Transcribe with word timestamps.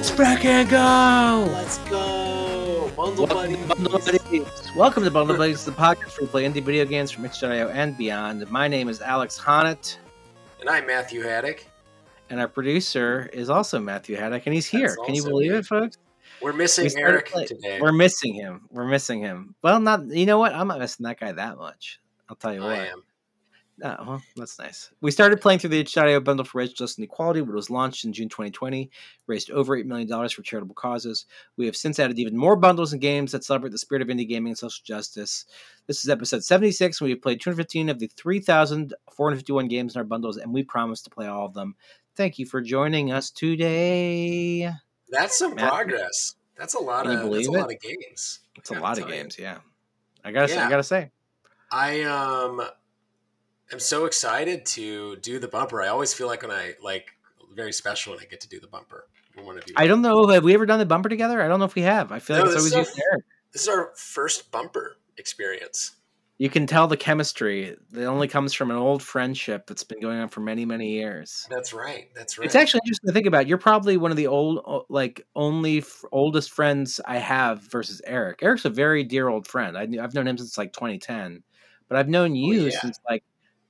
Let's 0.00 0.12
frickin' 0.12 0.66
go! 0.70 1.46
Let's 1.52 1.76
go! 1.90 2.90
Bundle 2.96 3.26
Welcome 3.26 3.52
to 3.52 3.58
buddies. 3.58 3.66
Bundle 3.66 3.98
Buddies. 3.98 4.72
Welcome 4.74 5.04
to 5.04 5.10
Bundle 5.10 5.36
Buddies, 5.36 5.62
the 5.66 5.72
podcast 5.72 6.12
where 6.18 6.22
we 6.22 6.26
play 6.28 6.44
indie 6.44 6.62
video 6.64 6.86
games 6.86 7.10
from 7.10 7.26
itch.io 7.26 7.68
and 7.68 7.94
beyond. 7.98 8.50
My 8.50 8.66
name 8.66 8.88
is 8.88 9.02
Alex 9.02 9.38
Honnett, 9.38 9.98
And 10.60 10.70
I'm 10.70 10.86
Matthew 10.86 11.20
Haddock. 11.20 11.66
and 12.30 12.40
our 12.40 12.48
producer 12.48 13.28
is 13.34 13.50
also 13.50 13.78
Matthew 13.78 14.16
Haddock, 14.16 14.46
and 14.46 14.54
he's 14.54 14.66
here. 14.66 14.88
That's 14.88 14.96
Can 15.04 15.14
you 15.16 15.20
also 15.20 15.30
believe 15.32 15.52
me. 15.52 15.58
it, 15.58 15.66
folks? 15.66 15.98
We're 16.40 16.54
missing 16.54 16.84
We 16.84 16.88
started 16.88 17.10
Eric 17.12 17.28
play- 17.30 17.44
today. 17.46 17.78
We're 17.78 17.92
missing 17.92 18.32
him. 18.32 18.62
We're 18.70 18.86
missing 18.88 19.20
him. 19.20 19.54
Well, 19.60 19.80
not. 19.80 20.06
You 20.06 20.24
know 20.24 20.38
what? 20.38 20.54
I'm 20.54 20.68
not 20.68 20.78
missing 20.78 21.04
that 21.04 21.20
guy 21.20 21.32
that 21.32 21.58
much. 21.58 22.00
I'll 22.30 22.36
tell 22.36 22.54
you 22.54 22.62
what. 22.62 22.70
I 22.78 22.86
am. 22.86 23.02
Oh, 23.82 23.96
well, 24.06 24.22
that's 24.36 24.58
nice. 24.58 24.90
We 25.00 25.10
started 25.10 25.40
playing 25.40 25.60
through 25.60 25.70
the 25.70 25.80
itch.io 25.80 26.20
bundle 26.20 26.44
for 26.44 26.58
Racial 26.58 26.74
Justice 26.74 26.98
and 26.98 27.04
Equality, 27.04 27.40
which 27.40 27.54
was 27.54 27.70
launched 27.70 28.04
in 28.04 28.12
June 28.12 28.28
2020, 28.28 28.90
raised 29.26 29.50
over 29.50 29.76
$8 29.76 29.86
million 29.86 30.06
for 30.28 30.42
charitable 30.42 30.74
causes. 30.74 31.24
We 31.56 31.64
have 31.66 31.76
since 31.76 31.98
added 31.98 32.18
even 32.18 32.36
more 32.36 32.56
bundles 32.56 32.92
and 32.92 33.00
games 33.00 33.32
that 33.32 33.42
celebrate 33.44 33.70
the 33.70 33.78
spirit 33.78 34.02
of 34.02 34.08
indie 34.08 34.28
gaming 34.28 34.50
and 34.50 34.58
social 34.58 34.82
justice. 34.84 35.46
This 35.86 36.04
is 36.04 36.10
episode 36.10 36.44
76, 36.44 37.00
and 37.00 37.08
we've 37.08 37.22
played 37.22 37.40
215 37.40 37.88
of 37.88 37.98
the 37.98 38.06
3,451 38.08 39.68
games 39.68 39.94
in 39.94 39.98
our 39.98 40.04
bundles, 40.04 40.36
and 40.36 40.52
we 40.52 40.62
promise 40.62 41.00
to 41.02 41.10
play 41.10 41.26
all 41.26 41.46
of 41.46 41.54
them. 41.54 41.74
Thank 42.16 42.38
you 42.38 42.44
for 42.46 42.60
joining 42.60 43.12
us 43.12 43.30
today. 43.30 44.70
That's 45.08 45.38
some 45.38 45.54
Matthew. 45.54 45.68
progress. 45.68 46.34
That's 46.56 46.74
a 46.74 46.78
lot 46.78 47.06
of 47.06 47.12
that's 47.32 47.46
a 47.46 47.50
lot 47.50 47.72
of 47.72 47.80
games. 47.80 48.40
It's 48.56 48.70
a 48.70 48.74
lot 48.74 48.92
of 48.92 48.98
tell 48.98 49.08
you. 49.08 49.14
games, 49.14 49.38
yeah. 49.38 49.58
I 50.22 50.32
gotta 50.32 50.48
say, 50.48 50.58
I 50.58 50.64
Yeah. 50.64 50.68
gotta 50.68 50.82
say. 50.82 51.10
I 51.72 52.02
um 52.02 52.60
am 53.72 53.80
so 53.80 54.04
excited 54.04 54.66
to 54.66 55.16
do 55.16 55.38
the 55.38 55.48
bumper. 55.48 55.82
I 55.82 55.88
always 55.88 56.12
feel 56.12 56.26
like 56.26 56.42
when 56.42 56.50
I 56.50 56.74
like 56.82 57.10
very 57.54 57.72
special 57.72 58.12
when 58.12 58.22
I 58.22 58.26
get 58.26 58.40
to 58.42 58.48
do 58.48 58.60
the 58.60 58.66
bumper. 58.66 59.06
One 59.42 59.56
of 59.56 59.64
you 59.66 59.74
I 59.76 59.86
don't 59.86 60.02
know. 60.02 60.26
Have 60.28 60.44
we 60.44 60.54
ever 60.54 60.66
done 60.66 60.78
the 60.78 60.86
bumper 60.86 61.08
together? 61.08 61.40
I 61.40 61.48
don't 61.48 61.58
know 61.58 61.64
if 61.64 61.74
we 61.74 61.82
have. 61.82 62.12
I 62.12 62.18
feel 62.18 62.36
like 62.36 62.46
it's 62.46 62.56
always 62.56 62.72
you 62.72 63.02
Eric. 63.12 63.24
This 63.52 63.62
is 63.62 63.68
our 63.68 63.92
first 63.96 64.50
bumper 64.50 64.96
experience. 65.16 65.96
You 66.38 66.48
can 66.48 66.66
tell 66.66 66.86
the 66.86 66.96
chemistry 66.96 67.76
that 67.90 68.06
only 68.06 68.26
comes 68.26 68.54
from 68.54 68.70
an 68.70 68.76
old 68.78 69.02
friendship 69.02 69.66
that's 69.66 69.84
been 69.84 70.00
going 70.00 70.18
on 70.18 70.28
for 70.28 70.40
many, 70.40 70.64
many 70.64 70.92
years. 70.92 71.46
That's 71.50 71.74
right. 71.74 72.08
That's 72.14 72.38
right. 72.38 72.46
It's 72.46 72.54
actually 72.54 72.80
interesting 72.86 73.08
to 73.08 73.12
think 73.12 73.26
about. 73.26 73.46
You're 73.46 73.58
probably 73.58 73.98
one 73.98 74.10
of 74.10 74.16
the 74.16 74.26
old, 74.28 74.86
like, 74.88 75.26
only 75.36 75.78
f- 75.78 76.02
oldest 76.10 76.50
friends 76.50 76.98
I 77.06 77.18
have 77.18 77.60
versus 77.64 78.00
Eric. 78.06 78.42
Eric's 78.42 78.64
a 78.64 78.70
very 78.70 79.04
dear 79.04 79.28
old 79.28 79.46
friend. 79.46 79.76
I, 79.76 79.82
I've 80.02 80.14
known 80.14 80.26
him 80.26 80.38
since 80.38 80.56
like 80.56 80.72
2010, 80.72 81.42
but 81.88 81.98
I've 81.98 82.08
known 82.08 82.30
oh, 82.30 82.34
you 82.34 82.62
Oh, 82.62 82.66
yeah. 82.68 82.80
since 82.80 82.98
like 83.06 83.22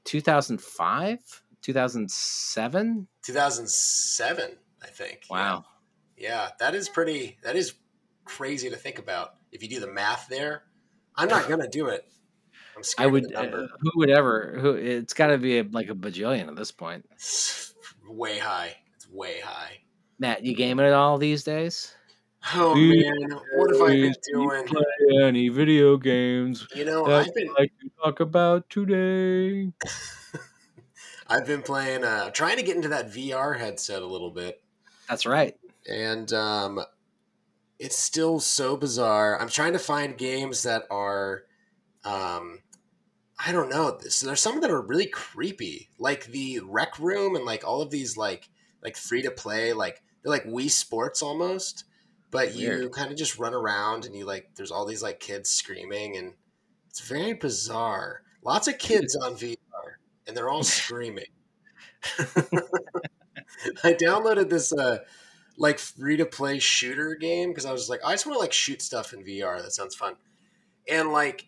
2005, 0.05 1.43
2007. 1.63 3.07
2007, 3.23 4.51
I 4.83 4.87
think. 4.87 5.23
Wow. 5.31 5.65
Yeah, 6.17 6.49
that 6.59 6.75
is 6.75 6.89
pretty. 6.89 7.39
That 7.43 7.57
is 7.57 7.75
crazy 8.25 8.71
to 8.71 8.77
think 8.77 8.99
about. 8.99 9.35
If 9.53 9.63
you 9.63 9.69
do 9.69 9.81
the 9.81 9.91
math 9.91 10.29
there, 10.29 10.65
I'm 11.17 11.29
not 11.29 11.49
gonna 11.49 11.69
do 11.69 11.87
it. 11.87 12.05
I'm 12.77 12.83
scared 12.83 13.05
I 13.05 13.07
of 13.09 13.13
would. 13.13 13.25
the 13.25 13.31
number. 13.31 13.65
Uh, 13.65 13.67
who 13.81 13.91
would 13.97 14.11
ever? 14.11 14.57
Who? 14.59 14.75
It's 14.75 15.15
got 15.15 15.29
to 15.29 15.39
be 15.39 15.59
a, 15.59 15.65
like 15.65 15.91
a 15.91 15.95
bajillion 15.95 16.49
at 16.49 16.57
this 16.57 16.71
point. 16.71 17.05
It's 17.13 17.75
way 18.09 18.39
high. 18.39 18.77
It's 18.97 19.09
way 19.09 19.41
high. 19.41 19.81
Matt, 20.19 20.45
you 20.45 20.55
gaming 20.55 20.87
at 20.87 20.93
all 20.93 21.19
these 21.19 21.43
days? 21.45 21.95
Oh 22.55 22.75
man, 22.75 23.39
what 23.55 23.71
have 23.73 23.83
I 23.83 23.93
been 23.93 24.15
doing? 24.33 24.67
Play 24.67 24.85
any 25.23 25.49
video 25.49 25.97
games? 25.97 26.67
You 26.75 26.87
know, 26.87 27.05
I've 27.05 27.35
been 27.35 27.51
I 27.59 27.69
can 27.79 27.80
talk 28.03 28.21
about 28.21 28.69
today. 28.71 29.73
I've 31.29 31.47
been 31.47 31.63
playing, 31.63 32.05
uh, 32.05 32.31
trying 32.31 32.57
to 32.57 32.63
get 32.63 32.77
into 32.77 32.89
that 32.89 33.09
VR 33.11 33.59
headset 33.59 34.03
a 34.03 34.07
little 34.07 34.31
bit, 34.31 34.63
That's 35.09 35.27
right. 35.27 35.57
and 35.89 36.33
um, 36.33 36.81
it's 37.79 37.97
still 37.97 38.41
so 38.41 38.77
bizarre. 38.77 39.41
I'm 39.41 39.49
trying 39.49 39.75
to 39.75 39.79
find 39.79 40.19
games 40.19 40.65
that 40.65 40.85
are, 40.91 41.45
um, 42.05 42.61
I 43.45 43.53
don't 43.53 43.71
know. 43.71 43.99
So 44.09 44.27
there's 44.27 44.41
some 44.41 44.61
that 44.61 44.71
are 44.71 44.81
really 44.83 45.07
creepy, 45.07 45.89
like 45.99 46.27
the 46.27 46.61
Rec 46.65 46.99
Room 46.99 47.37
and 47.37 47.45
like 47.45 47.67
all 47.67 47.81
of 47.81 47.91
these 47.91 48.17
like 48.17 48.49
like 48.83 48.97
free 48.97 49.23
to 49.23 49.31
play, 49.31 49.73
like 49.73 50.03
they're 50.23 50.33
like 50.33 50.45
Wii 50.45 50.71
Sports 50.71 51.23
almost, 51.23 51.85
but 52.31 52.55
you 52.55 52.91
kind 52.91 53.11
of 53.11 53.17
just 53.17 53.39
run 53.39 53.55
around 53.55 54.05
and 54.05 54.17
you 54.17 54.25
like 54.27 54.51
there's 54.57 54.71
all 54.71 54.85
these 54.85 55.03
like 55.03 55.21
kids 55.21 55.49
screaming 55.49 56.17
and 56.17 56.35
it's 56.91 57.01
very 57.01 57.33
bizarre. 57.33 58.23
Lots 58.45 58.69
of 58.69 58.79
kids 58.79 59.17
on 59.17 59.35
VR 59.37 59.57
and 60.27 60.37
they're 60.37 60.51
all 60.51 60.63
screaming. 60.63 61.25
I 63.85 63.93
downloaded 63.93 64.49
this 64.49 64.73
uh 64.73 64.99
like 65.59 65.79
free 65.79 66.17
to 66.17 66.25
play 66.25 66.59
shooter 66.59 67.15
game 67.15 67.51
because 67.51 67.67
I 67.67 67.73
was 67.73 67.89
like, 67.89 68.01
I 68.05 68.13
just 68.13 68.27
want 68.27 68.37
to 68.37 68.41
like 68.41 68.53
shoot 68.53 68.81
stuff 68.81 69.13
in 69.13 69.23
VR. 69.23 69.63
That 69.63 69.73
sounds 69.73 69.95
fun. 69.95 70.17
And 70.89 71.13
like, 71.13 71.47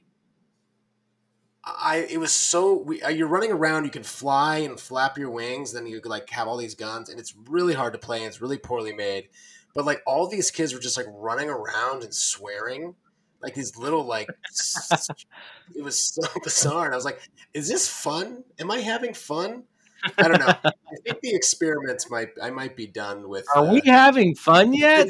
I 1.64 2.06
it 2.10 2.18
was 2.18 2.32
so 2.32 2.74
we, 2.74 3.00
uh, 3.02 3.08
you're 3.08 3.28
running 3.28 3.52
around. 3.52 3.84
You 3.84 3.90
can 3.90 4.02
fly 4.02 4.58
and 4.58 4.78
flap 4.78 5.16
your 5.16 5.30
wings. 5.30 5.72
Then 5.72 5.86
you 5.86 6.00
like 6.04 6.28
have 6.30 6.46
all 6.46 6.58
these 6.58 6.74
guns, 6.74 7.08
and 7.08 7.18
it's 7.18 7.34
really 7.48 7.72
hard 7.74 7.94
to 7.94 7.98
play. 7.98 8.18
And 8.18 8.26
it's 8.26 8.42
really 8.42 8.58
poorly 8.58 8.92
made. 8.92 9.28
But 9.74 9.86
like 9.86 10.02
all 10.06 10.28
these 10.28 10.50
kids 10.50 10.74
were 10.74 10.80
just 10.80 10.98
like 10.98 11.06
running 11.08 11.48
around 11.48 12.02
and 12.02 12.12
swearing, 12.12 12.96
like 13.42 13.54
these 13.54 13.76
little 13.76 14.04
like. 14.04 14.28
it 15.74 15.82
was 15.82 15.98
so 15.98 16.22
bizarre, 16.44 16.86
and 16.86 16.94
I 16.94 16.96
was 16.96 17.04
like, 17.04 17.20
"Is 17.54 17.68
this 17.68 17.88
fun? 17.88 18.44
Am 18.58 18.70
I 18.70 18.78
having 18.78 19.14
fun?" 19.14 19.64
I 20.18 20.28
don't 20.28 20.40
know. 20.40 20.46
I 20.64 20.96
think 21.04 21.20
the 21.20 21.34
experiments 21.34 22.10
might 22.10 22.30
I 22.42 22.50
might 22.50 22.76
be 22.76 22.86
done 22.86 23.28
with. 23.28 23.46
Are 23.54 23.66
uh, 23.66 23.72
we 23.72 23.82
having 23.84 24.34
fun 24.34 24.72
yet? 24.74 25.08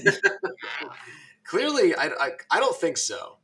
Clearly, 1.44 1.94
I, 1.94 2.06
I, 2.06 2.30
I 2.50 2.60
don't 2.60 2.76
think 2.76 2.96
so. 2.96 3.38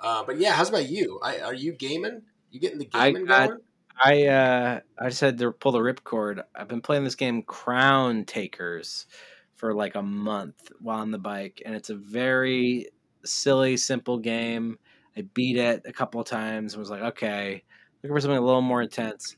Uh, 0.00 0.24
but 0.24 0.38
yeah, 0.38 0.52
how's 0.52 0.68
about 0.68 0.88
you? 0.88 1.20
I, 1.22 1.38
are 1.38 1.54
you 1.54 1.72
gaming? 1.72 2.22
You 2.50 2.60
getting 2.60 2.78
the 2.78 2.86
gaming 2.86 3.26
got- 3.26 3.48
going? 3.48 3.60
I 4.02 4.26
uh 4.26 4.80
I 4.98 5.08
just 5.08 5.20
had 5.20 5.38
to 5.38 5.52
pull 5.52 5.72
the 5.72 5.78
ripcord. 5.78 6.42
I've 6.54 6.68
been 6.68 6.80
playing 6.80 7.04
this 7.04 7.14
game 7.14 7.42
Crown 7.42 8.24
Takers 8.24 9.06
for 9.54 9.74
like 9.74 9.94
a 9.94 10.02
month 10.02 10.72
while 10.80 11.00
on 11.00 11.10
the 11.10 11.18
bike, 11.18 11.62
and 11.64 11.74
it's 11.74 11.90
a 11.90 11.94
very 11.94 12.88
silly, 13.24 13.76
simple 13.76 14.18
game. 14.18 14.78
I 15.16 15.22
beat 15.34 15.56
it 15.56 15.82
a 15.84 15.92
couple 15.92 16.20
of 16.20 16.26
times 16.26 16.74
and 16.74 16.80
was 16.80 16.90
like, 16.90 17.02
okay, 17.02 17.62
looking 18.02 18.16
for 18.16 18.20
something 18.20 18.38
a 18.38 18.40
little 18.44 18.62
more 18.62 18.82
intense. 18.82 19.36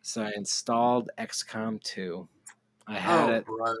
So 0.00 0.22
I 0.22 0.32
installed 0.36 1.10
XCOM 1.18 1.82
2. 1.82 2.28
I 2.88 2.94
had 2.98 3.30
oh, 3.30 3.32
it. 3.34 3.46
brother, 3.46 3.78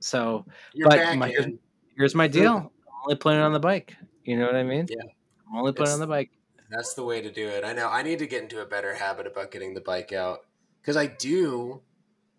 So 0.00 0.44
you're 0.74 0.88
But 0.88 1.16
my- 1.16 1.30
in. 1.30 1.58
here's 1.96 2.14
my 2.14 2.28
deal. 2.28 2.52
I'm 2.56 2.70
only 3.04 3.16
playing 3.16 3.40
it 3.40 3.44
on 3.44 3.52
the 3.52 3.60
bike. 3.60 3.96
You 4.24 4.36
know 4.38 4.46
what 4.46 4.54
I 4.54 4.62
mean? 4.62 4.86
Yeah. 4.88 5.02
I'm 5.50 5.58
only 5.58 5.72
playing 5.72 5.84
It's- 5.88 5.94
on 5.94 6.00
the 6.00 6.06
bike. 6.06 6.30
That's 6.70 6.94
the 6.94 7.04
way 7.04 7.20
to 7.20 7.30
do 7.30 7.46
it. 7.48 7.64
I 7.64 7.74
know. 7.74 7.88
I 7.88 8.02
need 8.02 8.18
to 8.20 8.26
get 8.26 8.42
into 8.42 8.62
a 8.62 8.64
better 8.64 8.94
habit 8.94 9.26
about 9.26 9.50
getting 9.50 9.74
the 9.74 9.82
bike 9.82 10.12
out 10.12 10.46
because 10.80 10.96
I 10.96 11.04
do, 11.06 11.82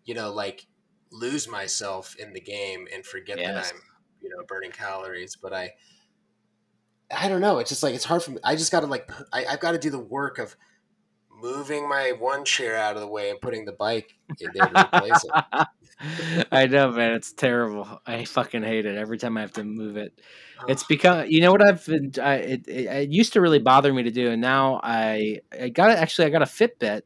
you 0.04 0.14
know, 0.14 0.32
like 0.32 0.66
lose 1.12 1.46
myself 1.46 2.16
in 2.16 2.32
the 2.32 2.40
game 2.40 2.88
and 2.92 3.06
forget 3.06 3.38
Yes. 3.38 3.68
that 3.70 3.76
I'm, 3.76 3.82
you 4.24 4.30
know, 4.30 4.42
burning 4.48 4.72
calories. 4.72 5.36
But 5.40 5.52
I, 5.52 5.70
I 7.14 7.28
don't 7.28 7.40
know. 7.40 7.58
It's 7.58 7.68
just 7.68 7.82
like 7.82 7.94
it's 7.94 8.04
hard 8.04 8.22
for 8.22 8.32
me. 8.32 8.38
I 8.42 8.56
just 8.56 8.72
got 8.72 8.80
to 8.80 8.86
like 8.86 9.08
I, 9.32 9.44
I've 9.44 9.60
got 9.60 9.72
to 9.72 9.78
do 9.78 9.90
the 9.90 9.98
work 9.98 10.38
of 10.38 10.56
moving 11.30 11.88
my 11.88 12.12
one 12.18 12.44
chair 12.44 12.76
out 12.76 12.94
of 12.94 13.02
the 13.02 13.06
way 13.06 13.30
and 13.30 13.40
putting 13.40 13.64
the 13.64 13.72
bike 13.72 14.16
in 14.40 14.50
there 14.54 14.66
to 14.66 14.88
replace 14.94 15.24
it. 15.24 15.66
I 16.50 16.66
know, 16.66 16.90
man. 16.90 17.12
It's 17.12 17.32
terrible. 17.32 18.00
I 18.06 18.24
fucking 18.24 18.62
hate 18.62 18.86
it 18.86 18.96
every 18.96 19.18
time 19.18 19.36
I 19.36 19.42
have 19.42 19.52
to 19.52 19.64
move 19.64 19.96
it. 19.96 20.18
It's 20.66 20.84
become, 20.84 21.26
you 21.28 21.42
know 21.42 21.52
what 21.52 21.66
I've 21.66 21.84
been. 21.84 22.12
I, 22.20 22.34
it, 22.36 22.68
it, 22.68 22.86
it 22.86 23.10
used 23.10 23.34
to 23.34 23.40
really 23.40 23.58
bother 23.58 23.92
me 23.92 24.04
to 24.04 24.10
do, 24.10 24.30
and 24.30 24.40
now 24.40 24.80
I, 24.82 25.40
I 25.52 25.68
got 25.68 25.90
it. 25.90 25.98
Actually, 25.98 26.26
I 26.26 26.30
got 26.30 26.42
a 26.42 26.46
Fitbit, 26.46 27.02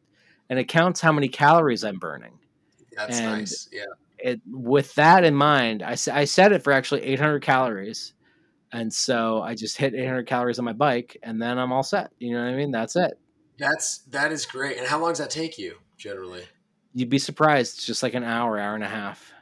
and 0.48 0.58
it 0.58 0.68
counts 0.68 1.00
how 1.00 1.12
many 1.12 1.28
calories 1.28 1.82
I'm 1.82 1.98
burning. 1.98 2.38
That's 2.96 3.18
and- 3.18 3.26
nice. 3.26 3.68
Yeah. 3.72 3.82
It 4.18 4.40
with 4.46 4.94
that 4.96 5.24
in 5.24 5.34
mind, 5.34 5.82
I, 5.82 5.92
I 6.12 6.24
set 6.24 6.52
it 6.52 6.62
for 6.64 6.72
actually 6.72 7.02
800 7.04 7.42
calories, 7.42 8.14
and 8.72 8.92
so 8.92 9.42
I 9.42 9.54
just 9.54 9.78
hit 9.78 9.94
800 9.94 10.26
calories 10.26 10.58
on 10.58 10.64
my 10.66 10.72
bike, 10.74 11.16
and 11.22 11.40
then 11.42 11.58
I'm 11.58 11.72
all 11.72 11.82
set. 11.84 12.12
You 12.18 12.34
know 12.34 12.44
what 12.44 12.52
I 12.54 12.56
mean? 12.56 12.72
That's 12.72 12.96
it. 12.96 13.14
That's 13.58 13.98
that 14.08 14.32
is 14.32 14.46
great. 14.46 14.78
And 14.78 14.86
how 14.86 14.98
long 15.00 15.10
does 15.10 15.18
that 15.18 15.30
take 15.30 15.58
you 15.58 15.80
generally? 15.98 16.48
You'd 16.92 17.08
be 17.08 17.18
surprised. 17.18 17.76
It's 17.78 17.86
just 17.86 18.02
like 18.02 18.14
an 18.14 18.24
hour, 18.24 18.58
hour 18.58 18.74
and 18.74 18.84
a 18.84 18.88
half. 18.88 19.32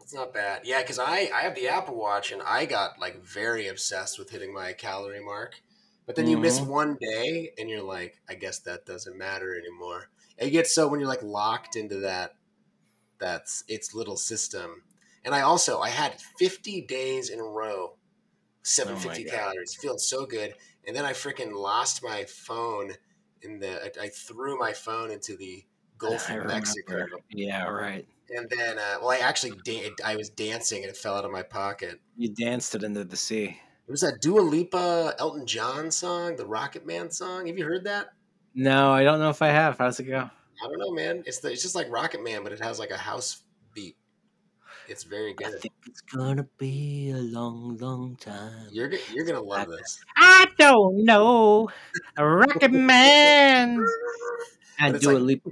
It's 0.00 0.14
not 0.14 0.32
bad. 0.32 0.62
Yeah, 0.64 0.82
because 0.82 0.98
I 0.98 1.30
I 1.34 1.40
have 1.42 1.54
the 1.54 1.68
Apple 1.68 1.96
Watch 1.96 2.30
and 2.32 2.42
I 2.42 2.64
got 2.66 2.98
like 2.98 3.22
very 3.24 3.66
obsessed 3.66 4.18
with 4.18 4.30
hitting 4.30 4.54
my 4.54 4.72
calorie 4.72 5.24
mark. 5.24 5.60
But 6.06 6.14
then 6.14 6.26
you 6.28 6.36
miss 6.36 6.60
Mhm. 6.60 6.68
one 6.68 6.96
day 7.00 7.52
and 7.58 7.68
you're 7.68 7.82
like, 7.82 8.20
I 8.28 8.34
guess 8.34 8.60
that 8.60 8.86
doesn't 8.86 9.18
matter 9.18 9.56
anymore. 9.56 10.10
And 10.38 10.46
you 10.46 10.52
get 10.52 10.68
so 10.68 10.86
when 10.86 11.00
you're 11.00 11.08
like 11.08 11.22
locked 11.24 11.74
into 11.76 11.96
that 12.00 12.36
that's 13.18 13.64
its 13.68 13.94
little 13.94 14.16
system. 14.16 14.82
And 15.24 15.34
I 15.34 15.40
also 15.40 15.80
I 15.80 15.88
had 15.88 16.20
50 16.38 16.82
days 16.82 17.30
in 17.30 17.40
a 17.40 17.44
row, 17.44 17.96
750 18.62 19.24
God. 19.24 19.36
calories, 19.36 19.74
feeling 19.74 19.98
so 19.98 20.26
good. 20.26 20.54
And 20.86 20.94
then 20.94 21.04
I 21.04 21.12
freaking 21.12 21.52
lost 21.52 22.02
my 22.02 22.24
phone 22.24 22.92
in 23.42 23.58
the 23.58 23.84
I, 23.84 24.04
I 24.04 24.08
threw 24.08 24.58
my 24.58 24.72
phone 24.72 25.10
into 25.10 25.36
the 25.36 25.64
Gulf 25.98 26.30
of. 26.30 26.46
Mexico. 26.46 27.06
Yeah, 27.30 27.64
right. 27.64 28.06
and 28.30 28.48
then 28.50 28.78
uh, 28.78 28.96
well, 29.00 29.10
I 29.10 29.18
actually 29.18 29.52
da- 29.64 29.90
I 30.04 30.16
was 30.16 30.30
dancing 30.30 30.82
and 30.82 30.90
it 30.90 30.96
fell 30.96 31.14
out 31.16 31.24
of 31.24 31.30
my 31.32 31.42
pocket. 31.42 32.00
You 32.16 32.28
danced 32.28 32.74
it 32.74 32.82
into 32.82 33.04
the 33.04 33.16
sea. 33.16 33.58
It 33.88 33.90
was 33.90 34.00
that 34.00 34.20
Dua 34.20 34.40
Lipa 34.40 35.14
Elton 35.18 35.46
John 35.46 35.90
song, 35.90 36.36
the 36.36 36.46
Rocket 36.46 36.86
Man 36.86 37.10
song. 37.10 37.46
Have 37.46 37.56
you 37.56 37.64
heard 37.64 37.84
that? 37.84 38.08
No, 38.54 38.90
I 38.92 39.04
don't 39.04 39.20
know 39.20 39.30
if 39.30 39.42
I 39.42 39.48
have. 39.48 39.78
How's 39.78 40.00
it 40.00 40.04
go? 40.04 40.30
I 40.62 40.68
don't 40.68 40.78
know, 40.78 40.92
man. 40.92 41.22
It's 41.26 41.40
the, 41.40 41.52
it's 41.52 41.62
just 41.62 41.74
like 41.74 41.90
Rocket 41.90 42.22
Man, 42.22 42.42
but 42.42 42.52
it 42.52 42.60
has 42.60 42.78
like 42.78 42.90
a 42.90 42.96
house 42.96 43.42
beat. 43.74 43.96
It's 44.88 45.04
very 45.04 45.34
good. 45.34 45.48
I 45.48 45.58
think 45.58 45.74
it's 45.86 46.00
gonna 46.00 46.46
be 46.58 47.10
a 47.10 47.16
long, 47.18 47.76
long 47.78 48.16
time. 48.16 48.68
You're 48.70 48.92
you're 49.12 49.24
gonna 49.24 49.42
love 49.42 49.68
this. 49.68 49.98
I 50.16 50.46
don't 50.58 51.04
know. 51.04 51.68
A 52.16 52.26
rocket 52.26 52.72
man. 52.72 53.84
And 54.78 54.96
it's 54.96 55.06
do 55.06 55.16
a 55.16 55.18
leap. 55.18 55.42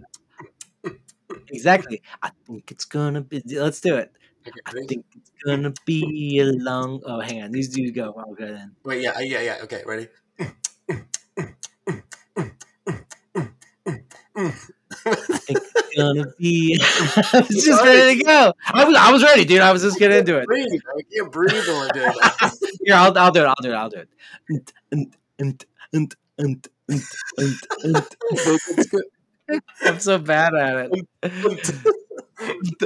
Exactly. 1.49 2.03
I 2.23 2.31
think 2.47 2.71
it's 2.71 2.85
gonna 2.85 3.21
be. 3.21 3.43
Let's 3.47 3.81
do 3.81 3.97
it. 3.97 4.13
Okay, 4.47 4.61
I 4.67 4.73
ready? 4.73 4.87
think 4.87 5.07
it's 5.17 5.31
gonna 5.45 5.73
be 5.87 6.39
a 6.41 6.45
long. 6.45 7.01
Oh, 7.07 7.21
hang 7.21 7.43
on. 7.43 7.51
These 7.51 7.71
dudes 7.71 7.93
go. 7.93 8.15
I'll 8.19 8.35
go 8.35 8.47
then. 8.47 8.73
Wait, 8.85 9.03
yeah, 9.03 9.19
yeah, 9.21 9.41
yeah. 9.41 9.57
Okay, 9.63 9.83
ready? 9.87 10.09
It's 15.07 15.97
gonna 15.97 16.27
be. 16.39 16.79
I 16.83 17.41
was 17.41 17.65
just 17.65 17.83
ready 17.85 18.19
to 18.19 18.25
go. 18.25 18.53
I 18.67 18.85
was. 18.85 18.97
I 18.97 19.13
was 19.13 19.23
ready, 19.23 19.45
dude. 19.45 19.61
I 19.61 19.73
was 19.73 19.83
just 19.83 19.99
getting 19.99 20.19
into 20.19 20.39
it. 20.39 20.47
breathe. 20.47 20.67
I 20.89 21.03
can't 21.15 21.33
breathe 21.33 21.53
do 21.53 21.89
it. 21.95 22.79
Here, 22.85 22.95
I'll. 22.95 23.17
I'll 23.19 23.33
do 23.33 23.43
it. 23.43 23.47
I'll 23.47 23.55
do 23.63 23.71
it. 23.71 23.75
I'll 23.75 23.91
do 23.91 23.99
it. 23.99 24.09
And, 24.49 24.73
and, 24.93 25.17
and, 25.39 25.67
and, 25.93 26.17
and, 26.39 26.69
and, 26.89 27.03
and, 27.39 27.55
and. 27.85 28.07
It's 28.31 28.87
good. 28.87 29.05
I'm 29.83 30.01
so 30.01 30.19
bad 30.19 30.55
at 30.55 30.91
it. 30.93 31.07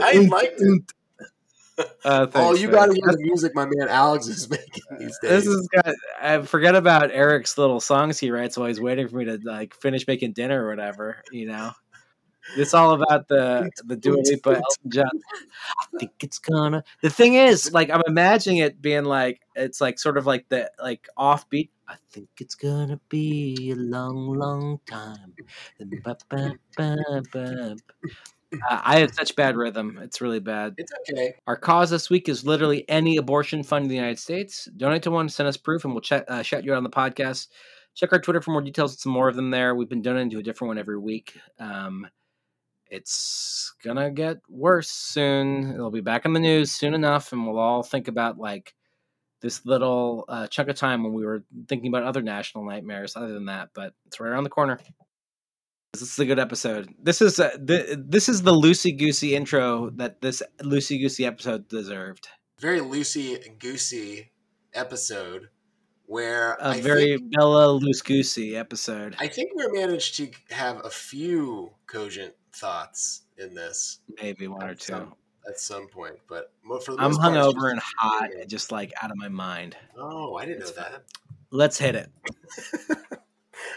I 0.02 0.12
liked 0.18 0.60
it. 0.60 0.92
Uh, 2.04 2.26
Oh, 2.34 2.54
you 2.54 2.70
got 2.70 2.86
to 2.86 2.94
hear 2.94 3.12
the 3.12 3.18
music 3.20 3.54
my 3.54 3.64
man 3.64 3.88
Alex 3.88 4.26
is 4.26 4.50
making 4.50 4.82
these 4.98 5.16
days. 5.22 5.44
This 5.44 5.46
is 5.46 5.68
got. 5.68 5.94
I 6.20 6.42
forget 6.42 6.74
about 6.74 7.10
Eric's 7.12 7.56
little 7.56 7.80
songs 7.80 8.18
he 8.18 8.30
writes 8.30 8.56
while 8.56 8.66
he's 8.66 8.80
waiting 8.80 9.08
for 9.08 9.16
me 9.16 9.26
to 9.26 9.38
like 9.44 9.74
finish 9.74 10.06
making 10.06 10.32
dinner 10.32 10.64
or 10.64 10.70
whatever. 10.70 11.22
You 11.30 11.46
know, 11.46 11.72
it's 12.56 12.74
all 12.74 12.92
about 12.92 13.28
the 13.28 13.70
the 13.84 13.96
Dua 13.96 14.16
Lipa 14.24 14.48
Elton 14.56 14.90
John. 14.90 15.10
I 15.94 15.98
think 15.98 16.12
it's 16.22 16.38
gonna. 16.38 16.84
The 17.02 17.10
thing 17.10 17.34
is, 17.34 17.72
like, 17.72 17.90
I'm 17.90 18.02
imagining 18.06 18.58
it 18.58 18.80
being 18.80 19.04
like 19.04 19.40
it's 19.54 19.80
like 19.80 19.98
sort 19.98 20.16
of 20.18 20.26
like 20.26 20.48
the 20.48 20.70
like 20.82 21.08
offbeat. 21.18 21.70
I 21.88 21.96
think 22.10 22.28
it's 22.38 22.54
gonna 22.54 23.00
be 23.08 23.70
a 23.72 23.76
long, 23.76 24.34
long 24.34 24.80
time. 24.86 25.34
Uh, 28.52 28.80
I 28.82 29.00
have 29.00 29.12
such 29.14 29.36
bad 29.36 29.56
rhythm; 29.56 29.98
it's 30.02 30.20
really 30.20 30.40
bad. 30.40 30.74
It's 30.78 30.92
okay. 31.10 31.34
Our 31.46 31.56
cause 31.56 31.90
this 31.90 32.08
week 32.08 32.28
is 32.28 32.46
literally 32.46 32.88
any 32.88 33.18
abortion 33.18 33.62
fund 33.62 33.84
in 33.84 33.88
the 33.88 33.94
United 33.94 34.18
States. 34.18 34.68
Donate 34.76 35.02
to 35.02 35.10
one, 35.10 35.28
send 35.28 35.48
us 35.48 35.56
proof, 35.58 35.84
and 35.84 35.92
we'll 35.92 36.00
chat, 36.00 36.24
uh, 36.30 36.42
shout 36.42 36.64
you 36.64 36.72
out 36.72 36.78
on 36.78 36.82
the 36.82 36.90
podcast. 36.90 37.48
Check 37.94 38.12
our 38.12 38.18
Twitter 38.20 38.40
for 38.40 38.52
more 38.52 38.62
details. 38.62 38.92
and 38.92 39.00
Some 39.00 39.12
more 39.12 39.28
of 39.28 39.36
them 39.36 39.50
there. 39.50 39.74
We've 39.74 39.88
been 39.88 40.02
donating 40.02 40.30
to 40.30 40.38
a 40.38 40.42
different 40.42 40.68
one 40.68 40.78
every 40.78 40.98
week. 40.98 41.36
Um, 41.58 42.06
it's 42.90 43.74
gonna 43.84 44.10
get 44.10 44.38
worse 44.48 44.90
soon. 44.90 45.72
It'll 45.72 45.90
be 45.90 46.00
back 46.00 46.24
in 46.24 46.32
the 46.32 46.40
news 46.40 46.72
soon 46.72 46.94
enough, 46.94 47.32
and 47.32 47.46
we'll 47.46 47.58
all 47.58 47.82
think 47.82 48.08
about 48.08 48.38
like 48.38 48.74
this 49.40 49.64
little 49.64 50.24
uh, 50.28 50.46
chunk 50.48 50.68
of 50.68 50.76
time 50.76 51.04
when 51.04 51.12
we 51.12 51.24
were 51.24 51.44
thinking 51.68 51.88
about 51.88 52.04
other 52.04 52.22
national 52.22 52.64
nightmares. 52.64 53.16
Other 53.16 53.32
than 53.32 53.46
that, 53.46 53.70
but 53.74 53.94
it's 54.06 54.20
right 54.20 54.28
around 54.28 54.44
the 54.44 54.50
corner. 54.50 54.78
This 55.92 56.02
is 56.02 56.18
a 56.18 56.26
good 56.26 56.38
episode. 56.38 56.94
This 57.02 57.22
is 57.22 57.40
uh, 57.40 57.56
the, 57.58 58.04
this 58.06 58.28
is 58.28 58.42
the 58.42 58.52
loosey 58.52 58.96
goosey 58.96 59.34
intro 59.34 59.90
that 59.96 60.20
this 60.20 60.42
loosey 60.60 61.00
goosey 61.00 61.24
episode 61.24 61.68
deserved. 61.68 62.28
Very 62.60 62.80
loosey 62.80 63.58
goosey 63.58 64.32
episode 64.74 65.48
where 66.08 66.54
A 66.60 66.68
I 66.70 66.80
very 66.80 67.16
think, 67.18 67.32
Bella 67.36 67.70
loose 67.70 68.02
goosey 68.02 68.56
episode. 68.56 69.14
I 69.20 69.28
think 69.28 69.50
we 69.54 69.66
managed 69.78 70.16
to 70.16 70.30
have 70.50 70.84
a 70.84 70.90
few 70.90 71.70
cogent 71.86 72.34
thoughts 72.52 73.22
in 73.36 73.54
this 73.54 74.00
Maybe 74.20 74.48
one 74.48 74.64
or 74.68 74.74
two. 74.74 74.92
some- 74.92 75.14
at 75.48 75.58
some 75.58 75.88
point, 75.88 76.16
but 76.28 76.52
for 76.84 76.92
the 76.94 77.00
I'm 77.00 77.12
most 77.12 77.20
part, 77.22 77.34
it's 77.34 77.46
hungover 77.46 77.70
and 77.70 77.80
hot, 77.96 78.28
just 78.48 78.70
like 78.70 78.92
out 79.02 79.10
of 79.10 79.16
my 79.16 79.28
mind. 79.30 79.78
Oh, 79.96 80.36
I 80.36 80.44
didn't 80.44 80.58
know 80.58 80.66
It's 80.66 80.74
that. 80.76 81.04
Let's 81.50 81.78
hit 81.78 81.94
it. 81.94 82.10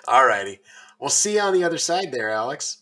All 0.08 0.26
righty. 0.26 0.60
We'll 1.00 1.10
see 1.10 1.36
you 1.36 1.40
on 1.40 1.54
the 1.54 1.64
other 1.64 1.78
side 1.78 2.12
there, 2.12 2.30
Alex. 2.30 2.80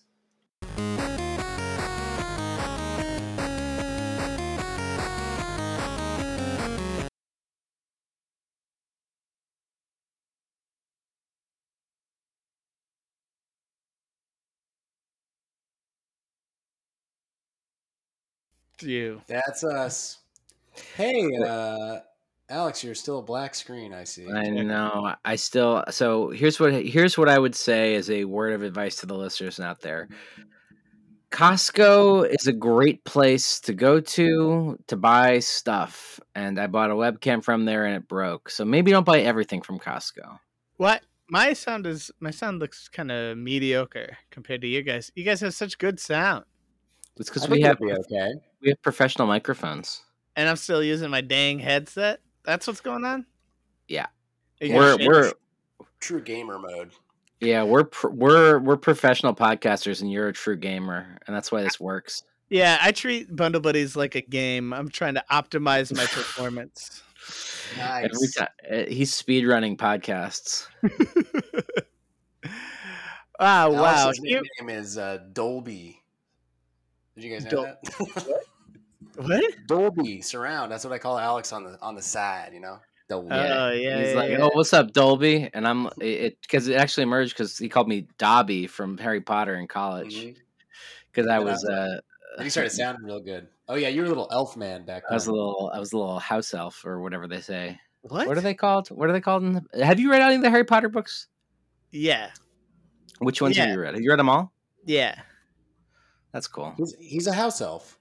You. 18.83 19.21
That's 19.27 19.63
us. 19.63 20.19
Hey, 20.95 21.29
uh, 21.45 21.99
Alex, 22.49 22.83
you're 22.83 22.95
still 22.95 23.19
a 23.19 23.23
black 23.23 23.53
screen. 23.53 23.93
I 23.93 24.03
see. 24.05 24.29
I 24.29 24.49
know. 24.49 25.13
I 25.23 25.35
still. 25.35 25.83
So 25.89 26.29
here's 26.29 26.59
what 26.59 26.73
here's 26.73 27.17
what 27.17 27.29
I 27.29 27.37
would 27.37 27.55
say 27.55 27.95
as 27.95 28.09
a 28.09 28.25
word 28.25 28.53
of 28.53 28.63
advice 28.63 28.97
to 28.97 29.05
the 29.05 29.15
listeners 29.15 29.59
out 29.59 29.81
there. 29.81 30.09
Costco 31.31 32.27
is 32.27 32.47
a 32.47 32.53
great 32.53 33.03
place 33.03 33.59
to 33.61 33.73
go 33.73 33.99
to 33.99 34.79
to 34.87 34.97
buy 34.97 35.39
stuff, 35.39 36.19
and 36.33 36.59
I 36.59 36.65
bought 36.65 36.89
a 36.89 36.95
webcam 36.95 37.43
from 37.43 37.65
there 37.65 37.85
and 37.85 37.95
it 37.95 38.07
broke. 38.07 38.49
So 38.49 38.65
maybe 38.65 38.89
don't 38.89 39.05
buy 39.05 39.19
everything 39.19 39.61
from 39.61 39.79
Costco. 39.79 40.39
What? 40.77 41.03
My 41.29 41.53
sound 41.53 41.85
is 41.85 42.09
my 42.19 42.31
sound 42.31 42.59
looks 42.59 42.87
kind 42.87 43.11
of 43.11 43.37
mediocre 43.37 44.17
compared 44.31 44.61
to 44.61 44.67
you 44.67 44.81
guys. 44.81 45.11
You 45.13 45.23
guys 45.23 45.41
have 45.41 45.53
such 45.53 45.77
good 45.77 45.99
sound, 45.99 46.45
It's 47.17 47.29
because 47.29 47.47
we 47.47 47.61
have 47.61 47.77
it'll 47.79 47.99
okay. 47.99 48.31
We 48.61 48.69
have 48.69 48.81
professional 48.81 49.27
microphones. 49.27 50.01
and 50.35 50.47
I'm 50.49 50.55
still 50.55 50.83
using 50.83 51.09
my 51.09 51.21
dang 51.21 51.59
headset. 51.59 52.19
That's 52.45 52.67
what's 52.67 52.81
going 52.81 53.05
on. 53.05 53.25
Yeah. 53.87 54.07
We're 54.61 54.97
guys 54.97 55.07
we're? 55.07 55.33
True 55.99 56.21
gamer 56.21 56.57
mode. 56.59 56.91
yeah 57.41 57.63
we're 57.63 57.83
pr- 57.85 58.09
we're 58.09 58.59
we're 58.59 58.77
professional 58.77 59.33
podcasters, 59.35 60.01
and 60.01 60.11
you're 60.11 60.27
a 60.29 60.33
true 60.33 60.55
gamer, 60.57 61.17
and 61.27 61.35
that's 61.35 61.51
why 61.51 61.61
this 61.61 61.79
works. 61.79 62.23
yeah. 62.49 62.77
I 62.81 62.91
treat 62.91 63.33
Bundle 63.35 63.61
Buddies 63.61 63.95
like 63.95 64.15
a 64.15 64.21
game. 64.21 64.73
I'm 64.73 64.89
trying 64.89 65.15
to 65.15 65.23
optimize 65.31 65.95
my 65.95 66.05
performance. 66.05 67.01
Every 67.79 68.09
Nice. 68.09 68.35
time 68.35 68.85
he's 68.87 69.13
speed 69.13 69.45
running 69.47 69.77
podcasts. 69.77 70.67
Ah, 73.41 73.69
wow. 73.69 74.09
His 74.09 74.19
name 74.21 74.69
is 74.69 74.97
uh, 74.97 75.19
Dolby. 75.31 75.98
Did 77.19 77.27
you 77.27 77.33
guys 77.33 77.43
know 77.45 77.51
Dol- 77.51 77.63
that? 77.63 78.39
what? 79.15 79.43
Dolby 79.67 80.21
surround. 80.21 80.71
That's 80.71 80.83
what 80.83 80.93
I 80.93 80.97
call 80.97 81.17
Alex 81.19 81.51
on 81.51 81.63
the 81.63 81.77
on 81.81 81.95
the 81.95 82.01
side. 82.01 82.51
You 82.53 82.61
know, 82.61 82.79
Dolby. 83.09 83.27
Yeah. 83.29 83.63
Oh 83.65 83.71
yeah. 83.71 83.99
He's 83.99 84.09
yeah, 84.09 84.13
like, 84.13 84.29
yeah. 84.31 84.37
"Oh, 84.41 84.51
what's 84.53 84.73
up, 84.73 84.93
Dolby?" 84.93 85.49
And 85.53 85.67
I'm 85.67 85.89
it 85.99 86.37
because 86.41 86.67
it, 86.67 86.75
actually 86.75 87.03
emerged 87.03 87.35
because 87.35 87.57
he 87.57 87.67
called 87.67 87.87
me 87.87 88.07
Dobby 88.17 88.67
from 88.67 88.97
Harry 88.97 89.19
Potter 89.19 89.55
in 89.55 89.67
college 89.67 90.35
because 91.11 91.27
I 91.27 91.39
was 91.39 91.65
I 91.65 91.73
uh 91.73 91.99
And 92.37 92.45
you 92.45 92.49
started 92.49 92.69
sounding 92.69 93.03
real 93.03 93.19
good. 93.19 93.47
Oh 93.67 93.75
yeah, 93.75 93.89
you 93.89 94.01
were 94.01 94.05
a 94.05 94.09
little 94.09 94.29
elf 94.31 94.55
man 94.55 94.85
back 94.85 95.03
I 95.09 95.13
was 95.13 95.27
a 95.27 95.31
little 95.31 95.69
I 95.73 95.79
was 95.79 95.91
a 95.91 95.97
little 95.97 96.19
house 96.19 96.53
elf 96.53 96.85
or 96.85 97.01
whatever 97.01 97.27
they 97.27 97.41
say. 97.41 97.79
what? 98.01 98.27
What 98.27 98.37
are 98.37 98.41
they 98.41 98.53
called? 98.53 98.87
What 98.89 99.09
are 99.09 99.13
they 99.13 99.21
called? 99.21 99.43
In 99.43 99.53
the, 99.73 99.85
have 99.85 99.99
you 99.99 100.09
read 100.09 100.21
any 100.21 100.35
of 100.35 100.41
the 100.41 100.49
Harry 100.49 100.63
Potter 100.63 100.89
books? 100.89 101.27
Yeah. 101.91 102.29
Which 103.19 103.41
ones 103.41 103.57
Yeah. 103.57 103.65
have 103.65 103.73
you 103.73 103.81
read? 103.81 103.95
Have 103.95 104.01
you 104.01 104.09
read 104.09 104.19
them 104.19 104.29
all? 104.29 104.53
Yeah. 104.85 105.21
That's 106.31 106.47
cool. 106.47 106.73
He's, 106.77 106.95
he's 106.99 107.27
a 107.27 107.33
house 107.33 107.61
elf. 107.61 107.97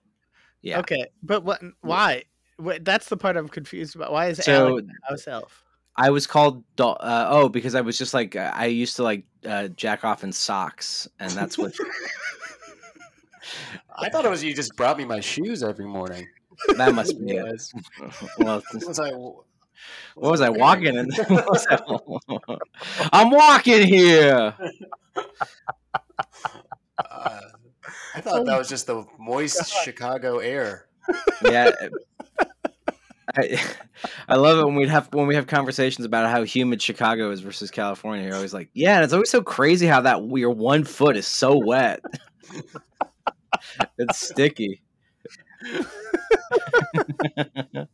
Yeah. 0.62 0.78
Okay, 0.80 1.06
but 1.22 1.44
what? 1.44 1.60
Why? 1.80 2.24
What, 2.56 2.84
that's 2.84 3.08
the 3.08 3.16
part 3.16 3.36
I'm 3.36 3.48
confused 3.48 3.94
about. 3.96 4.12
Why 4.12 4.28
is 4.28 4.38
So- 4.44 4.68
Alex 4.68 4.88
a 4.88 5.10
house 5.10 5.28
elf? 5.28 5.64
I 6.00 6.10
was 6.10 6.28
called 6.28 6.62
uh, 6.78 7.26
oh 7.28 7.48
because 7.48 7.74
I 7.74 7.80
was 7.80 7.98
just 7.98 8.14
like 8.14 8.36
uh, 8.36 8.52
I 8.54 8.66
used 8.66 8.94
to 8.96 9.02
like 9.02 9.24
uh, 9.44 9.66
jack 9.68 10.04
off 10.04 10.22
in 10.22 10.32
socks 10.32 11.08
and 11.18 11.32
that's 11.32 11.58
what 11.58 11.72
I 13.98 14.08
thought 14.08 14.24
it 14.24 14.28
was 14.30 14.44
you 14.44 14.54
just 14.54 14.76
brought 14.76 14.96
me 14.96 15.04
my 15.04 15.18
shoes 15.18 15.64
every 15.64 15.86
morning. 15.86 16.28
that 16.76 16.94
must 16.94 17.18
be 17.18 17.32
it. 17.36 17.42
Was, 17.44 17.74
Well, 18.38 18.62
was 18.86 19.00
I? 19.00 19.10
What 20.14 20.30
was 20.32 20.40
I 20.40 20.48
walking 20.50 20.96
in? 20.96 21.08
I- 21.18 22.58
I'm 23.12 23.30
walking 23.30 23.86
here. 23.86 24.54
Uh, 26.98 27.40
I 28.18 28.20
thought 28.20 28.46
that 28.46 28.58
was 28.58 28.68
just 28.68 28.88
the 28.88 29.06
moist 29.16 29.72
Chicago 29.84 30.38
air. 30.38 30.86
Yeah. 31.42 31.70
I, 33.36 33.60
I 34.26 34.36
love 34.36 34.58
it 34.58 34.64
when 34.64 34.74
we 34.74 34.88
have 34.88 35.08
when 35.12 35.28
we 35.28 35.36
have 35.36 35.46
conversations 35.46 36.04
about 36.04 36.28
how 36.28 36.42
humid 36.42 36.82
Chicago 36.82 37.30
is 37.30 37.40
versus 37.40 37.70
California. 37.70 38.24
You're 38.24 38.34
always 38.34 38.54
like, 38.54 38.70
yeah, 38.74 38.96
and 38.96 39.04
it's 39.04 39.12
always 39.12 39.30
so 39.30 39.42
crazy 39.42 39.86
how 39.86 40.00
that 40.00 40.26
your 40.26 40.50
one 40.50 40.82
foot 40.82 41.16
is 41.16 41.28
so 41.28 41.60
wet. 41.64 42.00
it's 43.98 44.18
sticky. 44.18 44.82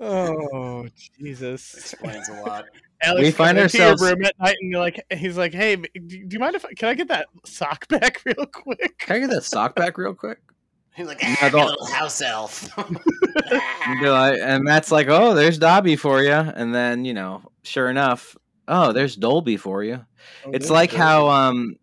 Oh 0.00 0.86
Jesus! 1.18 1.74
Explains 1.74 2.28
a 2.28 2.34
lot. 2.42 2.64
Alex 3.02 3.24
We 3.24 3.30
find 3.30 3.56
comes 3.58 3.74
into 3.74 3.78
your 3.84 3.92
ourselves- 3.92 4.10
room 4.12 4.24
at 4.24 4.38
night, 4.40 4.56
and 4.60 4.70
you're 4.70 4.80
like, 4.80 5.04
he's 5.12 5.36
like, 5.38 5.52
"Hey, 5.54 5.76
do 5.76 5.88
do 6.00 6.26
you 6.30 6.38
mind 6.38 6.54
if 6.56 6.64
I, 6.64 6.72
can 6.74 6.88
I 6.88 6.94
get 6.94 7.08
that 7.08 7.26
sock 7.44 7.86
back 7.88 8.22
real 8.24 8.46
quick?" 8.46 8.98
Can 8.98 9.16
I 9.16 9.18
get 9.20 9.30
that 9.30 9.44
sock 9.44 9.74
back 9.74 9.98
real 9.98 10.14
quick? 10.14 10.38
He's 10.94 11.06
like, 11.06 11.20
ah, 11.22 11.48
don't- 11.52 11.66
little 11.66 11.86
house 11.86 12.20
elf. 12.22 12.68
And 13.86 14.00
be 14.00 14.08
like- 14.10 14.38
and 14.40 14.64
Matt's 14.64 14.90
like, 14.92 15.06
"Oh, 15.08 15.34
there's 15.34 15.58
Dobby 15.58 15.96
for 15.96 16.22
you," 16.22 16.32
and 16.32 16.74
then 16.74 17.04
you 17.04 17.14
know, 17.14 17.42
sure 17.62 17.88
enough, 17.88 18.36
oh, 18.66 18.92
there's 18.92 19.16
Dolby 19.16 19.56
for 19.56 19.82
you. 19.84 20.04
It's 20.52 20.68
like 20.70 20.92
how 20.92 21.28
um, 21.28 21.76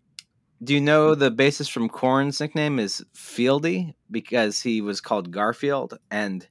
do 0.63 0.73
you 0.73 0.81
know 0.81 1.15
the 1.15 1.31
bassist 1.31 1.71
from 1.71 1.89
Korn's 1.89 2.39
nickname 2.39 2.77
is 2.77 3.03
Fieldy 3.15 3.93
because 4.11 4.61
he 4.61 4.81
was 4.81 4.99
called 5.01 5.31
Garfield, 5.31 5.97
and 6.11 6.45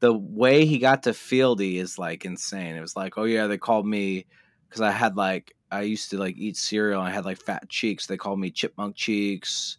the 0.00 0.12
way 0.12 0.66
he 0.66 0.78
got 0.78 1.04
to 1.04 1.10
Fieldy 1.10 1.76
is 1.76 1.98
like 1.98 2.24
insane. 2.24 2.76
It 2.76 2.80
was 2.80 2.96
like, 2.96 3.16
oh 3.16 3.24
yeah, 3.24 3.46
they 3.46 3.58
called 3.58 3.86
me 3.86 4.26
because 4.68 4.80
I 4.80 4.90
had 4.90 5.16
like 5.16 5.54
I 5.70 5.82
used 5.82 6.10
to 6.10 6.18
like 6.18 6.36
eat 6.36 6.56
cereal. 6.56 7.00
and 7.00 7.08
I 7.08 7.12
had 7.12 7.24
like 7.24 7.42
fat 7.42 7.68
cheeks. 7.68 8.06
They 8.06 8.16
called 8.16 8.38
me 8.38 8.50
Chipmunk 8.50 8.96
Cheeks. 8.96 9.78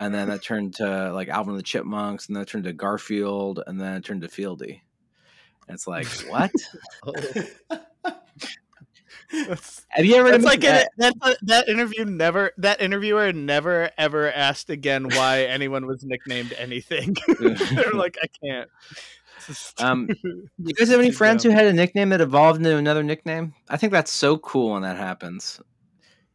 And 0.00 0.14
then 0.14 0.28
that 0.28 0.42
turned 0.42 0.74
to 0.76 1.12
like 1.12 1.28
Alvin 1.28 1.52
and 1.52 1.58
the 1.58 1.64
Chipmunks, 1.64 2.26
and 2.26 2.36
then 2.36 2.42
it 2.42 2.48
turned 2.48 2.64
to 2.64 2.72
Garfield, 2.72 3.62
and 3.66 3.80
then 3.80 3.96
it 3.96 4.04
turned 4.04 4.22
to 4.22 4.28
Fieldy. 4.28 4.80
And 5.66 5.74
it's 5.74 5.86
like, 5.86 6.06
what? 6.28 6.50
That's, 9.32 9.86
Have 9.90 10.04
you 10.04 10.16
ever? 10.16 10.30
that's 10.30 10.44
like 10.44 10.64
an, 10.64 10.86
that. 10.96 11.14
That 11.42 11.68
interview 11.68 12.04
never. 12.04 12.50
That 12.58 12.80
interviewer 12.80 13.32
never 13.32 13.90
ever 13.96 14.32
asked 14.32 14.70
again 14.70 15.04
why 15.08 15.42
anyone 15.44 15.86
was 15.86 16.02
nicknamed 16.02 16.52
anything. 16.58 17.16
They're 17.38 17.92
like, 17.92 18.18
I 18.22 18.26
can't. 18.44 18.68
It's 19.48 19.72
just- 19.74 19.80
Um, 19.82 20.08
You 20.58 20.74
guys 20.74 20.88
have 20.88 21.00
any 21.00 21.10
friends 21.10 21.42
who 21.42 21.50
had 21.50 21.66
a 21.66 21.72
nickname 21.72 22.10
that 22.10 22.20
evolved 22.20 22.58
into 22.58 22.76
another 22.76 23.02
nickname? 23.02 23.54
I 23.68 23.76
think 23.76 23.92
that's 23.92 24.12
so 24.12 24.38
cool 24.38 24.72
when 24.72 24.82
that 24.82 24.96
happens. 24.96 25.60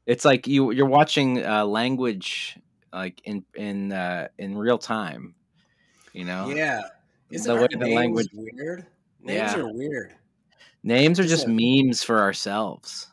It's 0.05 0.23
like 0.25 0.47
you 0.47 0.71
you're 0.71 0.85
watching 0.85 1.45
uh, 1.45 1.65
language 1.65 2.57
like 2.93 3.21
in 3.25 3.43
in 3.55 3.91
uh, 3.91 4.27
in 4.37 4.57
real 4.57 4.77
time. 4.77 5.33
You 6.13 6.25
know, 6.25 6.49
yeah. 6.49 6.81
Isn't 7.31 7.53
The 7.53 7.59
way 7.61 7.67
the 7.71 7.95
language- 7.95 8.27
weird? 8.33 8.85
Names 9.21 9.53
Yeah. 9.53 9.57
are 9.57 9.73
weird. 9.73 10.13
names 10.83 11.19
are 11.19 11.23
Just 11.23 11.45
just 11.45 11.47
a- 11.47 11.49
memes 11.49 12.03
for 12.03 12.19
ourselves. 12.19 13.07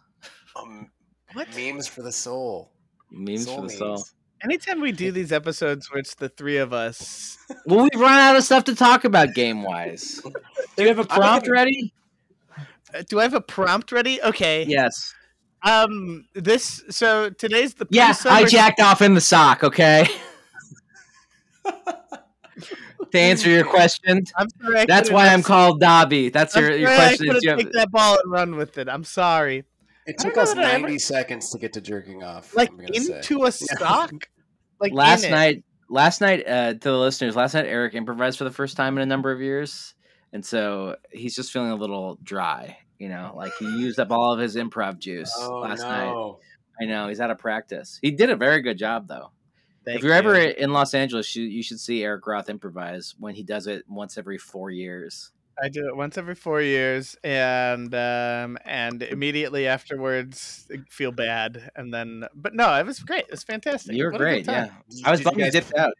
Um, 0.54 0.90
What? 1.32 1.48
memes 1.56 1.88
for 1.88 2.02
the 2.02 2.12
soul. 2.12 2.70
Memes 3.10 3.46
for 3.46 3.62
the 3.62 3.70
soul. 3.70 4.04
Memes. 4.44 4.52
Anytime 4.66 4.80
we 4.80 4.92
do 4.92 5.12
these 5.12 5.32
episodes 5.32 5.90
where 5.90 6.00
it's 6.00 6.14
the 6.14 6.28
three 6.28 6.56
of 6.58 6.72
us, 6.72 7.38
Well, 7.66 7.88
we've 7.92 8.00
run 8.00 8.18
out 8.18 8.36
of 8.36 8.44
stuff 8.44 8.64
to 8.64 8.74
talk 8.74 9.04
about 9.04 9.34
game 9.34 9.62
wise. 9.62 10.20
Do 10.76 10.82
you 10.82 10.88
have 10.88 10.98
a 10.98 11.02
I 11.02 11.16
prompt 11.16 11.46
haven't- 11.46 11.50
ready? 11.52 11.92
uh, 12.94 13.02
do 13.08 13.18
I 13.20 13.22
have 13.22 13.34
a 13.34 13.40
prompt 13.40 13.90
ready? 13.92 14.20
Okay. 14.22 14.64
Yes. 14.68 15.14
Um. 15.62 16.26
This. 16.34 16.82
So 16.90 17.30
today's 17.30 17.74
the. 17.74 17.86
Yeah, 17.90 18.08
pre-summer- 18.08 18.34
I 18.36 18.44
jacked 18.44 18.80
off 18.80 19.00
in 19.02 19.14
the 19.14 19.20
sock. 19.20 19.62
Okay. 19.64 20.06
to 23.12 23.18
answer 23.18 23.48
your 23.50 23.64
question, 23.64 24.24
I'm 24.36 24.48
sorry. 24.60 24.78
I 24.80 24.86
that's 24.86 25.10
why 25.10 25.28
I'm 25.28 25.42
called 25.42 25.80
Dobby. 25.80 26.28
That's 26.30 26.56
I'm 26.56 26.62
your, 26.64 26.76
your 26.76 26.88
sorry 26.88 26.98
I 27.00 27.06
question. 27.08 27.26
couldn't 27.26 27.42
you 27.42 27.50
have, 27.50 27.58
take 27.58 27.72
that 27.72 27.90
ball 27.90 28.18
and 28.22 28.30
run 28.32 28.56
with 28.56 28.78
it. 28.78 28.88
I'm 28.88 29.04
sorry. 29.04 29.64
It 30.06 30.18
took 30.18 30.36
us 30.36 30.54
know 30.54 30.62
that 30.62 30.70
I 30.70 30.74
ever- 30.74 30.82
90 30.82 30.98
seconds 30.98 31.50
to 31.50 31.58
get 31.58 31.72
to 31.74 31.80
jerking 31.80 32.22
off. 32.22 32.54
Like 32.56 32.70
I'm 32.72 32.94
say. 33.02 33.16
into 33.18 33.44
a 33.44 33.52
sock. 33.52 34.12
Like 34.82 34.92
last 34.92 35.22
night 35.30 35.64
last 35.88 36.20
night 36.20 36.46
uh 36.48 36.72
to 36.74 36.78
the 36.78 36.98
listeners 36.98 37.36
last 37.36 37.54
night 37.54 37.66
eric 37.66 37.94
improvised 37.94 38.36
for 38.38 38.44
the 38.44 38.50
first 38.50 38.76
time 38.76 38.96
in 38.96 39.02
a 39.02 39.06
number 39.06 39.30
of 39.30 39.40
years 39.40 39.94
and 40.32 40.44
so 40.44 40.96
he's 41.10 41.34
just 41.36 41.52
feeling 41.52 41.70
a 41.70 41.74
little 41.76 42.18
dry 42.22 42.78
you 42.98 43.08
know 43.10 43.32
like 43.36 43.52
he 43.58 43.66
used 43.66 44.00
up 44.00 44.10
all 44.10 44.32
of 44.32 44.38
his 44.40 44.56
improv 44.56 44.98
juice 44.98 45.32
Oh, 45.38 45.60
last 45.60 45.82
night. 45.82 46.34
i 46.80 46.84
know 46.86 47.08
he's 47.08 47.20
out 47.20 47.30
of 47.30 47.38
practice. 47.38 47.98
He 48.00 48.10
did 48.10 48.30
a 48.30 48.36
very 48.36 48.62
good 48.62 48.78
job 48.78 49.06
though. 49.06 49.30
Thank 49.84 49.98
if 49.98 50.04
you're 50.04 50.14
ever 50.14 50.34
in 50.36 50.72
los 50.72 50.94
angeles 50.94 51.34
you, 51.36 51.44
you 51.44 51.62
should 51.62 51.78
see 51.80 52.02
eric 52.02 52.26
roth 52.26 52.48
improvise 52.48 53.14
when 53.18 53.34
he 53.34 53.42
does 53.42 53.66
it 53.66 53.84
once 53.88 54.16
every 54.16 54.38
four 54.38 54.70
years 54.70 55.30
I 55.62 55.68
do 55.68 55.86
it 55.88 55.96
once 55.96 56.16
every 56.16 56.34
four 56.34 56.60
years, 56.62 57.16
and 57.24 57.92
um, 57.94 58.58
and 58.64 59.02
immediately 59.02 59.66
afterwards 59.66 60.68
feel 60.88 61.12
bad, 61.12 61.70
and 61.76 61.92
then 61.92 62.24
but 62.34 62.54
no, 62.54 62.72
it 62.78 62.86
was 62.86 63.00
great. 63.00 63.24
It 63.24 63.30
was 63.32 63.42
fantastic. 63.42 63.94
you 63.96 64.04
were 64.04 64.12
What 64.12 64.18
great 64.20 64.46
yeah 64.46 64.68
Did- 64.90 65.04
i 65.04 65.10
was 65.10 65.20
did 65.20 65.24
you 65.24 65.30
bummed 65.30 65.38
you 65.38 65.44
guys- 65.44 65.52
dipped 65.52 65.74
out 65.76 65.92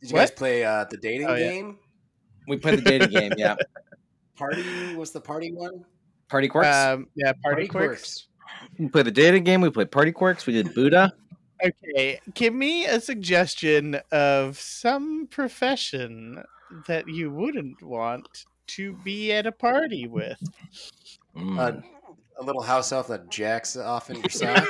Did 0.00 0.10
you 0.10 0.16
guys 0.16 0.30
play 0.30 0.64
uh, 0.64 0.84
the 0.90 0.96
dating 0.96 1.26
Oh, 1.28 1.34
yeah. 1.34 1.50
game? 1.50 1.78
we 2.48 2.56
played 2.58 2.78
the 2.80 2.82
dating 2.82 3.08
game 3.10 3.32
yeah 3.38 3.56
Party 4.36 4.94
was 4.96 5.12
the 5.12 5.20
party 5.20 5.52
one? 5.52 5.84
party 6.28 6.48
quirks 6.48 6.68
Um, 6.68 7.06
yeah, 7.14 7.32
party, 7.42 7.66
quirks. 7.68 8.26
we 8.78 8.88
played 8.88 9.06
the 9.06 9.10
dating 9.12 9.44
game 9.44 9.60
we 9.60 9.70
played 9.70 9.90
party 9.90 10.10
quirks 10.12 10.46
we 10.46 10.52
did 10.52 10.74
buddha 10.74 11.12
Okay, 11.64 12.20
give 12.34 12.52
me 12.52 12.84
a 12.84 13.00
suggestion 13.00 13.98
of 14.12 14.58
some 14.58 15.26
profession 15.30 16.42
that 16.88 17.08
you 17.08 17.30
wouldn't 17.30 17.80
want 17.82 18.44
to 18.68 18.94
be 19.04 19.32
at 19.32 19.46
a 19.46 19.52
party 19.52 20.06
with. 20.06 20.38
Mm. 21.36 21.58
Uh, 21.58 21.80
a 22.38 22.42
little 22.44 22.62
house 22.62 22.90
elf 22.92 23.08
that 23.08 23.30
jacks 23.30 23.76
off 23.76 24.10
in 24.10 24.16
your 24.16 24.28
sock. 24.30 24.64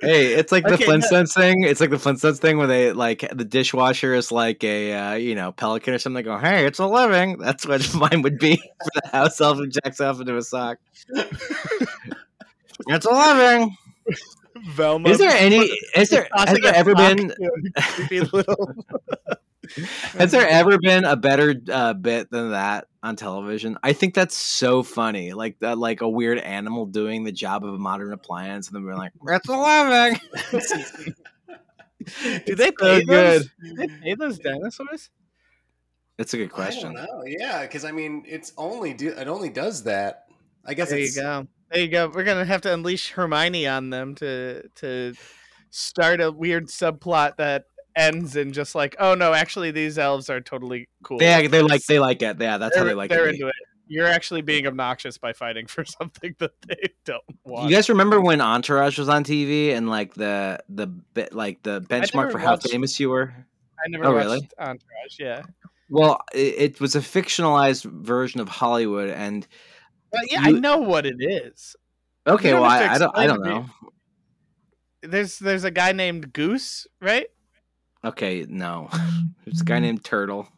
hey, 0.00 0.34
it's 0.34 0.50
like 0.52 0.64
the 0.64 0.74
Okay, 0.74 0.86
no- 0.86 0.92
Flintstones 0.94 1.32
thing. 1.34 1.62
It's 1.64 1.80
like 1.80 1.90
the 1.90 1.96
Flintstones 1.96 2.38
thing 2.38 2.58
where 2.58 2.66
they 2.66 2.92
like 2.92 3.20
the 3.32 3.44
dishwasher 3.44 4.14
is 4.14 4.32
like 4.32 4.64
a 4.64 4.92
uh, 4.92 5.14
you 5.14 5.34
know 5.34 5.52
pelican 5.52 5.94
or 5.94 5.98
something. 5.98 6.22
They 6.24 6.28
go, 6.28 6.38
hey, 6.38 6.66
it's 6.66 6.78
a 6.78 6.86
living. 6.86 7.38
That's 7.38 7.66
what 7.66 7.94
mine 7.94 8.22
would 8.22 8.38
be 8.38 8.56
for 8.84 9.00
the 9.02 9.08
house 9.12 9.40
elf 9.40 9.58
who 9.58 9.68
jacks 9.68 10.00
off 10.00 10.20
into 10.20 10.36
a 10.36 10.42
sock. 10.42 10.78
it's 12.88 13.06
a 13.06 13.10
living. 13.10 13.76
Velma. 14.70 15.08
Is 15.10 15.18
there 15.18 15.30
any? 15.30 15.58
Is 15.96 16.08
there? 16.08 16.26
Has 16.34 16.46
tossing 16.46 16.62
there 16.62 16.72
a 16.72 16.76
ever 16.76 16.94
been? 16.94 17.32
To 19.66 19.82
a 19.82 19.86
creepy 19.86 19.90
little- 20.04 20.20
Has 20.20 20.30
there 20.32 20.48
ever 20.48 20.78
been 20.78 21.04
a 21.04 21.16
better 21.16 21.54
uh, 21.72 21.92
bit 21.94 22.30
than 22.30 22.50
that 22.52 22.86
on 23.02 23.16
television? 23.16 23.78
I 23.82 23.92
think 23.92 24.14
that's 24.14 24.36
so 24.36 24.82
funny. 24.82 25.32
Like 25.32 25.58
that, 25.60 25.78
like 25.78 26.00
a 26.00 26.08
weird 26.08 26.38
animal 26.38 26.86
doing 26.86 27.24
the 27.24 27.32
job 27.32 27.64
of 27.64 27.74
a 27.74 27.78
modern 27.78 28.12
appliance, 28.12 28.68
and 28.68 28.76
then 28.76 28.84
we're 28.84 28.96
like, 28.96 29.12
"It's 29.28 29.48
a 29.48 29.56
living." 29.56 31.14
Do 32.46 32.54
they 32.54 32.66
so 32.66 32.72
pay 32.78 33.04
good. 33.04 33.06
those? 33.42 33.50
Do 33.62 33.74
they 33.74 33.88
pay 33.88 34.14
those 34.14 34.38
dinosaurs? 34.38 35.10
That's 36.18 36.32
a 36.34 36.36
good 36.38 36.50
I 36.52 36.54
question. 36.54 36.94
don't 36.94 37.04
know. 37.04 37.24
Yeah, 37.26 37.62
because 37.62 37.84
I 37.84 37.92
mean, 37.92 38.24
it's 38.26 38.52
only 38.56 38.94
do 38.94 39.08
it 39.08 39.28
only 39.28 39.50
does 39.50 39.82
that. 39.84 40.24
I 40.64 40.74
guess 40.74 40.90
There 40.90 40.98
you 40.98 41.12
go. 41.14 41.46
There 41.70 41.80
you 41.82 41.88
go. 41.88 42.08
We're 42.14 42.24
gonna 42.24 42.44
have 42.44 42.60
to 42.62 42.72
unleash 42.72 43.10
Hermione 43.10 43.66
on 43.66 43.90
them 43.90 44.14
to 44.16 44.68
to 44.76 45.14
start 45.70 46.20
a 46.20 46.30
weird 46.30 46.66
subplot 46.68 47.36
that 47.36 47.64
ends 47.96 48.36
in 48.36 48.52
just 48.52 48.74
like, 48.74 48.94
oh 48.98 49.14
no, 49.14 49.32
actually 49.32 49.70
these 49.70 49.98
elves 49.98 50.28
are 50.30 50.40
totally 50.40 50.88
cool. 51.02 51.18
Yeah, 51.20 51.46
they 51.48 51.62
like 51.62 51.84
they 51.86 51.98
like 51.98 52.22
it. 52.22 52.36
Yeah, 52.40 52.58
that's 52.58 52.74
they're, 52.74 52.84
how 52.84 52.88
they 52.88 52.94
like 52.94 53.10
they're 53.10 53.26
it. 53.28 53.34
into 53.34 53.48
it. 53.48 53.54
You're 53.88 54.06
actually 54.06 54.42
being 54.42 54.66
obnoxious 54.66 55.16
by 55.16 55.32
fighting 55.32 55.66
for 55.66 55.84
something 55.84 56.34
that 56.38 56.52
they 56.66 56.90
don't 57.04 57.22
want. 57.44 57.70
You 57.70 57.74
guys 57.76 57.88
remember 57.88 58.20
when 58.20 58.40
Entourage 58.40 58.98
was 58.98 59.08
on 59.08 59.24
TV 59.24 59.74
and 59.74 59.88
like 59.88 60.14
the 60.14 60.58
the 60.68 60.86
bit 60.86 61.32
like 61.32 61.62
the 61.62 61.80
benchmark 61.80 62.30
for 62.32 62.38
how 62.38 62.52
watched- 62.52 62.70
famous 62.70 63.00
you 63.00 63.10
were? 63.10 63.32
I 63.84 63.88
never 63.88 64.04
Oh, 64.06 64.12
watched 64.12 64.24
really? 64.24 64.48
Entourage. 64.58 65.18
Yeah. 65.18 65.42
Well, 65.88 66.20
it, 66.34 66.54
it 66.58 66.80
was 66.80 66.96
a 66.96 67.00
fictionalized 67.00 67.84
version 67.84 68.40
of 68.40 68.48
Hollywood, 68.48 69.08
and 69.10 69.46
Well, 70.12 70.22
yeah, 70.28 70.40
I 70.42 70.50
know 70.50 70.78
what 70.78 71.06
it 71.06 71.16
is. 71.20 71.76
okay, 72.26 72.54
well, 72.54 72.64
I, 72.64 72.86
I 72.94 72.98
don't, 72.98 73.16
I 73.16 73.26
don't 73.28 73.44
know. 73.44 73.66
There's 75.02 75.38
there's 75.38 75.62
a 75.62 75.70
guy 75.70 75.92
named 75.92 76.32
Goose, 76.32 76.86
right? 77.00 77.26
Okay, 78.04 78.46
no, 78.48 78.88
there's 79.44 79.60
a 79.60 79.64
guy 79.64 79.78
named 79.80 80.04
Turtle, 80.04 80.48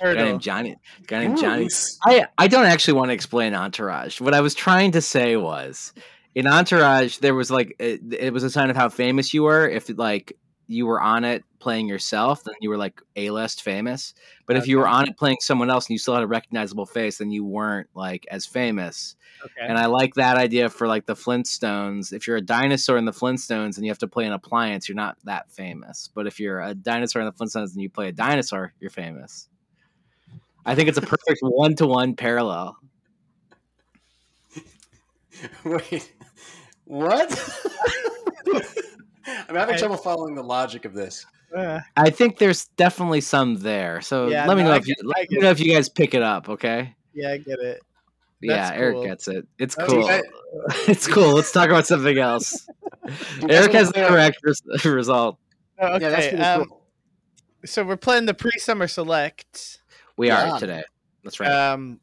a 0.00 0.14
guy 0.14 0.22
named 0.24 0.40
Johnny, 0.40 0.72
a 0.72 1.06
guy 1.06 1.20
named 1.26 1.38
Johnny. 1.38 1.68
I 2.04 2.26
I 2.38 2.48
don't 2.48 2.66
actually 2.66 2.94
want 2.94 3.10
to 3.10 3.14
explain 3.14 3.54
Entourage. 3.54 4.20
What 4.20 4.34
I 4.34 4.40
was 4.40 4.54
trying 4.54 4.92
to 4.92 5.00
say 5.00 5.36
was, 5.36 5.92
in 6.34 6.46
Entourage, 6.46 7.18
there 7.18 7.34
was 7.34 7.50
like 7.50 7.76
it, 7.78 8.00
it 8.12 8.32
was 8.32 8.44
a 8.44 8.50
sign 8.50 8.70
of 8.70 8.76
how 8.76 8.88
famous 8.88 9.32
you 9.32 9.44
were. 9.44 9.68
If 9.68 9.88
like 9.96 10.36
you 10.68 10.86
were 10.86 11.00
on 11.00 11.24
it 11.24 11.44
playing 11.58 11.88
yourself, 11.88 12.42
then 12.44 12.54
you 12.60 12.68
were 12.70 12.76
like 12.76 13.00
a 13.14 13.30
list 13.30 13.62
famous. 13.62 14.14
But 14.46 14.56
if 14.56 14.66
you 14.66 14.78
were 14.78 14.88
on 14.88 15.08
it 15.08 15.16
playing 15.16 15.38
someone 15.40 15.70
else 15.70 15.86
and 15.86 15.94
you 15.94 15.98
still 15.98 16.14
had 16.14 16.22
a 16.22 16.26
recognizable 16.26 16.86
face, 16.86 17.18
then 17.18 17.30
you 17.30 17.44
weren't 17.44 17.88
like 17.94 18.26
as 18.30 18.46
famous. 18.46 19.16
Okay. 19.44 19.66
And 19.66 19.78
I 19.78 19.86
like 19.86 20.14
that 20.14 20.36
idea 20.36 20.68
for 20.68 20.86
like 20.86 21.06
the 21.06 21.14
Flintstones. 21.14 22.12
If 22.12 22.26
you're 22.26 22.36
a 22.36 22.42
dinosaur 22.42 22.96
in 22.96 23.04
the 23.04 23.12
Flintstones 23.12 23.76
and 23.76 23.84
you 23.84 23.90
have 23.90 23.98
to 23.98 24.08
play 24.08 24.26
an 24.26 24.32
appliance, 24.32 24.88
you're 24.88 24.96
not 24.96 25.16
that 25.24 25.50
famous. 25.50 26.10
But 26.14 26.26
if 26.26 26.40
you're 26.40 26.60
a 26.60 26.74
dinosaur 26.74 27.22
in 27.22 27.26
the 27.26 27.32
Flintstones 27.32 27.72
and 27.72 27.82
you 27.82 27.90
play 27.90 28.08
a 28.08 28.12
dinosaur, 28.12 28.72
you're 28.80 28.90
famous. 28.90 29.48
I 30.64 30.74
think 30.74 30.88
it's 30.88 30.98
a 30.98 31.02
perfect 31.02 31.40
one 31.42 31.76
to 31.76 31.86
one 31.86 32.16
parallel. 32.16 32.76
Wait, 35.64 36.12
what? 36.84 37.30
I'm 39.26 39.54
having 39.54 39.74
I- 39.74 39.78
trouble 39.78 39.96
following 39.96 40.34
the 40.34 40.42
logic 40.42 40.84
of 40.84 40.94
this. 40.94 41.26
Uh, 41.56 41.80
I 41.96 42.10
think 42.10 42.38
there's 42.38 42.66
definitely 42.76 43.20
some 43.20 43.54
there. 43.56 44.00
So 44.00 44.28
Yeah, 44.28 44.46
let 44.46 44.56
me 44.56 44.64
no, 44.64 44.70
know 44.70 44.74
I 44.74 44.78
if 44.78 44.88
you 44.88 44.94
let 45.04 45.18
me 45.20 45.26
get 45.36 45.42
know 45.42 45.50
if 45.50 45.60
you 45.60 45.72
guys 45.72 45.88
pick 45.88 46.12
it 46.14 46.22
up. 46.22 46.48
Okay. 46.48 46.94
yeah, 47.14 47.30
I 47.30 47.38
get 47.38 47.60
it. 47.60 47.80
yeah, 48.40 48.56
That's 48.56 48.76
Eric 48.76 49.02
gets 49.04 49.28
it. 49.28 49.46
It's 49.58 49.74
That's 49.76 49.92
cool. 49.92 50.06
good. 50.06 50.24
it's 50.88 51.06
cool. 51.06 51.34
Let's 51.34 51.52
talk 51.52 51.68
about 51.68 51.86
something 51.86 52.18
else. 52.18 52.66
Eric 53.48 53.72
has 53.72 53.88
the 53.92 54.06
correct 54.08 54.38
res- 54.42 54.84
result. 54.84 55.38
Oh, 55.78 55.92
Yeah, 55.92 55.98
that's 55.98 56.26
okay. 56.26 56.28
pretty 56.30 56.42
um, 56.44 56.64
cool. 56.66 56.82
So 57.64 57.84
we're 57.84 57.96
playing 57.96 58.26
the 58.26 58.34
pre-summer 58.34 58.88
select. 58.88 59.78
We 60.16 60.26
Yeah. 60.28 60.50
are 60.54 60.58
today. 60.58 60.82
That's 61.22 61.38
right. 61.38 61.50
Um, 61.50 62.00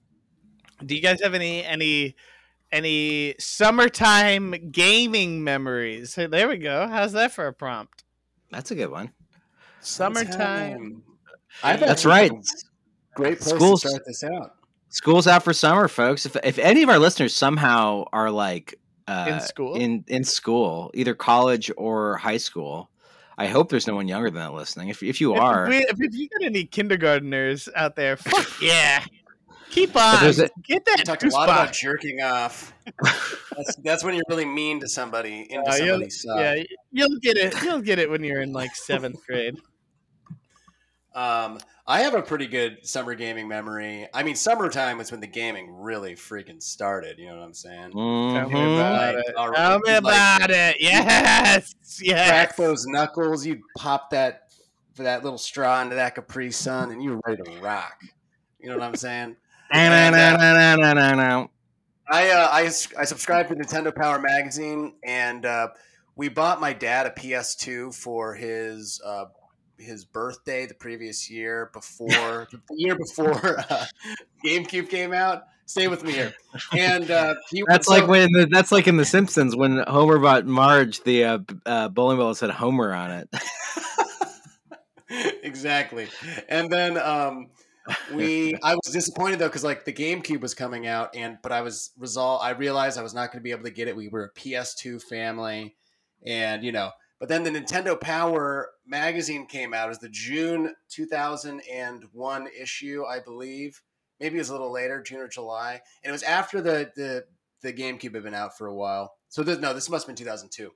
do 0.86 0.96
you 0.96 1.02
guys 1.02 1.22
have 1.22 1.34
any 1.34 1.64
any 1.66 2.16
any 2.74 3.36
summertime 3.40 4.70
gaming 4.72 5.44
memories? 5.44 6.16
Hey, 6.16 6.26
there 6.28 6.50
we 6.50 6.58
go. 6.58 6.88
How's 6.88 7.14
that 7.14 7.32
for 7.32 7.48
a 7.48 7.54
prompt? 7.54 8.04
That's 8.52 8.72
a 8.72 8.76
good 8.76 8.90
one. 8.92 9.12
Summertime. 9.82 11.04
I've 11.64 11.80
That's 11.80 12.06
right. 12.06 12.32
Great 13.16 13.40
place 13.40 13.54
Schools- 13.56 13.82
to 13.84 13.90
start 13.90 14.04
this 14.06 14.24
out. 14.24 14.56
School's 14.90 15.28
out 15.28 15.44
for 15.44 15.54
summer, 15.54 15.88
folks. 15.88 16.26
If 16.26 16.36
if 16.44 16.60
any 16.60 16.84
of 16.84 16.90
our 16.90 17.00
listeners 17.00 17.34
somehow 17.34 18.06
are 18.14 18.30
like 18.30 18.76
uh, 19.08 19.26
In 19.30 19.40
school? 19.42 19.76
in 19.76 20.04
in 20.08 20.24
school, 20.24 20.92
either 20.94 21.16
college 21.16 21.72
or 21.78 22.18
high 22.18 22.38
school, 22.38 22.90
I 23.38 23.48
hope 23.48 23.70
there's 23.70 23.88
no 23.88 23.96
one 23.96 24.08
younger 24.08 24.30
than 24.30 24.40
that 24.40 24.54
listening. 24.54 24.90
If 24.90 25.02
if 25.02 25.20
you 25.20 25.34
If, 25.36 25.42
are, 25.42 25.68
we, 25.68 25.78
if, 25.78 26.00
if 26.00 26.14
you 26.14 26.30
got 26.30 26.46
any 26.46 26.66
kindergarteners 26.66 27.70
out 27.76 27.96
there, 27.96 28.18
fuck 28.18 28.48
yeah, 28.62 29.04
keep 29.74 29.96
on. 29.96 30.22
there's 30.24 30.40
a- 30.40 30.50
Get 30.64 30.84
We 30.86 30.96
that 30.96 31.06
talked 31.06 31.24
a 31.24 31.26
juice 31.26 31.34
lot 31.34 31.50
about 31.50 31.74
jerking 31.74 32.22
off. 32.22 32.74
That's, 33.56 33.76
that's 33.78 34.04
when 34.04 34.16
you're 34.16 34.24
really 34.30 34.46
mean 34.46 34.80
to 34.82 34.88
somebody 34.88 35.48
into 35.50 35.70
Uh, 35.72 35.76
you'll- 35.76 35.88
somebody's. 36.10 36.26
Yeah, 36.28 36.64
you'll 36.92 37.20
get 37.20 37.38
it. 37.38 37.62
You'll 37.64 37.82
get 37.82 38.00
it 38.00 38.10
when 38.10 38.24
you're 38.24 38.42
in 38.42 38.54
like 38.54 38.76
seventh 38.76 39.26
grade. 39.26 39.56
Um, 41.16 41.60
I 41.86 42.02
have 42.02 42.14
a 42.16 42.22
pretty 42.22 42.48
good 42.48 42.88
summer 42.88 43.14
gaming 43.14 43.48
memory. 43.48 44.08
I 44.14 44.24
mean, 44.24 44.36
summertime 44.36 44.98
was 44.98 45.12
when 45.12 45.20
the 45.20 45.28
gaming 45.28 45.70
really 45.76 46.16
freaking 46.16 46.62
started. 46.64 47.20
You 47.20 47.28
know 47.28 47.36
what 47.38 47.44
I'm 47.44 47.54
saying? 47.54 47.92
Tell 47.92 48.50
me 48.50 48.76
about 48.76 49.16
Like, 49.16 49.26
it. 49.28 49.36
all 49.36 49.50
right, 49.50 49.58
Tell 49.58 49.80
me 49.80 49.92
like- 49.92 50.00
about 50.00 50.50
it. 50.50 50.78
Yes, 50.80 51.76
yes. 52.02 52.30
Crack 52.30 52.56
those 52.56 52.86
knuckles. 52.88 53.46
You'd 53.46 53.62
pop 53.78 54.10
that 54.12 54.40
that 54.98 55.24
little 55.24 55.40
straw 55.40 55.82
into 55.82 55.96
that 55.96 56.16
Capri 56.16 56.52
Sun, 56.52 56.92
and 56.92 57.04
you 57.04 57.12
were 57.16 57.22
ready 57.26 57.42
to 57.44 57.60
rock. 57.62 58.02
You 58.60 58.70
know 58.70 58.78
what 58.78 58.84
I'm 58.86 58.96
saying? 58.96 59.36
Na-na-na-na-na-na-na. 59.74 61.48
I 62.08 62.30
uh, 62.30 62.50
I, 62.52 62.62
I 62.64 63.06
subscribed 63.06 63.50
to 63.50 63.56
Nintendo 63.56 63.96
Power 63.96 64.20
Magazine, 64.20 64.94
and 65.04 65.46
uh, 65.46 65.70
we 66.16 66.30
bought 66.30 66.62
my 66.62 66.74
dad 66.74 67.08
a 67.08 67.10
PS2 67.12 67.96
for 67.96 68.36
his 68.36 69.02
uh, 69.04 69.26
his 69.80 70.06
birthday 70.06 70.66
the 70.66 70.74
previous 70.76 71.30
year 71.30 71.72
before 71.74 72.48
the 72.52 72.60
year 72.76 72.96
before 72.96 73.60
uh, 73.70 73.86
GameCube 74.46 74.90
came 74.90 75.14
out. 75.14 75.44
Stay 75.66 75.88
with 75.88 76.04
me 76.04 76.12
here, 76.12 76.34
and 76.74 77.10
uh, 77.10 77.36
he 77.50 77.64
That's 77.68 77.88
so- 77.88 77.94
like 77.94 78.08
when 78.08 78.32
the, 78.34 78.48
that's 78.52 78.72
like 78.72 78.88
in 78.88 78.98
The 78.98 79.06
Simpsons 79.06 79.56
when 79.56 79.78
Homer 79.88 80.20
bought 80.20 80.46
Marge 80.46 81.02
the 81.04 81.24
uh, 81.24 81.40
uh, 81.66 81.90
bowling 81.90 82.18
ball 82.18 82.30
that 82.30 82.36
said 82.36 82.50
Homer 82.52 82.94
on 82.94 83.12
it. 83.12 83.30
exactly. 85.42 86.10
And 86.50 86.70
then 86.70 86.98
um, 86.98 87.48
we, 88.14 88.56
I 88.64 88.76
was 88.76 88.94
disappointed 88.94 89.40
though 89.40 89.48
because 89.48 89.64
like 89.64 89.86
the 89.86 89.94
GameCube 89.94 90.42
was 90.42 90.54
coming 90.54 90.88
out, 90.88 91.16
and 91.16 91.38
but 91.42 91.52
I 91.52 91.62
was 91.62 91.92
resolved. 91.98 92.44
I 92.44 92.52
realized 92.52 92.98
I 92.98 93.04
was 93.04 93.14
not 93.14 93.32
going 93.32 93.40
to 93.40 93.44
be 93.44 93.52
able 93.52 93.64
to 93.64 93.72
get 93.72 93.88
it. 93.88 93.96
We 93.96 94.10
were 94.10 94.26
a 94.26 94.40
PS2 94.40 95.02
family, 95.04 95.76
and 96.26 96.64
you 96.64 96.72
know. 96.72 96.92
But 97.20 97.30
then 97.30 97.44
the 97.44 97.52
Nintendo 97.52 98.00
Power 98.00 98.70
magazine 98.86 99.46
came 99.46 99.74
out. 99.74 99.86
It 99.86 99.90
was 99.90 100.00
the 100.00 100.10
June 100.10 100.74
2001 100.90 102.48
issue, 102.60 103.06
I 103.06 103.20
believe. 103.22 103.82
Maybe 104.20 104.36
it 104.36 104.40
was 104.40 104.50
a 104.50 104.52
little 104.52 104.74
later, 104.74 105.02
June 105.02 105.20
or 105.20 105.30
July, 105.30 105.80
and 106.04 106.10
it 106.10 106.12
was 106.12 106.24
after 106.24 106.62
the 106.62 106.92
the 106.96 107.26
the 107.62 107.74
GameCube 107.74 108.14
had 108.14 108.24
been 108.24 108.34
out 108.34 108.58
for 108.58 108.68
a 108.68 108.76
while. 108.76 109.14
So 109.30 109.42
this, 109.42 109.58
no, 109.60 109.74
this 109.74 109.90
must 109.90 110.06
have 110.06 110.16
been 110.16 110.24
2002 110.24 110.72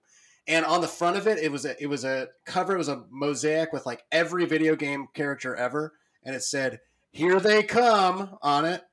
and 0.48 0.66
on 0.66 0.82
the 0.82 0.88
front 0.88 1.18
of 1.18 1.28
it 1.28 1.38
it 1.38 1.52
was 1.52 1.66
a 1.66 1.82
it 1.82 1.88
was 1.88 2.04
a 2.06 2.30
cover 2.46 2.74
it 2.74 2.78
was 2.78 2.88
a 2.88 3.04
mosaic 3.12 3.74
with 3.74 3.86
like 3.86 4.04
every 4.12 4.46
video 4.46 4.76
game 4.76 5.08
character 5.14 5.56
ever 5.56 5.94
and 6.24 6.36
it 6.36 6.42
said 6.42 6.80
here 7.18 7.40
they 7.40 7.64
come 7.64 8.38
on 8.44 8.64
it. 8.66 8.84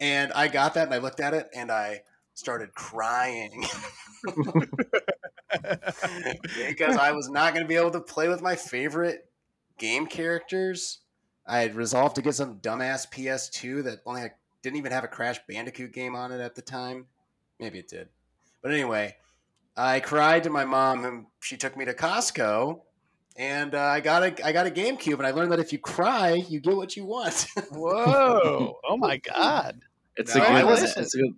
And 0.00 0.32
i 0.32 0.48
got 0.48 0.74
that 0.74 0.86
and 0.86 0.94
i 0.94 0.98
looked 0.98 1.20
at 1.20 1.32
it 1.32 1.48
and 1.54 1.70
i 1.70 2.02
started 2.34 2.74
crying. 2.74 3.64
Because 6.66 6.96
i 6.96 7.12
was 7.12 7.28
not 7.28 7.52
going 7.52 7.62
to 7.62 7.68
be 7.68 7.76
able 7.76 7.90
to 7.90 8.00
play 8.00 8.26
with 8.26 8.40
my 8.40 8.56
favorite 8.56 9.28
game 9.78 10.06
characters. 10.06 11.00
I 11.46 11.58
had 11.58 11.74
resolved 11.74 12.16
to 12.16 12.22
get 12.22 12.34
some 12.34 12.58
dumbass 12.60 13.06
ps2 13.10 13.84
that 13.84 13.98
only 14.06 14.22
had, 14.22 14.32
didn't 14.62 14.78
even 14.78 14.92
have 14.92 15.04
a 15.04 15.08
crash 15.08 15.40
bandicoot 15.46 15.92
game 15.92 16.16
on 16.16 16.32
it 16.32 16.40
at 16.40 16.54
the 16.54 16.62
time. 16.62 17.06
Maybe 17.60 17.78
it 17.78 17.88
did. 17.88 18.08
But 18.62 18.72
anyway 18.72 19.16
I 19.76 20.00
cried 20.00 20.44
to 20.44 20.50
my 20.50 20.64
mom, 20.64 21.04
and 21.04 21.26
she 21.40 21.56
took 21.56 21.76
me 21.76 21.84
to 21.84 21.94
Costco, 21.94 22.80
and 23.36 23.74
uh, 23.74 23.80
I 23.80 24.00
got 24.00 24.22
a 24.22 24.46
I 24.46 24.52
got 24.52 24.66
a 24.66 24.70
GameCube, 24.70 25.14
and 25.18 25.26
I 25.26 25.30
learned 25.30 25.52
that 25.52 25.60
if 25.60 25.72
you 25.72 25.78
cry, 25.78 26.34
you 26.48 26.60
get 26.60 26.76
what 26.76 26.96
you 26.96 27.04
want. 27.04 27.46
Whoa! 27.70 28.78
Oh 28.88 28.96
my 28.96 29.16
god! 29.18 29.80
It's 30.16 30.34
No, 30.34 30.42
a 30.42 30.46
I 30.46 30.60
good. 30.60 30.66
wasn't- 30.66 30.96
It's 30.98 31.14
a 31.14 31.18
good. 31.18 31.34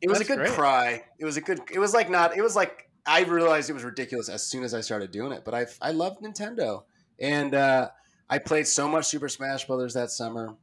it 0.00 0.08
was 0.08 0.20
a 0.20 0.24
good 0.24 0.38
great. 0.38 0.50
cry. 0.52 1.04
It 1.18 1.24
was 1.24 1.36
a 1.36 1.40
good. 1.40 1.60
It 1.72 1.78
was 1.78 1.92
like 1.94 2.08
not. 2.10 2.36
It 2.36 2.42
was 2.42 2.54
like 2.54 2.88
I 3.06 3.22
realized 3.24 3.68
it 3.70 3.72
was 3.72 3.84
ridiculous 3.84 4.28
as 4.28 4.44
soon 4.46 4.62
as 4.64 4.74
I 4.74 4.80
started 4.80 5.10
doing 5.10 5.32
it. 5.32 5.44
But 5.44 5.54
I 5.54 5.66
I 5.82 5.90
loved 5.90 6.22
Nintendo, 6.22 6.84
and 7.18 7.54
uh, 7.54 7.88
I 8.30 8.38
played 8.38 8.66
so 8.68 8.86
much 8.88 9.06
Super 9.06 9.28
Smash 9.28 9.66
Brothers 9.66 9.94
that 9.94 10.10
summer. 10.10 10.54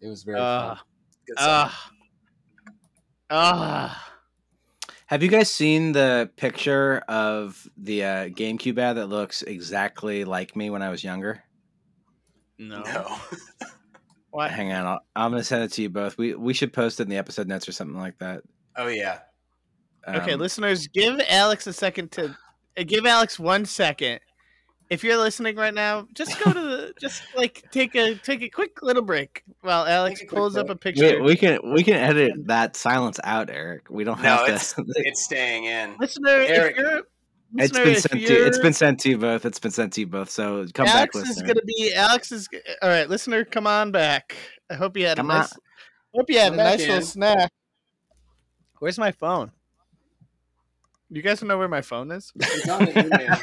It 0.00 0.08
was 0.08 0.22
very 0.22 0.38
Uh, 0.38 0.74
fun. 0.76 0.78
Good 1.26 1.38
summer. 1.38 1.50
Ah. 1.70 1.90
Ah. 3.30 4.13
Have 5.06 5.22
you 5.22 5.28
guys 5.28 5.50
seen 5.50 5.92
the 5.92 6.30
picture 6.36 7.02
of 7.08 7.68
the 7.76 8.04
uh, 8.04 8.28
GameCube 8.28 8.78
ad 8.78 8.96
that 8.96 9.06
looks 9.06 9.42
exactly 9.42 10.24
like 10.24 10.56
me 10.56 10.70
when 10.70 10.82
I 10.82 10.88
was 10.88 11.04
younger? 11.04 11.42
No. 12.58 12.82
no. 12.82 13.16
What? 14.34 14.50
Hang 14.50 14.72
on, 14.72 14.84
I'll, 14.84 15.00
I'm 15.14 15.30
gonna 15.30 15.44
send 15.44 15.62
it 15.62 15.70
to 15.74 15.82
you 15.82 15.88
both. 15.88 16.18
We 16.18 16.34
we 16.34 16.54
should 16.54 16.72
post 16.72 16.98
it 16.98 17.04
in 17.04 17.08
the 17.08 17.18
episode 17.18 17.46
notes 17.46 17.68
or 17.68 17.72
something 17.72 17.96
like 17.96 18.18
that. 18.18 18.42
oh 18.74 18.88
yeah. 18.88 19.20
Okay, 20.08 20.32
Um, 20.32 20.40
listeners, 20.40 20.88
give 20.88 21.20
Alex 21.28 21.68
a 21.68 21.72
second 21.72 22.10
to 22.12 22.36
uh, 22.76 22.82
give 22.84 23.06
Alex 23.06 23.38
one 23.38 23.64
second. 23.64 24.18
If 24.90 25.04
you're 25.04 25.18
listening 25.18 25.54
right 25.54 25.72
now, 25.72 26.08
just 26.14 26.42
go 26.42 26.52
to 26.52 26.60
the 26.60 26.73
just 27.00 27.22
like 27.36 27.64
take 27.70 27.94
a 27.94 28.14
take 28.16 28.42
a 28.42 28.48
quick 28.48 28.82
little 28.82 29.02
break 29.02 29.42
while 29.60 29.86
Alex 29.86 30.20
Take 30.20 30.28
a 30.28 30.30
quick 30.30 30.38
pulls 30.38 30.56
up 30.56 30.68
a 30.68 30.72
we, 30.72 30.78
picture. 30.78 31.22
we 31.22 31.36
can 31.36 31.58
we 31.74 31.82
can 31.82 31.94
edit 31.94 32.46
that 32.46 32.76
silence 32.76 33.18
out, 33.24 33.50
Eric. 33.50 33.86
We 33.90 34.04
don't 34.04 34.20
No, 34.22 34.28
have 34.28 34.48
it's 34.48 34.72
to. 34.74 34.84
it's 34.88 35.24
staying 35.24 35.64
in. 35.64 35.96
listener, 35.98 36.28
Eric, 36.30 36.72
if 36.72 36.78
you're 36.78 36.98
It's 37.56 37.72
listener, 37.72 37.84
been 37.84 37.94
sent 38.00 38.12
to 38.12 38.18
you. 38.18 38.24
It's 38.46 38.56
you're- 38.56 38.62
been 38.62 38.72
sent 38.72 39.00
to 39.00 39.08
you 39.10 39.18
both. 39.18 39.44
It's 39.44 39.58
been 39.60 39.70
sent 39.70 39.92
to 39.94 40.00
you 40.00 40.06
both. 40.06 40.30
So 40.30 40.66
come 40.74 40.86
Alex 40.86 41.14
back, 41.16 41.22
is 41.22 41.28
listener. 41.28 41.46
gonna 41.48 41.62
be 41.66 41.92
Alex 41.94 42.32
is 42.32 42.48
all 42.82 42.88
right. 42.88 43.08
Listener, 43.08 43.44
come 43.44 43.66
on 43.66 43.92
back. 43.92 44.36
I 44.70 44.74
hope 44.74 44.96
you 44.96 45.06
had 45.06 45.16
Come 45.18 45.30
a 45.30 45.38
nice. 45.38 45.52
Hope 46.14 46.30
you 46.30 46.38
had 46.38 46.50
Come 46.50 46.54
a 46.54 46.56
back 46.58 46.70
nice 46.72 46.80
little 46.80 46.96
in. 46.96 47.02
snack. 47.02 47.52
Where's 48.78 48.98
my 48.98 49.12
phone? 49.12 49.50
You 51.10 51.22
guys 51.22 51.42
know 51.44 51.56
where 51.58 51.68
my 51.68 51.80
phone 51.82 52.10
is? 52.10 52.32
It's 52.40 52.68
on 52.68 52.84
the 52.86 52.98
email. 53.06 53.36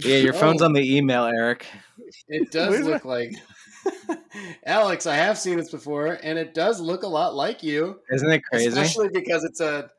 Yeah, 0.00 0.16
your 0.16 0.32
phone's 0.42 0.62
Oh. 0.62 0.66
on 0.66 0.72
the 0.72 0.96
email, 0.96 1.24
Eric. 1.24 1.66
It 2.28 2.50
does 2.50 2.70
Where's 2.70 2.86
look 2.86 3.04
like 3.04 3.32
Alex. 4.66 5.06
I 5.06 5.14
have 5.16 5.38
seen 5.38 5.56
this 5.56 5.70
before, 5.70 6.18
and 6.22 6.38
it 6.38 6.54
does 6.54 6.80
look 6.80 7.02
a 7.02 7.06
lot 7.08 7.34
like 7.34 7.62
you, 7.62 8.00
Isn't 8.10 8.30
it 8.30 8.42
crazy? 8.44 8.66
especially 8.68 9.08
because 9.08 9.44
it's 9.44 9.60
a 9.60 9.90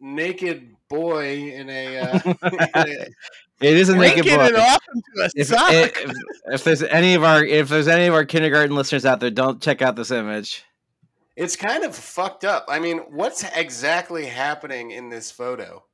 naked 0.00 0.74
boy 0.88 1.50
in 1.52 1.70
a. 1.70 1.98
Uh, 1.98 2.34
It 3.60 3.76
is 3.76 3.88
a 3.88 3.96
naked 3.96 4.24
Breaking 4.24 4.36
boy. 4.40 4.46
it 4.46 4.56
off 4.56 4.82
into 4.92 5.24
a 5.24 5.30
If, 5.36 5.46
sock. 5.46 5.72
if, 5.72 6.12
if 6.46 6.64
there's 6.64 6.82
any 6.82 7.14
of 7.14 7.22
our 7.22 7.42
if 7.44 7.68
there's 7.68 7.86
any 7.86 8.06
of 8.06 8.12
our 8.14 8.24
kindergarten 8.24 8.74
listeners 8.74 9.06
out 9.06 9.20
there, 9.20 9.30
don't 9.30 9.62
check 9.62 9.80
out 9.80 9.94
this 9.94 10.10
image. 10.10 10.64
it's 11.36 11.54
kind 11.54 11.84
of 11.84 11.94
fucked 11.94 12.44
up. 12.44 12.64
I 12.68 12.80
mean, 12.80 12.98
what's 13.10 13.44
exactly 13.54 14.26
happening 14.26 14.90
in 14.90 15.08
this 15.08 15.30
photo? 15.30 15.84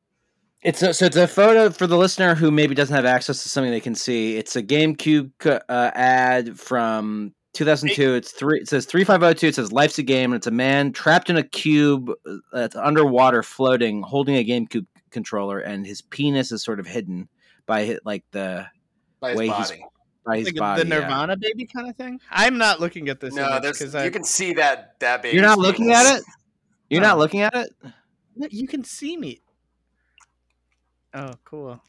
It's 0.62 0.83
a, 0.83 0.92
so 0.92 1.07
it's 1.07 1.16
a 1.16 1.27
photo 1.27 1.70
for 1.70 1.87
the 1.87 1.96
listener 1.96 2.35
who 2.35 2.51
maybe 2.51 2.75
doesn't 2.75 2.94
have 2.94 3.07
access 3.07 3.42
to 3.42 3.49
something 3.49 3.70
they 3.70 3.81
can 3.81 3.94
see. 3.94 4.37
It's 4.37 4.57
a 4.57 4.62
GameCube 4.62 5.31
uh, 5.46 5.90
ad 5.94 6.59
from 6.59 7.33
2002. 7.55 8.14
It's 8.14 8.33
three. 8.33 8.61
It 8.61 8.68
says 8.68 8.85
3502. 8.85 9.46
It 9.46 9.55
says 9.55 9.73
"Life's 9.73 9.99
a 9.99 10.03
game," 10.03 10.33
and 10.33 10.37
it's 10.38 10.46
a 10.46 10.51
man 10.51 10.92
trapped 10.92 11.31
in 11.31 11.38
a 11.38 11.42
cube 11.42 12.11
uh, 12.27 12.37
that's 12.53 12.77
underwater, 12.77 13.42
floating, 13.42 14.03
holding 14.03 14.37
a 14.37 14.44
GameCube 14.44 14.87
controller, 15.11 15.61
and 15.61 15.87
his 15.87 16.03
penis 16.03 16.53
is 16.53 16.62
sort 16.62 16.79
of 16.79 16.87
hidden 16.87 17.27
by 17.64 17.96
like 18.05 18.25
the 18.33 18.66
By 19.20 19.31
his 19.31 19.38
Way 19.38 19.49
he's 19.49 19.73
by 20.27 20.37
his 20.38 20.46
like 20.49 20.57
body. 20.57 20.83
the 20.83 20.88
yeah. 20.88 21.01
Nirvana 21.01 21.37
baby 21.38 21.64
kind 21.64 21.88
of 21.88 21.96
thing. 21.96 22.20
I'm 22.31 22.59
not 22.59 22.81
looking 22.81 23.09
at 23.09 23.18
this 23.18 23.35
No, 23.35 23.59
there's, 23.61 23.79
because 23.79 23.94
you 23.94 24.01
I 24.01 24.11
can 24.11 24.25
see 24.25 24.53
that 24.55 25.01
that 25.01 25.23
baby. 25.23 25.37
You're 25.37 25.46
not 25.46 25.59
looking 25.59 25.90
at 25.92 26.18
it. 26.18 26.23
You're 26.90 27.01
No. 27.01 27.09
not 27.09 27.18
looking 27.18 27.40
at 27.40 27.55
it. 27.55 27.73
you 28.51 28.68
can 28.68 28.85
see 28.85 29.16
me. 29.16 29.40
Oh, 31.14 31.35
cool. 31.44 31.81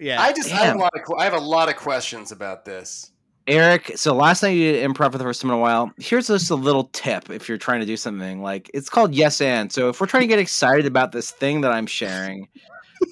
Yeah. 0.00 0.20
I 0.22 0.32
just 0.32 0.50
I 0.52 0.56
have, 0.64 0.76
a 0.76 0.78
lot 0.78 0.92
of 0.94 1.02
I 1.18 1.24
have 1.24 1.34
a 1.34 1.38
lot 1.38 1.68
of 1.68 1.76
questions 1.76 2.32
about 2.32 2.64
this. 2.64 3.10
Eric, 3.46 3.92
so 3.96 4.14
last 4.14 4.42
night 4.42 4.52
you 4.52 4.72
did 4.72 4.90
improv 4.90 5.12
for 5.12 5.18
the 5.18 5.24
first 5.24 5.42
time 5.42 5.50
in 5.50 5.56
a 5.58 5.60
while. 5.60 5.92
Here's 5.98 6.28
just 6.28 6.50
a 6.50 6.54
little 6.54 6.84
tip 6.94 7.28
if 7.28 7.46
you're 7.46 7.58
trying 7.58 7.80
to 7.80 7.86
do 7.86 7.96
something 7.98 8.40
like 8.40 8.70
it's 8.72 8.88
called 8.88 9.14
yes 9.14 9.42
and. 9.42 9.70
So 9.70 9.90
if 9.90 10.00
we're 10.00 10.06
trying 10.06 10.22
to 10.22 10.26
get 10.26 10.38
excited 10.38 10.86
about 10.86 11.12
this 11.12 11.30
thing 11.30 11.60
that 11.60 11.70
I'm 11.70 11.86
sharing, 11.86 12.48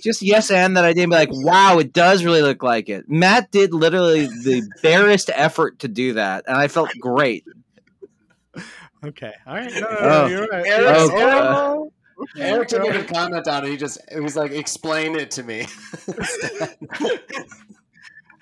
just 0.03 0.23
yes 0.23 0.51
and 0.51 0.75
that 0.79 0.87
I 0.87 0.95
did 0.95 1.03
and 1.03 1.11
be 1.11 1.17
like, 1.17 1.29
wow, 1.33 1.79
it 1.79 1.93
does 1.93 2.25
really 2.25 2.41
look 2.41 2.63
like 2.63 2.89
it. 2.89 3.05
Matt 3.11 3.51
did 3.51 3.75
literally 3.75 4.25
the 4.27 4.67
barest 4.83 5.29
effort 5.35 5.81
to 5.81 5.89
do 5.89 6.15
that, 6.15 6.45
and 6.49 6.57
I 6.57 6.69
felt 6.69 6.89
great. 6.99 7.45
okay. 9.05 9.35
All 9.47 9.55
right. 9.55 9.71
No, 9.75 9.81
no, 9.81 9.89
no, 9.91 9.99
Oh. 10.01 10.27
you're 10.29 10.47
right. 10.47 10.67
Eric's- 10.67 11.11
Oh, 11.13 11.19
Eric- 11.19 11.35
Okay, 11.45 11.91
Eric 12.37 12.69
didn't 12.69 12.87
even 12.87 13.07
comment 13.07 13.47
on 13.49 13.65
it. 13.65 13.71
He 13.71 13.77
just 13.77 13.99
it 14.11 14.21
was 14.21 14.37
like 14.37 14.53
explain 14.53 15.15
it 15.17 15.31
to 15.33 15.43
me. 15.43 15.67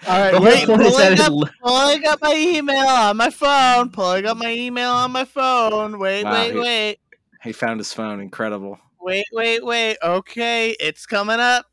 All 0.08 0.18
right. 0.18 0.32
The 0.32 0.40
Wait, 0.40 0.64
whole 0.64 0.76
point 0.76 0.88
is 0.88 0.96
that 0.96 1.18
pulling 1.28 1.42
it- 1.42 1.48
up, 1.48 1.54
pulling 1.62 2.06
up 2.06 2.22
my 2.22 2.34
email 2.34 2.86
on 2.88 3.16
my 3.16 3.30
phone. 3.30 3.90
Pulling 3.90 4.26
up 4.26 4.36
my 4.38 4.50
email 4.52 4.90
on 4.92 5.12
my 5.12 5.24
phone. 5.24 5.98
Wait, 5.98 6.24
Wow, 6.24 6.32
wait, 6.32 6.52
he- 6.54 6.58
wait. 6.60 6.98
he 7.42 7.52
found 7.52 7.80
his 7.80 7.92
phone. 7.92 8.20
Incredible. 8.20 8.78
Wait, 9.00 9.26
wait, 9.32 9.64
wait. 9.64 9.96
Okay, 10.02 10.70
it's 10.80 11.06
coming 11.06 11.38
up. 11.40 11.66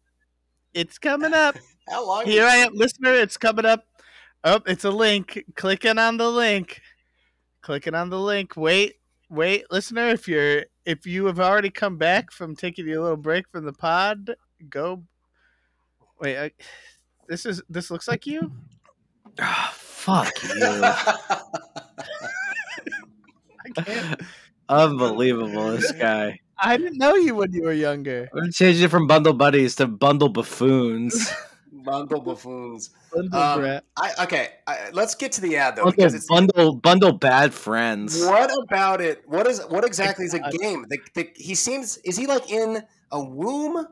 It's 0.73 0.97
coming 0.97 1.33
up. 1.33 1.57
How 1.89 2.05
long? 2.05 2.25
Here 2.25 2.45
I 2.45 2.57
am, 2.57 2.73
listener. 2.73 3.13
It's 3.13 3.37
coming 3.37 3.65
up. 3.65 3.85
Oh, 4.43 4.59
it's 4.65 4.83
a 4.83 4.91
link. 4.91 5.43
Clicking 5.55 5.97
on 5.97 6.17
the 6.17 6.29
link. 6.29 6.81
Clicking 7.61 7.95
on 7.95 8.09
the 8.09 8.19
link. 8.19 8.53
Wait, 8.57 8.95
wait, 9.29 9.65
listener. 9.71 10.09
If 10.09 10.27
you're 10.27 10.65
if 10.87 11.05
you 11.05 11.25
have 11.25 11.39
already 11.39 11.69
come 11.69 11.97
back 11.97 12.31
from 12.31 12.55
taking 12.55 12.87
your 12.87 13.01
little 13.01 13.17
break 13.17 13.49
from 13.49 13.65
the 13.65 13.73
pod, 13.73 14.35
go. 14.69 15.03
Wait, 16.21 16.37
I, 16.37 16.51
this 17.27 17.45
is 17.45 17.61
this 17.69 17.91
looks 17.91 18.07
like 18.07 18.25
you. 18.25 18.53
Ah, 19.39 19.73
fuck 19.75 20.31
you. 20.43 20.49
I 20.63 21.01
can't. 23.75 24.21
Unbelievable, 24.69 25.71
this 25.71 25.91
guy. 25.91 26.39
I 26.57 26.77
didn't 26.77 26.97
know 26.97 27.15
you 27.15 27.35
when 27.35 27.51
you 27.51 27.63
were 27.63 27.73
younger. 27.73 28.29
We're 28.33 28.49
changing 28.49 28.85
it 28.85 28.89
from 28.89 29.07
bundle 29.07 29.33
buddies 29.33 29.75
to 29.75 29.87
bundle 29.87 30.29
buffoons. 30.29 31.31
Bundle 31.87 32.21
buffoons. 32.21 32.89
Bundle 33.13 33.39
Um. 33.39 33.81
I, 33.97 34.23
okay, 34.23 34.49
I, 34.67 34.89
let's 34.91 35.15
get 35.15 35.31
to 35.33 35.41
the 35.41 35.57
ad 35.57 35.75
though 35.75 35.83
Bundle, 35.85 35.95
because 35.95 36.13
it's 36.13 36.27
bundle, 36.27 36.75
bundle 36.75 37.11
bad 37.13 37.53
friends. 37.53 38.19
what 38.25 38.51
about 38.63 39.01
it? 39.01 39.23
What 39.25 39.47
is 39.47 39.61
what 39.69 39.85
exactly 39.85 40.25
is 40.25 40.33
a 40.33 40.39
game? 40.61 40.85
The, 40.89 40.99
the, 41.15 41.29
he 41.35 41.55
seems 41.55 41.97
is 41.99 42.17
he 42.17 42.27
like 42.27 42.51
in 42.51 42.83
a 43.11 43.23
womb? 43.23 43.87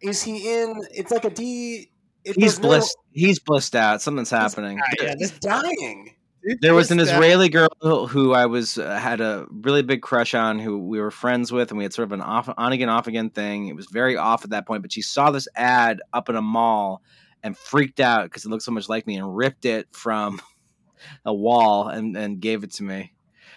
Is 0.00 0.22
he 0.22 0.52
in? 0.52 0.82
It's 0.90 1.10
like 1.10 1.24
a 1.24 1.30
D. 1.30 1.90
It, 2.24 2.36
He's 2.36 2.58
there's 2.58 2.82
no- 2.82 3.02
He's 3.12 3.38
blissed 3.38 3.76
out. 3.76 4.00
Something's 4.02 4.30
happening. 4.30 4.80
Ah, 4.82 4.90
yeah, 5.00 5.14
He's 5.18 5.30
dying. 5.38 6.14
There 6.60 6.74
was 6.74 6.90
an 6.90 6.98
This 6.98 7.08
guy- 7.08 7.14
Israeli 7.14 7.48
girl 7.48 7.68
who- 7.80 8.06
who 8.06 8.32
I 8.34 8.44
was 8.46 8.76
uh, 8.76 8.98
had 8.98 9.22
a 9.22 9.46
really 9.50 9.82
big 9.82 10.02
crush 10.02 10.34
on, 10.34 10.58
who 10.58 10.78
we 10.78 11.00
were 11.00 11.10
friends 11.10 11.50
with, 11.50 11.70
and 11.70 11.78
we 11.78 11.84
had 11.84 11.94
sort 11.94 12.04
of 12.08 12.12
an 12.12 12.20
off 12.20 12.50
on 12.54 12.72
again 12.72 12.90
off 12.90 13.06
again 13.06 13.30
thing. 13.30 13.68
It 13.68 13.76
was 13.76 13.86
very 13.90 14.16
off 14.18 14.44
at 14.44 14.50
that 14.50 14.66
point, 14.66 14.82
but 14.82 14.92
she 14.92 15.00
saw 15.00 15.30
this 15.30 15.48
ad 15.54 16.02
up 16.12 16.28
in 16.28 16.36
a 16.36 16.42
mall 16.42 17.02
and 17.44 17.56
freaked 17.56 18.00
out 18.00 18.24
because 18.24 18.44
it 18.44 18.48
looked 18.48 18.64
so 18.64 18.72
much 18.72 18.88
like 18.88 19.06
me, 19.06 19.16
and 19.16 19.36
ripped 19.36 19.64
it 19.64 19.86
from 19.92 20.42
a 21.24 21.32
wall 21.32 21.88
and 21.88 22.16
and 22.16 22.40
gave 22.40 22.64
it 22.64 22.72
to 22.72 22.82
me. 22.82 23.12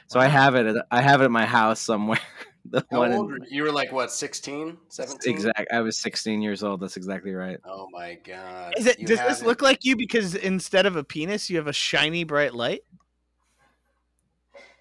So 0.05 0.19
I 0.19 0.27
have 0.27 0.53
it. 0.55 0.67
At, 0.67 0.85
I 0.91 1.01
have 1.01 1.21
it 1.21 1.25
at 1.25 1.31
my 1.31 1.45
house 1.45 1.79
somewhere. 1.79 2.19
the 2.69 2.85
How 2.91 2.99
one 2.99 3.11
in- 3.11 3.17
old 3.17 3.31
were 3.31 3.37
you? 3.39 3.45
You 3.49 3.63
were 3.63 3.71
like 3.71 3.91
what, 3.91 4.11
16, 4.11 4.77
17? 4.89 5.33
exact. 5.33 5.71
I 5.73 5.81
was 5.81 5.97
16 5.97 6.41
years 6.41 6.63
old. 6.63 6.81
That's 6.81 6.97
exactly 6.97 7.33
right. 7.33 7.57
Oh 7.65 7.87
my 7.91 8.19
god. 8.23 8.75
Is 8.77 8.85
it? 8.85 8.99
You 8.99 9.07
Does 9.07 9.19
this 9.19 9.39
have 9.39 9.47
look 9.47 9.63
like 9.63 9.83
you 9.83 9.95
because 9.95 10.35
instead 10.35 10.85
of 10.85 10.95
a 10.95 11.03
penis, 11.03 11.49
you 11.49 11.57
have 11.57 11.67
a 11.67 11.73
shiny 11.73 12.23
bright 12.23 12.53
light? 12.53 12.81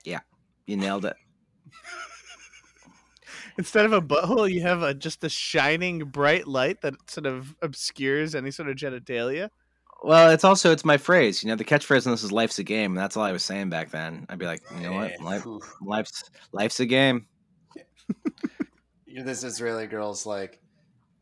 Yeah 0.04 0.20
you 0.66 0.76
nailed 0.76 1.04
it. 1.04 1.16
Instead 3.58 3.86
of 3.86 3.92
a 3.92 4.02
butthole, 4.02 4.50
you 4.50 4.62
have 4.62 4.82
a 4.82 4.92
just 4.92 5.24
a 5.24 5.28
shining 5.28 6.00
bright 6.00 6.46
light 6.46 6.82
that 6.82 6.94
sort 7.10 7.26
of 7.26 7.54
obscures 7.62 8.34
any 8.34 8.50
sort 8.50 8.68
of 8.68 8.76
genitalia. 8.76 9.50
Well, 10.02 10.30
it's 10.30 10.44
also 10.44 10.72
it's 10.72 10.84
my 10.84 10.98
phrase. 10.98 11.42
You 11.42 11.48
know, 11.48 11.56
the 11.56 11.64
catchphrase 11.64 12.04
in 12.04 12.12
this 12.12 12.22
is 12.22 12.32
"Life's 12.32 12.58
a 12.58 12.64
game." 12.64 12.92
And 12.92 12.98
that's 12.98 13.16
all 13.16 13.24
I 13.24 13.32
was 13.32 13.42
saying 13.42 13.70
back 13.70 13.90
then. 13.90 14.26
I'd 14.28 14.38
be 14.38 14.46
like, 14.46 14.62
you 14.76 14.82
know 14.82 14.92
what, 14.92 15.20
life, 15.20 15.46
life's 15.80 16.24
life's 16.52 16.80
a 16.80 16.86
game. 16.86 17.26
You're 19.06 19.24
this 19.24 19.42
Israeli 19.42 19.86
girl's 19.86 20.26
like, 20.26 20.60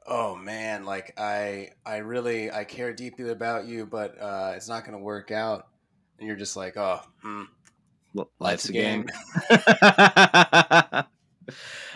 oh 0.06 0.34
man, 0.34 0.84
like 0.84 1.14
I 1.18 1.70
I 1.86 1.98
really 1.98 2.50
I 2.50 2.64
care 2.64 2.92
deeply 2.92 3.30
about 3.30 3.66
you, 3.66 3.86
but 3.86 4.20
uh, 4.20 4.54
it's 4.56 4.68
not 4.68 4.84
gonna 4.84 4.98
work 4.98 5.30
out. 5.30 5.68
And 6.18 6.26
you're 6.26 6.36
just 6.36 6.56
like, 6.56 6.76
oh, 6.76 7.00
hmm, 7.22 7.42
Life's 8.14 8.30
Life's, 8.40 8.68
a 8.68 8.70
a 8.70 8.72
game. 8.72 9.06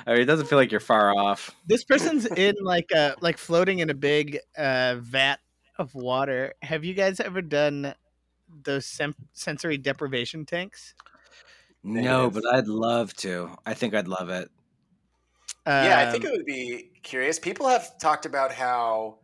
I 0.06 0.12
mean, 0.12 0.22
it 0.22 0.24
doesn't 0.26 0.46
feel 0.46 0.58
like 0.58 0.70
you're 0.70 0.80
far 0.80 1.16
off. 1.16 1.54
This 1.66 1.84
person's 1.84 2.26
in 2.26 2.54
like 2.62 2.90
a 2.94 3.14
like 3.20 3.38
floating 3.38 3.78
in 3.80 3.90
a 3.90 3.94
big 3.94 4.38
uh, 4.56 4.96
vat 5.00 5.38
of 5.78 5.94
water. 5.94 6.54
Have 6.62 6.84
you 6.84 6.94
guys 6.94 7.20
ever 7.20 7.40
done 7.42 7.94
those 8.64 8.86
sem- 8.86 9.14
sensory 9.32 9.76
deprivation 9.78 10.44
tanks? 10.44 10.94
No, 11.84 12.24
Negative. 12.24 12.32
but 12.42 12.54
I'd 12.54 12.66
love 12.68 13.14
to. 13.18 13.50
I 13.64 13.74
think 13.74 13.94
I'd 13.94 14.08
love 14.08 14.28
it. 14.30 14.50
yeah, 15.66 16.04
I 16.06 16.10
think 16.10 16.24
Um, 16.24 16.30
it 16.32 16.36
would 16.36 16.46
be 16.46 16.90
curious. 17.02 17.38
People 17.38 17.68
have 17.68 17.98
talked 17.98 18.26
about 18.26 18.52
how 18.52 19.18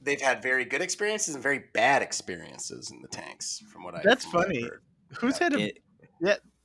they've 0.00 0.20
had 0.20 0.42
very 0.42 0.64
good 0.64 0.82
experiences 0.82 1.34
and 1.34 1.42
very 1.42 1.64
bad 1.72 2.02
experiences 2.02 2.90
in 2.90 3.00
the 3.02 3.08
tanks. 3.08 3.62
From 3.72 3.82
what 3.84 3.94
I 3.94 4.02
That's 4.04 4.24
from 4.26 4.40
I've 4.40 4.46
funny. 4.46 4.62
heard. 4.62 4.82
who's 5.18 5.38
had 5.38 5.54
a 5.54 5.60
It- 5.68 5.78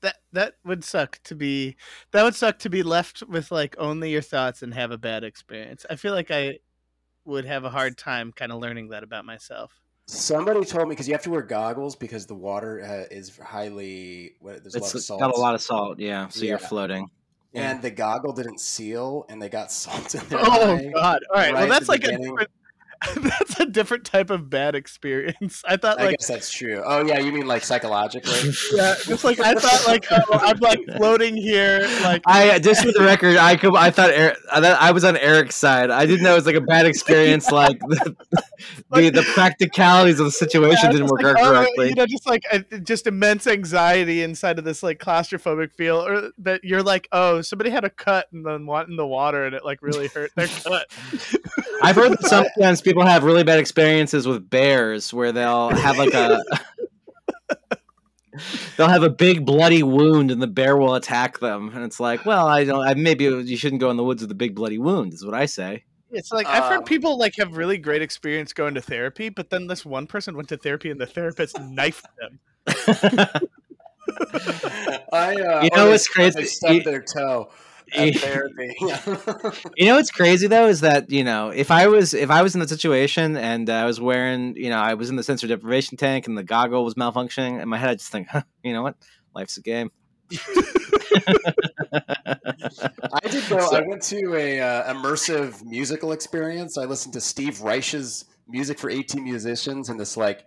that 0.01 0.17
that 0.31 0.53
would 0.65 0.83
suck 0.83 1.19
to 1.25 1.35
be 1.35 1.75
that 2.11 2.23
would 2.23 2.35
suck 2.35 2.59
to 2.59 2.69
be 2.69 2.83
left 2.83 3.23
with 3.27 3.51
like 3.51 3.75
only 3.77 4.11
your 4.11 4.21
thoughts 4.21 4.61
and 4.61 4.73
have 4.73 4.91
a 4.91 4.97
bad 4.97 5.23
experience. 5.23 5.85
I 5.89 5.95
feel 5.95 6.13
like 6.13 6.31
I 6.31 6.59
would 7.25 7.45
have 7.45 7.63
a 7.65 7.69
hard 7.69 7.97
time 7.97 8.31
kind 8.31 8.51
of 8.51 8.59
learning 8.59 8.89
that 8.89 9.03
about 9.03 9.25
myself. 9.25 9.81
Somebody 10.07 10.65
told 10.65 10.87
me 10.87 10.93
because 10.93 11.07
you 11.07 11.13
have 11.13 11.21
to 11.23 11.29
wear 11.29 11.43
goggles 11.43 11.95
because 11.95 12.25
the 12.25 12.33
water 12.33 12.81
uh, 12.81 13.13
is 13.15 13.37
highly. 13.37 14.31
What, 14.39 14.63
there's 14.63 14.73
a 14.75 14.79
lot 14.79 14.89
of 14.89 14.95
it's 14.95 15.05
salt. 15.05 15.19
got 15.19 15.35
a 15.35 15.39
lot 15.39 15.53
of 15.53 15.61
salt. 15.61 15.99
Yeah, 15.99 16.27
so 16.29 16.45
you're 16.45 16.57
floating. 16.57 17.07
and 17.53 17.79
the 17.81 17.91
goggle 17.91 18.33
didn't 18.33 18.59
seal, 18.59 19.25
and 19.29 19.39
they 19.41 19.49
got 19.49 19.71
salt 19.83 20.15
in 20.15 20.27
their 20.29 20.39
Oh 20.41 20.75
eye. 20.77 20.91
god. 20.95 21.19
All 21.29 21.35
right. 21.37 21.53
right 21.53 21.53
well 21.53 21.67
that's 21.67 21.85
the 21.85 21.91
like 21.91 22.03
a 22.03 22.07
beginning. 22.07 22.29
different 22.31 22.49
that's 23.15 23.59
a 23.59 23.65
different 23.65 24.03
type 24.03 24.29
of 24.29 24.49
bad 24.49 24.75
experience. 24.75 25.63
I 25.65 25.77
thought 25.77 25.99
I 25.99 26.05
like 26.05 26.19
guess 26.19 26.27
that's 26.27 26.51
true. 26.51 26.83
Oh 26.85 27.05
yeah, 27.05 27.19
you 27.19 27.31
mean 27.31 27.47
like 27.47 27.63
psychologically? 27.63 28.51
yeah, 28.73 28.95
just 29.05 29.23
like 29.23 29.39
I 29.39 29.53
thought 29.53 29.87
like 29.87 30.05
oh, 30.11 30.23
I'm 30.31 30.57
like 30.59 30.79
floating 30.97 31.37
here 31.37 31.87
like 32.03 32.21
I 32.25 32.59
just 32.59 32.83
for 32.83 32.91
the 32.91 33.03
record, 33.03 33.37
I 33.37 33.55
could, 33.55 33.75
I 33.75 33.89
thought 33.91 34.09
Eric, 34.09 34.37
I, 34.51 34.59
thought 34.59 34.81
I 34.81 34.91
was 34.91 35.05
on 35.05 35.15
Eric's 35.15 35.55
side. 35.55 35.91
I 35.91 36.05
didn't 36.05 36.23
know 36.23 36.33
it 36.33 36.35
was 36.35 36.45
like 36.45 36.55
a 36.55 36.61
bad 36.61 36.85
experience. 36.85 37.51
like 37.51 37.79
the, 38.91 39.09
the 39.09 39.23
practicalities 39.33 40.19
of 40.19 40.25
the 40.25 40.31
situation 40.39 40.85
Yeah, 40.85 40.91
didn't 40.91 41.07
work 41.07 41.23
like, 41.23 41.37
out 41.37 41.41
oh, 41.41 41.49
correctly. 41.51 41.89
You 41.89 41.95
know, 41.95 42.05
just 42.05 42.27
like 42.27 42.43
uh, 42.51 42.59
just 42.79 43.07
immense 43.07 43.47
anxiety 43.47 44.23
inside 44.23 44.59
of 44.59 44.65
this 44.65 44.83
like 44.83 44.99
claustrophobic 44.99 45.73
feel, 45.73 46.05
or 46.05 46.31
that 46.39 46.63
you're 46.63 46.83
like, 46.83 47.07
oh, 47.11 47.41
somebody 47.41 47.69
had 47.69 47.83
a 47.83 47.89
cut 47.89 48.27
and 48.31 48.45
then 48.45 48.65
went 48.65 48.89
in 48.89 48.95
the 48.95 49.07
water 49.07 49.45
and 49.45 49.55
it 49.55 49.63
like 49.65 49.81
really 49.81 50.07
hurt 50.07 50.31
their 50.35 50.47
cut. 50.47 50.87
I've 51.81 51.95
heard 51.95 52.11
that 52.11 52.23
sometimes 52.23 52.81
people 52.81 53.05
have 53.05 53.23
really 53.23 53.43
bad 53.43 53.59
experiences 53.59 54.27
with 54.27 54.49
bears 54.49 55.13
where 55.13 55.31
they'll 55.31 55.69
have 55.69 55.97
like 55.97 56.13
a 56.13 56.43
they'll 58.77 58.87
have 58.87 59.03
a 59.03 59.09
big 59.09 59.45
bloody 59.45 59.83
wound 59.83 60.31
and 60.31 60.41
the 60.41 60.47
bear 60.47 60.77
will 60.77 60.95
attack 60.95 61.39
them 61.39 61.71
and 61.73 61.83
it's 61.83 61.99
like 61.99 62.25
well 62.25 62.47
I 62.47 62.63
don't 62.63 62.85
I, 62.85 62.93
maybe 62.93 63.25
you 63.25 63.57
shouldn't 63.57 63.81
go 63.81 63.89
in 63.89 63.97
the 63.97 64.03
woods 64.03 64.21
with 64.21 64.31
a 64.31 64.35
big 64.35 64.55
bloody 64.55 64.77
wound 64.77 65.13
is 65.13 65.25
what 65.25 65.33
I 65.33 65.45
say 65.45 65.83
It's 66.11 66.31
like 66.31 66.47
I've 66.47 66.63
Um, 66.63 66.69
heard 66.71 66.85
people 66.85 67.17
like 67.17 67.35
have 67.37 67.55
really 67.57 67.77
great 67.77 68.01
experience 68.01 68.53
going 68.53 68.73
to 68.75 68.81
therapy, 68.81 69.29
but 69.29 69.49
then 69.49 69.67
this 69.67 69.85
one 69.85 70.07
person 70.07 70.35
went 70.35 70.49
to 70.49 70.57
therapy 70.57 70.89
and 70.89 70.99
the 70.99 71.05
therapist 71.05 71.59
knifed 71.59 72.05
them. 72.19 72.39
I, 75.13 75.35
uh, 75.35 75.63
You 75.63 75.69
know 75.75 75.89
what's 75.89 76.07
crazy? 76.07 76.39
They 76.41 76.45
stubbed 76.45 76.73
You- 76.75 76.83
their 76.83 77.01
toe 77.01 77.49
You- 77.95 78.01
at 78.09 78.15
therapy. 78.17 78.75
you 79.77 79.85
know 79.87 79.95
what's 79.95 80.11
crazy 80.11 80.45
though 80.47 80.67
is 80.67 80.81
that 80.81 81.09
you 81.09 81.23
know 81.23 81.49
if 81.49 81.71
I 81.71 81.87
was 81.87 82.13
if 82.13 82.29
I 82.29 82.41
was 82.43 82.53
in 82.53 82.59
the 82.61 82.67
situation 82.67 83.35
and 83.35 83.67
I 83.69 83.85
was 83.85 83.99
wearing 83.99 84.55
you 84.55 84.69
know 84.69 84.77
I 84.77 84.93
was 84.93 85.09
in 85.09 85.15
the 85.15 85.23
sensor 85.23 85.47
deprivation 85.47 85.97
tank 85.97 86.27
and 86.27 86.37
the 86.37 86.43
goggle 86.43 86.83
was 86.85 86.93
malfunctioning 86.95 87.59
in 87.61 87.67
my 87.67 87.77
head 87.77 87.89
I 87.89 87.95
just 87.95 88.11
think 88.11 88.27
huh, 88.27 88.43
you 88.63 88.73
know 88.73 88.83
what 88.83 88.95
life's 89.33 89.57
a 89.57 89.61
game 89.61 89.91
I 93.11 93.19
did 93.29 93.49
go. 93.49 93.59
So- 93.59 93.75
I 93.77 93.81
went 93.81 94.01
to 94.03 94.35
a 94.35 94.59
uh, 94.59 94.93
immersive 94.93 95.63
musical 95.65 96.11
experience. 96.11 96.77
I 96.77 96.85
listened 96.85 97.13
to 97.13 97.21
Steve 97.21 97.61
Reich's 97.61 98.25
music 98.47 98.79
for 98.79 98.89
18 98.89 99.23
musicians 99.23 99.89
in 99.89 99.97
this 99.97 100.17
like 100.17 100.45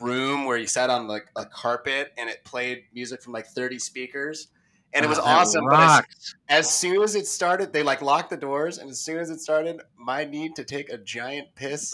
room 0.00 0.44
where 0.44 0.56
you 0.56 0.66
sat 0.66 0.90
on 0.90 1.06
like 1.08 1.26
a 1.36 1.44
carpet 1.44 2.12
and 2.18 2.28
it 2.28 2.44
played 2.44 2.82
music 2.92 3.22
from 3.22 3.32
like 3.32 3.46
30 3.46 3.78
speakers. 3.78 4.48
and 4.92 5.04
it 5.04 5.08
was 5.08 5.18
Oh, 5.18 5.22
awesome. 5.24 5.64
But 5.68 6.04
as, 6.48 6.66
as 6.66 6.74
soon 6.74 7.02
as 7.02 7.14
it 7.14 7.26
started, 7.26 7.72
they 7.72 7.82
like 7.82 8.00
locked 8.02 8.30
the 8.30 8.36
doors, 8.36 8.78
and 8.78 8.88
as 8.90 9.00
soon 9.00 9.18
as 9.18 9.28
it 9.30 9.40
started, 9.40 9.80
my 9.96 10.24
need 10.24 10.54
to 10.56 10.64
take 10.64 10.88
a 10.90 10.98
giant 10.98 11.48
piss 11.56 11.92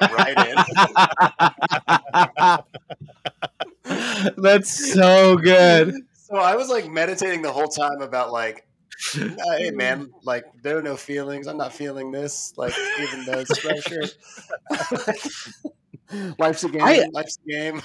right 0.00 0.36
in. 0.48 0.56
That's 4.36 4.92
so 4.94 5.36
good. 5.36 5.94
So 6.28 6.36
I 6.36 6.56
was 6.56 6.68
like 6.68 6.90
meditating 6.90 7.40
the 7.42 7.52
whole 7.52 7.68
time 7.68 8.02
about 8.02 8.32
like, 8.32 8.66
hey 9.14 9.70
man, 9.70 10.10
like 10.24 10.44
there 10.62 10.76
are 10.78 10.82
no 10.82 10.96
feelings. 10.96 11.46
I'm 11.46 11.56
not 11.56 11.72
feeling 11.72 12.10
this. 12.10 12.52
Like 12.56 12.74
even 13.00 13.24
though 13.24 13.38
it's 13.40 13.58
pressure. 13.58 14.02
life's 16.38 16.64
a 16.64 16.68
game. 16.68 16.82
I- 16.82 17.08
life's 17.12 17.38
a 17.46 17.50
game. 17.50 17.82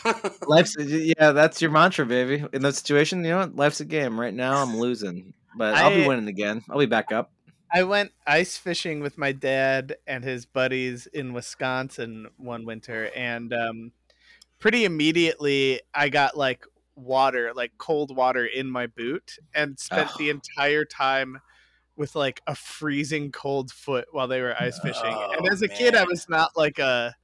Life's 0.47 0.75
yeah, 0.77 1.31
that's 1.31 1.61
your 1.61 1.71
mantra, 1.71 2.05
baby. 2.05 2.45
In 2.51 2.61
that 2.63 2.75
situation, 2.75 3.23
you 3.23 3.31
know 3.31 3.39
what? 3.39 3.55
Life's 3.55 3.79
a 3.79 3.85
game. 3.85 4.19
Right 4.19 4.33
now, 4.33 4.61
I'm 4.61 4.77
losing, 4.77 5.33
but 5.57 5.75
I'll 5.75 5.95
be 5.95 6.05
winning 6.05 6.27
again. 6.27 6.63
I'll 6.69 6.79
be 6.79 6.85
back 6.85 7.11
up. 7.11 7.31
I 7.71 7.83
went 7.83 8.11
ice 8.27 8.57
fishing 8.57 8.99
with 8.99 9.17
my 9.17 9.31
dad 9.31 9.95
and 10.05 10.23
his 10.23 10.45
buddies 10.45 11.07
in 11.07 11.33
Wisconsin 11.33 12.27
one 12.37 12.65
winter, 12.65 13.09
and 13.15 13.53
um, 13.53 13.91
pretty 14.59 14.85
immediately 14.85 15.81
I 15.93 16.09
got 16.09 16.37
like 16.37 16.65
water, 16.95 17.51
like 17.55 17.71
cold 17.77 18.15
water 18.15 18.45
in 18.45 18.69
my 18.69 18.87
boot, 18.87 19.37
and 19.53 19.79
spent 19.79 20.09
the 20.17 20.27
Oh. 20.29 20.31
entire 20.31 20.85
time 20.85 21.39
with 21.95 22.15
like 22.15 22.41
a 22.47 22.55
freezing 22.55 23.31
cold 23.31 23.71
foot 23.71 24.05
while 24.11 24.27
they 24.27 24.41
were 24.41 24.55
ice 24.59 24.79
fishing. 24.79 25.05
and 25.05 25.41
Oh, 25.41 25.51
as 25.51 25.61
a 25.61 25.67
kid, 25.67 25.95
I 25.95 26.03
was 26.05 26.27
not 26.29 26.51
like 26.55 26.79
a 26.79 27.15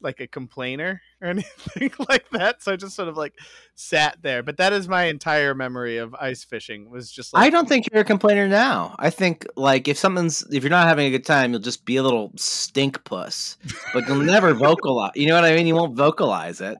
like 0.00 0.20
a 0.20 0.26
complainer 0.26 1.00
or 1.22 1.28
anything 1.28 1.90
like 2.10 2.28
that, 2.30 2.62
so 2.62 2.72
I 2.72 2.76
just 2.76 2.94
sort 2.94 3.08
of 3.08 3.16
like 3.16 3.32
sat 3.74 4.18
there. 4.20 4.42
But 4.42 4.58
that 4.58 4.72
is 4.74 4.86
my 4.86 5.04
entire 5.04 5.54
memory 5.54 5.96
of 5.96 6.14
ice 6.16 6.44
fishing 6.44 6.90
was 6.90 7.10
just 7.10 7.32
like 7.32 7.42
I 7.42 7.48
don't 7.50 7.66
think 7.68 7.86
you're 7.90 8.02
a 8.02 8.04
complainer 8.04 8.46
now. 8.46 8.94
I 8.98 9.08
think 9.10 9.46
like 9.56 9.88
if 9.88 9.96
something's 9.96 10.42
if 10.52 10.62
you're 10.62 10.70
not 10.70 10.86
having 10.88 11.06
a 11.06 11.10
good 11.10 11.24
time, 11.24 11.52
you'll 11.52 11.60
just 11.62 11.84
be 11.86 11.96
a 11.96 12.02
little 12.02 12.32
stink 12.36 13.02
puss, 13.04 13.56
but 13.94 14.06
you'll 14.06 14.16
never 14.22 14.52
vocalize. 14.66 15.12
You 15.14 15.26
know 15.28 15.34
what 15.36 15.44
I 15.44 15.54
mean? 15.54 15.66
You 15.66 15.74
won't 15.74 15.96
vocalize 15.96 16.60
it. 16.60 16.76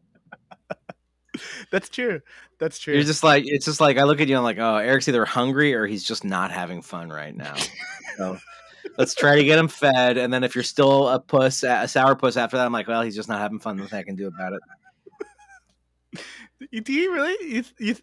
that's 1.71 1.89
true. 1.89 2.21
That's 2.59 2.79
true. 2.79 2.95
You're 2.95 3.05
just 3.05 3.25
like 3.25 3.45
it's 3.47 3.65
just 3.65 3.81
like 3.81 3.99
I 3.99 4.05
look 4.05 4.21
at 4.21 4.29
you 4.29 4.35
and 4.35 4.39
I'm 4.39 4.45
like, 4.45 4.59
oh, 4.59 4.77
Eric's 4.77 5.09
either 5.09 5.25
hungry 5.25 5.75
or 5.75 5.87
he's 5.87 6.05
just 6.05 6.25
not 6.25 6.51
having 6.51 6.83
fun 6.83 7.11
right 7.11 7.35
now. 7.35 7.55
So 8.17 8.39
let's 8.97 9.13
try 9.13 9.35
to 9.35 9.43
get 9.43 9.59
him 9.59 9.67
fed, 9.67 10.19
and 10.19 10.33
then 10.33 10.45
if 10.45 10.55
you're 10.55 10.63
still 10.63 11.09
a 11.09 11.19
puss, 11.19 11.65
a 11.65 11.89
sour 11.89 12.15
puss 12.15 12.37
after 12.37 12.57
that, 12.57 12.65
I'm 12.65 12.73
like, 12.73 12.87
well, 12.87 13.03
he's 13.03 13.17
just 13.17 13.29
not 13.29 13.41
having 13.41 13.59
fun. 13.59 13.77
Nothing 13.77 13.99
I 13.99 14.05
can 14.05 14.15
do 14.15 14.29
about 14.29 14.53
it. 14.53 16.25
Do 16.85 16.93
you 16.93 17.13
really? 17.13 17.57
You 17.57 17.65
you 17.81 17.97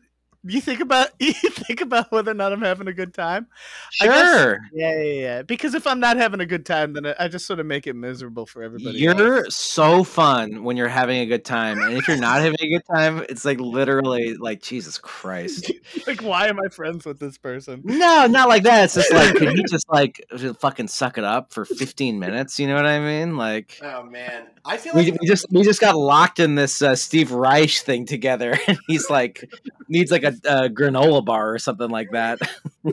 you 0.44 0.60
think 0.62 0.80
about 0.80 1.10
you 1.20 1.34
think 1.34 1.82
about 1.82 2.12
whether 2.12 2.32
or 2.32 2.34
not 2.34 2.52
I'm 2.52 2.62
having 2.62 2.88
a 2.88 2.94
good 2.94 3.14
time? 3.14 3.48
I 4.02 4.08
guess- 4.08 4.32
Sure, 4.42 4.60
Yeah, 4.74 5.02
yeah, 5.02 5.22
yeah. 5.22 5.42
Because 5.44 5.76
if 5.76 5.86
I'm 5.86 6.00
not 6.00 6.18
having 6.18 6.40
a 6.40 6.46
good 6.46 6.66
time, 6.66 6.94
then 6.94 7.06
I- 7.06 7.16
I 7.20 7.28
just 7.28 7.46
sort 7.46 7.60
of 7.60 7.66
make 7.66 7.86
it 7.88 7.94
miserable 7.96 8.46
for 8.46 8.64
everybody. 8.64 8.98
you're 8.98 9.46
else. 9.46 9.56
so 9.56 10.04
fun 10.04 10.64
when 10.64 10.78
you're 10.78 10.88
having 10.88 11.20
a 11.20 11.26
good 11.26 11.46
time, 11.46 11.80
and 11.82 11.96
if 11.96 12.08
you're 12.08 12.18
not 12.18 12.42
having 12.42 12.60
a 12.62 12.70
good 12.70 12.86
time, 12.92 13.24
it's 13.30 13.46
like 13.46 13.60
literally 13.60 14.36
like 14.36 14.62
Jesus 14.62 14.98
Christ. 14.98 15.72
like, 16.08 16.22
why 16.24 16.48
am 16.48 16.60
I 16.60 16.70
friends 16.70 17.06
with 17.06 17.20
this 17.20 17.38
person? 17.38 17.82
No, 17.84 18.26
not 18.28 18.50
like 18.50 18.64
that. 18.64 18.86
It's 18.86 18.96
just 18.96 19.14
like, 19.14 19.36
can 19.36 19.56
you 19.56 19.64
just 19.70 19.88
like 19.90 20.26
fucking 20.60 20.88
suck 20.88 21.18
it 21.18 21.24
up 21.24 21.54
for 21.54 21.66
15 21.66 22.18
minutes? 22.18 22.60
You 22.60 22.68
know 22.68 22.76
what 22.76 22.86
I 22.86 23.00
mean? 23.00 23.38
Like, 23.38 23.80
oh 23.84 24.04
man, 24.04 24.48
I 24.66 24.78
feel 24.78 24.94
we, 24.94 25.12
we 25.12 25.28
just 25.28 25.46
we 25.52 25.62
just 25.64 25.82
got 25.82 25.96
locked 25.96 26.40
in 26.40 26.56
this 26.56 26.82
uh, 26.82 26.96
Steve 26.96 27.32
Reich 27.32 27.72
thing 27.72 28.06
together, 28.06 28.58
and 28.68 28.78
he's 28.88 29.10
like 29.10 29.48
needs 29.90 30.12
like 30.12 30.24
a, 30.24 30.31
a 30.46 30.70
granola 30.70 31.24
bar 31.24 31.54
or 31.54 31.60
something 31.60 31.89
like 31.89 32.12
that. 32.12 32.39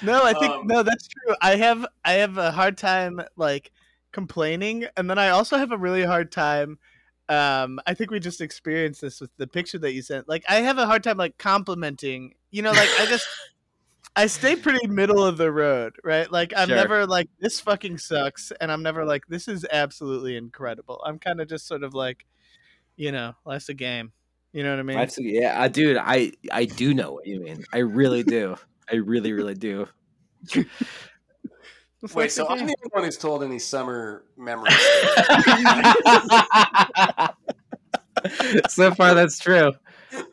No, 0.00 0.24
I 0.24 0.32
think 0.34 0.52
Um, 0.54 0.66
no, 0.66 0.82
that's 0.82 1.08
true. 1.08 1.34
I 1.42 1.56
have 1.56 1.86
I 2.04 2.14
have 2.14 2.38
a 2.38 2.50
hard 2.50 2.78
time 2.78 3.20
like 3.36 3.72
complaining, 4.12 4.86
and 4.96 5.08
then 5.10 5.18
I 5.18 5.30
also 5.30 5.56
have 5.58 5.72
a 5.72 5.78
really 5.78 6.04
hard 6.04 6.32
time. 6.32 6.78
Um, 7.28 7.78
I 7.86 7.92
think 7.94 8.10
we 8.10 8.20
just 8.20 8.40
experienced 8.40 9.00
this 9.02 9.20
with 9.20 9.30
the 9.36 9.46
picture 9.46 9.78
that 9.80 9.92
you 9.92 10.00
sent. 10.02 10.28
Like, 10.28 10.44
I 10.48 10.56
have 10.62 10.78
a 10.78 10.86
hard 10.86 11.02
time 11.04 11.18
like 11.18 11.36
complimenting. 11.38 12.34
You 12.50 12.62
know, 12.62 12.70
like 12.72 12.88
I 12.98 13.06
just 13.06 13.26
I 14.16 14.26
stay 14.26 14.56
pretty 14.56 14.86
middle 14.88 15.24
of 15.24 15.36
the 15.36 15.52
road, 15.52 15.94
right? 16.04 16.30
Like 16.30 16.52
I'm 16.56 16.68
Sure. 16.68 16.76
never 16.76 17.06
like 17.06 17.28
this 17.40 17.60
fucking 17.60 17.98
sucks, 17.98 18.52
and 18.60 18.72
I'm 18.72 18.82
never 18.82 19.04
like 19.04 19.26
this 19.28 19.48
is 19.48 19.66
absolutely 19.70 20.36
incredible. 20.36 21.02
I'm 21.04 21.18
kind 21.18 21.40
of 21.40 21.48
just 21.48 21.66
sort 21.66 21.82
of 21.82 21.94
like, 21.94 22.26
you 22.96 23.12
know, 23.12 23.34
life's 23.44 23.68
a 23.68 23.74
game. 23.74 24.12
You 24.58 24.64
know 24.64 24.70
what 24.70 24.80
I 24.80 24.82
mean? 24.82 24.98
I've 24.98 25.12
seen- 25.12 25.28
yeah, 25.32 25.54
I 25.62 25.68
dude, 25.68 25.96
I 25.96 26.32
I 26.50 26.64
do 26.64 26.92
know 26.92 27.12
what 27.12 27.28
you 27.28 27.38
mean. 27.38 27.64
I 27.72 27.78
really 27.78 28.24
do. 28.24 28.56
I 28.92 28.96
really, 28.96 29.32
really 29.32 29.54
do. 29.54 29.86
Wait. 30.56 30.66
life's 32.12 32.34
So 32.34 32.48
I'm 32.48 32.58
the 32.58 32.62
only 32.64 32.74
one 32.90 33.04
who's 33.04 33.16
told 33.16 33.44
any 33.44 33.60
summer 33.60 34.24
memories. 34.36 34.74
so 38.68 38.92
far, 38.96 39.14
that's 39.14 39.38
true. 39.38 39.74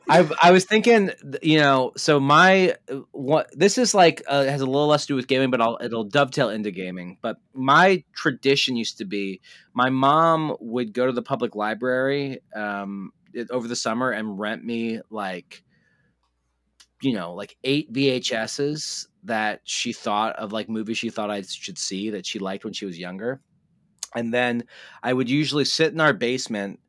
I 0.10 0.28
I 0.42 0.50
was 0.52 0.66
thinking, 0.66 1.12
you 1.44 1.60
know, 1.60 1.92
so 1.96 2.20
my 2.20 2.74
what 3.12 3.48
this 3.56 3.78
is 3.78 3.94
like 3.94 4.24
uh, 4.28 4.46
has 4.46 4.62
a 4.62 4.66
little 4.66 4.88
less 4.88 5.04
to 5.04 5.08
do 5.10 5.16
with 5.16 5.28
gaming, 5.28 5.52
but 5.52 5.62
I'll, 5.62 5.78
it'll 5.82 6.04
dovetail 6.06 6.50
into 6.50 6.72
gaming. 6.72 7.20
But 7.22 7.38
my 7.54 8.04
tradition 8.16 8.76
used 8.76 8.98
to 8.98 9.06
be 9.06 9.40
my 9.76 9.92
mom 9.92 10.58
would 10.60 10.94
go 10.94 11.06
to 11.06 11.12
the 11.12 11.22
public 11.22 11.56
library 11.56 12.40
um, 12.56 13.12
it- 13.12 13.16
over 13.50 13.68
the 13.68 13.76
summer 13.76 14.12
and 14.12 14.40
rent 14.40 14.64
me 14.64 15.00
like 15.10 15.64
you 17.02 17.14
know 17.14 17.34
like 17.34 17.58
eight 17.64 17.92
VHSs 17.92 19.08
that 19.24 19.62
she 19.64 19.92
thought 19.92 20.36
of 20.38 20.54
like 20.54 20.70
movies 20.70 20.98
she 20.98 21.10
thought 21.10 21.32
I 21.32 21.42
should 21.42 21.78
see 21.78 22.12
that 22.12 22.26
she 22.26 22.40
liked 22.40 22.64
when 22.64 22.74
she 22.74 22.86
was 22.86 23.00
younger. 23.00 23.42
And 24.16 24.34
then 24.34 24.64
I 25.04 25.12
would 25.12 25.30
usually 25.30 25.66
sit 25.66 25.92
in 25.92 26.00
our 26.00 26.14
basement 26.14 26.80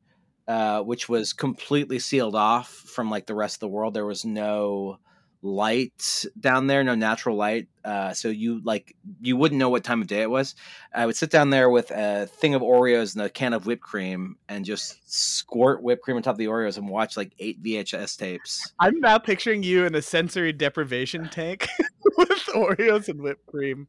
uh, 0.49 0.81
which 0.81 1.09
was 1.09 1.33
completely 1.33 1.99
sealed 1.99 2.37
off 2.37 2.69
from 2.69 3.11
like 3.11 3.27
the 3.27 3.35
rest 3.35 3.57
of 3.57 3.61
the 3.61 3.69
world. 3.69 3.95
There 3.95 4.07
was 4.07 4.25
no 4.25 4.99
light 5.43 6.25
down 6.39 6.67
there, 6.67 6.83
no 6.83 6.95
natural 6.95 7.37
light. 7.37 7.69
Uh, 7.85 8.13
so 8.13 8.29
you 8.29 8.61
like 8.65 8.97
you 9.21 9.37
wouldn't 9.37 9.59
know 9.59 9.69
what 9.69 9.85
time 9.85 10.01
of 10.03 10.09
day 10.09 10.23
it 10.23 10.31
was. 10.31 10.55
I 10.93 11.07
would 11.07 11.17
sit 11.17 11.31
down 11.31 11.51
there 11.51 11.71
with 11.71 11.91
a 11.93 12.27
thing 12.27 12.55
of 12.55 12.63
Oreos 12.63 13.15
and 13.15 13.25
a 13.25 13.31
can 13.31 13.53
of 13.53 13.67
whipped 13.67 13.83
cream 13.83 14.37
and 14.49 14.65
just 14.65 14.99
squirt 15.07 15.83
whipped 15.83 16.03
cream 16.03 16.17
on 16.17 16.23
top 16.23 16.35
of 16.35 16.39
the 16.39 16.47
Oreos 16.47 16.79
and 16.79 16.89
watch 16.89 17.17
like 17.17 17.33
eight 17.39 17.63
VHS 17.63 18.19
tapes. 18.19 18.73
I'm 18.81 18.99
now 19.01 19.19
picturing 19.19 19.63
you 19.63 19.85
in 19.85 19.95
a 19.95 20.03
sensory 20.03 20.53
deprivation 20.53 21.29
tank 21.29 21.69
with 22.19 22.29
Oreos 22.55 23.09
and 23.09 23.21
whipped 23.21 23.47
cream. 23.47 23.87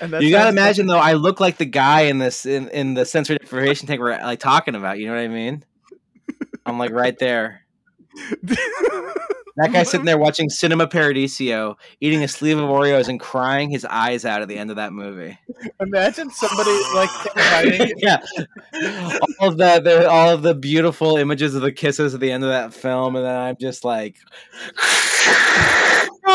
And 0.00 0.12
you 0.20 0.30
gotta 0.30 0.50
imagine 0.50 0.86
though, 0.86 0.98
I 0.98 1.12
look 1.12 1.38
like 1.38 1.58
the 1.58 1.66
guy 1.66 2.02
in 2.02 2.18
this 2.18 2.46
in, 2.46 2.68
in 2.70 2.94
the 2.94 3.04
sensory 3.04 3.38
deprivation 3.38 3.86
tank 3.86 4.00
we're 4.00 4.18
like 4.18 4.40
talking 4.40 4.74
about. 4.74 4.98
You 4.98 5.06
know 5.06 5.14
what 5.14 5.20
I 5.20 5.28
mean? 5.28 5.64
I'm 6.64 6.78
like 6.78 6.90
right 6.90 7.16
there. 7.18 7.62
That 9.56 9.72
guy 9.72 9.82
sitting 9.84 10.04
there 10.06 10.18
watching 10.18 10.50
Cinema 10.50 10.86
Paradiso, 10.86 11.78
eating 12.00 12.22
a 12.22 12.28
sleeve 12.28 12.58
of 12.58 12.68
Oreos 12.68 13.08
and 13.08 13.18
crying 13.18 13.70
his 13.70 13.84
eyes 13.84 14.24
out 14.24 14.42
at 14.42 14.48
the 14.48 14.56
end 14.56 14.70
of 14.70 14.76
that 14.76 14.92
movie. 14.92 15.38
Imagine 15.80 16.30
somebody 16.30 16.78
like 16.94 17.10
yeah, 17.96 18.18
all 19.40 19.48
of 19.48 19.56
the, 19.56 19.80
the 19.80 20.08
all 20.10 20.30
of 20.30 20.42
the 20.42 20.54
beautiful 20.54 21.16
images 21.16 21.54
of 21.54 21.62
the 21.62 21.72
kisses 21.72 22.14
at 22.14 22.20
the 22.20 22.30
end 22.30 22.44
of 22.44 22.50
that 22.50 22.74
film, 22.74 23.16
and 23.16 23.24
then 23.24 23.36
I'm 23.36 23.56
just 23.58 23.84
like, 23.84 24.16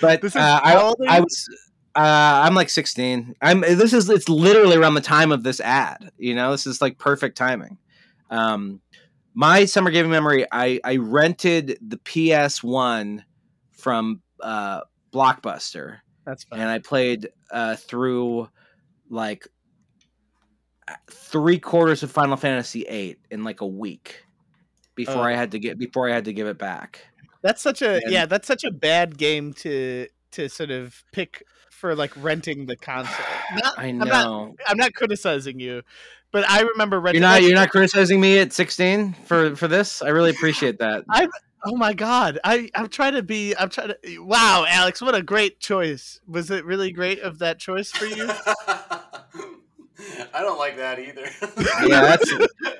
but 0.00 0.24
uh, 0.36 0.60
I 0.62 0.94
I 1.08 1.20
was. 1.20 1.48
Uh, 1.92 2.42
I'm 2.44 2.54
like 2.54 2.70
16. 2.70 3.34
I'm. 3.42 3.62
This 3.62 3.92
is. 3.92 4.08
It's 4.08 4.28
literally 4.28 4.76
around 4.76 4.94
the 4.94 5.00
time 5.00 5.32
of 5.32 5.42
this 5.42 5.60
ad. 5.60 6.10
You 6.18 6.36
know, 6.36 6.52
this 6.52 6.66
is 6.66 6.80
like 6.80 6.98
perfect 6.98 7.36
timing. 7.36 7.78
Um, 8.30 8.80
my 9.34 9.64
summer 9.64 9.90
gaming 9.90 10.10
memory. 10.10 10.46
I 10.50 10.80
I 10.84 10.96
rented 10.96 11.78
the 11.86 11.98
PS 11.98 12.62
One 12.62 13.24
from 13.72 14.20
uh, 14.42 14.80
Blockbuster, 15.12 15.98
That's 16.26 16.44
fine. 16.44 16.60
and 16.60 16.68
I 16.68 16.78
played 16.78 17.28
uh, 17.50 17.76
through 17.76 18.48
like 19.08 19.46
three 21.10 21.58
quarters 21.58 22.02
of 22.02 22.10
Final 22.10 22.36
Fantasy 22.36 22.84
VIII 22.88 23.16
in 23.30 23.44
like 23.44 23.60
a 23.60 23.66
week 23.66 24.24
before 24.94 25.18
Oh. 25.18 25.22
I 25.22 25.32
had 25.34 25.52
to 25.52 25.58
get 25.58 25.78
before 25.78 26.08
I 26.08 26.12
had 26.12 26.24
to 26.24 26.32
give 26.32 26.46
it 26.46 26.58
back. 26.58 27.06
That's 27.42 27.62
such 27.62 27.80
a 27.82 27.94
And- 28.02 28.12
yeah, 28.12 28.26
that's 28.26 28.46
such 28.46 28.64
a 28.64 28.70
bad 28.70 29.16
game 29.16 29.52
to 29.54 30.06
to 30.32 30.48
sort 30.48 30.70
of 30.70 31.04
pick 31.12 31.44
for 31.70 31.94
like 31.94 32.12
renting 32.16 32.66
the 32.66 32.76
console. 32.76 33.24
Not, 33.54 33.74
I 33.78 33.86
I'm 33.86 33.98
know. 33.98 34.04
not 34.06 34.56
I'm 34.66 34.76
not 34.76 34.94
criticizing 34.94 35.58
you, 35.60 35.82
but 36.32 36.48
I 36.48 36.60
remember 36.62 37.00
renting. 37.00 37.22
You're 37.22 37.30
not 37.30 37.42
you're 37.42 37.54
not 37.54 37.70
criticizing 37.70 38.20
me 38.20 38.38
at 38.38 38.52
16 38.52 39.14
for 39.24 39.56
for 39.56 39.68
this. 39.68 40.02
I 40.02 40.08
really 40.08 40.30
appreciate 40.36 40.78
that. 40.78 41.04
I 41.10 41.28
Oh 41.64 41.76
my 41.76 41.92
god. 41.92 42.38
I 42.42 42.70
I'm 42.74 42.88
trying 42.88 43.14
to 43.14 43.22
be 43.22 43.54
I'm 43.54 43.68
trying 43.68 43.88
to 43.88 44.18
Wow, 44.18 44.64
Alex, 44.68 45.02
what 45.02 45.14
a 45.14 45.22
great 45.22 45.60
choice. 45.60 46.20
Was 46.26 46.50
it 46.50 46.64
really 46.64 46.90
great 46.90 47.20
of 47.20 47.38
that 47.40 47.58
choice 47.58 47.90
for 47.90 48.06
you? 48.06 48.30
I 50.34 50.40
don't 50.42 50.58
like 50.58 50.76
that 50.76 50.98
either. 50.98 51.28
Yeah, 51.86 52.02
that's 52.02 52.32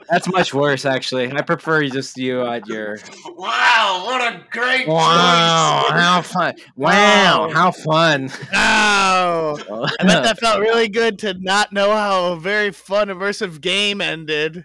that's 0.09 0.29
much 0.29 0.53
worse 0.53 0.85
actually. 0.85 1.31
I 1.33 1.43
prefer 1.43 1.85
just 1.85 2.17
you 2.19 2.43
at 2.47 2.67
your 2.67 2.99
wow, 3.37 4.03
what 4.05 4.21
a 4.21 4.45
great 4.51 4.87
Wow, 4.89 5.85
choice. 5.89 5.93
how 6.01 6.23
fun. 6.23 6.55
Wow, 6.77 7.47
Wow. 7.47 7.51
how 7.53 7.71
fun. 7.71 8.31
Ow! 8.55 9.57
I 10.01 10.05
bet 10.05 10.23
that 10.25 10.39
felt 10.39 10.61
really 10.61 10.89
good 10.89 11.19
to 11.21 11.35
not 11.35 11.73
know 11.73 11.91
how 11.93 12.33
a 12.33 12.37
very 12.37 12.71
fun 12.73 13.09
immersive 13.09 13.61
game 13.61 14.01
ended. 14.01 14.65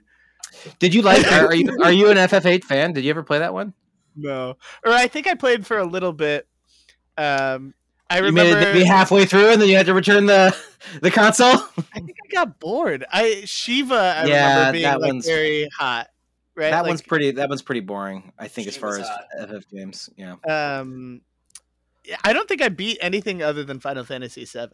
Did 0.80 0.94
you 0.94 1.02
like 1.02 1.30
are, 1.32 1.48
are 1.48 1.56
you 1.56 1.78
are 1.84 1.92
you 1.92 2.10
an 2.10 2.18
FF8 2.18 2.64
fan? 2.64 2.94
Did 2.94 3.04
you 3.04 3.10
ever 3.10 3.24
play 3.24 3.40
that 3.40 3.54
one? 3.54 3.74
No, 4.16 4.56
or 4.86 4.92
I 4.92 5.08
think 5.08 5.28
I 5.28 5.36
played 5.36 5.66
for 5.66 5.78
a 5.78 5.86
little 5.86 6.14
bit. 6.14 6.48
Um, 7.18 7.74
I 8.10 8.18
You 8.18 8.32
made 8.32 8.50
remember. 8.54 8.70
it 8.70 8.74
be 8.74 8.84
halfway 8.84 9.26
through 9.26 9.50
and 9.54 9.62
then 9.62 9.68
you 9.70 9.76
had 9.78 9.88
to 9.88 9.94
return 9.94 10.26
the 10.28 10.56
the 11.02 11.10
console? 11.12 11.54
I 11.94 12.00
think 12.00 12.16
I 12.30 12.34
got 12.34 12.60
bored. 12.60 13.06
I 13.12 13.44
Shiva. 13.46 13.96
I 13.96 14.26
Yeah, 14.26 14.50
remember 14.58 14.72
being 14.74 14.84
that 14.84 15.02
like 15.02 15.12
one's- 15.14 15.26
very 15.26 15.68
hot. 15.78 16.10
Right. 16.58 16.70
That 16.72 16.82
Like, 16.84 16.90
one's 16.90 17.02
pretty 17.02 17.32
that 17.32 17.50
one's 17.50 17.62
pretty 17.62 17.82
boring, 17.82 18.32
I 18.40 18.48
think 18.48 18.68
as 18.70 18.78
far 18.78 18.92
Shiva's 18.96 19.10
as 19.38 19.50
FF 19.64 19.70
games. 19.70 20.10
Yeah. 20.18 20.36
um 20.48 21.22
yeah, 22.06 22.18
I 22.24 22.34
don't 22.34 22.48
think 22.48 22.62
I 22.62 22.70
beat 22.70 22.98
anything 23.02 23.42
other 23.42 23.64
than 23.64 23.80
Final 23.80 24.04
Fantasy 24.06 24.46
VII. 24.46 24.68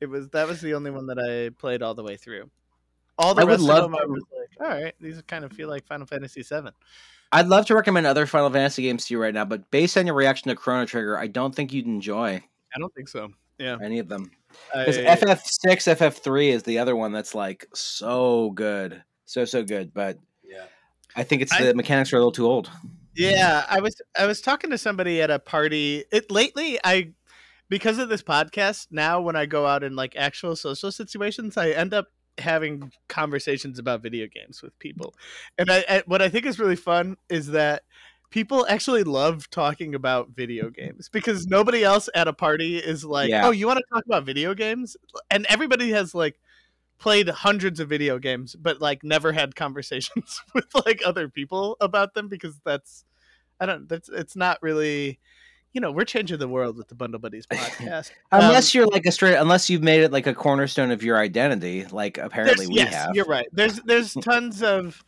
It 0.00 0.06
was 0.06 0.28
that 0.30 0.48
was 0.48 0.60
the 0.60 0.74
only 0.74 0.90
one 0.90 1.06
that 1.08 1.18
I 1.18 1.50
played 1.58 1.82
all 1.82 1.94
the 1.94 2.02
way 2.02 2.16
through. 2.16 2.50
All 3.18 3.34
the 3.34 3.42
I 3.42 3.44
would 3.44 3.50
rest 3.52 3.64
love 3.64 3.84
of 3.84 3.90
them, 3.90 4.00
I 4.00 4.06
was 4.06 4.22
like, 4.38 4.68
all 4.70 4.82
right, 4.82 4.94
these 5.00 5.20
kind 5.26 5.44
of 5.44 5.52
feel 5.52 5.68
like 5.68 5.86
Final 5.86 6.06
Fantasy 6.06 6.42
VII. 6.42 6.70
I'd 7.32 7.46
love 7.48 7.66
to 7.66 7.74
recommend 7.74 8.06
other 8.06 8.26
Final 8.26 8.50
Fantasy 8.50 8.82
games 8.82 9.06
to 9.06 9.14
you 9.14 9.20
right 9.20 9.34
now, 9.34 9.44
but 9.44 9.70
based 9.70 9.98
on 9.98 10.06
your 10.06 10.14
reaction 10.14 10.48
to 10.48 10.54
Chrono 10.56 10.86
Trigger, 10.86 11.18
I 11.18 11.26
don't 11.26 11.54
think 11.54 11.72
you'd 11.72 11.86
enjoy 11.86 12.42
I 12.74 12.78
don't 12.78 12.94
think 12.94 13.08
so. 13.08 13.30
Yeah, 13.58 13.76
any 13.82 13.98
of 13.98 14.08
them. 14.08 14.30
Because 14.72 14.98
FF6, 14.98 15.96
FF3 15.96 16.50
is 16.52 16.62
the 16.62 16.78
other 16.78 16.94
one 16.94 17.12
that's 17.12 17.34
like 17.34 17.66
so 17.74 18.50
good. 18.50 19.02
So 19.24 19.44
so 19.44 19.64
good, 19.64 19.92
but 19.92 20.18
Yeah. 20.44 20.64
I 21.16 21.22
think 21.24 21.42
it's 21.42 21.52
I- 21.52 21.64
the 21.64 21.74
mechanics 21.74 22.12
are 22.12 22.16
a 22.16 22.20
little 22.20 22.32
too 22.32 22.46
old. 22.46 22.70
Yeah, 23.14 23.64
I 23.68 23.80
was 23.80 24.00
I 24.16 24.26
was 24.26 24.40
talking 24.40 24.70
to 24.70 24.78
somebody 24.78 25.20
at 25.20 25.30
a 25.30 25.38
party. 25.38 26.04
It 26.12 26.30
lately 26.30 26.78
I 26.84 27.14
because 27.68 27.98
of 27.98 28.08
this 28.08 28.22
podcast, 28.22 28.86
now 28.90 29.20
when 29.20 29.34
I 29.34 29.44
go 29.46 29.66
out 29.66 29.82
in 29.82 29.96
like 29.96 30.14
actual 30.16 30.54
social 30.56 30.92
situations, 30.92 31.56
I 31.56 31.70
end 31.70 31.92
up 31.92 32.06
having 32.38 32.92
conversations 33.08 33.78
about 33.78 34.02
video 34.02 34.26
games 34.26 34.62
with 34.62 34.78
people. 34.78 35.14
And 35.58 35.70
I, 35.70 35.84
I 35.88 36.02
what 36.06 36.22
I 36.22 36.28
think 36.28 36.46
is 36.46 36.58
really 36.58 36.76
fun 36.76 37.16
is 37.28 37.48
that 37.48 37.82
people 38.30 38.66
actually 38.68 39.04
love 39.04 39.48
talking 39.50 39.94
about 39.94 40.30
video 40.30 40.70
games 40.70 41.08
because 41.08 41.46
nobody 41.46 41.82
else 41.82 42.08
at 42.14 42.28
a 42.28 42.32
party 42.32 42.76
is 42.76 43.04
like, 43.04 43.30
Yeah. 43.30 43.46
"Oh, 43.46 43.50
you 43.50 43.66
want 43.66 43.78
to 43.78 43.84
talk 43.92 44.04
about 44.06 44.24
video 44.24 44.54
games?" 44.54 44.96
And 45.30 45.46
everybody 45.48 45.90
has 45.90 46.14
like 46.14 46.38
played 46.98 47.28
hundreds 47.28 47.78
of 47.78 47.88
video 47.88 48.18
games 48.18 48.56
but 48.56 48.80
like 48.80 49.04
never 49.04 49.32
had 49.32 49.54
conversations 49.54 50.42
with 50.54 50.66
like 50.84 51.00
other 51.06 51.28
people 51.28 51.76
about 51.80 52.14
them 52.14 52.28
because 52.28 52.60
that's 52.64 53.04
I 53.60 53.66
don't 53.66 53.88
that's 53.88 54.08
it's 54.08 54.36
not 54.36 54.58
really 54.62 55.18
you 55.72 55.80
know, 55.80 55.92
we're 55.92 56.04
changing 56.04 56.38
the 56.38 56.48
world 56.48 56.76
with 56.76 56.88
the 56.88 56.94
Bundle 56.94 57.20
Buddies 57.20 57.46
podcast. 57.52 58.10
Unless 58.32 58.74
Um, 58.74 58.78
you're 58.78 58.88
like 58.88 59.06
a 59.06 59.12
straight, 59.12 59.36
unless 59.36 59.68
you've 59.68 59.82
made 59.82 60.00
it 60.00 60.12
like 60.12 60.26
a 60.26 60.34
cornerstone 60.34 60.90
of 60.90 61.02
your 61.02 61.18
identity, 61.18 61.86
like 61.86 62.18
apparently 62.18 62.66
we 62.66 62.74
yes, 62.76 62.94
have. 62.94 63.14
You're 63.14 63.26
right. 63.26 63.46
There's 63.52 63.80
there's 63.82 64.14
tons 64.22 64.62
of 64.62 65.04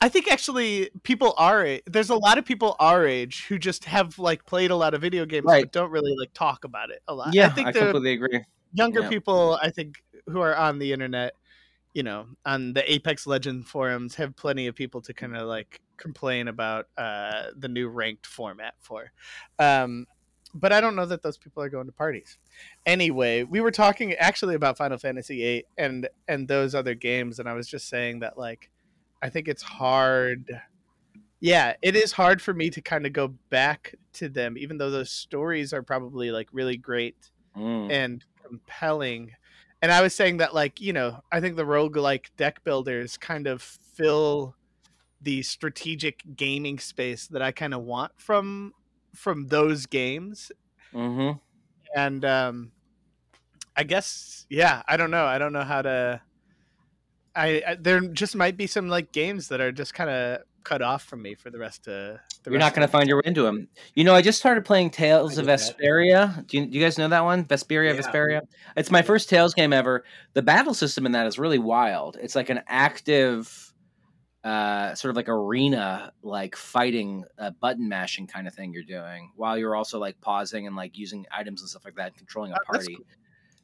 I 0.00 0.08
think 0.08 0.30
actually 0.30 0.90
people 1.02 1.34
age, 1.38 1.82
there's 1.86 2.10
a 2.10 2.16
lot 2.16 2.36
of 2.36 2.44
people 2.44 2.76
our 2.78 3.06
age 3.06 3.46
who 3.48 3.58
just 3.58 3.86
have 3.86 4.18
like 4.18 4.44
played 4.44 4.70
a 4.70 4.76
lot 4.76 4.92
of 4.92 5.00
video 5.00 5.24
games 5.24 5.44
Right. 5.46 5.64
but 5.64 5.72
don't 5.72 5.90
really 5.90 6.14
like 6.18 6.32
talk 6.34 6.64
about 6.64 6.90
it 6.90 7.02
a 7.08 7.14
lot. 7.14 7.32
Yeah, 7.32 7.46
I 7.46 7.50
think 7.50 7.68
I 7.68 7.72
completely 7.72 8.12
agree. 8.12 8.40
younger 8.72 9.00
yeah. 9.00 9.08
people 9.08 9.58
I 9.62 9.70
think 9.70 10.02
who 10.28 10.40
are 10.40 10.54
on 10.54 10.78
the 10.78 10.92
internet, 10.92 11.34
you 11.94 12.02
know, 12.02 12.26
on 12.44 12.74
the 12.74 12.92
Apex 12.92 13.26
Legend 13.26 13.66
forums 13.66 14.14
have 14.16 14.36
plenty 14.36 14.66
of 14.66 14.74
people 14.74 15.00
to 15.02 15.14
kind 15.14 15.36
of 15.36 15.46
like 15.48 15.80
complain 15.96 16.48
about 16.48 16.88
uh 16.96 17.44
the 17.56 17.68
new 17.68 17.88
ranked 17.88 18.26
format 18.26 18.74
for. 18.80 19.12
Um 19.58 20.06
but 20.56 20.72
I 20.72 20.80
don't 20.80 20.94
know 20.94 21.06
that 21.06 21.22
those 21.22 21.36
people 21.36 21.64
are 21.64 21.68
going 21.68 21.86
to 21.86 21.92
parties. 21.92 22.38
Anyway, 22.86 23.42
we 23.42 23.60
were 23.60 23.72
talking 23.72 24.12
actually 24.14 24.54
about 24.54 24.76
Final 24.78 24.98
Fantasy 24.98 25.38
VIII 25.38 25.64
and 25.78 26.08
and 26.28 26.46
those 26.46 26.74
other 26.74 26.94
games, 26.94 27.38
and 27.38 27.48
I 27.48 27.54
was 27.54 27.66
just 27.68 27.88
saying 27.88 28.20
that 28.20 28.38
like 28.38 28.70
I 29.22 29.30
think 29.30 29.48
it's 29.48 29.62
hard. 29.62 30.60
Yeah, 31.40 31.74
it 31.82 31.96
is 31.96 32.12
hard 32.12 32.40
for 32.40 32.54
me 32.54 32.70
to 32.70 32.80
kind 32.80 33.04
of 33.04 33.12
go 33.12 33.28
back 33.50 33.94
to 34.14 34.28
them, 34.28 34.56
even 34.56 34.78
though 34.78 34.90
those 34.90 35.10
stories 35.10 35.72
are 35.72 35.82
probably 35.82 36.30
like 36.30 36.48
really 36.52 36.76
great 36.76 37.16
Mm. 37.56 37.90
and 37.92 38.24
compelling. 38.42 39.30
And 39.80 39.92
I 39.92 40.02
was 40.02 40.12
saying 40.14 40.38
that, 40.38 40.54
like, 40.54 40.80
you 40.80 40.92
know, 40.92 41.20
I 41.30 41.40
think 41.40 41.54
the 41.56 41.64
roguelike 41.64 42.26
deck 42.36 42.64
builders 42.64 43.16
kind 43.16 43.46
of 43.46 43.62
fill 43.62 44.56
the 45.24 45.42
strategic 45.42 46.22
gaming 46.36 46.78
space 46.78 47.26
that 47.28 47.42
I 47.42 47.50
kind 47.52 47.74
of 47.74 47.82
want 47.82 48.12
from 48.16 48.72
from 49.14 49.48
those 49.48 49.86
games. 49.86 50.52
hmm 50.92 51.32
And 51.96 52.24
um 52.24 52.72
I 53.76 53.82
guess 53.84 54.46
yeah, 54.48 54.82
I 54.86 54.96
don't 54.96 55.10
know. 55.10 55.24
I 55.24 55.38
don't 55.38 55.52
know 55.52 55.64
how 55.64 55.82
to 55.82 56.20
I, 57.34 57.62
I 57.66 57.74
there 57.80 58.00
just 58.00 58.36
might 58.36 58.56
be 58.56 58.66
some 58.66 58.88
like 58.88 59.12
games 59.12 59.48
that 59.48 59.60
are 59.60 59.72
just 59.72 59.94
kind 59.94 60.10
of 60.10 60.40
cut 60.62 60.80
off 60.80 61.02
from 61.02 61.20
me 61.20 61.34
for 61.34 61.50
the 61.50 61.58
rest 61.58 61.88
of 61.88 62.18
the 62.42 62.50
You're 62.50 62.54
rest 62.54 62.66
not 62.68 62.74
going 62.74 62.86
to 62.88 62.90
find 62.92 63.08
your 63.08 63.18
way 63.18 63.22
into 63.26 63.42
them. 63.42 63.68
You 63.94 64.04
know, 64.04 64.14
I 64.14 64.22
just 64.22 64.38
started 64.38 64.64
playing 64.64 64.90
Tales 64.90 65.36
of. 65.36 65.46
Vesperia. 65.46 66.46
Do 66.46 66.58
you, 66.58 66.66
do 66.66 66.78
you 66.78 66.82
guys 66.84 66.96
know 66.96 67.08
that 67.08 67.24
one? 67.24 67.44
Vesperia, 67.44 67.94
Yeah. 67.94 68.00
Vesperia. 68.00 68.40
It's 68.76 68.90
my 68.90 69.02
first 69.02 69.28
Tales 69.28 69.52
game 69.52 69.72
ever. 69.72 70.04
The 70.34 70.42
battle 70.42 70.72
system 70.74 71.06
in 71.06 71.12
that 71.12 71.26
is 71.26 71.38
really 71.38 71.58
wild. 71.58 72.16
It's 72.20 72.34
like 72.34 72.48
an 72.50 72.62
active, 72.66 73.73
uh, 74.44 74.94
sort 74.94 75.10
of 75.10 75.16
like 75.16 75.28
arena, 75.28 76.12
like 76.22 76.54
fighting, 76.54 77.24
uh, 77.38 77.50
button 77.60 77.88
mashing 77.88 78.26
kind 78.26 78.46
of 78.46 78.54
thing 78.54 78.72
you're 78.72 78.82
doing, 78.84 79.32
while 79.36 79.56
you're 79.58 79.74
also 79.74 79.98
like 79.98 80.20
pausing 80.20 80.66
and 80.66 80.76
like 80.76 80.96
using 80.98 81.24
items 81.32 81.62
and 81.62 81.70
stuff 81.70 81.84
like 81.84 81.96
that, 81.96 82.08
and 82.08 82.16
controlling 82.16 82.52
a 82.52 82.56
party. 82.70 82.94
cool. 82.96 83.04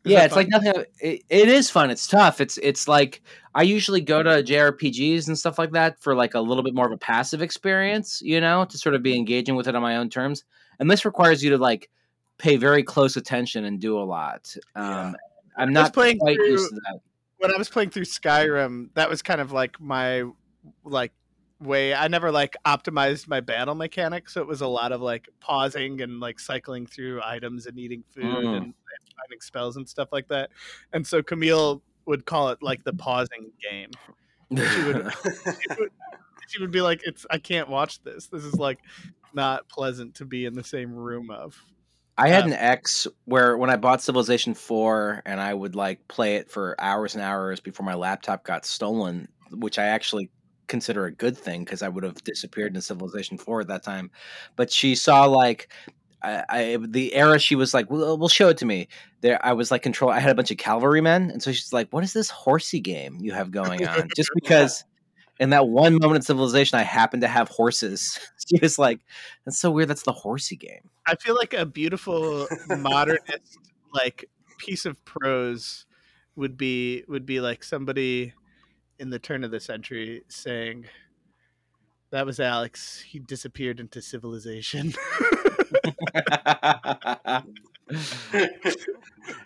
Yeah, 0.03 0.25
it's 0.25 0.35
like 0.35 0.49
nothing. 0.49 0.73
It, 0.99 1.23
it 1.29 1.49
is 1.49 1.69
fun. 1.69 1.91
It's 1.91 2.07
tough. 2.07 2.41
It's 2.41 2.57
it's 2.63 2.89
like 2.89 3.21
I 3.55 3.63
usually 3.63 4.01
go 4.01 4.23
to 4.23 4.43
JRPGs 4.43 5.29
and 5.29 5.39
stuff 5.39 5.59
like 5.59 5.73
that 5.73 6.01
for 6.01 6.15
like 6.15 6.33
a 6.33 6.41
little 6.41 6.63
bit 6.63 6.73
more 6.75 6.87
of 6.87 6.93
a 6.93 6.97
passive 6.97 7.43
experience, 7.43 8.23
you 8.25 8.41
know, 8.41 8.65
to 8.65 8.79
sort 8.79 8.95
of 8.95 9.03
be 9.03 9.15
engaging 9.15 9.57
with 9.57 9.69
it 9.69 9.77
on 9.77 9.83
my 9.83 9.97
own 9.97 10.09
terms. 10.09 10.45
And 10.79 10.91
this 10.91 11.05
requires 11.05 11.45
you 11.45 11.51
to 11.51 11.59
like 11.59 11.91
pay 12.39 12.57
very 12.57 12.83
close 12.83 13.19
attention 13.19 13.67
and 13.67 13.79
do 13.79 13.99
a 13.99 14.01
lot. 14.01 14.57
Um, 14.75 14.85
Yeah. 14.85 15.13
I'm 15.59 15.69
was 15.69 15.75
not 15.75 15.93
playing 15.93 16.19
quite 16.19 16.37
through- 16.37 16.47
used 16.53 16.71
to 16.71 16.81
that. 16.87 17.01
when 17.37 17.53
I 17.55 17.59
was 17.59 17.69
playing 17.69 17.91
through 17.91 18.05
Skyrim, 18.07 18.89
that 18.95 19.11
was 19.11 19.21
kind 19.21 19.43
of 19.43 19.53
like 19.53 19.79
my 19.79 20.25
like 20.85 21.13
way. 21.61 21.95
I 21.95 22.09
never 22.09 22.31
like 22.33 22.57
optimized 22.67 23.29
my 23.29 23.41
battle 23.41 23.75
mechanics, 23.75 24.35
so 24.35 24.41
it 24.41 24.47
was 24.47 24.61
a 24.61 24.67
lot 24.67 24.93
of 24.93 25.01
like 25.01 25.29
pausing 25.41 26.01
and 26.01 26.21
like 26.21 26.41
cycling 26.41 26.87
through 26.87 27.21
items 27.25 27.67
and 27.67 27.79
eating 27.79 28.03
food 28.15 28.25
Mm. 28.25 28.57
and 28.57 28.75
finding 29.17 29.41
spells 29.41 29.77
and 29.77 29.89
stuff 29.89 30.09
like 30.13 30.29
that. 30.29 30.51
And 30.93 31.07
so 31.07 31.23
Camille 31.23 31.83
would 32.07 32.25
call 32.25 32.49
it 32.51 32.63
like 32.63 32.83
the 32.85 32.95
pausing 32.95 33.51
game. 33.71 33.91
She 34.57 34.83
would, 34.83 35.13
she 36.49 36.61
would 36.61 36.73
be 36.73 36.81
like, 36.81 37.03
"It's 37.05 37.25
I 37.31 37.39
can't 37.39 37.69
watch 37.69 38.03
this. 38.03 38.27
This 38.27 38.43
is 38.43 38.55
like 38.55 38.81
not 39.33 39.69
pleasant 39.69 40.17
to 40.17 40.25
be 40.25 40.45
in 40.45 40.55
the 40.55 40.65
same 40.65 40.93
room 40.93 41.31
of." 41.31 41.57
I 42.19 42.29
had 42.29 42.43
Um, 42.45 42.51
an 42.51 42.59
ex 42.59 43.07
where 43.27 43.57
when 43.57 43.71
I 43.71 43.77
bought 43.77 44.03
Civilization 44.03 44.55
4 44.55 45.23
and 45.25 45.41
I 45.41 45.55
would 45.55 45.77
like 45.77 46.09
play 46.09 46.35
it 46.35 46.51
for 46.51 46.75
hours 46.81 47.15
and 47.15 47.23
hours 47.23 47.61
before 47.61 47.87
my 47.87 47.95
laptop 47.95 48.43
got 48.43 48.67
stolen, 48.67 49.29
which 49.53 49.79
I 49.79 49.85
actually 49.87 50.31
consider 50.71 51.05
a 51.05 51.13
good 51.13 51.37
thing 51.37 51.65
because 51.65 51.83
I 51.83 51.89
would 51.89 52.05
have 52.05 52.23
disappeared 52.25 52.75
in 52.75 52.81
Civilization 52.81 53.37
4 53.37 53.63
at 53.63 53.69
that 53.69 53.83
time. 53.83 54.11
But 54.57 54.71
she 54.71 54.95
saw 54.95 55.27
like 55.27 55.69
I, 56.23 56.45
I 56.49 56.77
the 56.77 57.15
era 57.15 57.39
she 57.39 57.57
was 57.57 57.75
like, 57.75 57.91
well, 57.91 58.17
"We'll 58.17 58.29
show 58.29 58.49
it 58.49 58.59
to 58.59 58.67
me." 58.67 58.89
There, 59.21 59.45
I 59.45 59.53
was 59.53 59.71
like 59.71 59.83
control. 59.83 60.11
I 60.11 60.21
had 60.21 60.31
a 60.31 60.35
bunch 60.35 60.51
of 60.51 60.57
cavalrymen, 60.57 61.31
and 61.31 61.43
so 61.43 61.53
she's 61.53 61.73
like, 61.73 61.89
"What 61.91 62.05
is 62.05 62.13
this 62.13 62.31
horsey 62.31 62.81
game 62.81 63.19
you 63.21 63.33
have 63.33 63.51
going 63.51 63.87
on?" 63.87 64.09
Just 64.17 64.31
because 64.35 64.85
in 65.39 65.51
that 65.51 65.69
one 65.69 65.95
moment 65.95 66.17
in 66.17 66.23
Civilization, 66.23 66.79
I 66.79 66.83
happened 66.83 67.23
to 67.23 67.29
have 67.29 67.49
horses. 67.49 68.19
She 68.51 68.59
was 68.61 68.81
like, 68.81 68.99
"That's 69.45 69.59
so 69.59 69.71
weird. 69.71 69.89
That's 69.89 70.03
the 70.03 70.13
horsey 70.13 70.57
game." 70.57 70.91
I 71.07 71.15
feel 71.15 71.37
like 71.37 71.55
a 71.55 71.65
beautiful 71.65 72.49
modernist 72.69 73.59
like 73.95 74.29
piece 74.59 74.87
of 74.87 75.03
prose 75.05 75.87
would 76.35 76.57
be 76.57 77.05
would 77.07 77.27
be 77.27 77.41
like 77.41 77.63
somebody 77.63 78.35
in 79.01 79.11
the 79.11 79.19
turn 79.19 79.43
of 79.45 79.51
the 79.51 79.59
century 79.61 80.23
saying 80.29 80.85
that 82.11 82.27
was 82.27 82.39
Alex. 82.39 83.01
He 83.01 83.19
disappeared 83.19 83.81
into 83.81 84.01
civilization. 84.03 84.93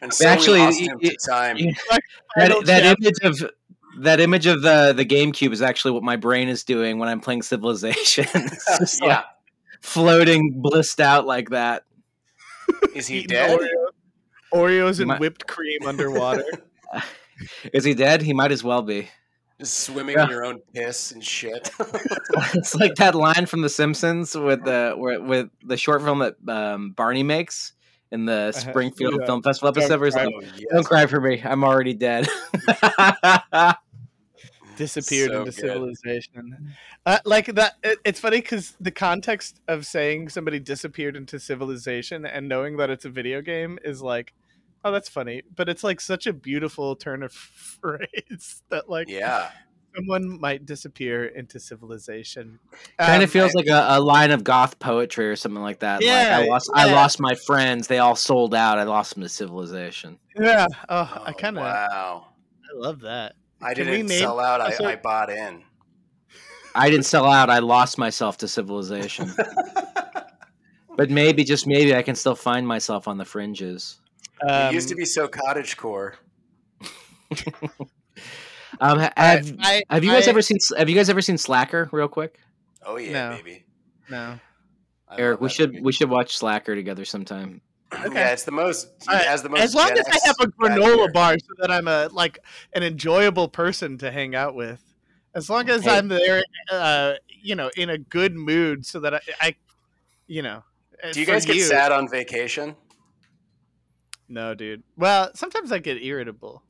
and 0.00 0.12
so 0.12 0.26
Actually, 0.28 0.60
we 0.60 0.66
lost 0.66 0.80
y- 0.80 0.86
him 0.86 0.98
to 1.00 1.16
time. 1.26 1.56
y- 1.58 1.72
Final 2.38 2.62
that, 2.62 2.82
that 2.82 2.96
image 3.00 3.18
of 3.42 3.50
that 4.00 4.20
image 4.20 4.46
of 4.46 4.62
the 4.62 4.92
the 4.96 5.04
GameCube 5.04 5.52
is 5.52 5.62
actually 5.62 5.92
what 5.92 6.02
my 6.02 6.16
brain 6.16 6.48
is 6.48 6.64
doing 6.64 6.98
when 6.98 7.08
I'm 7.08 7.20
playing 7.20 7.42
Civilization. 7.42 8.26
Yeah. 9.02 9.08
like 9.08 9.24
floating, 9.82 10.60
blissed 10.60 11.00
out 11.00 11.26
like 11.26 11.50
that. 11.50 11.84
Is 12.94 13.06
he 13.06 13.22
dead? 13.24 13.58
Oreo- 13.58 13.90
Oreos 14.54 14.98
and 15.00 15.08
My- 15.08 15.18
whipped 15.18 15.46
cream 15.46 15.80
underwater. 15.86 16.44
Is 17.72 17.82
he 17.84 17.94
dead? 17.94 18.22
He 18.22 18.32
might 18.32 18.52
as 18.52 18.62
well 18.62 18.80
be. 18.82 19.08
Just 19.60 19.80
swimming 19.80 20.16
Yeah. 20.16 20.24
in 20.24 20.30
your 20.30 20.44
own 20.44 20.58
piss 20.74 21.12
and 21.12 21.22
shit. 21.24 21.70
it's 22.54 22.74
like 22.74 22.96
that 22.96 23.14
line 23.14 23.46
from 23.46 23.62
The 23.62 23.68
Simpsons 23.68 24.34
with 24.36 24.64
the 24.64 24.94
where, 24.96 25.20
with 25.22 25.48
the 25.64 25.76
short 25.76 26.02
film 26.02 26.18
that 26.18 26.34
um, 26.48 26.90
Barney 26.90 27.22
makes 27.22 27.72
in 28.10 28.24
the 28.26 28.50
Springfield 28.52 29.16
Yeah. 29.20 29.26
Film 29.26 29.42
Festival 29.42 29.68
episode. 29.68 30.00
Where 30.00 30.06
he's 30.06 30.14
cry. 30.14 30.24
like, 30.24 30.34
oh, 30.36 30.40
yes. 30.42 30.64
"Don't 30.72 30.84
cry 30.84 31.06
for 31.06 31.20
me, 31.20 31.40
I'm 31.44 31.62
already 31.64 31.94
dead." 31.94 32.26
disappeared 34.76 35.30
So 35.30 35.38
into 35.40 35.52
good. 35.52 35.54
civilization. 35.54 36.74
Uh, 37.06 37.18
like 37.24 37.46
that, 37.54 37.74
it, 37.84 37.98
it's 38.04 38.18
funny 38.18 38.38
because 38.38 38.74
the 38.80 38.90
context 38.90 39.60
of 39.68 39.86
saying 39.86 40.30
somebody 40.30 40.58
disappeared 40.58 41.14
into 41.16 41.38
civilization 41.38 42.26
and 42.26 42.48
knowing 42.48 42.76
that 42.78 42.90
it's 42.90 43.04
a 43.04 43.08
video 43.10 43.40
game 43.40 43.78
is 43.84 44.02
like, 44.02 44.32
oh, 44.84 44.92
that's 44.92 45.08
funny. 45.08 45.42
But 45.54 45.68
it's 45.68 45.82
like 45.82 46.00
such 46.00 46.26
a 46.26 46.32
beautiful 46.32 46.94
turn 46.96 47.22
of 47.22 47.32
phrase 47.80 48.62
that 48.68 48.88
like 48.88 49.08
Yeah. 49.08 49.50
someone 49.96 50.40
might 50.40 50.66
disappear 50.66 51.24
into 51.26 51.58
civilization. 51.60 52.58
kind 52.98 53.16
Um, 53.18 53.22
of 53.24 53.30
feels 53.30 53.54
I- 53.54 53.58
like 53.60 53.66
a, 53.68 53.86
a 53.96 54.00
line 54.00 54.30
of 54.30 54.44
goth 54.44 54.78
poetry 54.78 55.28
or 55.28 55.36
something 55.36 55.62
like 55.62 55.80
that. 55.80 56.02
Yeah, 56.02 56.38
like 56.38 56.46
I 56.46 56.50
lost, 56.50 56.70
I 56.74 56.92
lost 56.92 57.20
my 57.20 57.34
friends. 57.34 57.86
They 57.86 57.98
all 57.98 58.16
sold 58.16 58.54
out. 58.54 58.78
I 58.78 58.82
lost 58.84 59.14
them 59.14 59.22
to 59.22 59.28
civilization. 59.28 60.18
yeah. 60.38 60.66
Oh, 60.88 60.96
I 61.24 61.30
Oh, 61.30 61.32
kind 61.32 61.56
of 61.58 61.64
Wow. 61.64 62.26
I 62.72 62.76
love 62.78 63.00
that. 63.00 63.34
I 63.62 63.72
Can 63.74 63.86
didn't 63.86 64.06
name- 64.08 64.18
sell 64.18 64.40
out. 64.40 64.60
I, 64.60 64.74
I 64.84 64.96
bought 64.96 65.30
in. 65.30 65.62
I 66.74 66.90
didn't 66.90 67.06
sell 67.06 67.26
out. 67.26 67.50
I 67.50 67.60
lost 67.60 67.98
myself 67.98 68.36
to 68.38 68.48
civilization. 68.48 69.32
but 70.96 71.08
maybe, 71.10 71.44
just 71.44 71.66
maybe, 71.66 71.94
I 71.94 72.02
can 72.02 72.14
still 72.16 72.34
find 72.34 72.66
myself 72.66 73.06
on 73.08 73.16
the 73.16 73.24
fringes. 73.24 74.00
Um, 74.48 74.68
it 74.70 74.74
used 74.74 74.88
to 74.90 74.94
be 74.94 75.04
so 75.04 75.28
cottage 75.28 75.76
core. 75.76 76.14
Um, 78.80 78.98
ha- 78.98 79.12
I- 79.16 79.24
have, 79.26 79.56
I- 79.60 79.82
have 79.88 80.02
you 80.04 80.10
guys 80.10 80.26
I- 80.26 80.30
ever 80.30 80.42
seen 80.42 80.58
Have 80.76 80.88
you 80.88 80.96
guys 80.96 81.08
ever 81.08 81.20
seen 81.20 81.38
Slacker? 81.38 81.88
Real 81.92 82.08
quick, 82.08 82.40
Oh 82.84 82.96
yeah, 82.96 83.12
No. 83.30 83.36
baby. 83.36 83.64
no. 84.10 84.40
Eric. 85.16 85.40
We 85.40 85.48
should 85.48 85.70
movie. 85.74 85.84
we 85.84 85.92
should 85.92 86.10
watch 86.10 86.36
Slacker 86.36 86.74
together 86.74 87.04
sometime. 87.04 87.60
Okay. 87.94 88.12
Yeah, 88.14 88.32
it's 88.32 88.42
the 88.42 88.50
most. 88.50 88.88
He 89.02 89.08
All 89.08 89.14
right, 89.14 89.24
has 89.26 89.42
the 89.44 89.48
most. 89.48 89.60
as 89.60 89.74
long 89.76 89.88
Gen 89.90 89.98
as 89.98 90.06
I 90.08 90.16
X 90.16 90.26
have 90.26 90.36
a 90.40 90.46
granola 90.48 90.94
here. 90.96 91.12
bar 91.12 91.36
so 91.38 91.46
that 91.60 91.70
I'm 91.70 91.86
a 91.86 92.08
like 92.10 92.40
an 92.72 92.82
enjoyable 92.82 93.46
person 93.48 93.96
to 93.98 94.10
hang 94.10 94.34
out 94.34 94.56
with. 94.56 94.82
As 95.36 95.48
long 95.48 95.70
as 95.70 95.84
Hey. 95.84 95.96
I'm 95.98 96.08
there, 96.08 96.42
uh, 96.72 97.12
you 97.28 97.54
know, 97.54 97.70
in 97.76 97.90
a 97.90 97.98
good 97.98 98.34
mood, 98.34 98.84
so 98.84 98.98
that 99.00 99.14
I, 99.14 99.20
I 99.40 99.54
you 100.26 100.42
know. 100.42 100.64
Do 101.12 101.20
you 101.20 101.26
guys 101.26 101.46
get 101.46 101.60
sad 101.62 101.92
on 101.92 102.08
vacation? 102.08 102.74
No, 104.28 104.54
dude. 104.54 104.82
Well, 104.96 105.30
sometimes 105.34 105.70
I 105.72 105.78
get 105.78 106.02
irritable. 106.02 106.62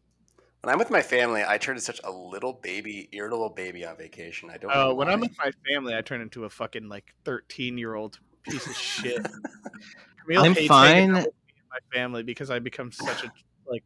When 0.63 0.73
I'm 0.73 0.79
with 0.79 0.91
my 0.91 1.03
family, 1.03 1.43
I 1.47 1.59
turn 1.59 1.75
into 1.77 1.85
such 1.85 2.01
a 2.05 2.11
little 2.11 2.55
baby, 2.55 3.09
irritable 3.13 3.51
baby 3.51 3.85
on 3.85 3.97
vacation. 3.97 4.51
I 4.51 4.57
don't. 4.57 4.71
Oh, 4.71 4.75
know 4.75 4.91
Oh, 4.91 4.95
when 4.95 5.09
I'm 5.09 5.21
why. 5.21 5.27
with 5.29 5.39
my 5.39 5.51
family, 5.71 5.95
I 5.95 6.01
turn 6.01 6.21
into 6.23 6.45
a 6.45 6.51
fucking 6.51 6.89
like 6.89 7.15
13 7.25 7.77
year 7.79 7.95
old 7.95 8.19
piece 8.43 8.67
of 8.67 8.75
shit. 8.75 9.25
Camille 10.27 10.43
I'm 10.45 10.55
fine. 10.55 11.11
out 11.15 11.17
with 11.17 11.27
me 11.27 11.57
and 11.61 11.69
my 11.71 11.79
family 11.97 12.23
because 12.23 12.51
I 12.51 12.59
become 12.61 12.91
such 12.93 13.25
a 13.25 13.31
like 13.69 13.85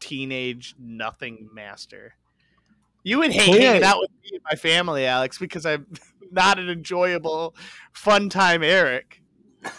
teenage 0.00 0.74
nothing 0.78 1.48
master. 1.52 2.14
You 3.02 3.18
would 3.18 3.32
hate 3.32 3.50
Well, 3.50 3.60
yeah. 3.60 3.68
hanging 3.72 3.84
out 3.84 4.00
with 4.00 4.10
me 4.22 4.30
and 4.32 4.40
my 4.50 4.56
family, 4.56 5.06
Alex, 5.06 5.38
because 5.38 5.64
I'm 5.66 5.86
not 6.32 6.58
an 6.58 6.68
enjoyable, 6.70 7.54
fun 7.92 8.28
time 8.30 8.62
Eric. 8.62 9.22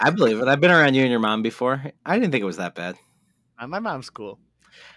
I 0.00 0.10
believe 0.10 0.40
it. 0.40 0.48
I've 0.48 0.60
been 0.60 0.70
around 0.70 0.94
you 0.94 1.02
and 1.02 1.10
your 1.10 1.20
mom 1.20 1.42
before. 1.42 1.82
I 2.04 2.18
didn't 2.18 2.32
think 2.32 2.42
it 2.42 2.46
was 2.46 2.56
that 2.58 2.74
bad. 2.74 2.96
Uh, 3.58 3.66
my 3.66 3.78
mom's 3.78 4.10
cool. 4.10 4.38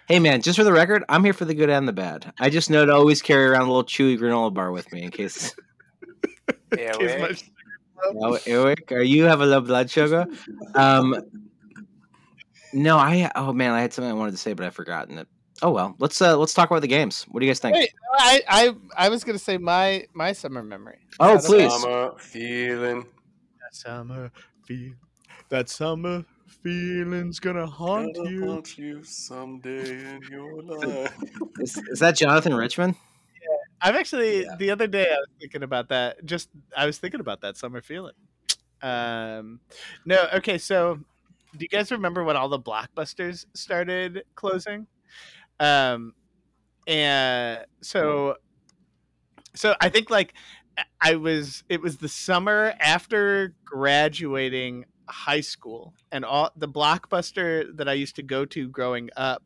Hey 0.07 0.19
man, 0.19 0.41
just 0.41 0.57
for 0.57 0.63
the 0.63 0.71
record, 0.73 1.03
I'm 1.09 1.23
here 1.23 1.33
for 1.33 1.45
the 1.45 1.53
good 1.53 1.69
and 1.69 1.88
the 1.88 1.93
bad. 1.93 2.33
I 2.39 2.49
just 2.49 2.69
know 2.69 2.85
to 2.85 2.93
always 2.93 3.21
carry 3.21 3.45
around 3.45 3.63
a 3.63 3.67
little 3.67 3.83
chewy 3.83 4.17
granola 4.17 4.53
bar 4.53 4.71
with 4.71 4.91
me 4.91 5.03
in 5.03 5.11
case. 5.11 5.55
Yeah, 6.77 6.91
Kiss 6.93 7.21
wait. 7.21 7.49
Oh, 8.03 8.38
Eric, 8.45 8.91
are 8.91 9.01
you 9.01 9.23
have 9.23 9.39
a 9.39 9.45
low 9.45 9.61
blood 9.61 9.89
sugar? 9.89 10.25
Um, 10.75 11.15
no, 12.73 12.97
I. 12.97 13.31
Oh 13.35 13.53
man, 13.53 13.71
I 13.71 13.81
had 13.81 13.93
something 13.93 14.11
I 14.11 14.13
wanted 14.13 14.31
to 14.31 14.38
say, 14.38 14.53
but 14.53 14.65
I've 14.65 14.75
forgotten 14.75 15.17
it. 15.17 15.27
Oh 15.61 15.71
well, 15.71 15.95
let's 15.99 16.21
uh 16.21 16.38
let's 16.38 16.53
talk 16.53 16.69
about 16.69 16.81
the 16.81 16.88
games. 16.88 17.25
What 17.29 17.39
do 17.39 17.45
you 17.45 17.49
guys 17.49 17.59
think? 17.59 17.75
Wait, 17.75 17.91
I, 18.17 18.41
I 18.47 18.75
I 18.97 19.09
was 19.09 19.23
gonna 19.23 19.39
say 19.39 19.57
my 19.57 20.05
my 20.13 20.33
summer 20.33 20.61
memory. 20.61 20.99
oh 21.19 21.35
Is 21.35 21.43
that 21.43 21.53
okay? 21.53 21.67
please. 21.67 21.81
Summer 21.81 22.11
feeling. 22.19 23.05
Summer 23.71 24.31
feel 24.68 24.93
that 25.49 25.70
summer 25.70 26.26
feeling's 26.63 27.39
gonna 27.39 27.65
haunt 27.65 28.15
gonna 28.15 28.30
you. 28.30 28.45
haunt 28.47 28.78
you 28.78 29.03
someday 29.03 29.91
in 30.15 30.22
your 30.30 30.61
life. 30.61 31.15
Is, 31.59 31.78
is 31.89 31.99
that 31.99 32.15
Jonathan 32.15 32.53
Richman? 32.53 32.95
Yeah. 33.41 33.57
I've 33.82 33.95
actually 33.95 34.43
Yeah. 34.43 34.55
the 34.59 34.70
other 34.72 34.88
day 34.88 35.05
I 35.07 35.15
was 35.18 35.30
thinking 35.39 35.63
about 35.63 35.89
that. 35.89 36.24
Just 36.26 36.49
I 36.76 36.86
was 36.86 36.97
thinking 36.97 37.20
about 37.20 37.41
that 37.41 37.57
summer 37.57 37.82
feeling. 37.82 38.13
Um, 38.82 39.59
no, 40.05 40.28
okay. 40.36 40.57
So, 40.59 40.99
do 41.57 41.59
you 41.59 41.68
guys 41.68 41.91
remember 41.91 42.24
when 42.24 42.36
all 42.38 42.49
the 42.49 42.59
blockbusters 42.59 43.45
started 43.55 44.24
closing? 44.36 44.86
Um, 45.59 46.13
and 46.86 47.65
so, 47.82 48.36
so 49.55 49.76
I 49.82 49.89
think 49.89 50.11
like 50.11 50.36
I 51.01 51.15
was. 51.15 51.63
It 51.69 51.82
was 51.82 51.97
the 51.97 52.09
summer 52.09 52.73
after 52.80 53.55
graduating 53.65 54.86
high 55.09 55.41
school, 55.41 55.93
and 56.11 56.25
all 56.25 56.51
the 56.55 56.67
blockbuster 56.67 57.75
that 57.78 57.88
I 57.89 57.93
used 57.93 58.15
to 58.17 58.23
go 58.23 58.45
to 58.45 58.67
growing 58.69 59.09
up. 59.15 59.43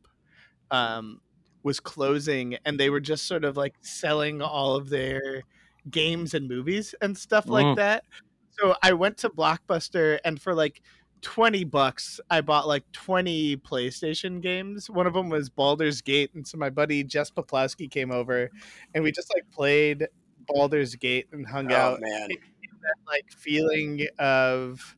Um, 0.70 1.22
was 1.64 1.80
closing 1.80 2.56
and 2.66 2.80
they 2.80 2.90
were 2.90 3.00
just 3.00 3.28
sort 3.28 3.44
of 3.44 3.56
like 3.56 3.76
selling 3.82 4.42
all 4.42 4.76
of 4.76 4.90
their 4.90 5.44
games 5.92 6.34
and 6.34 6.48
movies 6.48 6.96
and 7.02 7.16
stuff 7.16 7.48
like 7.48 7.66
Mm. 7.68 7.76
that. 7.76 8.04
So 8.50 8.76
I 8.82 8.94
went 8.94 9.18
to 9.20 9.30
Blockbuster 9.30 10.18
and 10.26 10.42
for 10.42 10.56
like 10.56 10.82
20 11.22 11.64
bucks 11.66 12.20
I 12.32 12.42
bought 12.42 12.68
like 12.68 12.84
20 12.94 13.58
PlayStation 13.58 14.42
games. 14.42 14.90
One 14.90 15.06
of 15.06 15.14
them 15.14 15.30
was 15.30 15.52
Baldur's 15.52 16.02
Gate 16.02 16.32
and 16.34 16.48
so 16.48 16.58
my 16.58 16.72
buddy 16.72 17.04
Jess 17.04 17.30
Poplowski 17.30 17.92
came 17.92 18.12
over 18.12 18.50
and 18.96 19.04
we 19.04 19.12
just 19.12 19.32
like 19.36 19.44
played 19.52 20.08
Baldur's 20.54 20.96
Gate 20.96 21.28
and 21.32 21.46
hung 21.48 21.72
Oh 21.72 21.76
out 21.76 22.02
man, 22.02 22.30
that 22.30 22.96
like 23.08 23.32
feeling 23.32 24.08
of 24.20 24.96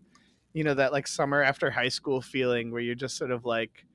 you 0.54 0.64
know 0.64 0.74
that 0.74 0.92
like 0.92 1.08
summer 1.08 1.42
after 1.42 1.70
high 1.72 1.90
school 1.90 2.22
feeling 2.22 2.72
where 2.72 2.82
you're 2.82 2.96
just 2.96 3.18
sort 3.18 3.32
of 3.32 3.46
like 3.46 3.86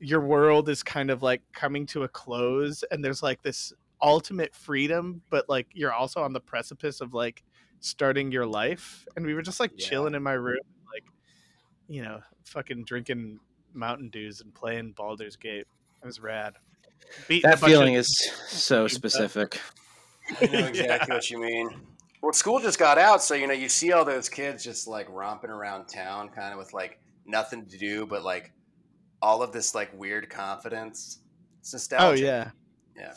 your 0.00 0.20
world 0.20 0.68
is 0.68 0.82
kind 0.82 1.10
of 1.10 1.22
like 1.22 1.40
coming 1.52 1.86
to 1.86 2.02
a 2.02 2.08
close 2.08 2.82
and 2.90 3.04
there's 3.04 3.22
like 3.22 3.40
this 3.42 3.72
ultimate 4.02 4.52
freedom 4.54 5.22
but 5.30 5.48
like 5.48 5.68
you're 5.72 5.92
also 5.92 6.20
on 6.20 6.32
the 6.32 6.40
precipice 6.40 7.00
of 7.00 7.14
like 7.14 7.44
starting 7.78 8.30
your 8.32 8.46
life. 8.46 9.06
And 9.16 9.24
we 9.24 9.34
were 9.34 9.42
just 9.42 9.60
like 9.60 9.70
Yeah. 9.76 9.88
chilling 9.88 10.14
in 10.14 10.22
my 10.22 10.32
room 10.32 10.58
like 10.92 11.04
you 11.88 12.02
know 12.02 12.20
fucking 12.44 12.84
drinking 12.84 13.38
mountain 13.74 14.08
dews 14.10 14.40
and 14.40 14.52
playing 14.54 14.92
Baldur's 14.92 15.36
Gate. 15.36 15.66
It 16.02 16.06
was 16.06 16.20
rad. 16.20 16.54
Beating 17.28 17.48
That 17.48 17.60
bunch 17.60 17.72
of- 17.72 17.78
feeling 17.78 17.94
is 17.94 18.30
so 18.48 18.88
specific. 18.88 19.60
I 20.40 20.46
know 20.46 20.66
exactly 20.66 21.14
what 21.14 21.30
you 21.30 21.40
mean. 21.40 21.70
Well, 22.22 22.32
school 22.32 22.60
just 22.60 22.78
got 22.78 22.98
out, 22.98 23.22
so 23.22 23.34
you 23.34 23.46
know 23.46 23.52
you 23.52 23.68
see 23.68 23.92
all 23.92 24.04
those 24.04 24.28
kids 24.28 24.62
just 24.62 24.86
like 24.86 25.06
romping 25.10 25.50
around 25.50 25.86
town, 25.86 26.28
kind 26.28 26.52
of 26.52 26.58
with 26.58 26.72
like 26.72 27.00
nothing 27.26 27.66
to 27.66 27.78
do, 27.78 28.06
but 28.06 28.22
like 28.22 28.52
all 29.20 29.42
of 29.42 29.52
this 29.52 29.74
like 29.74 29.90
weird 29.98 30.30
confidence. 30.30 31.18
It's 31.60 31.88
oh 31.98 32.12
yeah 32.12 32.50
yeah. 32.96 33.14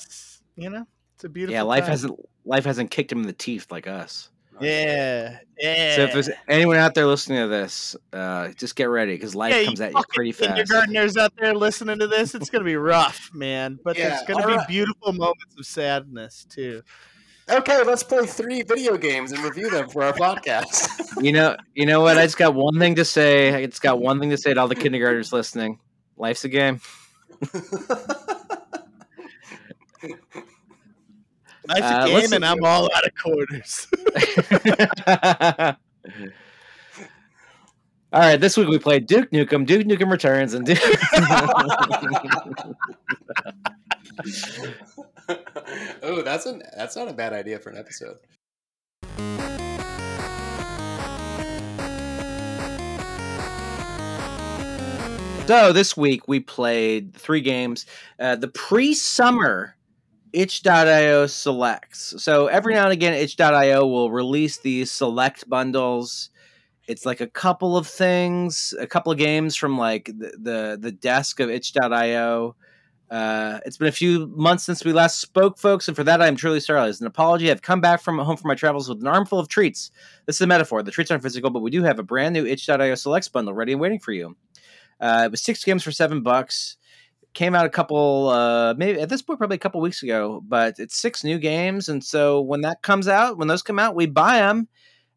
you 0.56 0.70
know 0.70 0.86
it's 1.16 1.24
a 1.24 1.30
beautiful 1.30 1.54
Yeah, 1.54 1.64
life 1.64 1.82
time. 1.82 1.92
hasn't 1.92 2.20
life 2.46 2.66
hasn't 2.66 2.92
kicked 2.92 3.12
him 3.12 3.22
in 3.22 3.28
the 3.28 3.34
teeth 3.34 3.72
like 3.72 3.88
us. 3.88 4.30
Yeah, 4.62 5.38
yeah. 5.60 5.96
So 5.96 6.02
if 6.04 6.14
there's 6.14 6.30
anyone 6.48 6.78
out 6.78 6.94
there 6.96 7.06
listening 7.06 7.40
to 7.40 7.48
this, 7.48 7.96
uh, 8.14 8.50
just 8.50 8.76
get 8.76 8.86
ready 8.86 9.14
because 9.16 9.36
life 9.36 9.54
Yeah, 9.54 9.66
comes 9.66 9.80
you 9.80 9.86
at 9.86 9.94
you 9.94 10.04
pretty 10.10 10.32
fast. 10.32 10.56
kindergartners 10.56 11.18
out 11.18 11.34
there 11.38 11.54
listening 11.54 12.00
to 12.00 12.08
this, 12.08 12.36
it's 12.36 12.50
gonna 12.50 12.64
be 12.64 12.76
rough, 12.76 13.30
man. 13.34 13.80
But 13.84 13.98
Yeah, 13.98 14.10
there's 14.10 14.22
gonna 14.28 14.46
be 14.48 14.54
alright. 14.54 14.68
beautiful 14.68 15.14
moments 15.14 15.56
of 15.58 15.66
sadness 15.66 16.46
too. 16.50 16.82
Okay, 17.50 17.84
let's 17.84 18.02
play 18.02 18.26
three 18.26 18.64
video 18.64 18.98
games 18.98 19.32
and 19.32 19.44
review 19.44 19.70
them 19.70 19.88
for 19.90 20.04
our 20.04 20.14
podcast. 20.14 21.02
You 21.22 21.32
know, 21.32 21.56
you 21.74 21.86
know 21.86 22.02
what? 22.02 22.18
I 22.18 22.26
just 22.26 22.38
got 22.38 22.56
one 22.56 22.78
thing 22.78 22.96
to 22.96 23.06
say. 23.06 23.54
I 23.54 23.66
just 23.68 23.82
got 23.82 24.02
one 24.02 24.20
thing 24.20 24.32
to 24.32 24.38
say 24.38 24.54
to 24.54 24.60
all 24.60 24.68
the 24.68 24.76
kindergartners 24.76 25.32
listening. 25.32 25.80
Life's 26.18 26.44
a 26.44 26.50
game. 26.50 26.82
Nice 31.68 31.82
Uh, 31.82 32.08
game, 32.08 32.34
and 32.34 32.46
I'm 32.46 32.64
all 32.64 32.90
out 32.96 33.06
of 33.06 33.16
quarters. 33.16 33.88
all 38.14 38.20
right, 38.22 38.40
this 38.40 38.56
week 38.58 38.68
we 38.68 38.78
played 38.78 39.08
Duke 39.08 39.32
Nukem. 39.32 39.66
Duke 39.66 39.86
Nukem 39.88 40.12
returns, 40.12 40.54
and 40.54 40.66
Duke. 40.66 40.78
oh, 46.04 46.22
that's 46.22 46.46
an 46.46 46.62
that's 46.76 46.96
not 46.96 47.08
a 47.08 47.14
bad 47.14 47.34
idea 47.34 47.60
for 47.60 47.70
an 47.70 47.78
episode. 47.78 48.18
So 55.48 55.72
this 55.74 55.96
week 55.96 56.28
we 56.28 56.40
played 56.40 57.14
three 57.14 57.42
games. 57.42 57.86
Uh, 58.20 58.36
the 58.36 58.48
pre-summer 58.48 59.75
itch.io 60.36 61.28
selects. 61.28 62.22
So 62.22 62.48
every 62.48 62.74
now 62.74 62.84
and 62.84 62.94
again, 62.94 63.14
itch.io 63.14 63.88
will 63.88 64.12
release 64.12 64.58
these 64.58 64.92
select 64.92 65.50
bundles. 65.50 66.30
It's 66.88 67.06
like 67.06 67.22
a 67.22 67.28
couple 67.28 67.78
of 67.78 67.88
things, 67.88 68.74
a 68.80 68.86
couple 68.86 69.12
of 69.12 69.18
games 69.18 69.56
from 69.56 69.78
like 69.78 70.06
the 70.06 70.38
the, 70.38 70.78
the 70.80 70.92
desk 70.92 71.40
of 71.40 71.50
itch.io. 71.50 72.56
Uh, 73.10 73.60
it's 73.66 73.78
been 73.78 73.88
a 73.88 73.94
few 73.94 74.28
months 74.36 74.64
since 74.64 74.84
we 74.84 74.92
last 74.92 75.20
spoke, 75.20 75.58
folks, 75.58 75.88
and 75.88 75.96
for 75.96 76.04
that 76.04 76.22
I'm 76.22 76.36
truly 76.36 76.60
sorry. 76.60 76.90
As 76.90 77.02
an 77.02 77.08
apology, 77.08 77.50
I've 77.50 77.62
come 77.62 77.80
back 77.80 78.02
from 78.02 78.18
home 78.20 78.36
from 78.36 78.50
my 78.50 78.56
travels 78.56 78.90
with 78.90 79.00
an 79.00 79.08
armful 79.08 79.40
of 79.40 79.48
treats. 79.48 79.92
This 80.26 80.38
is 80.38 80.42
a 80.42 80.48
metaphor. 80.48 80.84
The 80.84 80.92
treats 80.92 81.12
aren't 81.12 81.24
physical, 81.24 81.50
but 81.50 81.62
we 81.62 81.72
do 81.72 81.84
have 81.84 82.00
a 82.00 82.04
brand 82.04 82.34
new 82.34 82.46
itch.io 82.46 82.96
selects 82.96 83.30
bundle 83.30 83.54
ready 83.54 83.72
and 83.72 83.82
waiting 83.82 84.00
for 84.00 84.12
you. 84.12 84.36
Uh, 85.00 85.24
it 85.26 85.32
was 85.32 85.42
six 85.42 85.64
games 85.64 85.84
for 85.84 85.92
seven 85.92 86.22
bucks. 86.22 86.78
Came 87.36 87.54
out 87.54 87.66
a 87.66 87.70
couple, 87.70 88.30
uh, 88.30 88.74
maybe 88.76 89.00
at 89.00 89.10
this 89.10 89.22
point, 89.22 89.38
probably 89.38 89.56
a 89.56 89.60
couple 89.60 89.82
weeks 89.82 90.02
ago. 90.02 90.42
But 90.48 90.80
it's 90.80 90.96
six 90.96 91.24
new 91.24 91.38
games, 91.38 91.90
and 91.90 92.04
so 92.04 92.42
when 92.42 92.62
that 92.62 92.82
comes 92.82 93.08
out, 93.08 93.38
when 93.38 93.48
those 93.48 93.62
come 93.62 93.78
out, 93.78 93.94
we 93.94 94.08
buy 94.08 94.38
them 94.38 94.68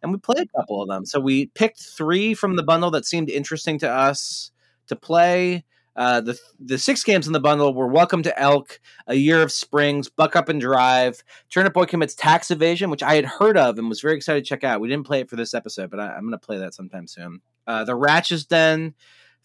and 0.02 0.12
we 0.12 0.18
play 0.18 0.42
a 0.42 0.58
couple 0.58 0.82
of 0.82 0.88
them. 0.88 1.06
So 1.06 1.20
we 1.20 1.46
picked 1.46 1.80
three 1.80 2.34
from 2.34 2.56
the 2.56 2.62
bundle 2.62 2.90
that 2.90 3.06
seemed 3.06 3.30
interesting 3.30 3.78
to 3.80 3.90
us 3.90 4.50
to 4.88 4.96
play. 4.96 5.64
Uh, 5.96 6.20
the 6.20 6.38
the 6.60 6.78
six 6.78 7.02
games 7.02 7.26
in 7.26 7.32
the 7.32 7.40
bundle 7.40 7.74
were 7.74 7.88
Welcome 7.88 8.22
to 8.22 8.40
Elk, 8.40 8.78
A 9.08 9.14
Year 9.14 9.42
of 9.42 9.50
Springs, 9.50 10.08
Buck 10.08 10.36
Up 10.36 10.48
and 10.48 10.60
Drive, 10.60 11.24
Turnip 11.50 11.72
Boy 11.72 11.86
Commits 11.86 12.14
Tax 12.14 12.52
Evasion, 12.52 12.88
which 12.88 13.02
I 13.02 13.16
had 13.16 13.24
heard 13.24 13.56
of 13.56 13.78
and 13.78 13.88
was 13.88 14.00
very 14.00 14.14
excited 14.14 14.44
to 14.44 14.48
check 14.48 14.62
out. 14.62 14.80
We 14.80 14.88
didn't 14.88 15.06
play 15.06 15.20
it 15.20 15.28
for 15.28 15.34
this 15.34 15.54
episode, 15.54 15.90
but 15.90 15.98
I, 15.98 16.16
am 16.16 16.22
going 16.22 16.30
to 16.30 16.38
play 16.38 16.58
that 16.58 16.74
sometime 16.74 17.08
soon. 17.08 17.40
Uh, 17.66 17.82
the 17.82 17.96
Ratchet's 17.96 18.44
Den, 18.44 18.94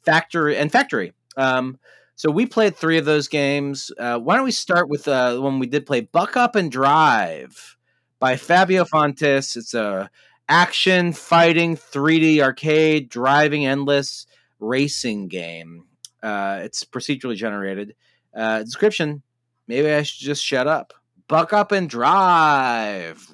Factory, 0.04 0.56
and 0.56 0.72
Factory. 0.72 1.14
Um, 1.38 1.80
so 2.16 2.30
we 2.30 2.46
played 2.46 2.76
three 2.76 2.98
of 2.98 3.06
those 3.06 3.28
games. 3.28 3.92
Uh, 3.98 4.20
why 4.20 4.36
don't 4.36 4.46
we 4.46 4.52
start 4.52 4.90
with 4.90 5.08
uh, 5.08 5.38
when 5.40 5.60
we 5.60 5.68
did 5.68 5.86
play 5.86 6.02
Buck 6.02 6.38
Up 6.38 6.56
and 6.56 6.72
Drive 6.72 7.78
by 8.20 8.36
Fabio 8.36 8.86
Fontes? 8.86 9.56
It's 9.56 9.74
a 9.74 10.10
action 10.48 11.14
fighting 11.14 11.76
3D 11.76 12.40
arcade 12.40 13.10
driving 13.10 13.66
endless 13.66 14.28
racing 14.60 15.28
game. 15.28 15.86
Uh, 16.22 16.60
it's 16.64 16.84
procedurally 16.84 17.36
generated. 17.36 17.96
Uh, 18.34 18.64
description: 18.64 19.24
Maybe 19.68 19.92
I 19.92 20.04
should 20.04 20.26
just 20.26 20.44
shut 20.44 20.68
up. 20.68 20.94
Buck 21.28 21.52
up 21.52 21.72
and 21.72 21.90
drive. 21.90 23.28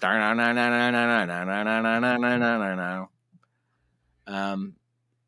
Um, 4.26 4.76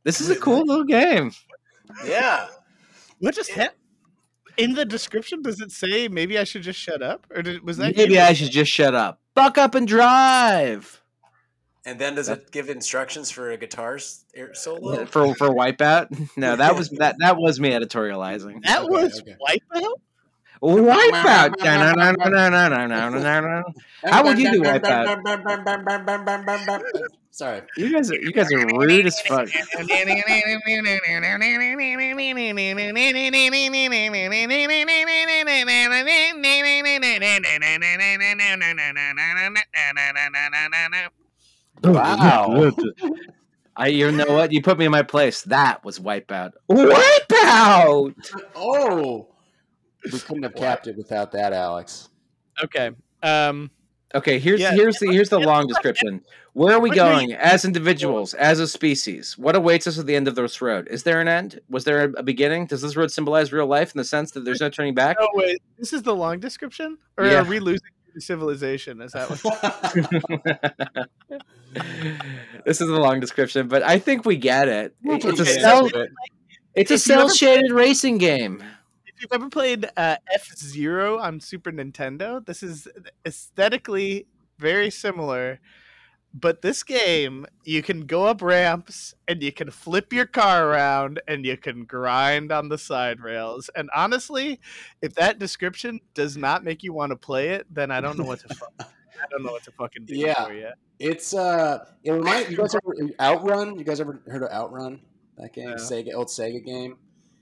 this 0.04 0.22
is 0.22 0.30
a 0.30 0.40
cool 0.40 0.66
little 0.66 0.86
game. 0.86 1.32
Yeah. 2.06 2.48
What 3.22 3.36
just 3.36 3.52
happened? 3.52 3.78
In 4.58 4.74
the 4.74 4.84
description, 4.84 5.42
does 5.42 5.62
it 5.62 5.72
say 5.72 6.08
maybe 6.08 6.38
I 6.38 6.44
should 6.44 6.64
just 6.64 6.80
shut 6.80 7.02
up, 7.02 7.26
or 7.34 7.42
did, 7.42 7.64
was 7.64 7.78
that 7.78 7.96
maybe 7.96 8.20
I 8.20 8.34
should 8.34 8.52
just 8.52 8.72
shut 8.72 8.94
up? 8.94 9.22
Buck 9.34 9.58
up 9.58 9.76
and 9.76 9.88
drive. 9.88 11.02
And 11.86 11.98
then 12.00 12.16
does 12.16 12.30
it 12.30 12.52
give 12.52 12.70
instructions 12.70 13.32
for 13.32 13.50
a 13.50 13.58
guitar 13.58 13.98
solo 14.54 15.06
for 15.06 15.34
for 15.36 15.50
Wipeout? 15.50 16.30
No, 16.38 16.56
that 16.56 16.76
was 16.76 16.90
that 16.92 17.16
that 17.20 17.38
was 17.38 17.60
me 17.60 17.70
editorializing. 17.70 18.64
That 18.64 18.82
okay, 18.82 18.90
was 18.90 19.22
okay. 19.22 19.36
Wipeout. 19.48 19.94
Wipeout. 20.62 21.62
How 24.04 24.24
would 24.24 24.38
you 24.38 24.52
do 24.52 24.62
Wipeout? 24.62 25.22
Sorry, 27.42 27.62
you 27.76 27.92
guys 27.92 28.12
are 28.12 28.20
you 28.20 28.32
guys 28.32 28.54
are 28.54 28.68
rude 28.78 29.08
as 29.08 29.20
fuck. 29.22 29.50
Wow. 41.84 42.72
I 43.76 43.88
you 43.88 44.12
know 44.12 44.26
what? 44.28 44.52
You 44.52 44.62
put 44.62 44.78
me 44.78 44.86
in 44.86 44.92
my 44.92 45.02
place. 45.02 45.42
That 45.42 45.84
was 45.84 45.98
Wipeout. 45.98 46.52
Wipeout. 46.70 48.14
Oh. 48.54 49.30
We 50.14 50.20
couldn't 50.20 50.44
have 50.44 50.54
capped 50.54 50.86
it 50.86 50.96
without 50.96 51.32
that, 51.32 51.54
Alex. 51.54 52.10
Okay. 52.64 52.92
Um 53.24 53.72
Okay, 54.14 54.40
here's 54.40 54.60
yeah. 54.60 54.74
here's 54.74 55.00
the 55.00 55.08
here's 55.08 55.30
the 55.30 55.40
long 55.40 55.68
description. 55.68 56.22
Where 56.54 56.76
are 56.76 56.80
we 56.80 56.90
going 56.90 57.32
as 57.34 57.64
individuals, 57.64 58.34
as 58.34 58.60
a 58.60 58.68
species? 58.68 59.38
What 59.38 59.56
awaits 59.56 59.88
us 59.88 59.98
at 59.98 60.06
the 60.06 60.16
end 60.16 60.28
of 60.28 60.36
this 60.36 60.62
road? 60.62 60.90
Is 60.90 61.04
there 61.04 61.22
an 61.22 61.30
end? 61.30 61.62
Was 61.70 61.86
there 61.86 62.12
a 62.18 62.24
beginning? 62.24 62.66
Does 62.66 62.82
this 62.82 62.98
road 62.98 63.10
symbolize 63.10 63.54
real 63.54 63.68
life 63.68 63.94
in 63.96 63.98
the 63.98 64.04
sense 64.04 64.32
that 64.32 64.44
there's 64.44 64.60
no 64.60 64.70
turning 64.70 64.94
back? 64.94 65.16
Oh 65.20 65.30
wait, 65.34 65.62
this 65.78 65.94
is 65.94 66.04
the 66.04 66.14
long 66.14 66.40
description, 66.40 66.98
or 67.18 67.26
yeah. 67.26 67.42
are 67.42 67.46
we 67.46 67.60
losing 67.60 67.88
civilization? 68.20 69.02
Is 69.02 69.14
that 69.14 69.30
what? 69.30 71.10
this 72.66 72.82
is 72.82 72.90
a 72.90 73.00
long 73.00 73.22
description, 73.22 73.70
but 73.70 73.84
I 73.84 73.98
think 73.98 74.26
we 74.26 74.36
get 74.36 74.68
it. 74.68 74.94
It's 75.04 75.40
a 75.40 75.46
cell. 75.46 75.90
It's 76.74 76.92
a 76.92 76.98
cel 76.98 77.30
shaded 77.30 77.72
racing 77.72 78.18
game 78.18 78.64
If 79.06 79.22
you've 79.22 79.34
ever 79.34 79.50
played 79.50 79.90
uh, 79.98 80.18
F 80.34 80.54
Zero 80.58 81.20
on 81.20 81.40
Super 81.40 81.72
Nintendo, 81.72 82.46
this 82.46 82.64
is 82.64 82.88
aesthetically 83.26 84.26
very 84.58 84.90
similar. 84.90 85.60
But 86.34 86.62
this 86.62 86.82
game, 86.84 87.46
you 87.66 87.84
can 87.84 88.06
go 88.06 88.26
up 88.26 88.42
ramps 88.42 89.14
and 89.28 89.44
you 89.44 89.52
can 89.52 89.70
flip 89.70 90.14
your 90.14 90.26
car 90.26 90.70
around 90.70 91.22
and 91.28 91.46
you 91.46 91.58
can 91.58 91.84
grind 91.84 92.54
on 92.54 92.70
the 92.70 92.78
side 92.78 93.20
rails. 93.20 93.70
And 93.76 93.90
honestly, 93.94 94.62
if 95.02 95.14
that 95.16 95.40
description 95.40 96.00
does 96.14 96.38
not 96.38 96.64
make 96.64 96.84
you 96.84 96.94
want 96.94 97.10
to 97.10 97.18
play 97.18 97.50
it, 97.50 97.68
then 97.70 97.92
I 97.92 98.00
don't 98.00 98.18
know 98.18 98.24
what 98.24 98.40
to. 98.40 98.56
I 99.22 99.26
don't 99.30 99.44
know 99.44 99.52
what 99.52 99.64
to 99.64 99.72
fucking 99.72 100.06
do 100.06 100.16
yeah. 100.16 100.46
for 100.46 100.54
you. 100.54 100.70
It's 101.00 101.34
uh, 101.34 101.86
it 102.04 102.12
reminds 102.12 102.50
you 102.50 102.58
guys 102.58 102.76
ever 102.76 102.96
Outrun. 103.20 103.78
You 103.78 103.84
guys 103.84 104.00
ever 104.00 104.22
heard 104.28 104.44
of 104.44 104.52
Outrun? 104.52 105.02
That 105.38 105.54
game, 105.54 105.70
yeah. 105.70 105.76
Sega, 105.76 106.14
old 106.14 106.28
Sega 106.28 106.64
game. 106.64 106.98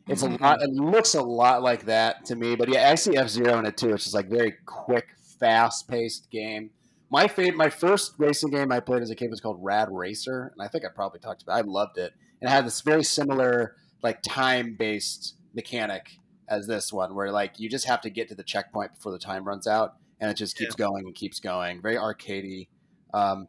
It's 0.08 0.24
mm-hmm. 0.24 0.44
a 0.44 0.48
lot. 0.48 0.62
It 0.62 0.72
looks 0.72 1.14
a 1.14 1.22
lot 1.22 1.62
like 1.62 1.86
that 1.86 2.26
to 2.26 2.36
me. 2.36 2.56
But 2.56 2.70
yeah, 2.70 2.90
I 2.90 2.96
see 2.96 3.16
F 3.16 3.30
Zero 3.30 3.60
in 3.60 3.66
it 3.66 3.78
too. 3.78 3.94
It's 3.94 4.04
just 4.04 4.16
like 4.16 4.28
very 4.28 4.56
quick, 4.66 5.10
fast 5.40 5.88
paced 5.88 6.30
game. 6.32 6.72
My 7.12 7.28
favorite, 7.28 7.56
my 7.56 7.70
first 7.70 8.14
racing 8.18 8.52
game 8.52 8.72
I 8.72 8.80
played 8.80 9.02
as 9.02 9.10
a 9.10 9.16
kid 9.16 9.30
was 9.30 9.42
called 9.42 9.58
Rad 9.62 9.90
Racer, 9.92 10.52
and 10.54 10.62
I 10.62 10.68
think 10.68 10.86
I 10.86 10.90
probably 10.94 11.20
talked 11.20 11.42
about. 11.42 11.58
It. 11.58 11.66
I 11.66 11.68
loved 11.68 11.98
it, 11.98 12.14
and 12.42 12.50
it 12.50 12.52
had 12.52 12.66
this 12.66 12.82
very 12.82 13.04
similar 13.04 13.76
like 14.04 14.22
time 14.22 14.76
based 14.78 15.36
mechanic 15.54 16.18
as 16.48 16.68
this 16.68 16.94
one, 16.94 17.16
where 17.16 17.32
like 17.32 17.60
you 17.60 17.70
just 17.70 17.86
have 17.86 18.02
to 18.02 18.10
get 18.10 18.30
to 18.30 18.36
the 18.36 18.44
checkpoint 18.44 18.96
before 18.96 19.12
the 19.12 19.20
time 19.20 19.44
runs 19.44 19.66
out, 19.66 19.96
and 20.20 20.30
it 20.30 20.36
just 20.36 20.56
keeps 20.56 20.76
yeah. 20.78 20.86
going 20.86 21.06
and 21.06 21.16
keeps 21.16 21.40
going. 21.40 21.82
Very 21.82 21.96
arcadey. 21.96 22.68
Um, 23.14 23.48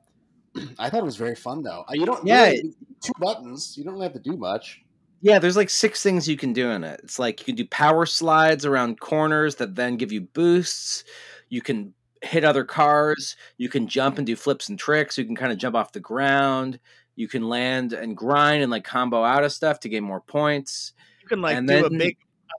I 0.78 0.88
thought 0.88 1.00
it 1.00 1.04
was 1.04 1.16
very 1.16 1.36
fun 1.36 1.62
though. 1.62 1.84
You 1.90 2.06
don't 2.06 2.26
yeah 2.26 2.46
really, 2.46 2.74
two 3.02 3.12
buttons. 3.20 3.76
You 3.76 3.84
don't 3.84 3.94
really 3.94 4.06
have 4.06 4.14
to 4.14 4.20
do 4.20 4.36
much. 4.36 4.80
Yeah, 5.22 5.38
there's 5.38 5.56
like 5.56 5.68
six 5.68 6.02
things 6.02 6.26
you 6.26 6.38
can 6.38 6.54
do 6.54 6.70
in 6.70 6.82
it. 6.82 7.00
It's 7.04 7.18
like 7.18 7.40
you 7.40 7.44
can 7.44 7.56
do 7.56 7.66
power 7.66 8.06
slides 8.06 8.64
around 8.64 9.00
corners 9.00 9.56
that 9.56 9.74
then 9.74 9.98
give 9.98 10.12
you 10.12 10.22
boosts. 10.22 11.04
You 11.50 11.61
can 11.61 11.92
hit 12.23 12.45
other 12.45 12.64
cars. 12.64 13.37
You 13.57 13.68
can 13.68 13.87
jump 13.87 14.18
and 14.18 14.27
do 14.27 14.37
flips 14.37 14.68
and 14.68 14.79
tricks. 14.79 15.18
You 15.18 15.25
can 15.25 15.37
kind 15.37 15.53
of 15.53 15.59
jump 15.59 15.77
off 15.77 15.93
the 15.93 16.01
ground. 16.01 16.79
You 17.16 17.29
can 17.29 17.49
land 17.49 17.93
and 17.93 18.16
grind 18.16 18.62
and 18.62 18.71
like 18.71 18.85
combo 18.85 19.25
out 19.25 19.45
of 19.45 19.53
stuff 19.53 19.81
to 19.81 19.89
gain 19.89 20.05
more 20.05 20.21
points. 20.21 20.93
You 21.23 21.29
can 21.29 21.41
like 21.41 21.57
and 21.57 21.66
do 21.66 21.75
then, 21.75 21.85
a 21.85 21.91
big 21.91 22.16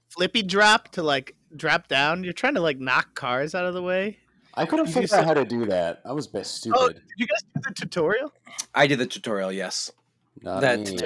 flippy 0.10 0.44
drop 0.44 0.90
to 0.94 1.04
like 1.04 1.36
drop 1.56 1.88
down. 1.88 2.24
You're 2.24 2.34
trying 2.34 2.56
to 2.56 2.62
like 2.62 2.80
knock 2.80 3.16
cars 3.16 3.56
out 3.56 3.66
of 3.66 3.74
the 3.74 3.84
way. 3.84 4.18
I 4.54 4.66
couldn't 4.66 4.88
figure 4.88 5.16
out 5.16 5.26
how 5.26 5.34
to 5.34 5.46
do 5.46 5.66
that. 5.68 6.02
I 6.06 6.12
was 6.12 6.28
best 6.28 6.54
oh, 6.54 6.60
stupid. 6.60 6.80
Oh, 6.80 6.88
did 6.90 7.02
you 7.18 7.28
guys 7.28 7.42
do 7.56 7.62
the 7.64 7.74
tutorial? 7.74 8.34
I 8.76 8.86
did 8.86 9.00
the 9.00 9.06
tutorial. 9.06 9.52
Yes. 9.52 9.92
Not 10.42 10.62
that 10.62 10.80
me 10.80 10.98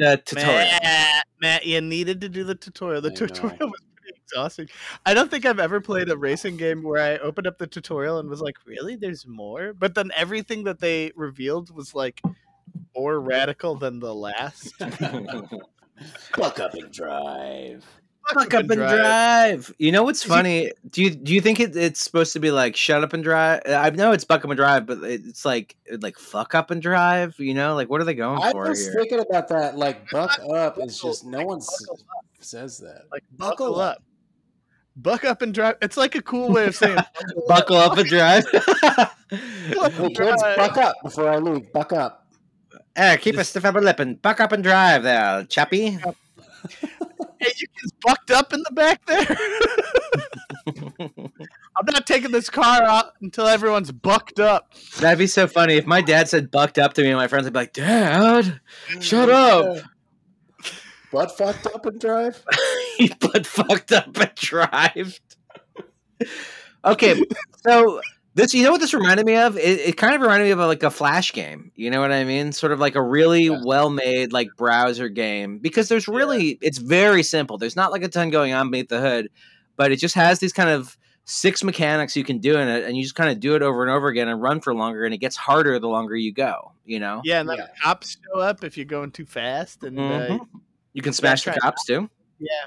the 0.00 0.22
tutorial. 0.24 0.54
Matt, 0.54 1.24
Matt, 1.40 1.66
you 1.66 1.80
needed 1.80 2.20
to 2.22 2.28
do 2.28 2.44
the 2.44 2.54
tutorial. 2.54 3.00
The 3.00 3.10
I 3.10 3.14
tutorial 3.14 3.56
know. 3.58 3.66
was 3.68 3.80
pretty 3.80 3.89
exhausting. 4.30 4.68
I 5.06 5.14
don't 5.14 5.30
think 5.30 5.46
I've 5.46 5.60
ever 5.60 5.80
played 5.80 6.08
a 6.08 6.16
racing 6.16 6.56
game 6.56 6.82
where 6.82 7.02
I 7.02 7.18
opened 7.18 7.46
up 7.46 7.58
the 7.58 7.66
tutorial 7.66 8.18
and 8.18 8.28
was 8.28 8.40
like, 8.40 8.56
"Really? 8.66 8.96
There's 8.96 9.26
more?" 9.26 9.72
But 9.72 9.94
then 9.94 10.10
everything 10.16 10.64
that 10.64 10.80
they 10.80 11.12
revealed 11.16 11.74
was 11.74 11.94
like 11.94 12.20
more 12.96 13.20
radical 13.20 13.76
than 13.76 14.00
the 14.00 14.14
last. 14.14 14.72
Buck 16.36 16.60
up 16.60 16.74
and 16.74 16.90
drive. 16.90 17.84
Fuck 18.32 18.54
up 18.54 18.70
and 18.70 18.78
drive. 18.78 18.96
drive. 18.96 19.74
You 19.78 19.92
know 19.92 20.04
what's 20.04 20.22
funny? 20.22 20.72
Do 20.88 21.02
you 21.02 21.10
do 21.10 21.34
you 21.34 21.40
think 21.40 21.58
it, 21.58 21.74
it's 21.74 22.00
supposed 22.00 22.32
to 22.34 22.40
be 22.40 22.50
like 22.50 22.76
shut 22.76 23.02
up 23.02 23.12
and 23.12 23.24
drive? 23.24 23.62
I 23.66 23.90
know 23.90 24.12
it's 24.12 24.24
buck 24.24 24.44
up 24.44 24.50
and 24.50 24.56
drive, 24.56 24.86
but 24.86 24.98
it's 25.02 25.44
like 25.44 25.76
like 26.00 26.18
fuck 26.18 26.54
up 26.54 26.70
and 26.70 26.80
drive. 26.80 27.38
You 27.38 27.54
know, 27.54 27.74
like 27.74 27.90
what 27.90 28.00
are 28.00 28.04
they 28.04 28.14
going 28.14 28.40
I 28.40 28.52
for 28.52 28.66
I 28.66 28.68
was 28.70 28.84
here? 28.84 28.94
thinking 28.94 29.20
about 29.20 29.48
that. 29.48 29.76
Like 29.76 30.08
buck 30.10 30.38
up 30.54 30.78
is 30.78 31.00
just 31.00 31.24
no 31.24 31.44
one 31.44 31.60
says 32.38 32.78
that. 32.78 33.04
Like 33.10 33.24
buckle, 33.32 33.66
buckle 33.68 33.80
up. 33.80 33.96
up. 33.96 34.02
Buck 35.02 35.24
up 35.24 35.42
and 35.42 35.54
drive. 35.54 35.76
It's 35.82 35.96
like 35.96 36.14
a 36.14 36.22
cool 36.22 36.50
way 36.50 36.66
of 36.66 36.74
saying 36.74 36.98
buckle 37.48 37.76
up 37.76 37.98
and 37.98 38.08
drive. 38.08 38.44
hey 38.50 40.14
kids, 40.14 40.42
buck 40.56 40.76
up 40.76 40.96
before 41.02 41.30
I 41.30 41.38
leave. 41.38 41.72
Buck 41.72 41.92
up. 41.92 42.26
Eh, 42.96 43.16
keep 43.16 43.36
a 43.36 43.44
stiff 43.44 43.64
upper 43.64 43.80
lip 43.80 44.00
and 44.00 44.20
buck 44.20 44.40
up 44.40 44.52
and 44.52 44.62
drive 44.62 45.04
there, 45.04 45.44
chappy 45.44 45.98
hey, 47.40 47.52
you 47.56 47.66
kids 47.68 47.92
bucked 48.02 48.30
up 48.30 48.52
in 48.52 48.62
the 48.62 48.72
back 48.72 49.04
there? 49.06 49.26
I'm 51.76 51.86
not 51.86 52.06
taking 52.06 52.30
this 52.30 52.50
car 52.50 52.82
out 52.82 53.12
until 53.20 53.46
everyone's 53.46 53.90
bucked 53.90 54.40
up. 54.40 54.72
That'd 55.00 55.18
be 55.18 55.26
so 55.26 55.46
funny 55.46 55.74
if 55.74 55.86
my 55.86 56.02
dad 56.02 56.28
said 56.28 56.50
"bucked 56.50 56.78
up" 56.78 56.94
to 56.94 57.02
me, 57.02 57.08
and 57.08 57.16
my 57.16 57.28
friends 57.28 57.44
would 57.44 57.52
be 57.52 57.60
like, 57.60 57.72
"Dad, 57.72 58.60
shut 59.00 59.30
up." 59.30 59.78
Butt 61.10 61.36
fucked 61.36 61.66
up 61.66 61.86
and 61.86 62.00
drive. 62.00 62.44
He 63.00 63.08
butt 63.20 63.46
fucked 63.46 63.92
up 63.92 64.16
and 64.16 64.34
drive. 64.34 65.20
okay, 66.84 67.22
so 67.66 68.00
this, 68.34 68.54
you 68.54 68.62
know 68.62 68.72
what 68.72 68.80
this 68.80 68.94
reminded 68.94 69.26
me 69.26 69.36
of? 69.36 69.56
It, 69.56 69.80
it, 69.80 69.96
kind 69.96 70.14
of 70.14 70.20
reminded 70.20 70.44
me 70.44 70.50
of 70.50 70.60
a, 70.60 70.66
like 70.66 70.82
a 70.82 70.90
flash 70.90 71.32
game. 71.32 71.72
You 71.74 71.90
know 71.90 72.00
what 72.00 72.12
I 72.12 72.24
mean? 72.24 72.52
Sort 72.52 72.72
of 72.72 72.78
like 72.78 72.94
a 72.94 73.02
really 73.02 73.44
yeah. 73.44 73.60
well 73.64 73.90
made 73.90 74.32
like 74.32 74.48
browser 74.56 75.08
game 75.08 75.58
because 75.58 75.88
there's 75.88 76.06
really 76.06 76.50
yeah. 76.50 76.58
it's 76.62 76.78
very 76.78 77.22
simple. 77.22 77.58
There's 77.58 77.76
not 77.76 77.90
like 77.90 78.02
a 78.02 78.08
ton 78.08 78.30
going 78.30 78.52
on 78.52 78.70
beneath 78.70 78.88
the 78.88 79.00
hood, 79.00 79.30
but 79.76 79.92
it 79.92 79.96
just 79.96 80.14
has 80.14 80.38
these 80.38 80.52
kind 80.52 80.70
of 80.70 80.96
six 81.24 81.64
mechanics 81.64 82.16
you 82.16 82.24
can 82.24 82.38
do 82.38 82.56
in 82.56 82.68
it, 82.68 82.84
and 82.84 82.96
you 82.96 83.02
just 83.02 83.14
kind 83.14 83.30
of 83.30 83.40
do 83.40 83.54
it 83.54 83.62
over 83.62 83.82
and 83.82 83.90
over 83.90 84.08
again 84.08 84.28
and 84.28 84.42
run 84.42 84.60
for 84.60 84.74
longer, 84.74 85.04
and 85.04 85.14
it 85.14 85.18
gets 85.18 85.36
harder 85.36 85.78
the 85.78 85.88
longer 85.88 86.14
you 86.14 86.32
go. 86.32 86.72
You 86.84 87.00
know? 87.00 87.22
Yeah, 87.24 87.40
and 87.40 87.48
then 87.48 87.58
yeah. 87.58 87.66
cops 87.82 88.16
show 88.16 88.40
up 88.40 88.64
if 88.64 88.76
you're 88.76 88.86
going 88.86 89.10
too 89.10 89.26
fast, 89.26 89.84
and 89.84 89.98
uh, 89.98 90.02
mm-hmm. 90.02 90.32
uh, 90.34 90.44
you 90.92 91.02
can 91.02 91.12
smash 91.12 91.44
the 91.44 91.52
cops 91.52 91.84
too. 91.84 92.08
Yeah. 92.38 92.66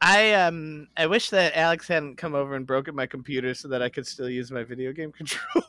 I 0.00 0.32
um 0.32 0.88
I 0.96 1.06
wish 1.06 1.30
that 1.30 1.54
Alex 1.56 1.86
hadn't 1.86 2.16
come 2.16 2.34
over 2.34 2.54
and 2.54 2.66
broken 2.66 2.94
my 2.94 3.06
computer 3.06 3.54
so 3.54 3.68
that 3.68 3.82
I 3.82 3.88
could 3.88 4.06
still 4.06 4.30
use 4.30 4.50
my 4.50 4.64
video 4.64 4.92
game 4.92 5.12
controller. 5.16 5.66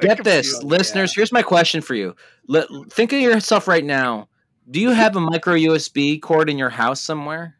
Get 0.00 0.18
computer. 0.18 0.22
this, 0.22 0.62
listeners. 0.62 1.12
Yeah. 1.12 1.20
Here's 1.20 1.32
my 1.32 1.42
question 1.42 1.80
for 1.80 1.94
you. 1.94 2.14
Let, 2.46 2.68
think 2.90 3.12
of 3.12 3.20
yourself 3.20 3.66
right 3.66 3.84
now. 3.84 4.28
Do 4.70 4.80
you 4.80 4.90
have 4.90 5.16
a 5.16 5.20
micro 5.20 5.54
USB 5.54 6.20
cord 6.20 6.50
in 6.50 6.58
your 6.58 6.68
house 6.68 7.00
somewhere 7.00 7.56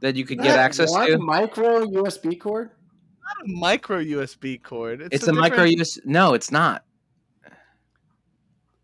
that 0.00 0.16
you 0.16 0.24
could 0.24 0.38
get 0.38 0.58
access 0.58 0.92
to? 0.92 1.14
A 1.14 1.18
micro 1.18 1.84
USB 1.86 2.38
cord? 2.38 2.70
Not 2.70 3.48
a 3.48 3.52
micro 3.58 3.98
USB 3.98 4.62
cord. 4.62 5.02
It's, 5.02 5.16
it's 5.16 5.28
a, 5.28 5.32
a 5.32 5.34
micro 5.34 5.64
USB. 5.64 6.06
No, 6.06 6.34
it's 6.34 6.50
not. 6.50 6.84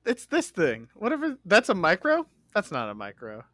It's 0.04 0.26
this 0.26 0.50
thing. 0.50 0.88
Whatever. 0.94 1.38
That's 1.44 1.68
a 1.68 1.74
micro. 1.74 2.26
That's 2.54 2.72
not 2.72 2.88
a 2.88 2.94
micro. 2.94 3.44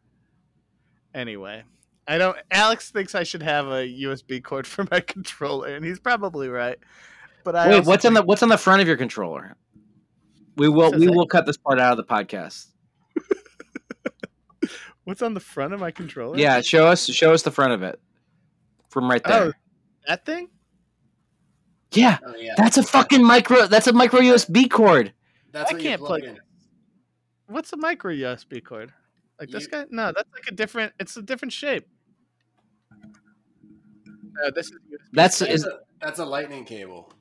Anyway, 1.13 1.63
I 2.07 2.17
don't. 2.17 2.37
Alex 2.51 2.91
thinks 2.91 3.15
I 3.15 3.23
should 3.23 3.41
have 3.41 3.67
a 3.67 3.87
USB 3.87 4.43
cord 4.43 4.67
for 4.67 4.85
my 4.91 4.99
controller, 5.07 5.75
and 5.75 5.83
he's 5.83 5.99
probably 5.99 6.49
right. 6.49 6.77
But 7.43 7.55
I 7.55 7.69
wait. 7.69 7.85
What's 7.85 8.03
think... 8.03 8.11
on 8.11 8.13
the 8.13 8.23
What's 8.23 8.43
on 8.43 8.49
the 8.49 8.57
front 8.57 8.81
of 8.81 8.87
your 8.87 8.97
controller? 8.97 9.55
We 10.57 10.69
will. 10.69 10.91
We 10.91 11.07
will 11.07 11.27
cut 11.27 11.45
this 11.45 11.57
part 11.57 11.79
out 11.79 11.97
of 11.97 11.97
the 11.97 12.03
podcast. 12.03 12.67
what's 15.03 15.21
on 15.21 15.33
the 15.33 15.39
front 15.39 15.73
of 15.73 15.79
my 15.79 15.91
controller? 15.91 16.37
Yeah, 16.37 16.61
show 16.61 16.87
us. 16.87 17.05
Show 17.05 17.33
us 17.33 17.41
the 17.41 17.51
front 17.51 17.73
of 17.73 17.83
it 17.83 17.99
from 18.89 19.09
right 19.09 19.23
there. 19.23 19.43
Oh, 19.45 19.51
that 20.07 20.25
thing. 20.25 20.49
Yeah, 21.91 22.17
oh, 22.25 22.35
yeah, 22.35 22.53
that's 22.57 22.77
a 22.77 22.83
fucking 22.83 23.23
micro. 23.23 23.67
That's 23.67 23.87
a 23.87 23.93
micro 23.93 24.19
USB 24.19 24.69
cord. 24.69 25.13
That's 25.51 25.73
I 25.73 25.79
can't 25.79 26.01
plug 26.01 26.23
in. 26.23 26.37
What's 27.47 27.71
a 27.73 27.77
micro 27.77 28.11
USB 28.11 28.63
cord? 28.63 28.91
Like 29.39 29.49
this 29.49 29.67
guy? 29.67 29.85
No, 29.89 30.11
that's 30.15 30.29
like 30.33 30.47
a 30.47 30.53
different. 30.53 30.93
It's 30.99 31.15
a 31.17 31.21
different 31.21 31.53
shape. 31.53 31.87
No, 34.35 34.51
this 34.51 34.67
is. 34.67 34.77
That's 35.13 35.39
that's, 35.39 35.51
is, 35.51 35.65
a, 35.65 35.79
that's 36.01 36.19
a 36.19 36.25
lightning 36.25 36.65
cable. 36.65 37.11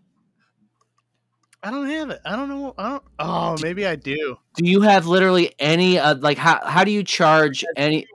I 1.62 1.70
don't 1.70 1.88
have 1.88 2.10
it. 2.10 2.20
I 2.24 2.36
don't 2.36 2.48
know. 2.48 2.74
I 2.76 2.90
don't. 2.90 3.02
Oh, 3.18 3.56
maybe 3.62 3.86
I 3.86 3.96
do. 3.96 4.36
Do 4.56 4.68
you 4.68 4.82
have 4.82 5.06
literally 5.06 5.54
any? 5.58 5.98
Uh, 5.98 6.16
like 6.16 6.38
how 6.38 6.64
how 6.64 6.84
do 6.84 6.90
you 6.90 7.02
charge 7.02 7.64
any? 7.76 8.06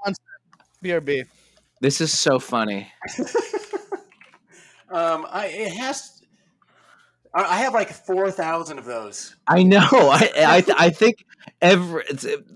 BRB. 0.83 1.25
This 1.81 2.01
is 2.01 2.17
so 2.17 2.39
funny. 2.39 2.91
um, 4.89 5.25
I 5.29 5.47
it 5.47 5.73
has 5.73 6.19
I 7.33 7.57
have 7.59 7.73
like 7.73 7.91
four 7.91 8.31
thousand 8.31 8.79
of 8.79 8.85
those. 8.85 9.35
I 9.47 9.63
know. 9.63 9.79
I 9.91 10.31
I, 10.37 10.63
I 10.77 10.89
think 10.89 11.25
every 11.61 12.03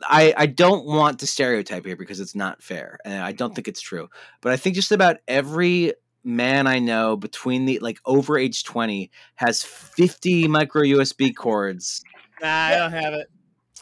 I 0.03 0.33
I 0.35 0.45
don't 0.47 0.85
want 0.85 1.19
to 1.19 1.27
stereotype 1.27 1.85
here 1.85 1.95
because 1.95 2.19
it's 2.19 2.35
not 2.35 2.61
fair, 2.63 2.97
and 3.05 3.21
I 3.23 3.31
don't 3.31 3.53
think 3.53 3.67
it's 3.67 3.81
true. 3.81 4.09
But 4.41 4.51
I 4.51 4.57
think 4.57 4.75
just 4.75 4.91
about 4.91 5.17
every 5.27 5.93
man 6.23 6.67
I 6.67 6.79
know 6.79 7.15
between 7.15 7.65
the 7.65 7.79
like 7.79 7.99
over 8.05 8.37
age 8.37 8.63
twenty 8.63 9.11
has 9.35 9.63
fifty 9.63 10.47
micro 10.47 10.83
USB 10.83 11.35
cords. 11.35 12.03
Nah, 12.41 12.47
I 12.47 12.75
don't 12.75 12.91
have 12.91 13.13
it. 13.13 13.29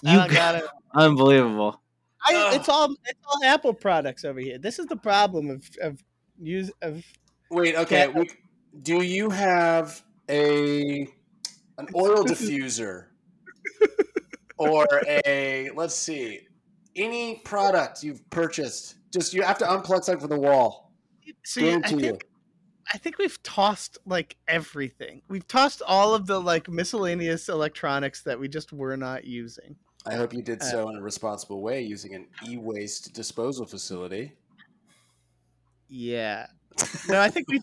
You 0.04 0.20
I 0.20 0.28
got 0.28 0.56
it. 0.56 0.66
Unbelievable. 0.94 1.82
I, 2.26 2.56
it's 2.56 2.70
all 2.70 2.94
it's 3.06 3.20
all 3.28 3.44
Apple 3.44 3.74
products 3.74 4.26
over 4.26 4.40
here. 4.40 4.58
This 4.58 4.80
is 4.80 4.86
the 4.88 4.96
problem 4.96 5.50
of 5.50 5.70
of 5.82 6.04
use 6.40 6.72
of. 6.82 7.04
Wait. 7.50 7.76
Okay. 7.76 8.08
We, 8.08 8.30
do 8.82 9.02
you 9.02 9.30
have 9.30 10.02
a 10.30 11.08
an 11.78 11.88
oil 11.96 12.24
diffuser 12.24 13.08
or 14.58 14.88
a 15.26 15.70
let's 15.76 15.96
see 15.96 16.42
any 16.96 17.42
product 17.44 18.04
you've 18.04 18.28
purchased 18.30 18.96
just 19.12 19.34
you 19.34 19.42
have 19.42 19.58
to 19.58 19.66
unplug 19.66 20.04
something 20.04 20.20
from 20.20 20.30
the 20.30 20.40
wall 20.40 20.92
see, 21.44 21.74
I 21.74 21.80
think, 21.82 22.02
you. 22.02 22.20
I 22.94 22.98
think 22.98 23.18
we've 23.18 23.42
tossed 23.44 23.98
like 24.06 24.36
everything. 24.48 25.22
We've 25.28 25.48
tossed 25.48 25.82
all 25.86 26.14
of 26.14 26.28
the 26.28 26.40
like 26.40 26.70
miscellaneous 26.70 27.48
electronics 27.48 28.24
that 28.24 28.40
we 28.40 28.48
just 28.48 28.74
were 28.74 28.98
not 28.98 29.24
using. 29.24 29.76
I 30.06 30.16
hope 30.16 30.34
you 30.34 30.42
did 30.42 30.62
uh, 30.62 30.66
so 30.66 30.90
in 30.90 30.98
a 30.98 31.02
responsible 31.02 31.62
way 31.62 31.82
using 31.82 32.16
an 32.16 32.28
e-waste 32.48 33.14
disposal 33.14 33.66
facility. 33.66 34.34
Yeah. 35.88 36.48
No 37.08 37.20
i 37.20 37.30
think 37.30 37.50
we 37.50 37.62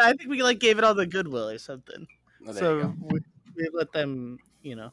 I 0.00 0.12
think 0.12 0.30
we 0.30 0.42
like 0.42 0.58
gave 0.58 0.78
it 0.78 0.84
all 0.84 0.94
the 0.94 1.06
goodwill 1.06 1.48
or 1.48 1.58
something. 1.58 2.06
Oh, 2.46 2.52
so 2.52 2.94
we, 3.00 3.20
we 3.56 3.68
let 3.72 3.92
them, 3.92 4.38
you 4.62 4.76
know. 4.76 4.92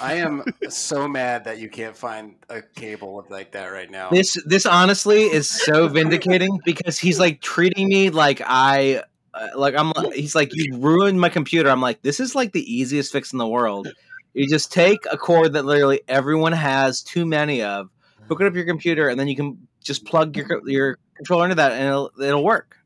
I 0.00 0.14
am 0.14 0.42
so 0.68 1.06
mad 1.06 1.44
that 1.44 1.58
you 1.58 1.68
can't 1.68 1.96
find 1.96 2.36
a 2.48 2.62
cable 2.62 3.26
like 3.28 3.52
that 3.52 3.66
right 3.66 3.90
now. 3.90 4.10
This 4.10 4.42
this 4.46 4.64
honestly 4.64 5.22
is 5.22 5.48
so 5.48 5.88
vindicating 5.88 6.60
because 6.64 6.98
he's 6.98 7.20
like 7.20 7.40
treating 7.40 7.88
me 7.88 8.10
like 8.10 8.40
I 8.44 9.02
uh, 9.34 9.48
like 9.54 9.74
I'm 9.76 9.92
he's 10.12 10.34
like 10.34 10.50
you 10.54 10.78
ruined 10.78 11.20
my 11.20 11.28
computer. 11.28 11.68
I'm 11.68 11.80
like 11.80 12.02
this 12.02 12.20
is 12.20 12.34
like 12.34 12.52
the 12.52 12.74
easiest 12.74 13.12
fix 13.12 13.32
in 13.32 13.38
the 13.38 13.46
world. 13.46 13.88
You 14.34 14.48
just 14.48 14.72
take 14.72 15.00
a 15.10 15.18
cord 15.18 15.52
that 15.52 15.66
literally 15.66 16.00
everyone 16.08 16.52
has 16.52 17.02
too 17.02 17.26
many 17.26 17.62
of, 17.62 17.90
hook 18.28 18.40
it 18.40 18.46
up 18.46 18.54
your 18.54 18.64
computer, 18.64 19.08
and 19.08 19.20
then 19.20 19.28
you 19.28 19.36
can 19.36 19.68
just 19.82 20.06
plug 20.06 20.36
your 20.36 20.48
your 20.66 20.98
controller 21.16 21.44
into 21.44 21.56
that, 21.56 21.72
and 21.72 21.86
it'll 21.86 22.10
it'll 22.18 22.44
work. 22.44 22.78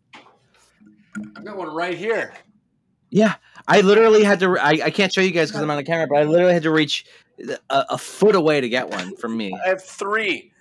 I've 1.37 1.45
got 1.45 1.57
one 1.57 1.73
right 1.73 1.97
here. 1.97 2.35
Yeah, 3.11 3.35
I 3.69 3.81
literally 3.81 4.25
had 4.25 4.41
to. 4.41 4.59
I, 4.59 4.79
I 4.85 4.91
can't 4.91 5.13
show 5.13 5.21
you 5.21 5.31
guys 5.31 5.51
because 5.51 5.63
I'm 5.63 5.71
on 5.71 5.77
the 5.77 5.85
camera, 5.85 6.07
but 6.07 6.19
I 6.19 6.25
literally 6.25 6.55
had 6.55 6.65
to 6.65 6.71
reach 6.71 7.07
a, 7.39 7.59
a, 7.91 7.99
foot 7.99 8.35
away 8.35 8.61
to 8.61 8.69
get 8.69 8.89
one 8.89 9.15
from 9.17 9.37
me. 9.37 9.57
I 9.65 9.69
have 9.69 9.83
three. 9.83 10.53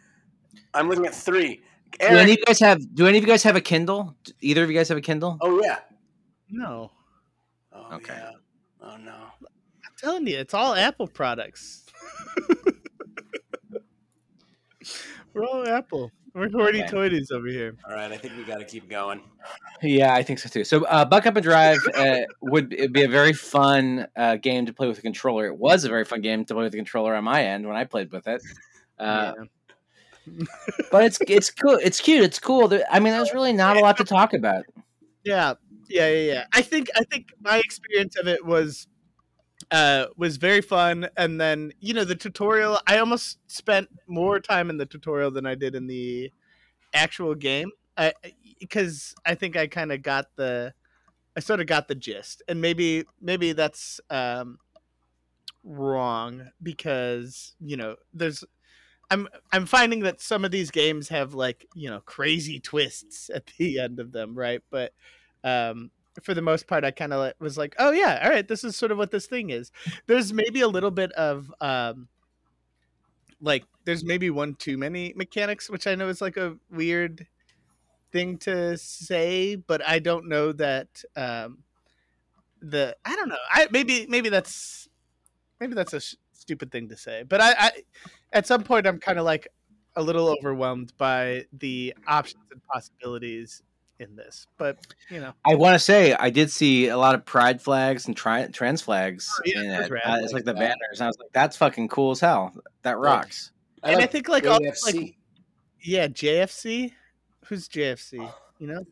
I'm 0.73 0.87
looking 0.89 1.05
at 1.05 1.15
three. 1.15 1.61
Eric, 1.99 2.13
do 2.13 2.17
any 2.17 2.31
of 2.33 2.37
you 2.39 2.45
guys 2.45 2.59
have? 2.59 2.95
Do 2.95 3.07
any 3.07 3.17
of 3.17 3.23
you 3.23 3.27
guys 3.27 3.43
have 3.43 3.55
a 3.55 3.61
Kindle? 3.61 4.15
Either 4.41 4.63
of 4.63 4.69
you 4.69 4.75
guys 4.75 4.89
have 4.89 4.97
a 4.97 5.01
Kindle? 5.01 5.37
Oh 5.41 5.61
yeah. 5.63 5.79
No. 6.49 6.91
Oh, 7.71 7.95
okay. 7.95 8.13
Yeah. 8.15 8.31
Oh 8.81 8.97
no. 8.97 9.13
I'm 9.41 9.93
telling 9.97 10.27
you, 10.27 10.37
it's 10.37 10.53
all 10.53 10.75
Apple 10.75 11.07
products. 11.07 11.85
We're 15.33 15.45
all 15.45 15.67
Apple. 15.67 16.11
We're 16.35 16.49
hoity 16.49 16.83
okay. 16.83 16.91
toities 16.91 17.31
over 17.31 17.47
here. 17.47 17.77
All 17.87 17.95
right, 17.95 18.11
I 18.11 18.17
think 18.17 18.35
we 18.35 18.43
got 18.43 18.57
to 18.57 18.65
keep 18.65 18.89
going. 18.89 19.21
Yeah, 19.81 20.13
I 20.13 20.21
think 20.21 20.39
so 20.39 20.49
too. 20.49 20.65
So, 20.65 20.83
uh, 20.83 21.05
Buck 21.05 21.25
Up 21.25 21.37
and 21.37 21.43
Drive 21.43 21.77
uh, 21.95 22.17
would 22.41 22.91
be 22.91 23.03
a 23.03 23.07
very 23.07 23.31
fun 23.31 24.07
uh, 24.17 24.35
game 24.35 24.65
to 24.65 24.73
play 24.73 24.89
with 24.89 24.97
a 24.97 25.01
controller. 25.01 25.47
It 25.47 25.57
was 25.57 25.85
a 25.85 25.89
very 25.89 26.03
fun 26.03 26.19
game 26.19 26.43
to 26.43 26.53
play 26.53 26.63
with 26.65 26.73
a 26.73 26.77
controller 26.77 27.15
on 27.15 27.23
my 27.23 27.41
end 27.41 27.65
when 27.65 27.77
I 27.77 27.85
played 27.85 28.11
with 28.11 28.27
it. 28.27 28.41
Uh, 28.99 29.33
yeah. 30.27 30.45
but 30.91 31.05
it's 31.05 31.19
it's 31.25 31.49
cool. 31.51 31.79
It's 31.81 32.01
cute. 32.01 32.23
It's 32.25 32.39
cool. 32.39 32.69
I 32.91 32.99
mean, 32.99 33.13
there's 33.13 33.33
really 33.33 33.53
not 33.53 33.77
a 33.77 33.79
lot 33.79 33.95
to 33.97 34.03
talk 34.03 34.33
about. 34.33 34.65
Yeah, 35.23 35.53
yeah, 35.87 36.09
yeah, 36.09 36.33
yeah. 36.33 36.43
I 36.53 36.61
think 36.61 36.89
I 36.97 37.05
think 37.05 37.27
my 37.39 37.59
experience 37.59 38.17
of 38.17 38.27
it 38.27 38.45
was 38.45 38.87
uh, 39.71 40.07
was 40.17 40.37
very 40.37 40.61
fun. 40.61 41.07
And 41.17 41.39
then, 41.39 41.71
you 41.79 41.93
know, 41.93 42.03
the 42.03 42.15
tutorial, 42.15 42.79
I 42.87 42.97
almost 42.97 43.39
spent 43.47 43.89
more 44.07 44.39
time 44.39 44.69
in 44.69 44.77
the 44.77 44.85
tutorial 44.85 45.31
than 45.31 45.45
I 45.45 45.55
did 45.55 45.75
in 45.75 45.87
the 45.87 46.31
actual 46.93 47.35
game. 47.35 47.71
I 47.97 48.13
because 48.59 49.15
I, 49.25 49.31
I, 49.31 49.35
think 49.35 49.57
I 49.57 49.67
kind 49.67 49.91
of 49.91 50.01
got 50.01 50.27
the, 50.35 50.73
I 51.35 51.39
sort 51.39 51.59
of 51.59 51.67
got 51.67 51.87
the 51.87 51.95
gist. 51.95 52.41
And 52.47 52.61
maybe, 52.61 53.05
maybe 53.21 53.53
that's 53.53 53.99
um, 54.09 54.59
wrong 55.63 56.49
because, 56.61 57.55
you 57.59 57.77
know, 57.77 57.95
there's, 58.13 58.43
I'm 59.11 59.27
I'm 59.51 59.67
finding 59.67 59.99
that 60.01 60.19
some 60.19 60.45
of 60.45 60.49
these 60.49 60.71
games 60.71 61.09
have 61.09 61.35
like 61.35 61.67
you 61.75 61.89
know 61.89 61.99
crazy 61.99 62.59
twists 62.59 63.29
at 63.33 63.45
the 63.59 63.79
end 63.79 63.99
of 63.99 64.11
them, 64.11 64.33
right? 64.33 64.61
But 64.71 64.93
um, 65.43 65.91
for 66.23 66.33
the 66.33 66.41
most 66.41 66.67
part, 66.67 66.83
I 66.83 66.91
kind 66.91 67.13
of 67.13 67.33
was 67.39 67.57
like, 67.57 67.75
oh 67.79 67.91
yeah, 67.91 68.21
all 68.23 68.29
right, 68.29 68.47
this 68.47 68.63
is 68.63 68.75
sort 68.75 68.91
of 68.91 68.97
what 68.97 69.11
this 69.11 69.25
thing 69.25 69.49
is. 69.49 69.71
There's 70.07 70.31
maybe 70.33 70.61
a 70.61 70.67
little 70.67 70.91
bit 70.91 71.11
of 71.13 71.53
um, 71.61 72.07
like 73.41 73.65
there's 73.85 74.03
maybe 74.03 74.29
one 74.29 74.55
too 74.55 74.77
many 74.77 75.13
mechanics, 75.15 75.69
which 75.69 75.87
I 75.87 75.95
know 75.95 76.09
is 76.09 76.21
like 76.21 76.37
a 76.37 76.55
weird 76.69 77.27
thing 78.11 78.37
to 78.39 78.77
say, 78.77 79.55
but 79.55 79.85
I 79.85 79.99
don't 79.99 80.27
know 80.27 80.51
that 80.53 81.03
um, 81.15 81.59
the 82.61 82.95
I 83.05 83.15
don't 83.15 83.29
know. 83.29 83.37
I 83.51 83.67
maybe 83.71 84.07
maybe 84.07 84.29
that's 84.29 84.87
maybe 85.59 85.75
that's 85.75 85.93
a 85.93 85.99
sh- 85.99 86.15
stupid 86.33 86.71
thing 86.71 86.89
to 86.89 86.97
say, 86.97 87.23
but 87.23 87.41
I, 87.41 87.55
I 87.57 87.71
at 88.33 88.47
some 88.47 88.63
point 88.63 88.87
I'm 88.87 88.99
kind 88.99 89.19
of 89.19 89.25
like 89.25 89.47
a 89.95 90.01
little 90.01 90.27
overwhelmed 90.27 90.93
by 90.97 91.45
the 91.53 91.93
options 92.07 92.43
and 92.51 92.61
possibilities 92.63 93.63
in 93.99 94.15
this. 94.15 94.47
But 94.57 94.77
you 95.09 95.19
know, 95.19 95.33
I 95.45 95.55
want 95.55 95.73
to 95.75 95.79
say 95.79 96.13
I 96.13 96.29
did 96.29 96.51
see 96.51 96.87
a 96.87 96.97
lot 96.97 97.15
of 97.15 97.25
pride 97.25 97.61
flags 97.61 98.07
and 98.07 98.15
tri- 98.15 98.47
trans 98.47 98.81
flags 98.81 99.29
Oh, 99.39 99.41
yeah, 99.45 99.61
in 99.61 99.71
it. 99.83 99.91
rad. 99.91 100.03
Uh, 100.05 100.17
it's 100.21 100.33
like 100.33 100.43
the 100.45 100.53
Like 100.53 100.59
that. 100.61 100.77
banners. 100.79 100.99
And 100.99 101.03
I 101.03 101.07
was 101.07 101.17
like, 101.19 101.29
that's 101.33 101.57
fucking 101.57 101.87
cool 101.87 102.11
as 102.11 102.19
hell. 102.19 102.53
That 102.83 102.97
rocks. 102.97 103.51
and 103.83 104.01
I 104.01 104.05
think 104.05 104.27
like 104.27 104.45
all 104.47 104.59
like 104.61 105.15
yeah, 105.81 106.07
JFC. 106.07 106.91
Who's 107.45 107.67
JFC? 107.69 108.31
You 108.57 108.67
know, 108.67 108.85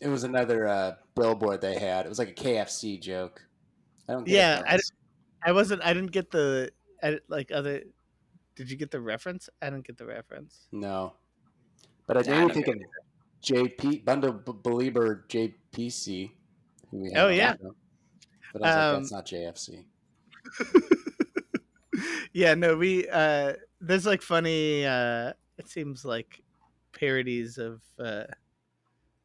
it 0.00 0.08
was 0.08 0.24
another 0.24 0.68
uh, 0.68 0.92
billboard 1.14 1.62
they 1.62 1.78
had. 1.78 2.04
It 2.04 2.10
was 2.10 2.18
like 2.18 2.28
a 2.28 2.34
KFC 2.34 3.00
joke. 3.00 3.42
I 4.06 4.12
don't. 4.12 4.28
Yeah, 4.28 4.62
I. 4.68 4.78
I 5.42 5.52
wasn't. 5.52 5.82
I 5.82 5.94
didn't 5.94 6.12
get 6.12 6.30
the 6.30 6.72
I, 7.02 7.18
like 7.28 7.50
other. 7.50 7.80
Did 8.54 8.70
you 8.70 8.76
get 8.76 8.90
the 8.90 9.00
reference? 9.00 9.48
I 9.62 9.70
didn't 9.70 9.86
get 9.86 9.96
the 9.96 10.04
reference. 10.04 10.68
no, 10.72 11.14
but 12.06 12.18
I 12.18 12.22
did 12.22 12.32
don't 12.32 12.52
think 12.52 12.66
get 12.66 12.74
of 12.76 12.82
JP 13.46 14.04
Bundle 14.04 14.32
B- 14.32 14.52
Belieber 14.52 15.26
JPC. 15.28 16.30
Who 16.90 16.98
we 16.98 17.12
had 17.12 17.18
Oh, 17.24 17.28
yeah. 17.28 17.54
the. 17.54 17.70
But 18.52 18.62
I 18.64 18.66
was 18.66 18.76
Um, 18.76 18.92
like, 18.92 19.02
that's 19.02 19.12
not 19.12 19.26
JFC. 19.26 19.84
yeah, 22.32 22.54
no, 22.54 22.76
we 22.76 23.08
uh 23.08 23.54
there's 23.80 24.06
like 24.06 24.22
funny 24.22 24.84
uh 24.86 25.32
it 25.58 25.68
seems 25.68 26.04
like 26.04 26.42
parodies 26.92 27.58
of 27.58 27.82
uh 27.98 28.24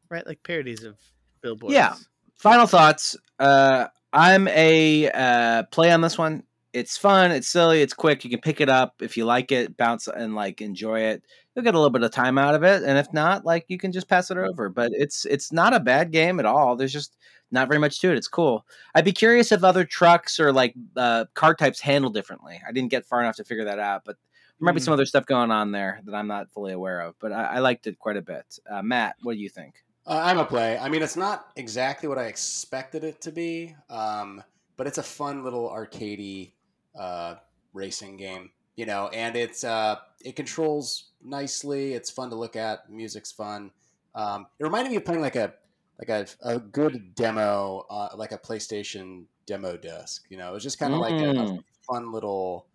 right 0.09 0.25
like 0.25 0.41
parodies 0.43 0.83
of 0.83 0.97
billboards. 1.41 1.73
Yeah. 1.73 1.95
Final 2.37 2.65
thoughts. 2.65 3.15
Uh, 3.39 3.85
I'm 4.13 4.47
a 4.47 5.09
uh, 5.11 5.63
play 5.71 5.91
on 5.91 6.01
this 6.01 6.17
one. 6.17 6.43
It's 6.73 6.97
fun. 6.97 7.31
It's 7.31 7.49
silly. 7.49 7.81
It's 7.81 7.93
quick. 7.93 8.23
You 8.23 8.29
can 8.29 8.39
pick 8.39 8.61
it 8.61 8.69
up 8.69 8.95
if 9.01 9.17
you 9.17 9.25
like 9.25 9.51
it, 9.51 9.75
bounce 9.75 10.07
and 10.07 10.35
like 10.35 10.61
enjoy 10.61 11.01
it. 11.01 11.23
You'll 11.53 11.65
get 11.65 11.75
a 11.75 11.77
little 11.77 11.89
bit 11.89 12.03
of 12.03 12.11
time 12.11 12.37
out 12.37 12.55
of 12.55 12.63
it, 12.63 12.83
and 12.83 12.97
if 12.97 13.11
not, 13.11 13.43
like 13.45 13.65
you 13.67 13.77
can 13.77 13.91
just 13.91 14.07
pass 14.07 14.31
it 14.31 14.37
over. 14.37 14.69
But 14.69 14.91
it's 14.93 15.25
it's 15.25 15.51
not 15.51 15.73
a 15.73 15.79
bad 15.81 16.11
game 16.11 16.39
at 16.39 16.45
all. 16.45 16.77
There's 16.77 16.93
just 16.93 17.17
not 17.51 17.67
very 17.67 17.79
much 17.79 17.99
to 17.99 18.11
it. 18.11 18.17
It's 18.17 18.29
cool. 18.29 18.65
I'd 18.95 19.03
be 19.03 19.11
curious 19.11 19.51
if 19.51 19.63
other 19.65 19.83
trucks 19.83 20.39
or 20.39 20.53
like 20.53 20.73
uh, 20.95 21.25
car 21.33 21.53
types 21.53 21.81
handle 21.81 22.09
differently. 22.09 22.61
I 22.65 22.71
didn't 22.71 22.91
get 22.91 23.05
far 23.05 23.19
enough 23.19 23.35
to 23.35 23.43
figure 23.43 23.65
that 23.65 23.79
out, 23.79 24.03
but 24.05 24.15
there 24.57 24.65
might 24.65 24.71
be 24.71 24.79
Mm. 24.79 24.85
some 24.85 24.93
other 24.93 25.05
stuff 25.05 25.25
going 25.25 25.51
on 25.51 25.71
there 25.73 25.99
that 26.05 26.15
I'm 26.15 26.27
not 26.27 26.49
fully 26.53 26.71
aware 26.71 27.01
of. 27.01 27.15
But 27.19 27.33
I, 27.33 27.55
I 27.55 27.59
liked 27.59 27.87
it 27.87 27.99
quite 27.99 28.15
a 28.15 28.21
bit. 28.21 28.57
Uh, 28.69 28.81
Matt, 28.81 29.17
what 29.23 29.33
do 29.33 29.39
you 29.39 29.49
think? 29.49 29.75
Uh, 30.07 30.21
I'm 30.23 30.37
a 30.37 30.45
play. 30.45 30.77
I 30.77 30.87
mean, 30.87 31.03
it's 31.03 31.17
not 31.17 31.47
exactly 31.57 32.07
what 32.07 32.17
I 32.17 32.27
expected 32.27 33.03
it 33.03 33.19
to 33.21 33.31
be, 33.33 33.75
um, 33.89 34.41
but 34.77 34.87
it's 34.87 34.97
a 34.99 35.03
fun 35.03 35.43
little 35.43 35.69
arcadey 35.69 36.53
uh, 36.97 37.35
racing 37.73 38.17
game, 38.17 38.51
you 38.75 38.85
know. 38.85 39.09
And 39.09 39.35
it's 39.35 39.63
uh, 39.63 39.97
it 40.23 40.35
controls 40.35 41.11
nicely. 41.21 41.93
It's 41.93 42.09
fun 42.09 42.29
to 42.29 42.35
look 42.35 42.55
at. 42.55 42.89
Music's 42.89 43.31
fun. 43.31 43.71
Um, 44.15 44.47
it 44.59 44.63
reminded 44.63 44.91
me 44.91 44.97
of 44.97 45.05
playing 45.05 45.21
like 45.21 45.35
a 45.35 45.53
like 45.99 46.09
a, 46.09 46.27
a 46.41 46.59
good 46.59 47.15
demo, 47.15 47.85
uh, 47.89 48.09
like 48.15 48.31
a 48.31 48.37
PlayStation 48.37 49.25
demo 49.45 49.77
disc. 49.77 50.25
You 50.29 50.37
know, 50.37 50.49
it 50.49 50.53
was 50.53 50.63
just 50.63 50.79
kind 50.79 50.93
of 50.93 50.99
like 50.99 51.21
a, 51.21 51.29
a 51.41 51.45
Mm. 51.45 51.63
fun 51.87 52.11
little 52.11 52.67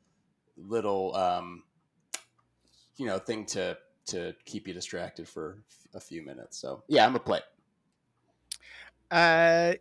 little 0.57 1.15
um, 1.17 1.65
you 2.97 3.07
know 3.07 3.19
thing 3.19 3.45
to 3.47 3.77
to 4.07 4.35
keep 4.45 4.69
you 4.69 4.75
distracted 4.75 5.29
for 5.29 5.63
a 5.95 6.01
few 6.01 6.23
minutes. 6.23 6.59
So 6.59 6.85
yeah, 6.89 7.07
I'm 7.07 7.17
a 7.17 7.21
play. 7.21 7.41
Uh 9.11 9.75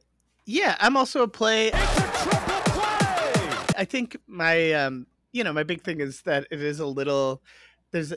yeah, 0.46 0.76
I'm 0.80 0.96
also 0.98 1.24
a 1.24 1.28
play. 1.28 1.72
I 3.78 3.86
think 3.86 4.18
my 4.28 4.74
um 4.74 5.08
you 5.32 5.44
know, 5.44 5.54
my 5.54 5.64
big 5.64 5.82
thing 5.84 6.00
is 6.00 6.22
that 6.22 6.48
it 6.52 6.62
is 6.62 6.80
a 6.80 6.86
little 6.86 7.42
there's 7.92 8.14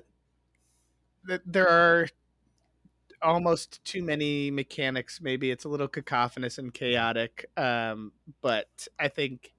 there 1.46 1.68
are 1.68 2.08
almost 3.22 3.84
too 3.84 4.02
many 4.02 4.50
mechanics. 4.50 5.20
Maybe 5.20 5.50
it's 5.50 5.64
a 5.64 5.68
little 5.68 5.88
cacophonous 5.88 6.58
and 6.58 6.72
chaotic 6.72 7.46
um 7.56 8.12
but 8.42 8.86
i 8.98 9.08
think 9.08 9.52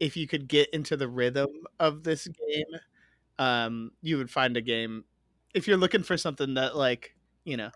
if 0.00 0.16
you 0.16 0.26
could 0.26 0.48
get 0.48 0.68
into 0.70 0.96
the 0.96 1.08
rhythm 1.08 1.48
of 1.80 2.02
this 2.04 2.28
game 2.28 2.66
um 3.38 3.92
you 4.02 4.18
would 4.18 4.30
find 4.30 4.56
a 4.56 4.60
game 4.62 5.04
if 5.54 5.68
you're 5.68 5.76
looking 5.78 6.02
for 6.02 6.16
something 6.16 6.54
that 6.54 6.76
like 6.76 7.16
you 7.44 7.56
know 7.56 7.70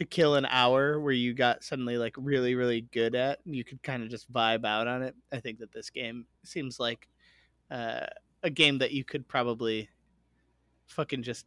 to 0.00 0.06
kill 0.06 0.34
an 0.34 0.46
hour 0.46 0.98
where 0.98 1.12
you 1.12 1.34
got 1.34 1.62
suddenly 1.62 1.98
like 1.98 2.14
really 2.16 2.54
really 2.54 2.80
good 2.80 3.14
at 3.14 3.38
and 3.44 3.54
you 3.54 3.62
could 3.62 3.82
kind 3.82 4.02
of 4.02 4.08
just 4.08 4.32
vibe 4.32 4.64
out 4.64 4.88
on 4.88 5.02
it 5.02 5.14
i 5.30 5.38
think 5.38 5.58
that 5.58 5.70
this 5.72 5.90
game 5.90 6.24
seems 6.42 6.80
like 6.80 7.06
uh, 7.70 8.06
a 8.42 8.50
game 8.50 8.78
that 8.78 8.92
you 8.92 9.04
could 9.04 9.28
probably 9.28 9.90
fucking 10.86 11.22
just 11.22 11.44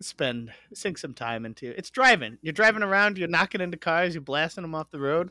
spend 0.00 0.52
sink 0.72 0.96
some 0.96 1.12
time 1.12 1.44
into. 1.44 1.76
It's 1.76 1.90
driving. 1.90 2.38
You're 2.42 2.52
driving 2.52 2.82
around 2.82 3.18
you're 3.18 3.28
knocking 3.28 3.60
into 3.60 3.76
cars 3.76 4.14
you're 4.14 4.22
blasting 4.22 4.62
them 4.62 4.74
off 4.74 4.90
the 4.90 5.00
road 5.00 5.30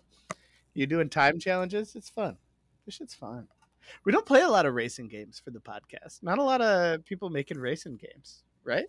you're 0.73 0.87
doing 0.87 1.09
time 1.09 1.39
challenges 1.39 1.95
it's 1.95 2.09
fun. 2.09 2.37
This 2.85 2.95
shit's 2.95 3.13
fun. 3.13 3.47
We 4.05 4.11
don't 4.11 4.25
play 4.25 4.41
a 4.41 4.49
lot 4.49 4.65
of 4.65 4.73
racing 4.73 5.07
games 5.07 5.39
for 5.43 5.51
the 5.51 5.59
podcast. 5.59 6.21
Not 6.21 6.39
a 6.39 6.43
lot 6.43 6.61
of 6.61 7.05
people 7.05 7.29
making 7.29 7.59
racing 7.59 7.97
games 7.97 8.43
right 8.63 8.87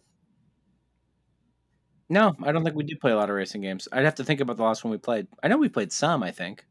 No, 2.11 2.37
I 2.43 2.51
don't 2.53 2.65
think 2.65 2.77
we 2.77 2.83
do 2.85 2.97
play 2.97 3.13
a 3.13 3.17
lot 3.17 3.31
of 3.31 3.37
racing 3.37 3.63
games. 3.63 3.87
I'd 3.93 4.05
have 4.05 4.17
to 4.17 4.25
think 4.25 4.41
about 4.41 4.57
the 4.57 4.65
last 4.65 4.85
one 4.85 4.91
we 4.91 4.99
played. 4.99 5.29
I 5.43 5.49
know 5.49 5.57
we 5.57 5.69
played 5.69 5.93
some. 5.93 6.23
I 6.23 6.33
think 6.33 6.67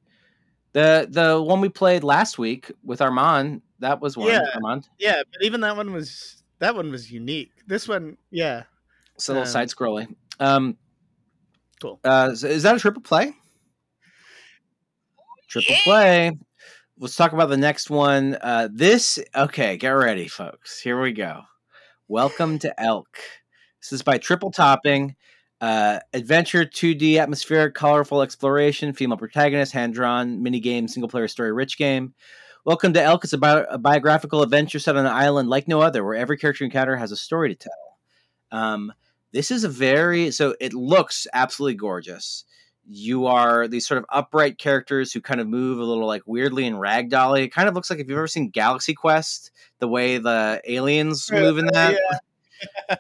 the 0.74 1.08
the 1.10 1.42
one 1.42 1.62
we 1.62 1.70
played 1.70 2.04
last 2.04 2.38
week 2.38 2.72
with 2.84 3.02
Armand. 3.02 3.62
That 3.80 4.02
was 4.02 4.18
one. 4.18 4.28
Yeah. 4.28 4.46
Armand. 4.56 4.90
yeah 5.00 5.24
but 5.32 5.42
even 5.42 5.62
that 5.62 5.76
one 5.78 5.94
was 5.94 6.44
that 6.60 6.76
one 6.76 6.92
was 6.92 7.10
unique 7.10 7.52
this 7.66 7.88
one 7.88 8.18
yeah 8.32 8.64
It's 9.16 9.30
a 9.30 9.32
little 9.32 9.48
Um, 9.48 9.52
side 9.52 9.70
scrolling. 9.70 10.16
Um, 10.40 10.78
Cool. 11.82 11.98
Uh, 12.04 12.30
is, 12.34 12.44
is 12.44 12.64
that 12.64 12.76
a 12.76 12.80
triple 12.80 13.02
play? 13.02 13.34
Triple 15.48 15.76
play. 15.86 16.38
Let's 16.98 17.16
talk 17.16 17.32
about 17.32 17.48
the 17.48 17.56
next 17.56 17.90
one. 17.90 18.38
Uh, 18.42 18.68
this 18.70 19.18
okay. 19.34 19.78
Get 19.78 19.90
ready, 19.92 20.28
folks. 20.28 20.82
Here 20.82 21.02
we 21.02 21.14
go. 21.14 21.44
Welcome 22.10 22.60
to 22.60 22.78
Elk. 22.82 23.18
This 23.82 23.94
is 23.94 24.02
by 24.02 24.18
Triple 24.18 24.52
Topping. 24.52 25.16
Uh, 25.62 26.00
adventure, 26.14 26.66
2D, 26.66 27.18
atmospheric, 27.18 27.76
colorful 27.76 28.22
exploration, 28.22 28.94
female 28.94 29.18
protagonist, 29.18 29.72
hand 29.72 29.94
drawn, 29.94 30.44
mini 30.44 30.60
game, 30.60 30.88
single 30.88 31.10
player 31.10 31.30
story, 31.30 31.54
rich 31.54 31.78
game. 31.78 32.14
Welcome 32.66 32.92
to 32.94 33.02
Elk. 33.02 33.24
It's 33.24 33.32
about 33.32 33.68
a 33.70 33.78
biographical 33.78 34.44
adventure 34.44 34.80
set 34.80 34.98
on 34.98 35.06
an 35.06 35.12
island 35.12 35.50
like 35.50 35.68
no 35.68 35.80
other, 35.80 36.04
where 36.04 36.16
every 36.16 36.38
character 36.38 36.66
encounter 36.66 36.98
has 36.98 37.14
a 37.14 37.18
story 37.18 37.50
to 37.50 37.56
tell. 37.56 37.98
Um, 38.52 38.92
this 39.32 39.50
is 39.50 39.64
a 39.64 39.70
very 39.70 40.32
so 40.32 40.56
it 40.60 40.74
looks 40.74 41.26
absolutely 41.34 41.76
gorgeous. 41.76 42.44
You 42.86 43.28
are 43.28 43.68
these 43.68 43.88
sort 43.88 44.00
of 44.00 44.06
upright 44.10 44.58
characters 44.58 45.14
who 45.14 45.22
kind 45.22 45.40
of 45.40 45.48
move 45.48 45.80
a 45.80 45.84
little 45.84 46.08
like 46.08 46.24
weirdly 46.26 46.66
in 46.66 46.74
ragdolly. 46.74 47.44
It 47.44 47.54
kind 47.54 47.70
of 47.70 47.76
looks 47.76 47.90
like 47.90 48.00
if 48.00 48.10
you've 48.10 48.18
ever 48.18 48.28
seen 48.28 48.50
Galaxy 48.50 48.94
Quest, 48.94 49.52
the 49.80 49.88
way 49.88 50.18
the 50.18 50.62
aliens 50.68 51.32
move 51.32 51.60
in 51.60 51.68
that. 51.68 51.98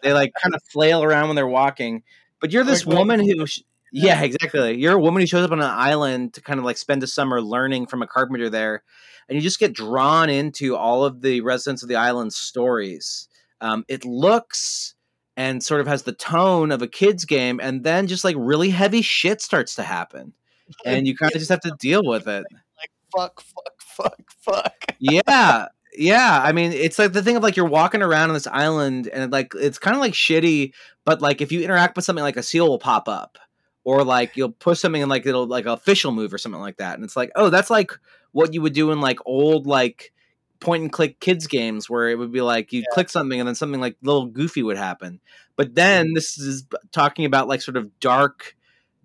They 0.03 0.13
like 0.13 0.33
kind 0.41 0.55
of 0.55 0.63
flail 0.71 1.03
around 1.03 1.27
when 1.27 1.35
they're 1.35 1.47
walking. 1.47 2.03
But 2.39 2.51
you're 2.51 2.63
this 2.63 2.85
Like 2.85 2.97
woman 2.97 3.19
who, 3.19 3.45
yeah, 3.91 4.21
exactly. 4.21 4.77
You're 4.77 4.95
a 4.95 4.99
woman 4.99 5.21
who 5.21 5.27
shows 5.27 5.43
up 5.43 5.51
on 5.51 5.59
an 5.59 5.65
island 5.65 6.33
to 6.35 6.41
kind 6.41 6.59
of 6.59 6.65
like 6.65 6.77
spend 6.77 7.03
a 7.03 7.07
summer 7.07 7.41
learning 7.41 7.87
from 7.87 8.01
a 8.01 8.07
carpenter 8.07 8.49
there, 8.49 8.83
and 9.27 9.35
you 9.35 9.41
just 9.41 9.59
get 9.59 9.73
drawn 9.73 10.29
into 10.29 10.75
all 10.75 11.03
of 11.03 11.21
the 11.21 11.41
residents 11.41 11.83
of 11.83 11.89
the 11.89 11.95
island's 11.95 12.35
stories. 12.35 13.27
Um, 13.61 13.83
it 13.87 14.05
looks 14.05 14.95
and 15.35 15.63
sort 15.63 15.81
of 15.81 15.87
has 15.87 16.03
the 16.03 16.13
tone 16.13 16.71
of 16.71 16.81
a 16.81 16.87
kid's 16.87 17.25
game, 17.25 17.59
and 17.61 17.83
then 17.83 18.07
just 18.07 18.23
like 18.23 18.35
really 18.37 18.69
heavy 18.69 19.01
shit 19.01 19.41
starts 19.41 19.75
to 19.75 19.83
happen, 19.83 20.33
and 20.85 21.07
you 21.07 21.15
kind 21.15 21.33
of 21.33 21.39
just 21.39 21.49
have 21.49 21.61
to 21.61 21.75
deal 21.79 22.03
with 22.03 22.27
it. 22.27 22.45
Like 22.77 22.91
fuck 23.15 23.41
fuck 23.41 23.81
fuck 23.81 24.31
fuck 24.39 24.85
yeah 24.99 25.67
yeah 25.99 26.41
i 26.43 26.53
mean 26.53 26.71
it's 26.71 26.97
like 26.97 27.11
the 27.11 27.21
thing 27.21 27.35
of 27.35 27.43
like 27.43 27.57
you're 27.57 27.65
walking 27.65 28.01
around 28.01 28.29
on 28.29 28.33
this 28.33 28.47
island 28.47 29.07
and 29.07 29.31
like 29.31 29.53
it's 29.55 29.77
kind 29.77 29.95
of 29.95 29.99
like 29.99 30.13
shitty 30.13 30.71
but 31.03 31.21
like 31.21 31.41
if 31.41 31.51
you 31.51 31.61
interact 31.61 31.95
with 31.95 32.05
something 32.05 32.23
like 32.23 32.37
a 32.37 32.43
seal 32.43 32.67
will 32.67 32.79
pop 32.79 33.09
up 33.09 33.37
or 33.83 34.03
like 34.05 34.37
you'll 34.37 34.51
push 34.51 34.79
something 34.79 35.01
and 35.01 35.09
like 35.09 35.25
it'll 35.25 35.45
like 35.45 35.65
a 35.65 35.75
fish 35.75 36.05
will 36.05 36.13
move 36.13 36.33
or 36.33 36.37
something 36.37 36.61
like 36.61 36.77
that 36.77 36.95
and 36.95 37.03
it's 37.03 37.17
like 37.17 37.31
oh 37.35 37.49
that's 37.49 37.69
like 37.69 37.91
what 38.31 38.53
you 38.53 38.61
would 38.61 38.73
do 38.73 38.91
in 38.91 39.01
like 39.01 39.19
old 39.25 39.67
like 39.67 40.13
point 40.61 40.83
and 40.83 40.91
click 40.91 41.19
kids 41.19 41.47
games 41.47 41.89
where 41.89 42.07
it 42.07 42.17
would 42.17 42.31
be 42.31 42.41
like 42.41 42.71
you 42.71 42.83
click 42.93 43.09
something 43.09 43.39
and 43.39 43.47
then 43.47 43.55
something 43.55 43.81
like 43.81 43.97
little 44.01 44.25
goofy 44.25 44.63
would 44.63 44.77
happen 44.77 45.19
but 45.57 45.75
then 45.75 46.13
this 46.13 46.37
is 46.37 46.65
talking 46.93 47.25
about 47.25 47.49
like 47.49 47.61
sort 47.61 47.75
of 47.75 47.99
dark 47.99 48.55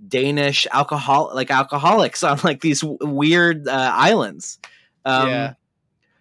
danish 0.07 0.65
alcohol 0.71 1.33
like 1.35 1.51
alcoholics 1.51 2.23
on 2.23 2.39
like 2.45 2.61
these 2.61 2.83
w- 2.83 2.99
weird 3.03 3.67
uh, 3.67 3.93
islands 3.95 4.61
um, 5.05 5.29
Yeah. 5.29 5.55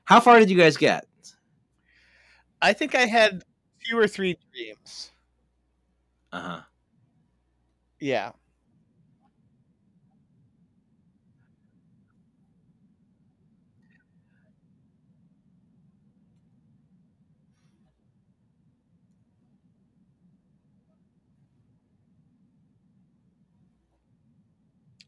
How 0.06 0.20
far 0.20 0.40
did 0.40 0.50
you 0.50 0.58
guys 0.58 0.78
get? 0.78 1.06
i 2.62 2.74
think 2.74 2.96
i 2.96 3.06
had 3.06 3.44
two 3.86 3.98
or 3.98 4.08
three 4.08 4.38
dreams 4.54 5.12
Uh 6.32 6.40
huh. 6.42 6.62
Yeah. 8.00 8.34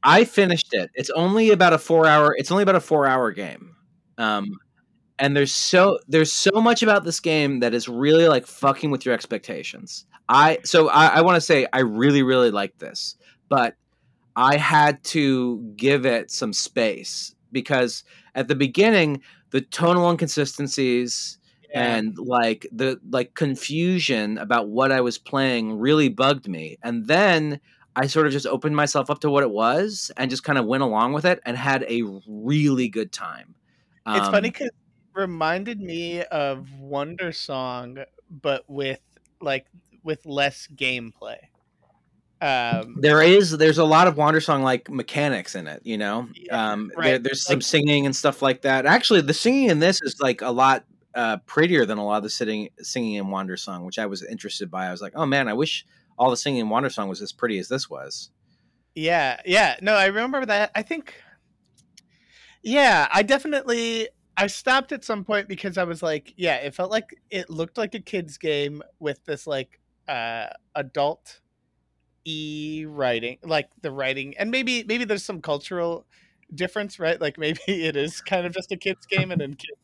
I 0.03 0.23
finished 0.23 0.73
it. 0.73 0.91
It's 0.93 1.09
only 1.11 1.49
about 1.51 1.73
a 1.73 1.77
four 1.77 2.05
hour. 2.05 2.35
It's 2.37 2.51
only 2.51 2.63
about 2.63 2.75
a 2.75 2.79
four 2.81 3.07
hour 3.07 3.31
game. 3.31 3.75
Um, 4.17 4.51
and 5.19 5.35
there's 5.35 5.53
so 5.53 5.99
there's 6.07 6.31
so 6.33 6.51
much 6.61 6.83
about 6.83 7.03
this 7.05 7.19
game 7.19 7.59
that 7.61 7.73
is 7.73 7.87
really 7.87 8.27
like 8.27 8.45
fucking 8.47 8.91
with 8.91 9.05
your 9.05 9.13
expectations. 9.13 10.05
I 10.29 10.59
so 10.63 10.89
I, 10.89 11.07
I 11.07 11.21
want 11.21 11.35
to 11.35 11.41
say 11.41 11.67
I 11.73 11.79
really 11.79 12.23
really 12.23 12.51
like 12.51 12.77
this, 12.79 13.15
but 13.49 13.75
I 14.35 14.57
had 14.57 15.03
to 15.05 15.73
give 15.77 16.05
it 16.05 16.31
some 16.31 16.51
space 16.53 17.33
because 17.51 18.03
at 18.33 18.47
the 18.47 18.55
beginning 18.55 19.21
the 19.51 19.61
tonal 19.61 20.09
inconsistencies 20.09 21.37
Yeah. 21.69 21.95
and 21.95 22.17
like 22.17 22.67
the 22.71 22.99
like 23.09 23.33
confusion 23.35 24.37
about 24.37 24.67
what 24.69 24.91
I 24.91 25.01
was 25.01 25.17
playing 25.17 25.77
really 25.79 26.09
bugged 26.09 26.47
me. 26.49 26.77
And 26.83 27.07
then 27.07 27.59
I 27.95 28.07
sort 28.07 28.25
of 28.27 28.33
just 28.33 28.45
opened 28.47 28.75
myself 28.75 29.09
up 29.09 29.19
to 29.21 29.29
what 29.29 29.43
it 29.43 29.51
was 29.51 30.11
and 30.17 30.29
just 30.29 30.43
kind 30.43 30.57
of 30.59 30.65
went 30.65 30.83
along 30.83 31.13
with 31.13 31.23
it 31.25 31.39
and 31.45 31.55
had 31.55 31.83
a 31.83 32.01
really 32.27 32.89
good 32.89 33.13
time. 33.13 33.55
It's 34.07 34.27
funny 34.27 34.49
Um, 34.49 34.53
because 34.53 34.69
reminded 35.15 35.81
me 35.81 36.23
of 36.23 36.67
Wandersong, 36.81 38.05
but 38.29 38.63
with 38.67 38.99
like 39.41 39.65
with 40.03 40.25
less 40.25 40.67
gameplay. 40.75 41.37
Um, 42.41 42.97
there 42.99 43.21
is 43.21 43.51
there's 43.57 43.77
a 43.77 43.85
lot 43.85 44.07
of 44.07 44.15
Wandersong 44.15 44.61
like 44.61 44.89
mechanics 44.89 45.55
in 45.55 45.67
it, 45.67 45.81
you 45.83 45.97
know. 45.97 46.27
Yeah, 46.35 46.73
um, 46.73 46.91
right. 46.95 47.05
there, 47.11 47.19
there's 47.19 47.43
some 47.45 47.55
Like- 47.57 47.63
singing 47.63 48.05
and 48.05 48.15
stuff 48.15 48.41
like 48.41 48.61
that. 48.63 48.85
Actually, 48.85 49.21
the 49.21 49.33
singing 49.33 49.69
in 49.69 49.79
this 49.79 50.01
is 50.01 50.19
like 50.19 50.41
a 50.41 50.51
lot 50.51 50.85
uh, 51.15 51.37
prettier 51.45 51.85
than 51.85 51.97
a 51.97 52.05
lot 52.05 52.17
of 52.17 52.23
the 52.23 52.29
sitting, 52.29 52.69
singing 52.81 53.13
in 53.13 53.27
Wandersong, 53.27 53.85
which 53.85 53.97
I 53.97 54.05
was 54.05 54.21
interested 54.23 54.69
by. 54.69 54.87
I 54.87 54.91
was 54.91 55.01
like, 55.01 55.13
oh 55.15 55.25
man, 55.25 55.47
I 55.47 55.53
wish 55.53 55.85
all 56.19 56.29
the 56.29 56.37
singing 56.37 56.59
in 56.61 56.67
Wandersong 56.67 57.07
was 57.07 57.21
as 57.21 57.31
pretty 57.31 57.57
as 57.57 57.69
this 57.69 57.89
was. 57.89 58.29
Yeah, 58.95 59.39
yeah. 59.45 59.77
No, 59.81 59.93
I 59.95 60.05
remember 60.07 60.45
that. 60.45 60.71
I 60.75 60.81
think 60.81 61.13
Yeah, 62.61 63.07
I 63.13 63.23
definitely 63.23 64.09
I 64.37 64.47
stopped 64.47 64.91
at 64.91 65.05
some 65.05 65.23
point 65.23 65.47
because 65.47 65.77
I 65.77 65.83
was 65.83 66.03
like, 66.03 66.33
yeah, 66.37 66.55
it 66.57 66.75
felt 66.75 66.91
like 66.91 67.15
it 67.29 67.49
looked 67.49 67.77
like 67.77 67.95
a 67.95 67.99
kids 67.99 68.37
game 68.37 68.81
with 68.99 69.23
this 69.25 69.47
like 69.47 69.79
uh 70.07 70.47
adult 70.75 71.41
e 72.25 72.85
writing, 72.87 73.37
like 73.43 73.69
the 73.81 73.91
writing. 73.91 74.35
And 74.37 74.51
maybe 74.51 74.83
maybe 74.83 75.05
there's 75.05 75.23
some 75.23 75.41
cultural 75.41 76.05
difference, 76.53 76.99
right? 76.99 77.19
Like 77.19 77.37
maybe 77.39 77.59
it 77.67 77.95
is 77.95 78.21
kind 78.21 78.45
of 78.45 78.53
just 78.53 78.71
a 78.71 78.77
kids 78.77 79.05
game 79.05 79.31
and 79.31 79.39
then 79.41 79.55
kids 79.55 79.79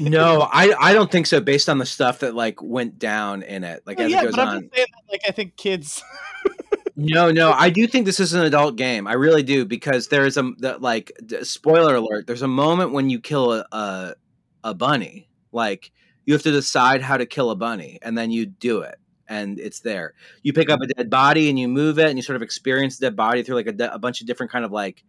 No, 0.00 0.42
I 0.52 0.74
I 0.78 0.92
don't 0.92 1.10
think 1.10 1.26
so. 1.26 1.40
Based 1.40 1.68
on 1.68 1.78
the 1.78 1.86
stuff 1.86 2.20
that 2.20 2.34
like 2.34 2.62
went 2.62 2.98
down 2.98 3.42
in 3.42 3.64
it, 3.64 3.82
like 3.86 3.98
Well, 3.98 4.06
as 4.06 4.12
yeah, 4.12 4.22
it 4.22 4.24
goes 4.26 4.36
but 4.36 4.40
I'm 4.40 4.48
on. 4.48 4.62
just 4.62 4.74
saying 4.74 4.86
that, 4.92 5.12
like 5.12 5.22
I 5.28 5.32
think 5.32 5.56
kids 5.56 6.02
No, 7.00 7.30
no, 7.30 7.52
I 7.52 7.70
do 7.70 7.86
think 7.86 8.06
this 8.06 8.18
is 8.18 8.34
an 8.34 8.44
adult 8.44 8.74
game. 8.74 9.06
I 9.06 9.12
really 9.12 9.44
do 9.44 9.64
because 9.64 10.08
there 10.08 10.26
is 10.26 10.36
a 10.36 10.42
the, 10.58 10.78
like 10.78 11.12
spoiler 11.42 11.94
alert. 11.94 12.26
There's 12.26 12.42
a 12.42 12.48
moment 12.48 12.92
when 12.92 13.08
you 13.08 13.20
kill 13.20 13.52
a, 13.52 13.64
a 13.70 14.14
a 14.64 14.74
bunny. 14.74 15.28
Like 15.52 15.92
you 16.26 16.34
have 16.34 16.42
to 16.42 16.50
decide 16.50 17.00
how 17.00 17.16
to 17.16 17.24
kill 17.24 17.52
a 17.52 17.54
bunny, 17.54 18.00
and 18.02 18.18
then 18.18 18.32
you 18.32 18.46
do 18.46 18.80
it, 18.80 18.96
and 19.28 19.60
it's 19.60 19.78
there. 19.78 20.14
You 20.42 20.52
pick 20.52 20.70
up 20.70 20.80
a 20.80 20.88
dead 20.88 21.08
body 21.08 21.48
and 21.48 21.56
you 21.56 21.68
move 21.68 22.00
it, 22.00 22.08
and 22.08 22.18
you 22.18 22.22
sort 22.22 22.34
of 22.34 22.42
experience 22.42 22.98
the 22.98 23.06
dead 23.06 23.14
body 23.14 23.44
through 23.44 23.54
like 23.54 23.68
a, 23.68 23.90
a 23.92 23.98
bunch 24.00 24.20
of 24.20 24.26
different 24.26 24.50
kind 24.50 24.64
of 24.64 24.72
like. 24.72 25.04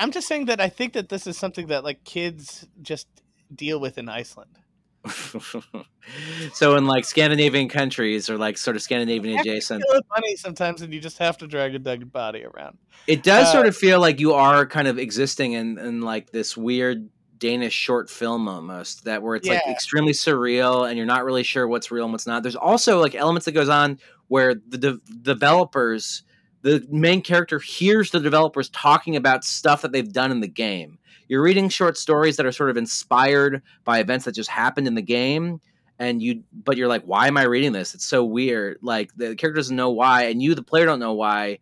I'm 0.00 0.12
just 0.12 0.26
saying 0.26 0.46
that 0.46 0.62
I 0.62 0.70
think 0.70 0.94
that 0.94 1.10
this 1.10 1.26
is 1.26 1.36
something 1.36 1.66
that 1.66 1.84
like 1.84 2.04
kids 2.04 2.66
just 2.80 3.06
deal 3.54 3.78
with 3.78 3.98
in 3.98 4.08
Iceland. 4.08 4.60
so 6.52 6.76
in 6.76 6.86
like 6.86 7.04
Scandinavian 7.04 7.68
countries 7.68 8.30
or 8.30 8.38
like 8.38 8.58
sort 8.58 8.76
of 8.76 8.82
Scandinavian 8.82 9.38
adjacent, 9.38 9.84
bunny 10.08 10.36
sometimes 10.36 10.82
and 10.82 10.92
you 10.92 11.00
just 11.00 11.18
have 11.18 11.38
to 11.38 11.46
drag 11.46 11.74
a 11.74 11.78
dead 11.78 12.12
body 12.12 12.44
around. 12.44 12.78
It 13.06 13.22
does 13.22 13.48
Uh, 13.48 13.52
sort 13.52 13.66
of 13.66 13.76
feel 13.76 14.00
like 14.00 14.20
you 14.20 14.32
are 14.32 14.66
kind 14.66 14.88
of 14.88 14.98
existing 14.98 15.52
in, 15.52 15.78
in 15.78 16.00
like 16.00 16.30
this 16.30 16.56
weird 16.56 17.08
Danish 17.38 17.74
short 17.74 18.08
film 18.08 18.48
almost 18.48 19.04
that 19.04 19.22
where 19.22 19.36
it's 19.36 19.46
like 19.48 19.66
extremely 19.68 20.12
surreal 20.12 20.88
and 20.88 20.96
you're 20.96 21.06
not 21.06 21.24
really 21.24 21.42
sure 21.42 21.68
what's 21.68 21.90
real 21.90 22.04
and 22.04 22.12
what's 22.12 22.26
not. 22.26 22.42
There's 22.42 22.56
also 22.56 23.00
like 23.00 23.14
elements 23.14 23.44
that 23.44 23.52
goes 23.52 23.68
on 23.68 23.98
where 24.28 24.54
the 24.54 24.78
de- 24.78 25.00
developers, 25.20 26.22
the 26.62 26.86
main 26.90 27.20
character 27.20 27.58
hears 27.58 28.10
the 28.10 28.20
developers 28.20 28.70
talking 28.70 29.16
about 29.16 29.44
stuff 29.44 29.82
that 29.82 29.92
they've 29.92 30.10
done 30.10 30.30
in 30.30 30.40
the 30.40 30.48
game. 30.48 30.98
You're 31.28 31.42
reading 31.42 31.68
short 31.68 31.96
stories 31.96 32.36
that 32.36 32.46
are 32.46 32.52
sort 32.52 32.70
of 32.70 32.76
inspired 32.76 33.62
by 33.84 33.98
events 33.98 34.24
that 34.24 34.32
just 34.32 34.50
happened 34.50 34.86
in 34.86 34.94
the 34.94 35.02
game 35.02 35.60
and 35.98 36.20
you 36.20 36.42
but 36.52 36.76
you're 36.76 36.88
like 36.88 37.02
why 37.04 37.28
am 37.28 37.36
I 37.36 37.44
reading 37.44 37.72
this? 37.72 37.94
It's 37.94 38.04
so 38.04 38.24
weird. 38.24 38.78
Like 38.82 39.10
the 39.16 39.34
character 39.36 39.52
doesn't 39.52 39.76
know 39.76 39.90
why 39.90 40.24
and 40.24 40.42
you 40.42 40.54
the 40.54 40.62
player 40.62 40.86
don't 40.86 41.00
know 41.00 41.14
why 41.14 41.58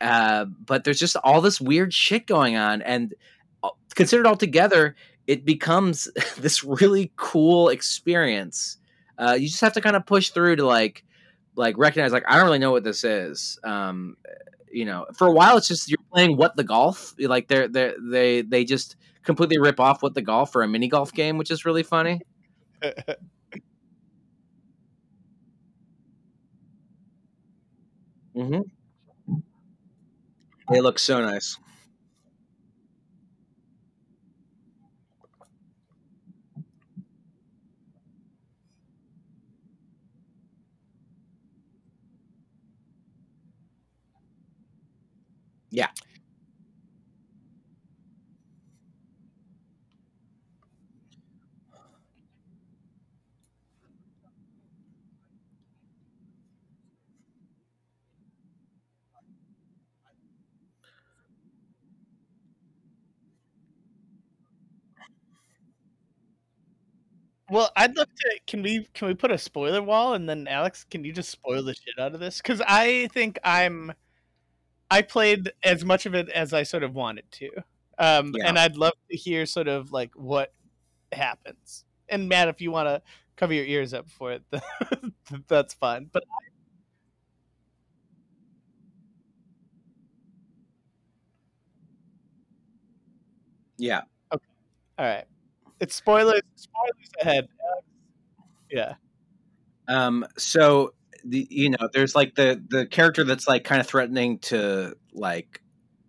uh, 0.00 0.44
but 0.44 0.84
there's 0.84 0.98
just 0.98 1.16
all 1.16 1.40
this 1.40 1.60
weird 1.60 1.92
shit 1.92 2.26
going 2.26 2.56
on 2.56 2.80
and 2.82 3.14
uh, 3.62 3.68
considered 3.94 4.26
all 4.26 4.36
together 4.36 4.96
it 5.26 5.44
becomes 5.44 6.08
this 6.38 6.64
really 6.64 7.12
cool 7.16 7.68
experience 7.68 8.78
uh, 9.18 9.36
you 9.38 9.48
just 9.48 9.60
have 9.60 9.74
to 9.74 9.80
kind 9.80 9.96
of 9.96 10.06
push 10.06 10.30
through 10.30 10.56
to 10.56 10.64
like 10.64 11.04
like 11.54 11.76
recognize 11.76 12.12
like 12.12 12.24
i 12.26 12.36
don't 12.36 12.46
really 12.46 12.58
know 12.58 12.70
what 12.70 12.84
this 12.84 13.04
is 13.04 13.58
um, 13.64 14.16
you 14.70 14.84
know 14.84 15.06
for 15.14 15.26
a 15.26 15.32
while 15.32 15.56
it's 15.56 15.68
just 15.68 15.88
you're 15.90 15.98
playing 16.12 16.36
what 16.36 16.56
the 16.56 16.64
golf 16.64 17.14
like 17.18 17.48
they're 17.48 17.68
they 17.68 17.92
they 18.00 18.42
they 18.42 18.64
just 18.64 18.96
completely 19.22 19.58
rip 19.58 19.80
off 19.80 20.02
what 20.02 20.14
the 20.14 20.22
golf 20.22 20.52
for 20.52 20.62
a 20.62 20.68
mini 20.68 20.88
golf 20.88 21.12
game 21.12 21.36
which 21.38 21.50
is 21.50 21.64
really 21.64 21.82
funny. 21.82 22.20
Hmm 28.34 28.62
they 30.70 30.80
look 30.80 30.98
so 30.98 31.20
nice 31.20 31.58
Yeah. 45.70 45.88
Well, 67.50 67.70
I'd 67.76 67.96
love 67.96 68.08
to. 68.14 68.40
Can 68.46 68.62
we 68.62 68.86
can 68.94 69.08
we 69.08 69.14
put 69.14 69.30
a 69.32 69.38
spoiler 69.38 69.82
wall 69.82 70.14
and 70.14 70.28
then 70.28 70.46
Alex, 70.46 70.84
can 70.84 71.04
you 71.04 71.12
just 71.12 71.30
spoil 71.30 71.62
the 71.62 71.74
shit 71.74 71.98
out 71.98 72.14
of 72.14 72.20
this? 72.20 72.38
Because 72.38 72.62
I 72.66 73.08
think 73.08 73.38
I'm. 73.44 73.92
I 74.90 75.02
played 75.02 75.52
as 75.62 75.84
much 75.84 76.06
of 76.06 76.14
it 76.14 76.28
as 76.30 76.52
I 76.52 76.62
sort 76.64 76.82
of 76.82 76.94
wanted 76.94 77.30
to, 77.32 77.50
um, 77.98 78.34
Yeah. 78.36 78.48
and 78.48 78.58
I'd 78.58 78.76
love 78.76 78.94
to 79.10 79.16
hear 79.16 79.46
sort 79.46 79.68
of 79.68 79.92
like 79.92 80.12
what 80.16 80.52
happens. 81.12 81.84
And 82.08 82.28
Matt, 82.28 82.48
if 82.48 82.60
you 82.60 82.70
want 82.72 82.88
to 82.88 83.02
cover 83.36 83.54
your 83.54 83.64
ears 83.64 83.94
up 83.94 84.08
for 84.10 84.32
it, 84.32 84.42
that's 85.48 85.74
fine. 85.74 86.10
But 86.12 86.24
yeah 93.78 94.02
Okay. 94.32 94.44
all 94.98 95.06
right, 95.06 95.24
it's 95.80 95.94
spoilers. 95.94 96.42
Spoilers 96.56 97.10
ahead. 97.22 97.48
Yeah. 98.70 98.94
Um, 99.88 100.24
so 100.36 100.92
the 101.24 101.46
you 101.50 101.70
know, 101.70 101.88
there's 101.92 102.14
like 102.14 102.34
the 102.34 102.62
the 102.68 102.86
character 102.86 103.24
that's 103.24 103.46
like 103.48 103.64
kind 103.64 103.80
of 103.80 103.86
threatening 103.86 104.38
to 104.40 104.96
like 105.12 105.60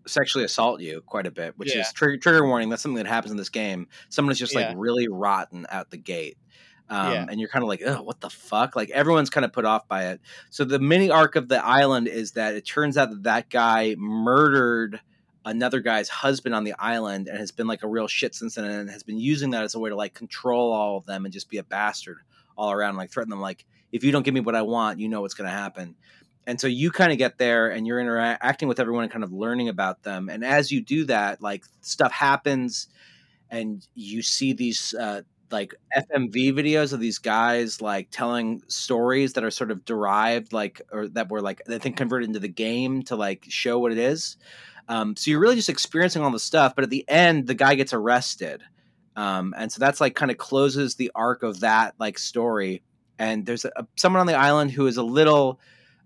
sexually 0.08 0.44
assault 0.44 0.82
you 0.82 1.02
quite 1.06 1.28
a 1.28 1.32
bit, 1.32 1.58
which 1.58 1.74
Yeah. 1.76 1.82
is 1.82 1.94
trigger, 1.94 2.18
trigger 2.18 2.46
warning. 2.46 2.70
That's 2.70 2.82
something 2.82 2.98
that 3.04 3.08
happens 3.08 3.32
in 3.32 3.38
this 3.38 3.50
game. 3.50 3.88
Someone 4.10 4.32
is 4.32 4.40
just 4.40 4.54
Yeah. 4.54 4.70
like 4.70 4.76
really 4.80 5.08
rotten 5.08 5.68
out 5.70 5.92
the 5.92 5.98
gate. 5.98 6.38
Um, 6.90 7.12
Yeah. 7.14 7.26
and 7.30 7.40
you're 7.40 7.50
kind 7.50 7.64
of 7.64 7.70
like, 7.70 7.82
oh, 7.86 8.02
what 8.02 8.20
the 8.20 8.30
fuck? 8.30 8.76
Like 8.76 8.90
everyone's 8.90 9.30
kind 9.30 9.46
of 9.46 9.54
put 9.54 9.64
off 9.64 9.88
by 9.88 10.08
it. 10.08 10.22
So 10.50 10.66
the 10.66 10.80
mini 10.80 11.12
arc 11.12 11.36
of 11.36 11.48
the 11.50 11.64
island 11.64 12.08
is 12.08 12.32
that 12.32 12.56
it 12.56 12.66
turns 12.66 12.98
out 12.98 13.12
that 13.12 13.24
that 13.24 13.50
guy 13.50 13.96
murdered 13.98 15.00
another 15.46 15.80
guy's 15.80 16.10
husband 16.10 16.54
on 16.56 16.64
the 16.64 16.74
island 16.78 17.28
and 17.28 17.38
has 17.38 17.52
been 17.52 17.68
like 17.68 17.84
a 17.84 17.88
real 17.88 18.08
shit 18.08 18.36
since 18.36 18.56
then 18.56 18.66
and 18.66 18.90
has 18.90 19.04
been 19.04 19.18
using 19.20 19.52
that 19.52 19.64
as 19.64 19.76
a 19.76 19.80
way 19.80 19.90
to 19.90 19.96
like 19.96 20.14
control 20.14 20.72
all 20.74 20.98
of 20.98 21.06
them 21.06 21.26
and 21.26 21.34
just 21.34 21.50
be 21.50 21.58
a 21.58 21.64
bastard 21.64 22.18
all 22.58 22.72
around, 22.72 22.96
like 22.98 23.12
threaten 23.12 23.30
them, 23.30 23.40
like 23.42 23.66
if 23.92 24.04
you 24.04 24.12
don't 24.12 24.24
give 24.24 24.34
me 24.34 24.40
what 24.42 24.56
I 24.56 24.62
want, 24.62 25.00
you 25.00 25.10
know 25.10 25.22
what's 25.22 25.34
going 25.34 25.50
to 25.50 25.56
happen. 25.56 25.96
and 26.48 26.60
so 26.60 26.68
you 26.68 26.92
kind 26.92 27.12
of 27.12 27.18
get 27.18 27.38
there 27.38 27.70
and 27.70 27.86
you're 27.86 28.00
interacting 28.00 28.68
with 28.68 28.80
everyone 28.80 29.04
and 29.04 29.12
kind 29.12 29.24
of 29.24 29.32
learning 29.32 29.70
about 29.70 30.04
them. 30.04 30.30
And 30.30 30.44
as 30.44 30.72
you 30.72 30.82
do 30.82 31.06
that, 31.06 31.42
like 31.42 31.66
stuff 31.82 32.12
happens, 32.12 32.88
and 33.50 33.86
you 33.96 34.22
see 34.22 34.54
these 34.54 34.94
uh, 34.94 35.22
like 35.52 35.76
FMV 35.96 36.54
videos 36.54 36.94
of 36.94 37.00
these 37.00 37.20
guys 37.20 37.82
like 37.82 38.08
telling 38.10 38.62
stories 38.68 39.34
that 39.34 39.44
are 39.44 39.52
sort 39.52 39.72
of 39.72 39.86
derived, 39.86 40.54
like 40.54 40.82
or 40.92 41.08
that 41.10 41.30
were 41.30 41.42
like 41.42 41.62
I 41.70 41.78
think 41.78 41.98
converted 41.98 42.28
into 42.28 42.40
the 42.40 42.48
game 42.48 43.04
to 43.04 43.16
like 43.16 43.46
show 43.50 43.78
what 43.80 43.92
it 43.92 43.98
is. 43.98 44.38
Um, 44.88 45.16
so 45.16 45.30
you're 45.30 45.40
really 45.40 45.56
just 45.56 45.70
experiencing 45.70 46.22
all 46.24 46.32
the 46.32 46.40
stuff, 46.40 46.74
but 46.76 46.84
at 46.84 46.90
the 46.90 47.06
end, 47.08 47.48
the 47.48 47.54
guy 47.54 47.76
gets 47.76 47.94
arrested, 47.94 48.64
um, 49.16 49.54
and 49.56 49.72
so 49.72 49.80
that's 49.80 50.02
like 50.02 50.16
kind 50.16 50.32
of 50.32 50.38
closes 50.38 50.96
the 50.96 51.12
arc 51.14 51.44
of 51.44 51.60
that 51.60 51.94
like 52.00 52.18
story. 52.18 52.82
And 53.22 53.46
there's 53.46 53.66
a, 53.66 53.88
someone 53.96 54.20
on 54.20 54.28
the 54.28 54.36
island 54.36 54.72
who 54.72 54.88
is 54.88 54.98
a 54.98 55.04
little 55.04 55.60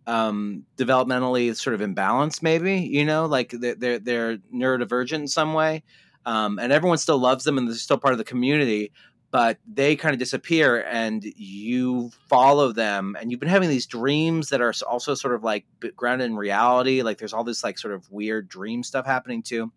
um, 0.05 0.66
developmentally 0.78 1.55
sort 1.55 1.80
of 1.80 1.82
imbalanced, 1.82 2.43
maybe 2.43 2.80
you 2.80 3.05
know, 3.05 3.26
like 3.26 3.51
they're 3.51 3.76
they're, 3.76 3.99
they're 3.99 4.38
neurodivergent 4.53 5.13
in 5.13 5.28
some 5.28 5.53
way. 5.53 5.84
Um, 6.26 6.59
and 6.59 6.74
everyone 6.74 6.97
still 6.97 7.20
loves 7.20 7.43
them 7.43 7.57
and 7.57 7.68
they're 7.68 7.76
still 7.76 7.99
part 7.99 8.13
of 8.13 8.18
the 8.18 8.24
community 8.24 8.91
but 9.36 9.57
they 9.68 9.97
kind 9.97 10.13
of 10.13 10.20
disappear 10.20 10.86
and 10.89 11.22
you 11.36 12.09
follow 12.30 12.72
them 12.72 13.18
and 13.20 13.30
you've 13.30 13.39
been 13.41 13.49
having 13.49 13.68
these 13.68 13.86
dreams 13.86 14.47
that 14.47 14.61
are 14.61 14.74
also 14.88 15.13
sort 15.13 15.36
of 15.36 15.43
like 15.43 15.66
grounded 15.97 16.26
in 16.26 16.38
reality 16.38 17.01
like 17.01 17.18
there's 17.18 17.34
all 17.34 17.43
this 17.43 17.61
like 17.61 17.78
sort 17.78 17.93
of 17.93 18.09
weird 18.09 18.47
dream 18.47 18.82
stuff 18.82 19.05
happening 19.05 19.43
too 19.43 19.70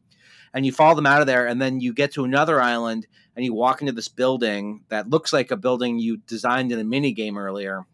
and 0.54 0.64
you 0.64 0.70
follow 0.70 0.94
them 0.94 1.06
out 1.06 1.20
of 1.20 1.26
there 1.26 1.48
and 1.48 1.60
then 1.60 1.80
you 1.80 1.92
get 1.92 2.12
to 2.12 2.22
another 2.22 2.60
island 2.60 3.06
and 3.38 3.44
you 3.44 3.54
walk 3.54 3.80
into 3.80 3.92
this 3.92 4.08
building 4.08 4.82
that 4.88 5.08
looks 5.08 5.32
like 5.32 5.52
a 5.52 5.56
building 5.56 6.00
you 6.00 6.16
designed 6.16 6.72
in 6.72 6.80
a 6.80 6.84
mini 6.84 7.12
game 7.12 7.38
earlier 7.38 7.86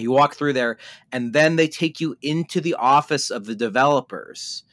you 0.00 0.10
walk 0.10 0.34
through 0.34 0.54
there 0.54 0.78
and 1.12 1.32
then 1.32 1.56
they 1.56 1.68
take 1.68 2.00
you 2.00 2.16
into 2.22 2.60
the 2.60 2.74
office 2.74 3.30
of 3.30 3.44
the 3.44 3.54
developers. 3.54 4.64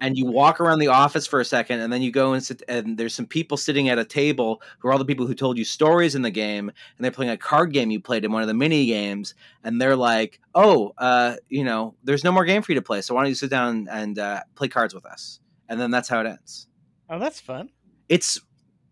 And 0.00 0.16
you 0.16 0.26
walk 0.26 0.60
around 0.60 0.78
the 0.78 0.86
office 0.86 1.26
for 1.26 1.40
a 1.40 1.44
second 1.44 1.80
and 1.80 1.92
then 1.92 2.00
you 2.00 2.12
go 2.12 2.32
and 2.32 2.44
sit 2.44 2.62
and 2.68 2.96
there's 2.96 3.12
some 3.12 3.26
people 3.26 3.56
sitting 3.56 3.88
at 3.88 3.98
a 3.98 4.04
table 4.04 4.62
who 4.78 4.86
are 4.86 4.92
all 4.92 4.98
the 4.98 5.04
people 5.04 5.26
who 5.26 5.34
told 5.34 5.58
you 5.58 5.64
stories 5.64 6.14
in 6.14 6.22
the 6.22 6.30
game 6.30 6.68
and 6.68 7.04
they're 7.04 7.10
playing 7.10 7.32
a 7.32 7.36
card 7.36 7.72
game 7.72 7.90
you 7.90 7.98
played 7.98 8.24
in 8.24 8.30
one 8.30 8.42
of 8.42 8.48
the 8.48 8.54
mini 8.54 8.86
games 8.86 9.34
and 9.64 9.80
they're 9.80 9.96
like 9.96 10.38
oh 10.54 10.92
uh, 10.98 11.34
you 11.48 11.64
know 11.64 11.96
there's 12.04 12.22
no 12.22 12.30
more 12.30 12.44
game 12.44 12.62
for 12.62 12.70
you 12.70 12.76
to 12.76 12.82
play 12.82 13.00
so 13.00 13.16
why 13.16 13.22
don't 13.22 13.30
you 13.30 13.34
sit 13.34 13.50
down 13.50 13.88
and 13.90 14.16
uh, 14.20 14.40
play 14.54 14.68
cards 14.68 14.94
with 14.94 15.04
us? 15.04 15.40
And 15.68 15.80
then 15.80 15.90
that's 15.90 16.08
how 16.08 16.20
it 16.20 16.26
ends. 16.28 16.68
Oh 17.10 17.18
that's 17.18 17.40
fun. 17.40 17.70
It's 18.08 18.40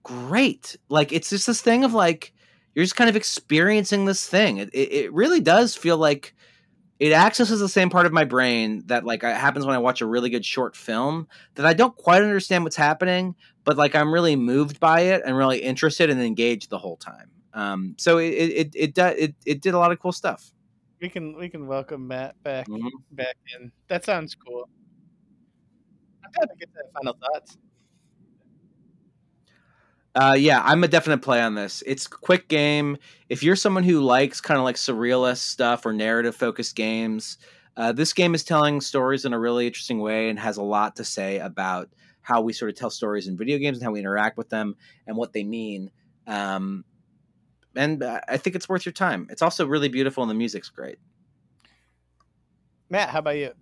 great 0.02 0.76
like 0.88 1.12
it's 1.12 1.30
just 1.30 1.46
this 1.46 1.60
thing 1.60 1.84
of 1.84 1.92
like 1.94 2.32
you're 2.74 2.84
just 2.84 2.96
kind 2.96 3.10
of 3.10 3.16
experiencing 3.16 4.04
this 4.04 4.26
thing 4.26 4.56
it, 4.56 4.70
it, 4.70 4.92
it 4.92 5.12
really 5.12 5.40
does 5.40 5.76
feel 5.76 5.98
like 5.98 6.34
it 7.00 7.12
accesses 7.12 7.60
the 7.60 7.68
same 7.68 7.88
part 7.88 8.04
of 8.04 8.12
my 8.12 8.24
brain 8.24 8.82
that 8.86 9.04
like 9.04 9.22
happens 9.22 9.64
when 9.64 9.74
I 9.74 9.78
watch 9.78 10.02
a 10.02 10.06
really 10.06 10.28
good 10.28 10.44
short 10.44 10.76
film 10.76 11.26
that 11.54 11.64
I 11.64 11.72
don't 11.72 11.96
quite 11.96 12.22
understand 12.22 12.62
what's 12.62 12.76
happening, 12.76 13.34
but 13.64 13.78
like 13.78 13.94
I'm 13.94 14.12
really 14.12 14.36
moved 14.36 14.78
by 14.78 15.00
it 15.00 15.22
and 15.24 15.34
really 15.34 15.60
interested 15.60 16.10
and 16.10 16.22
engaged 16.22 16.68
the 16.68 16.76
whole 16.76 16.98
time. 16.98 17.30
Um, 17.54 17.94
so 17.98 18.18
it 18.18 18.28
it 18.28 18.74
it, 18.74 18.96
it 18.96 18.98
it 18.98 19.34
it 19.46 19.60
did 19.62 19.72
a 19.72 19.78
lot 19.78 19.92
of 19.92 19.98
cool 19.98 20.12
stuff. 20.12 20.52
We 21.00 21.08
can 21.08 21.36
we 21.38 21.48
can 21.48 21.66
welcome 21.66 22.06
Matt 22.06 22.40
back 22.42 22.68
mm-hmm. 22.68 22.88
back 23.12 23.36
in. 23.58 23.72
That 23.88 24.04
sounds 24.04 24.34
cool. 24.34 24.68
I'm 26.22 26.48
to 26.48 26.54
get 26.58 26.68
the 26.74 26.82
final 26.94 27.14
thoughts. 27.14 27.56
Uh, 30.14 30.36
yeah, 30.36 30.60
I'm 30.64 30.82
a 30.82 30.88
definite 30.88 31.18
play 31.18 31.40
on 31.40 31.54
this. 31.54 31.82
It's 31.86 32.06
quick 32.06 32.48
game. 32.48 32.96
If 33.28 33.42
you're 33.42 33.56
someone 33.56 33.84
who 33.84 34.00
likes 34.00 34.40
kind 34.40 34.58
of 34.58 34.64
like 34.64 34.76
surrealist 34.76 35.38
stuff 35.38 35.86
or 35.86 35.92
narrative 35.92 36.34
focused 36.34 36.74
games, 36.74 37.38
uh, 37.76 37.92
this 37.92 38.12
game 38.12 38.34
is 38.34 38.42
telling 38.42 38.80
stories 38.80 39.24
in 39.24 39.32
a 39.32 39.38
really 39.38 39.66
interesting 39.66 40.00
way 40.00 40.28
and 40.28 40.38
has 40.38 40.56
a 40.56 40.62
lot 40.62 40.96
to 40.96 41.04
say 41.04 41.38
about 41.38 41.88
how 42.22 42.40
we 42.40 42.52
sort 42.52 42.70
of 42.70 42.76
tell 42.76 42.90
stories 42.90 43.28
in 43.28 43.36
video 43.36 43.58
games 43.58 43.78
and 43.78 43.84
how 43.84 43.92
we 43.92 44.00
interact 44.00 44.36
with 44.36 44.48
them 44.48 44.74
and 45.06 45.16
what 45.16 45.32
they 45.32 45.44
mean. 45.44 45.90
Um, 46.26 46.84
and 47.76 48.02
I 48.02 48.36
think 48.36 48.56
it's 48.56 48.68
worth 48.68 48.84
your 48.84 48.92
time. 48.92 49.28
It's 49.30 49.42
also 49.42 49.66
really 49.66 49.88
beautiful 49.88 50.24
and 50.24 50.30
the 50.30 50.34
music's 50.34 50.68
great. 50.68 50.98
Matt, 52.88 53.10
how 53.10 53.20
about 53.20 53.36
you? 53.36 53.52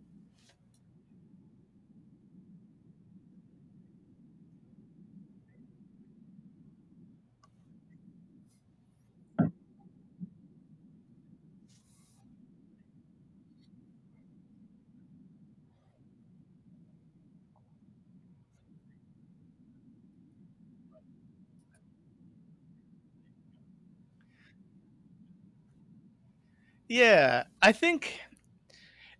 Yeah, 26.88 27.44
I 27.62 27.72
think 27.72 28.20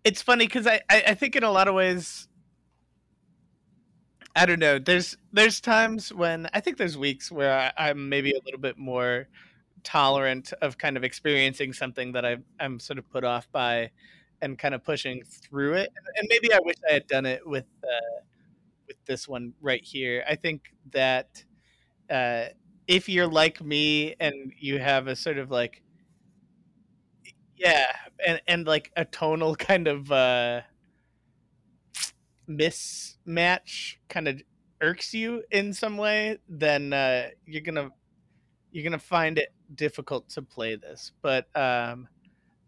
it's 0.05 0.23
funny 0.23 0.47
because 0.47 0.66
I, 0.66 0.81
I, 0.91 1.03
I 1.09 1.14
think 1.14 1.37
in 1.37 1.43
a 1.45 1.51
lot 1.51 1.69
of 1.69 1.75
ways 1.75 2.29
I 4.37 4.47
don't 4.47 4.61
know. 4.61 4.79
There's 4.79 5.16
there's 5.33 5.61
times 5.61 6.12
when 6.12 6.49
I 6.55 6.61
think 6.61 6.77
there's 6.77 6.97
weeks 6.97 7.31
where 7.31 7.53
I, 7.77 7.89
I'm 7.89 8.09
maybe 8.09 8.31
a 8.33 8.41
little 8.45 8.61
bit 8.61 8.79
more 8.79 9.27
tolerant 9.85 10.53
of 10.62 10.79
kind 10.79 10.97
of 10.97 11.05
experiencing 11.05 11.73
something 11.73 12.12
that 12.12 12.25
I 12.25 12.39
I'm 12.61 12.79
sort 12.81 12.99
of 12.99 13.09
put 13.11 13.25
off 13.25 13.51
by 13.53 13.91
and 14.43 14.59
kind 14.59 14.75
of 14.75 14.85
pushing 14.85 15.23
through 15.25 15.75
it. 15.75 15.91
And 16.16 16.29
maybe 16.31 16.53
I 16.53 16.61
wish 16.64 16.77
I 16.89 16.93
had 16.95 17.07
done 17.09 17.27
it 17.27 17.47
with 17.47 17.66
uh, 17.85 18.21
with 18.89 18.97
this 19.07 19.29
one 19.29 19.55
right 19.61 19.85
here. 19.85 20.25
I 20.29 20.37
think 20.37 20.73
that 20.93 21.45
uh, 22.11 22.47
if 22.89 23.09
you're 23.09 23.29
like 23.29 23.62
me 23.62 24.16
and 24.21 24.53
you 24.59 24.79
have 24.81 25.09
a 25.09 25.16
sort 25.16 25.39
of 25.39 25.51
like 25.51 25.83
yeah, 27.59 27.87
and 28.25 28.41
and 28.47 28.67
like 28.67 28.93
a 28.97 29.05
tonal 29.05 29.55
kind 29.57 29.89
of 29.89 30.11
uh 30.11 30.63
mismatch 32.49 33.97
kind 34.09 34.29
of 34.29 34.41
irks 34.81 35.13
you 35.13 35.43
in 35.51 35.73
some 35.73 35.97
way, 35.97 36.39
then 36.49 36.93
uh, 36.93 37.29
you're 37.47 37.63
gonna 37.63 37.91
you're 38.71 38.85
gonna 38.85 38.99
find 38.99 39.39
it 39.39 39.53
difficult 39.75 40.29
to 40.31 40.43
play 40.43 40.77
this. 40.77 41.13
But 41.23 41.47
um, 41.57 42.09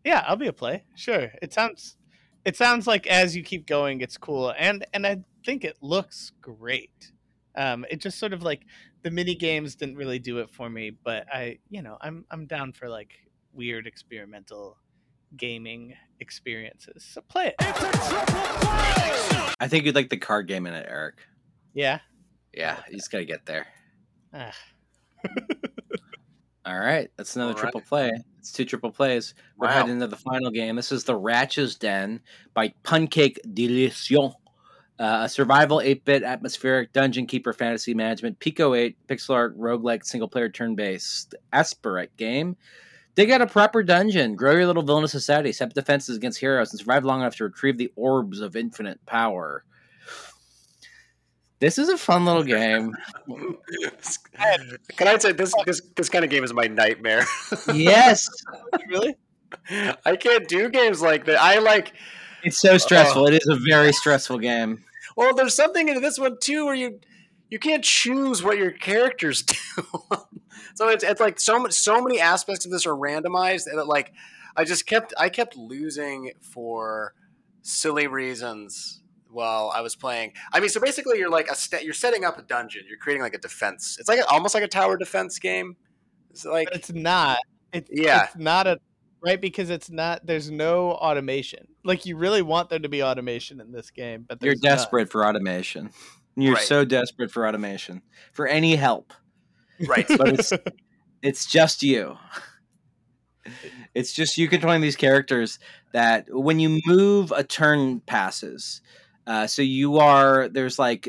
yeah, 0.05 0.25
I'll 0.27 0.37
be 0.37 0.49
a 0.49 0.53
play. 0.53 0.85
Sure, 0.95 1.31
it 1.43 1.53
sounds 1.53 1.97
it 2.45 2.57
sounds 2.57 2.87
like 2.87 3.07
as 3.07 3.37
you 3.37 3.43
keep 3.43 3.67
going, 3.67 4.01
it's 4.01 4.17
cool, 4.17 4.53
and 4.59 4.85
and 4.93 5.07
I 5.07 5.23
think 5.45 5.65
it 5.65 5.77
looks 5.81 6.33
great. 6.41 7.13
Um, 7.57 7.85
it 7.91 8.01
just 8.01 8.19
sort 8.19 8.33
of 8.33 8.43
like 8.43 8.63
the 9.03 9.11
mini 9.11 9.35
games 9.35 9.75
didn't 9.75 9.97
really 9.97 10.19
do 10.19 10.39
it 10.39 10.51
for 10.51 10.69
me, 10.69 10.91
but 10.91 11.27
I 11.33 11.59
you 11.69 11.83
know 11.83 11.97
I'm 12.01 12.25
I'm 12.31 12.47
down 12.47 12.73
for 12.73 12.89
like 12.89 13.13
weird 13.53 13.87
experimental 13.87 14.77
gaming 15.37 15.95
experiences. 16.21 17.05
So 17.05 17.21
play 17.23 17.49
it. 17.49 17.55
I 19.61 19.69
think 19.69 19.85
you'd 19.85 19.95
like 19.95 20.11
the 20.11 20.17
card 20.17 20.49
game 20.49 20.67
in 20.67 20.75
it, 20.75 20.87
Eric. 20.89 21.19
Yeah. 21.75 22.01
Yeah, 22.53 22.79
you 22.89 22.97
just 22.97 23.13
gotta 23.13 23.25
get 23.25 23.47
there. 23.47 23.67
All 26.65 26.79
right, 26.79 27.11
that's 27.17 27.37
another 27.37 27.53
All 27.53 27.59
triple 27.59 27.81
play. 27.81 28.11
It's 28.39 28.53
two 28.53 28.65
triple 28.65 28.91
plays. 28.91 29.35
We're 29.57 29.69
wow. 29.69 29.75
heading 29.75 29.93
into 29.93 30.07
the 30.07 30.17
final 30.17 30.51
game. 30.51 30.77
This 30.77 30.93
is 30.93 31.05
the 31.05 31.17
Ratch's 31.17 31.77
Den 31.77 32.21
by 32.55 32.73
Pancake 32.83 33.41
Delition. 33.55 34.33
Uh, 34.99 35.23
a 35.23 35.29
survival 35.29 35.79
8-bit 35.79 36.23
atmospheric 36.23 36.93
dungeon 36.93 37.27
keeper 37.27 37.55
fantasy 37.55 37.95
management 37.95 38.39
Pico 38.39 38.75
8 38.75 38.95
pixel 39.07 39.35
art 39.35 39.59
roguelike 39.59 40.05
single 40.05 40.29
player 40.29 40.51
turn 40.51 40.75
based 40.75 41.35
Aseprite 41.55 42.11
game 42.19 42.55
Dig 43.15 43.31
out 43.31 43.43
a 43.43 43.47
proper 43.47 43.83
dungeon, 43.83 44.35
grow 44.37 44.53
your 44.53 44.67
little 44.67 44.83
villainous 44.83 45.13
society, 45.13 45.53
set 45.53 45.69
up 45.69 45.75
defenses 45.75 46.17
against 46.17 46.39
heroes, 46.39 46.71
and 46.73 46.79
survive 46.79 47.05
long 47.05 47.21
enough 47.21 47.37
to 47.37 47.45
retrieve 47.45 47.77
the 47.77 47.93
orbs 47.97 48.41
of 48.41 48.57
infinite 48.57 49.05
power. 49.05 49.65
This 51.59 51.77
is 51.77 51.91
a 51.91 51.99
fun 51.99 52.25
little 52.25 52.43
game. 52.43 52.97
Can 54.97 55.09
I 55.09 55.19
say 55.19 55.33
this? 55.33 55.53
This 55.67 55.83
this 55.95 56.09
kind 56.09 56.25
of 56.25 56.31
game 56.31 56.43
is 56.43 56.55
my 56.55 56.67
nightmare. 56.67 57.25
yes, 57.75 58.27
really. 58.89 59.15
I 60.07 60.17
can't 60.17 60.49
do 60.49 60.71
games 60.71 61.03
like 61.03 61.27
that. 61.27 61.41
I 61.41 61.59
like. 61.59 61.93
It's 62.43 62.59
so 62.59 62.79
stressful. 62.79 63.25
Uh, 63.25 63.33
it 63.33 63.35
is 63.35 63.49
a 63.49 63.57
very 63.57 63.93
stressful 63.93 64.39
game. 64.39 64.85
Well, 65.17 65.35
there's 65.35 65.55
something 65.55 65.89
in 65.89 66.01
this 66.01 66.19
one 66.19 66.39
too 66.41 66.65
where 66.65 66.75
you 66.75 67.01
you 67.51 67.59
can't 67.59 67.85
choose 67.85 68.43
what 68.43 68.57
your 68.57 68.71
characters 68.71 69.43
do. 69.77 69.85
So 70.75 70.89
it's, 70.89 71.05
it's 71.05 71.21
like 71.21 71.39
so 71.41 71.59
much 71.59 71.73
so 71.73 72.03
many 72.03 72.21
aspects 72.21 72.65
of 72.65 72.71
this 72.71 72.87
are 72.87 72.95
randomized 72.95 73.67
and 73.67 73.79
it, 73.79 73.87
like 73.87 74.13
I 74.57 74.65
just 74.65 74.87
kept 74.87 75.15
I 75.19 75.29
kept 75.29 75.57
losing 75.57 76.33
for 76.41 77.15
silly 77.63 78.07
reasons 78.07 79.03
while 79.31 79.71
I 79.75 79.81
was 79.81 79.95
playing. 79.95 80.33
I 80.53 80.59
mean, 80.61 80.71
so 80.71 80.81
basically 80.81 81.19
you're 81.19 81.31
like 81.31 81.49
a 81.49 81.55
st- 81.55 81.85
you're 81.85 81.93
setting 81.95 82.25
up 82.25 82.39
a 82.39 82.43
dungeon. 82.43 82.83
You're 82.89 82.99
creating 82.99 83.23
like 83.23 83.35
a 83.35 83.39
defense. 83.39 83.97
It's 84.01 84.09
like 84.09 84.19
a, 84.19 84.27
almost 84.27 84.55
like 84.55 84.65
a 84.65 84.69
tower 84.69 84.97
defense 84.97 85.39
game. 85.39 85.77
It's 86.31 86.45
like 86.45 86.69
but 86.69 86.77
it's 86.77 86.93
not. 86.93 87.39
It's, 87.73 87.89
yeah. 87.93 88.25
It's 88.25 88.37
not 88.37 88.67
a 88.67 88.81
right? 89.23 89.41
Because 89.41 89.71
it's 89.71 89.91
not. 89.91 90.27
There's 90.27 90.51
no 90.51 90.93
automation. 90.93 91.69
Like 91.85 92.07
you 92.07 92.17
really 92.17 92.43
want 92.43 92.71
there 92.71 92.79
to 92.81 92.89
be 92.89 93.03
automation 93.03 93.61
in 93.61 93.71
this 93.71 93.91
game, 93.91 94.25
but 94.29 94.43
You're 94.43 94.55
there's 94.55 94.63
none. 94.63 94.77
desperate 94.77 95.11
for 95.13 95.25
automation. 95.27 95.91
You're 96.37 96.55
Right. 96.55 96.63
so 96.65 96.85
desperate 96.85 97.31
for 97.31 97.47
automation, 97.47 98.03
for 98.33 98.47
any 98.47 98.75
help. 98.77 99.13
Right. 99.87 100.07
But 100.09 100.29
it's 100.29 100.53
it's 101.23 101.47
just 101.47 101.83
you. 101.83 102.17
It's 103.95 104.13
just 104.13 104.39
you 104.39 104.49
controlling 104.49 104.81
these 104.81 104.97
characters 104.97 105.59
that 105.93 106.27
when 106.29 106.61
you 106.61 106.81
move 106.87 107.33
a 107.33 107.43
turn 107.43 108.01
passes. 108.01 108.81
Uh, 109.27 109.47
so 109.47 109.63
you 109.63 109.99
are 109.99 110.49
there's 110.49 110.79
like 110.79 111.09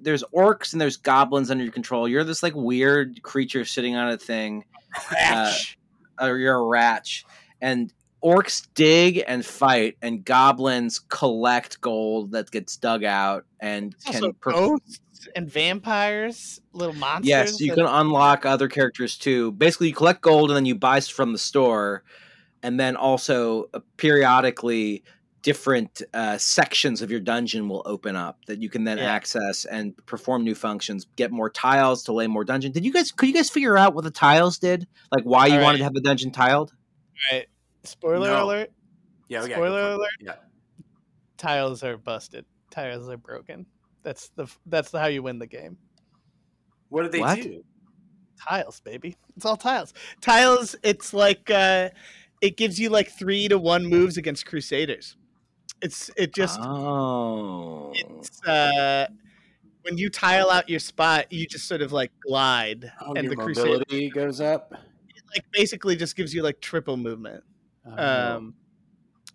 there's 0.00 0.22
orcs 0.34 0.72
and 0.72 0.80
there's 0.80 0.96
goblins 0.96 1.50
under 1.50 1.64
your 1.64 1.72
control. 1.72 2.08
You're 2.08 2.24
this 2.24 2.42
like 2.42 2.54
weird 2.54 3.22
creature 3.22 3.64
sitting 3.64 3.96
on 3.96 4.08
a 4.10 4.18
thing. 4.18 4.64
Ratch. 5.12 5.78
or 6.20 6.36
you're 6.36 6.56
a 6.56 6.66
ratch 6.66 7.24
and 7.60 7.92
orcs 8.22 8.66
dig 8.74 9.22
and 9.26 9.44
fight 9.44 9.96
and 10.02 10.24
goblins 10.24 10.98
collect 10.98 11.80
gold 11.80 12.32
that 12.32 12.50
gets 12.50 12.76
dug 12.76 13.04
out 13.04 13.44
and 13.60 13.96
can 14.04 14.14
also 14.16 14.32
per- 14.32 14.52
ghosts 14.52 15.00
and 15.34 15.50
vampires, 15.50 16.60
little 16.72 16.94
monsters. 16.94 17.28
yes 17.28 17.60
you 17.60 17.72
and- 17.72 17.78
can 17.82 17.86
unlock 17.86 18.44
other 18.46 18.68
characters 18.68 19.16
too 19.16 19.52
basically 19.52 19.88
you 19.88 19.94
collect 19.94 20.20
gold 20.20 20.50
and 20.50 20.56
then 20.56 20.66
you 20.66 20.74
buy 20.74 21.00
from 21.00 21.32
the 21.32 21.38
store 21.38 22.02
and 22.62 22.78
then 22.78 22.96
also 22.96 23.68
uh, 23.74 23.80
periodically 23.96 25.02
different 25.42 26.02
uh, 26.12 26.36
sections 26.36 27.00
of 27.00 27.10
your 27.10 27.18
dungeon 27.20 27.66
will 27.68 27.82
open 27.86 28.14
up 28.14 28.44
that 28.46 28.60
you 28.60 28.68
can 28.68 28.84
then 28.84 28.98
Yeah. 28.98 29.04
access 29.12 29.64
and 29.64 29.94
perform 30.04 30.44
new 30.44 30.54
functions 30.54 31.06
get 31.16 31.30
more 31.32 31.48
tiles 31.48 32.02
to 32.04 32.12
lay 32.12 32.26
more 32.26 32.44
dungeon 32.44 32.72
did 32.72 32.84
you 32.84 32.92
guys 32.92 33.10
could 33.12 33.28
you 33.28 33.34
guys 33.34 33.48
figure 33.48 33.78
out 33.78 33.94
what 33.94 34.04
the 34.04 34.10
tiles 34.10 34.58
did 34.58 34.86
like 35.10 35.24
why 35.24 35.46
you 35.46 35.54
All 35.56 35.62
wanted 35.62 35.78
to 35.78 35.84
have 35.84 35.94
the 35.94 36.02
dungeon 36.02 36.30
tiled 36.30 36.72
Right. 37.32 37.46
Spoiler 37.84 38.28
No. 38.28 38.44
alert: 38.44 38.70
Yeah, 39.28 39.42
we 39.42 39.48
gotta 39.48 39.60
Spoiler 39.60 39.80
go 39.80 39.86
for 39.86 39.92
it. 39.92 39.96
alert. 39.96 40.10
Yeah. 40.20 40.34
tiles 41.36 41.82
are 41.82 41.96
busted. 41.96 42.44
Tiles 42.70 43.08
are 43.08 43.16
broken. 43.16 43.66
That's 44.02 44.28
the 44.30 44.46
that's 44.66 44.92
how 44.92 45.06
you 45.06 45.22
win 45.22 45.38
the 45.38 45.46
game. 45.46 45.76
What 46.88 47.02
did 47.02 47.12
they 47.12 47.20
What? 47.20 47.40
do? 47.40 47.62
Tiles, 48.48 48.80
baby. 48.80 49.16
It's 49.36 49.44
all 49.44 49.56
tiles. 49.56 49.92
Tiles. 50.20 50.74
It's 50.82 51.12
like 51.12 51.50
uh, 51.50 51.90
it 52.40 52.56
gives 52.56 52.80
you 52.80 52.88
like 52.88 53.10
three 53.10 53.48
to 53.48 53.58
one 53.58 53.84
moves 53.86 54.16
against 54.16 54.46
Crusaders. 54.46 55.16
It's 55.82 56.10
it 56.16 56.34
just 56.34 56.58
oh 56.62 57.92
it's 57.94 58.42
uh 58.46 59.06
when 59.82 59.96
you 59.96 60.10
tile 60.10 60.50
out 60.50 60.68
your 60.68 60.80
spot, 60.80 61.32
you 61.32 61.46
just 61.46 61.66
sort 61.66 61.80
of 61.82 61.90
like 61.92 62.12
glide, 62.26 62.90
Oh, 63.00 63.14
and 63.14 63.30
the 63.30 63.36
Crusader 63.36 63.82
goes 64.14 64.40
up. 64.40 64.72
like 65.34 65.44
basically 65.52 65.96
just 65.96 66.16
gives 66.16 66.34
you 66.34 66.42
like 66.42 66.60
triple 66.60 66.96
movement. 66.98 67.42
Oh. 67.86 68.36
Um, 68.36 68.54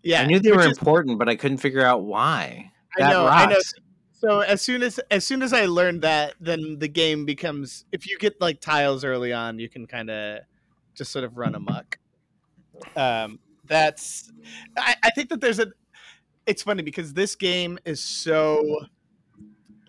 yeah, 0.03 0.21
I 0.21 0.25
knew 0.27 0.39
they 0.39 0.51
were 0.51 0.59
is- 0.67 0.77
important, 0.77 1.17
but 1.17 1.27
I 1.29 1.35
couldn't 1.35 1.57
figure 1.57 1.83
out 1.83 2.03
why. 2.03 2.71
I 2.97 3.01
That 3.01 3.09
know, 3.09 3.25
I 3.27 3.45
know. 3.47 3.57
So 4.19 4.39
as 4.39 4.61
soon 4.61 4.81
as 4.81 4.99
as 5.11 5.25
soon 5.25 5.41
as 5.41 5.53
I 5.53 5.65
learned 5.65 6.01
that, 6.01 6.35
then 6.39 6.79
the 6.79 6.87
game 6.87 7.25
becomes 7.25 7.85
if 7.91 8.07
you 8.07 8.17
get 8.17 8.39
like 8.39 8.61
tiles 8.61 9.03
early 9.03 9.33
on, 9.33 9.59
you 9.59 9.69
can 9.69 9.87
kind 9.87 10.09
of 10.09 10.39
just 10.95 11.11
sort 11.11 11.25
of 11.25 11.37
run 11.37 11.53
amok. 11.53 11.99
Um, 12.95 13.39
that's 13.65 14.31
I, 14.77 14.95
I 15.03 15.09
think 15.11 15.29
that 15.29 15.41
there's 15.41 15.59
a. 15.59 15.67
It's 16.45 16.63
funny 16.63 16.83
because 16.83 17.13
this 17.13 17.35
game 17.35 17.77
is 17.85 17.99
so 17.99 18.85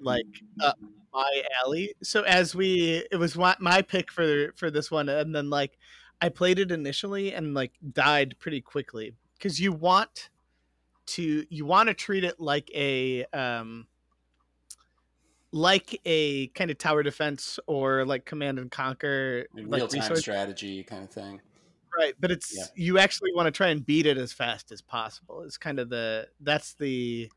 like 0.00 0.24
my 1.12 1.42
alley. 1.64 1.94
So 2.02 2.22
as 2.22 2.54
we, 2.54 3.04
it 3.10 3.16
was 3.16 3.36
my, 3.36 3.56
my 3.58 3.82
pick 3.82 4.12
for 4.12 4.52
for 4.56 4.70
this 4.70 4.90
one, 4.90 5.08
and 5.08 5.34
then 5.34 5.50
like 5.50 5.78
I 6.20 6.28
played 6.28 6.58
it 6.58 6.70
initially 6.70 7.32
and 7.32 7.54
like 7.54 7.72
died 7.92 8.36
pretty 8.38 8.60
quickly 8.60 9.14
because 9.38 9.60
you 9.60 9.72
want 9.72 10.30
to 11.06 11.46
you 11.48 11.64
want 11.64 11.88
to 11.88 11.94
treat 11.94 12.24
it 12.24 12.40
like 12.40 12.70
a 12.74 13.24
um 13.26 13.86
like 15.52 16.00
a 16.04 16.48
kind 16.48 16.70
of 16.70 16.78
tower 16.78 17.02
defense 17.02 17.58
or 17.66 18.04
like 18.04 18.24
command 18.24 18.58
and 18.58 18.70
conquer 18.70 19.46
Real 19.54 19.68
like 19.68 19.88
time 19.88 20.00
resource 20.00 20.20
strategy 20.20 20.82
kind 20.82 21.04
of 21.04 21.10
thing. 21.10 21.40
right 21.96 22.14
but 22.20 22.30
it's 22.30 22.54
Yeah. 22.56 22.64
you 22.74 22.98
actually 22.98 23.32
want 23.32 23.46
to 23.46 23.50
try 23.50 23.68
and 23.68 23.84
beat 23.84 24.06
it 24.06 24.18
as 24.18 24.32
fast 24.32 24.72
as 24.72 24.82
possible 24.82 25.42
it's 25.42 25.56
kind 25.56 25.78
of 25.78 25.88
the 25.88 26.28
that's 26.40 26.74
the 26.74 27.30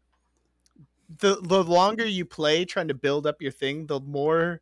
the 1.20 1.40
the 1.42 1.64
longer 1.64 2.06
you 2.06 2.26
play 2.26 2.66
trying 2.66 2.88
to 2.88 2.94
build 2.94 3.26
up 3.26 3.42
your 3.42 3.52
thing 3.52 3.88
the 3.88 4.00
more 4.00 4.62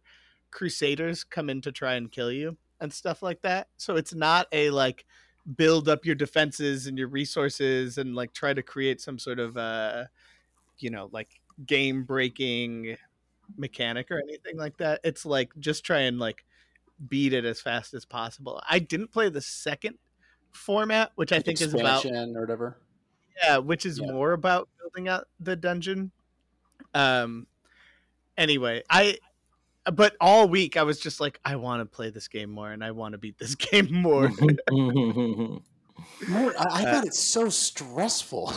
crusaders 0.52 1.24
come 1.24 1.50
in 1.50 1.62
to 1.62 1.72
try 1.72 1.95
and 1.95 2.12
kill 2.12 2.32
you 2.32 2.58
and 2.80 2.91
stuff 2.93 3.22
like 3.22 3.41
that 3.41 3.68
so 3.78 3.95
it's 3.95 4.14
not 4.14 4.48
a 4.52 4.70
like 4.70 5.06
build 5.56 5.88
up 5.88 6.06
your 6.06 6.16
defenses 6.16 6.88
and 6.88 6.98
your 6.98 7.08
resources 7.08 7.98
and 7.98 8.16
like 8.16 8.34
try 8.34 8.54
to 8.54 8.62
create 8.62 9.00
some 9.02 9.18
sort 9.18 9.39
of 9.39 9.58
uh 9.58 10.04
you 10.78 10.89
know 10.89 11.10
like 11.12 11.39
game 11.66 12.04
breaking 12.04 12.95
mechanic 13.58 14.12
or 14.12 14.20
anything 14.20 14.58
like 14.58 14.76
that 14.78 15.00
it's 15.04 15.26
like 15.26 15.52
just 15.60 15.84
try 15.84 16.00
and 16.02 16.20
like 16.20 16.45
beat 17.08 17.32
it 17.34 17.45
as 17.45 17.62
fast 17.62 17.93
as 17.93 18.04
possible 18.06 18.62
i 18.70 18.80
didn't 18.80 19.12
play 19.12 19.30
the 19.30 19.41
second 19.41 19.98
format 20.52 21.12
which 21.16 21.32
i 21.32 21.39
think 21.39 21.62
is 21.62 21.74
about 21.74 22.06
or 22.06 22.41
whatever. 22.41 22.78
yeah 23.43 23.58
which 23.58 23.86
is 23.86 24.00
Yeah. 24.00 24.12
more 24.12 24.32
about 24.34 24.68
building 24.80 25.08
out 25.08 25.28
the 25.39 25.56
dungeon 25.56 26.12
um 26.93 27.48
anyway 28.38 28.82
i 28.89 29.18
but 29.93 30.16
all 30.20 30.50
week 30.50 30.76
i 30.78 30.84
was 30.84 31.00
just 31.00 31.20
like 31.20 31.39
i 31.45 31.56
want 31.56 31.82
to 31.82 31.86
play 31.86 32.10
this 32.10 32.28
game 32.28 32.50
more 32.50 32.72
and 32.72 32.84
i 32.84 32.91
want 32.91 33.14
to 33.14 33.18
beat 33.18 33.38
this 33.38 33.56
game 33.70 33.91
more 33.93 34.30
More, 36.28 36.54
I, 36.58 36.64
I 36.64 36.84
Uh, 36.84 36.91
thought 36.93 37.06
it's 37.06 37.20
so 37.20 37.50
stressful. 37.50 38.54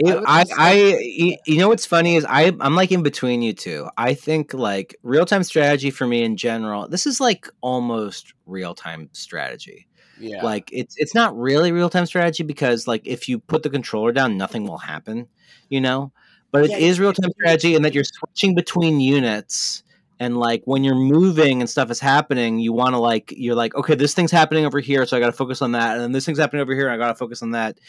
It- 0.00 0.14
would 0.14 0.24
I, 0.26 0.44
I, 0.56 1.38
you 1.46 1.58
know 1.58 1.68
what's 1.68 1.86
funny 1.86 2.16
is 2.16 2.24
I, 2.24 2.52
I'm 2.60 2.74
like 2.74 2.92
in 2.92 3.02
between 3.02 3.42
you 3.42 3.52
two. 3.52 3.88
I 3.96 4.14
think 4.14 4.54
like 4.54 4.96
real 5.02 5.26
time 5.26 5.42
strategy 5.42 5.90
for 5.90 6.06
me 6.06 6.22
in 6.24 6.36
general. 6.36 6.88
This 6.88 7.06
is 7.06 7.20
like 7.20 7.48
almost 7.60 8.32
real 8.46 8.74
time 8.74 9.10
strategy. 9.12 9.86
yeah. 10.16 10.42
Like 10.44 10.70
it's 10.72 10.94
it's 10.98 11.14
not 11.14 11.36
really 11.36 11.72
real 11.72 11.90
time 11.90 12.06
strategy 12.06 12.42
because 12.44 12.86
like 12.86 13.02
if 13.06 13.28
you 13.28 13.38
put 13.38 13.62
the 13.62 13.70
controller 13.70 14.12
down, 14.12 14.36
nothing 14.38 14.66
will 14.66 14.78
happen. 14.78 15.28
You 15.68 15.80
know, 15.82 16.12
but 16.52 16.64
it 16.64 16.70
Yeah, 16.70 16.78
is 16.78 16.98
real 17.00 17.12
time 17.12 17.30
strategy 17.32 17.74
in 17.74 17.82
that 17.82 17.94
you're 17.94 18.04
switching 18.04 18.54
between 18.54 19.00
units. 19.00 19.82
And 20.20 20.36
like 20.36 20.62
when 20.66 20.84
you're 20.84 20.94
moving 20.94 21.62
and 21.62 21.68
stuff 21.68 21.90
is 21.90 21.98
happening, 21.98 22.58
you 22.58 22.74
want 22.74 22.94
to 22.94 22.98
like 22.98 23.32
you're 23.34 23.54
like 23.54 23.74
okay, 23.74 23.94
this 23.94 24.12
thing's 24.12 24.30
happening 24.30 24.66
over 24.66 24.78
here, 24.78 25.06
so 25.06 25.16
I 25.16 25.20
got 25.20 25.26
to 25.26 25.32
focus 25.32 25.62
on 25.62 25.72
that, 25.72 25.94
and 25.94 26.02
then 26.02 26.12
this 26.12 26.26
thing's 26.26 26.38
happening 26.38 26.60
over 26.60 26.74
here, 26.74 26.86
and 26.86 26.92
I 26.92 26.98
got 26.98 27.08
to 27.08 27.14
focus 27.14 27.42
on 27.42 27.52
that. 27.52 27.80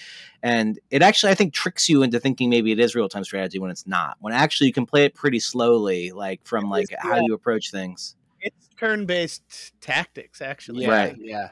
And 0.42 0.80
it 0.90 1.02
actually, 1.02 1.34
I 1.34 1.36
think, 1.36 1.54
tricks 1.54 1.90
you 1.90 2.04
into 2.04 2.22
thinking 2.22 2.50
maybe 2.50 2.72
it 2.72 2.80
is 2.80 2.96
real 2.96 3.10
time 3.10 3.26
strategy 3.26 3.60
when 3.60 3.70
it's 3.70 3.86
not. 3.86 4.16
When 4.22 4.34
actually 4.34 4.68
you 4.68 4.74
can 4.74 4.86
play 4.86 5.04
it 5.04 5.14
pretty 5.14 5.42
slowly, 5.42 6.12
like 6.12 6.40
from 6.46 6.70
like 6.70 6.84
is, 6.84 6.98
how 7.00 7.20
you 7.20 7.34
approach 7.34 7.70
things. 7.70 8.16
it's 8.40 8.70
turn-based 8.78 9.74
tactics 9.82 10.42
actually 10.42 10.86
Yeah, 10.86 10.90
Right. 10.90 11.16
Yeah. 11.20 11.50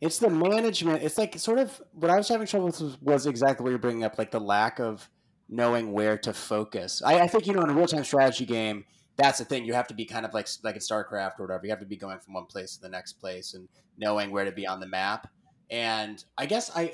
It's 0.00 0.18
the 0.18 0.28
management. 0.28 1.02
It's 1.02 1.16
like 1.16 1.38
sort 1.38 1.58
of 1.58 1.80
what 1.92 2.10
I 2.10 2.16
was 2.16 2.28
having 2.28 2.46
trouble 2.46 2.66
with 2.66 2.80
was, 2.80 3.00
was 3.00 3.26
exactly 3.26 3.62
what 3.62 3.70
you're 3.70 3.78
bringing 3.78 4.04
up, 4.04 4.18
like 4.18 4.32
the 4.32 4.40
lack 4.40 4.78
of 4.80 5.08
knowing 5.48 5.92
where 5.92 6.18
to 6.18 6.32
focus. 6.32 7.00
I, 7.04 7.20
I 7.20 7.28
think 7.28 7.46
you 7.46 7.52
know 7.52 7.62
in 7.62 7.70
a 7.70 7.74
real 7.74 7.86
time 7.86 8.04
strategy 8.04 8.44
game, 8.44 8.84
that's 9.16 9.38
the 9.38 9.44
thing. 9.44 9.64
You 9.64 9.74
have 9.74 9.88
to 9.88 9.94
be 9.94 10.04
kind 10.04 10.26
of 10.26 10.34
like 10.34 10.48
like 10.62 10.74
in 10.74 10.80
StarCraft 10.80 11.38
or 11.38 11.46
whatever. 11.46 11.64
You 11.64 11.70
have 11.70 11.80
to 11.80 11.86
be 11.86 11.96
going 11.96 12.18
from 12.18 12.34
one 12.34 12.46
place 12.46 12.76
to 12.76 12.82
the 12.82 12.88
next 12.88 13.14
place 13.14 13.54
and 13.54 13.68
knowing 13.96 14.30
where 14.30 14.44
to 14.44 14.52
be 14.52 14.66
on 14.66 14.80
the 14.80 14.86
map. 14.86 15.28
And 15.70 16.22
I 16.36 16.46
guess 16.46 16.70
I, 16.76 16.92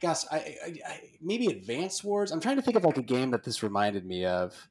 guess 0.00 0.26
I, 0.30 0.36
I, 0.36 0.74
I 0.86 1.00
maybe 1.20 1.46
Advance 1.48 2.02
Wars. 2.02 2.32
I'm 2.32 2.40
trying 2.40 2.56
to 2.56 2.62
think 2.62 2.76
of 2.76 2.84
like 2.84 2.96
a 2.96 3.02
game 3.02 3.30
that 3.30 3.44
this 3.44 3.62
reminded 3.62 4.06
me 4.06 4.24
of. 4.24 4.68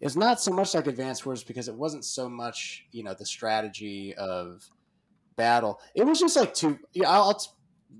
It's 0.00 0.16
not 0.16 0.40
so 0.40 0.52
much 0.52 0.74
like 0.74 0.88
Advance 0.88 1.24
Wars 1.24 1.44
because 1.44 1.68
it 1.68 1.74
wasn't 1.74 2.04
so 2.04 2.28
much 2.28 2.84
you 2.92 3.02
know 3.02 3.14
the 3.14 3.26
strategy 3.26 4.14
of 4.14 4.68
battle. 5.36 5.80
It 5.94 6.04
was 6.04 6.20
just 6.20 6.36
like 6.36 6.54
to 6.54 6.78
yeah. 6.92 7.10
I'll, 7.10 7.24
I'll 7.24 7.42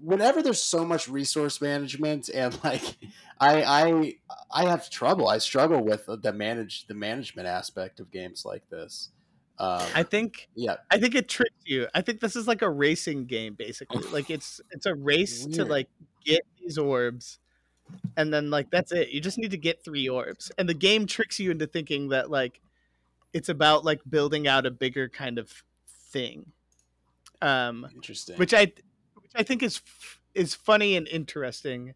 whenever 0.00 0.42
there's 0.42 0.62
so 0.62 0.84
much 0.84 1.08
resource 1.08 1.60
management 1.60 2.28
and 2.28 2.58
like 2.64 2.96
I 3.40 3.62
I 3.62 4.16
I 4.50 4.68
have 4.68 4.88
trouble. 4.90 5.28
I 5.28 5.38
struggle 5.38 5.82
with 5.82 6.06
the 6.06 6.32
manage 6.32 6.86
the 6.86 6.94
management 6.94 7.48
aspect 7.48 8.00
of 8.00 8.10
games 8.10 8.44
like 8.44 8.68
this. 8.70 9.10
Um, 9.58 9.82
i 9.94 10.02
think 10.02 10.48
yeah, 10.54 10.76
I 10.90 10.98
think 10.98 11.14
it 11.14 11.28
tricks 11.28 11.54
you. 11.64 11.86
I 11.94 12.00
think 12.00 12.20
this 12.20 12.36
is 12.36 12.48
like 12.48 12.62
a 12.62 12.70
racing 12.70 13.26
game, 13.26 13.54
basically. 13.54 14.02
Like 14.10 14.30
it's 14.30 14.60
it's 14.70 14.86
a 14.86 14.94
race 14.94 15.46
to 15.46 15.64
like 15.64 15.88
get 16.24 16.42
these 16.60 16.78
orbs, 16.78 17.38
and 18.16 18.32
then 18.32 18.50
like 18.50 18.70
that's 18.70 18.92
it. 18.92 19.10
You 19.10 19.20
just 19.20 19.38
need 19.38 19.50
to 19.50 19.58
get 19.58 19.84
three 19.84 20.08
orbs, 20.08 20.50
and 20.58 20.68
the 20.68 20.74
game 20.74 21.06
tricks 21.06 21.38
you 21.38 21.50
into 21.50 21.66
thinking 21.66 22.08
that 22.08 22.30
like 22.30 22.60
it's 23.32 23.48
about 23.48 23.84
like 23.84 24.00
building 24.08 24.48
out 24.48 24.66
a 24.66 24.70
bigger 24.70 25.08
kind 25.08 25.38
of 25.38 25.52
thing. 26.10 26.46
Um, 27.40 27.88
interesting. 27.94 28.36
which 28.36 28.54
I 28.54 28.72
which 29.32 29.40
I 29.40 29.44
think 29.44 29.62
is 29.62 29.80
is 30.34 30.54
funny 30.54 30.96
and 30.96 31.06
interesting. 31.08 31.94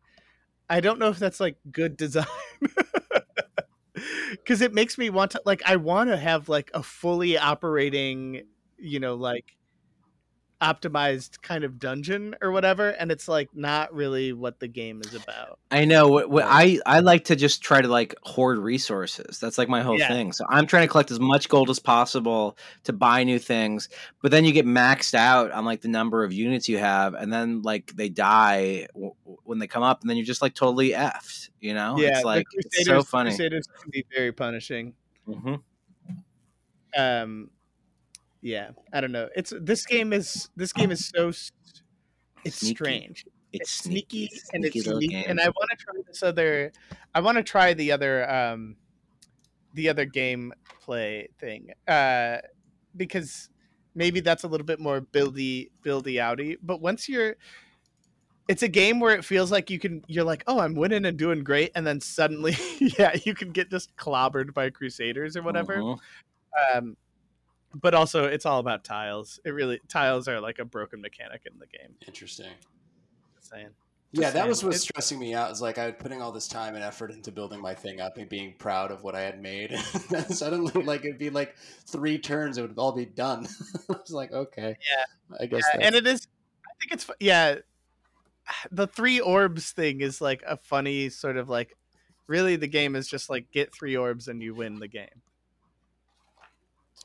I 0.68 0.80
don't 0.80 0.98
know 0.98 1.08
if 1.08 1.18
that's 1.18 1.40
like 1.40 1.56
good 1.70 1.96
design. 1.96 2.26
Cuz 4.46 4.60
it 4.60 4.74
makes 4.74 4.98
me 4.98 5.10
want 5.10 5.32
to 5.32 5.42
like 5.44 5.62
I 5.64 5.76
want 5.76 6.10
to 6.10 6.16
have 6.16 6.48
like 6.48 6.70
a 6.74 6.82
fully 6.82 7.38
operating, 7.38 8.46
you 8.78 9.00
know, 9.00 9.14
like 9.14 9.55
optimized 10.62 11.42
kind 11.42 11.64
of 11.64 11.78
dungeon 11.78 12.34
or 12.40 12.50
whatever 12.50 12.88
and 12.88 13.12
it's 13.12 13.28
like 13.28 13.50
not 13.54 13.92
really 13.92 14.32
what 14.32 14.58
the 14.58 14.68
game 14.68 15.02
is 15.02 15.12
about 15.12 15.58
I 15.70 15.84
know 15.84 16.08
what, 16.08 16.30
what 16.30 16.44
I 16.46 16.78
I 16.86 17.00
like 17.00 17.24
to 17.24 17.36
just 17.36 17.60
try 17.60 17.82
to 17.82 17.88
like 17.88 18.14
hoard 18.22 18.58
resources. 18.58 19.40
That's 19.40 19.58
like 19.58 19.68
my 19.68 19.82
whole 19.82 19.98
Yeah. 19.98 20.08
thing. 20.08 20.32
So 20.32 20.44
I'm 20.48 20.66
trying 20.66 20.84
to 20.84 20.88
collect 20.88 21.10
as 21.10 21.18
much 21.18 21.48
gold 21.48 21.70
as 21.70 21.80
possible 21.80 22.56
to 22.84 22.92
buy 22.92 23.24
new 23.24 23.40
things. 23.40 23.88
But 24.22 24.30
then 24.30 24.44
you 24.44 24.52
get 24.52 24.64
maxed 24.64 25.14
out 25.14 25.50
on 25.50 25.64
like 25.64 25.80
the 25.80 25.88
number 25.88 26.22
of 26.22 26.32
units 26.32 26.68
you 26.68 26.78
have, 26.78 27.14
and 27.14 27.32
then 27.32 27.62
like 27.62 27.92
they 27.96 28.08
die 28.08 28.86
w- 28.94 29.14
when 29.42 29.58
they 29.58 29.66
come 29.66 29.82
up, 29.82 30.02
and 30.02 30.08
then 30.08 30.16
you're 30.16 30.24
just 30.24 30.40
like 30.40 30.54
totally 30.54 30.90
effed. 30.90 31.50
You 31.58 31.74
know? 31.74 31.98
yeah 31.98 32.10
it's 32.10 32.24
like 32.24 32.46
it's 32.52 32.84
so 32.84 33.02
funny. 33.02 33.30
Crusaders 33.30 33.66
can 33.82 33.90
be 33.90 34.04
very 34.14 34.30
punishing 34.32 34.94
hmm 35.26 35.56
um 36.96 37.50
yeah 38.42 38.70
i 38.92 39.00
don't 39.00 39.12
know 39.12 39.28
it's 39.34 39.52
this 39.60 39.84
game 39.86 40.12
is 40.12 40.50
this 40.56 40.72
game 40.72 40.90
is 40.90 41.06
so 41.14 41.28
it's 41.28 42.58
Sneaky. 42.58 42.74
strange 42.74 43.24
It's, 43.52 43.62
it's 43.62 43.70
sneaky, 43.70 44.30
and 44.52 44.64
it's 44.64 44.76
unique 44.86 45.10
game. 45.10 45.24
and 45.28 45.40
i 45.40 45.46
want 45.48 45.70
to 45.70 45.76
try 45.76 45.94
this 46.06 46.22
other 46.22 46.72
i 47.14 47.20
want 47.20 47.36
to 47.38 47.42
try 47.42 47.72
the 47.74 47.92
other 47.92 48.30
um 48.30 48.76
the 49.74 49.88
other 49.88 50.04
game 50.04 50.52
play 50.80 51.28
thing 51.38 51.70
uh 51.88 52.38
because 52.96 53.48
maybe 53.94 54.20
that's 54.20 54.44
a 54.44 54.48
little 54.48 54.66
bit 54.66 54.78
more 54.80 55.00
buildy 55.00 55.70
buildy 55.84 56.14
outy 56.14 56.56
but 56.62 56.80
once 56.80 57.08
you're 57.08 57.36
it's 58.48 58.62
a 58.62 58.68
game 58.68 59.00
where 59.00 59.14
it 59.14 59.24
feels 59.24 59.50
like 59.50 59.70
you 59.70 59.78
can 59.78 60.02
you're 60.06 60.24
like 60.24 60.44
oh 60.46 60.60
i'm 60.60 60.74
winning 60.74 61.04
and 61.04 61.16
doing 61.18 61.42
great 61.42 61.72
and 61.74 61.86
then 61.86 62.00
suddenly 62.00 62.54
yeah 62.98 63.14
you 63.24 63.34
can 63.34 63.50
get 63.50 63.70
just 63.70 63.94
clobbered 63.96 64.54
by 64.54 64.70
crusaders 64.70 65.36
or 65.36 65.42
whatever 65.42 65.78
Mhm. 65.78 65.98
um 66.74 66.96
but 67.80 67.94
also 67.94 68.24
it's 68.24 68.46
all 68.46 68.58
about 68.60 68.84
tiles 68.84 69.38
it 69.44 69.50
really 69.50 69.80
tiles 69.88 70.28
are 70.28 70.40
like 70.40 70.58
a 70.58 70.64
broken 70.64 71.00
mechanic 71.00 71.42
in 71.50 71.58
the 71.58 71.66
game 71.66 71.94
Interesting. 72.06 72.50
just 73.36 73.50
saying 73.50 73.68
Yeah, 74.12 74.22
Just 74.22 74.34
that 74.34 74.48
was 74.48 74.58
saying. 74.60 74.68
what's 74.70 74.82
stressing 74.82 75.18
me 75.18 75.34
out. 75.34 75.50
Is 75.50 75.60
like 75.60 75.78
I 75.78 75.86
was 75.86 75.94
putting 75.98 76.22
all 76.22 76.32
this 76.32 76.48
time 76.48 76.74
and 76.74 76.82
effort 76.84 77.10
into 77.10 77.30
building 77.32 77.60
my 77.60 77.74
thing 77.74 78.00
up 78.00 78.16
and 78.18 78.28
being 78.28 78.54
proud 78.58 78.90
of 78.90 79.02
what 79.02 79.14
I 79.14 79.20
had 79.20 79.42
made. 79.42 79.72
and 79.94 80.02
then 80.08 80.28
suddenly, 80.30 80.72
like 80.84 81.04
it'd 81.04 81.18
be 81.18 81.28
like 81.30 81.54
three 81.86 82.16
turns, 82.18 82.56
it 82.56 82.62
would 82.62 82.78
all 82.78 82.92
be 82.92 83.04
done. 83.04 83.46
I 83.90 83.92
was 84.00 84.12
like, 84.12 84.32
okay, 84.32 84.76
Yeah. 84.90 85.38
I 85.40 85.46
guess. 85.46 85.64
Yeah, 85.74 85.86
and 85.86 85.94
it 85.94 86.06
is 86.06 86.28
i 86.66 86.72
think 86.80 86.92
it's 86.92 87.10
yeah 87.20 87.56
the 88.70 88.86
three 88.86 89.20
orbs 89.20 89.72
thing 89.72 90.00
is 90.00 90.20
like 90.20 90.42
a 90.46 90.56
funny 90.56 91.08
sort 91.08 91.36
of 91.36 91.48
like 91.48 91.76
really 92.26 92.56
the 92.56 92.68
game 92.68 92.94
is 92.96 93.08
just 93.08 93.28
like 93.28 93.50
get 93.50 93.74
three 93.74 93.96
orbs 93.96 94.28
and 94.28 94.42
you 94.42 94.54
win 94.54 94.78
the 94.78 94.88
game 94.88 95.22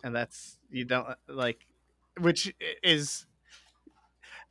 and 0.03 0.15
that's 0.15 0.57
you 0.69 0.86
don't 0.86 1.07
uh, 1.07 1.15
like 1.28 1.65
which 2.19 2.53
is 2.84 3.26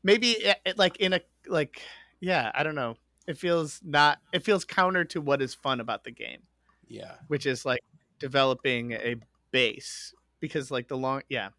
maybe 0.03 0.31
it, 0.31 0.59
it, 0.65 0.79
like 0.79 0.97
in 0.97 1.13
a 1.13 1.21
like 1.47 1.83
yeah 2.21 2.51
i 2.55 2.63
don't 2.63 2.75
know 2.75 2.97
it 3.27 3.37
feels 3.37 3.81
not 3.85 4.19
it 4.33 4.43
feels 4.45 4.65
counter 4.65 5.05
to 5.05 5.21
what 5.21 5.43
is 5.43 5.55
fun 5.55 5.81
about 5.81 6.05
the 6.05 6.11
game 6.11 6.41
yeah, 6.89 7.15
which 7.29 7.47
is 7.47 7.65
like 7.65 7.83
developing 8.19 8.93
a 8.93 9.15
base 9.53 10.13
because 10.41 10.71
like 10.71 10.89
the 10.89 10.97
long 10.97 11.23
yeah 11.29 11.51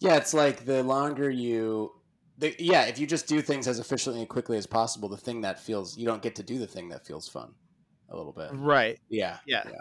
yeah. 0.00 0.16
It's 0.16 0.34
like 0.34 0.64
the 0.64 0.82
longer 0.82 1.30
you, 1.30 1.92
the, 2.38 2.54
yeah, 2.58 2.84
if 2.84 2.98
you 2.98 3.06
just 3.06 3.26
do 3.26 3.42
things 3.42 3.66
as 3.66 3.78
efficiently 3.78 4.20
and 4.20 4.28
quickly 4.28 4.56
as 4.56 4.66
possible, 4.66 5.08
the 5.08 5.16
thing 5.16 5.40
that 5.42 5.60
feels 5.60 5.96
you 5.96 6.06
don't 6.06 6.22
get 6.22 6.36
to 6.36 6.42
do 6.42 6.58
the 6.58 6.66
thing 6.66 6.88
that 6.90 7.06
feels 7.06 7.28
fun, 7.28 7.52
a 8.08 8.16
little 8.16 8.32
bit. 8.32 8.50
right 8.52 8.98
Yeah, 9.08 9.38
Yeah. 9.46 9.64
yeah, 9.66 9.80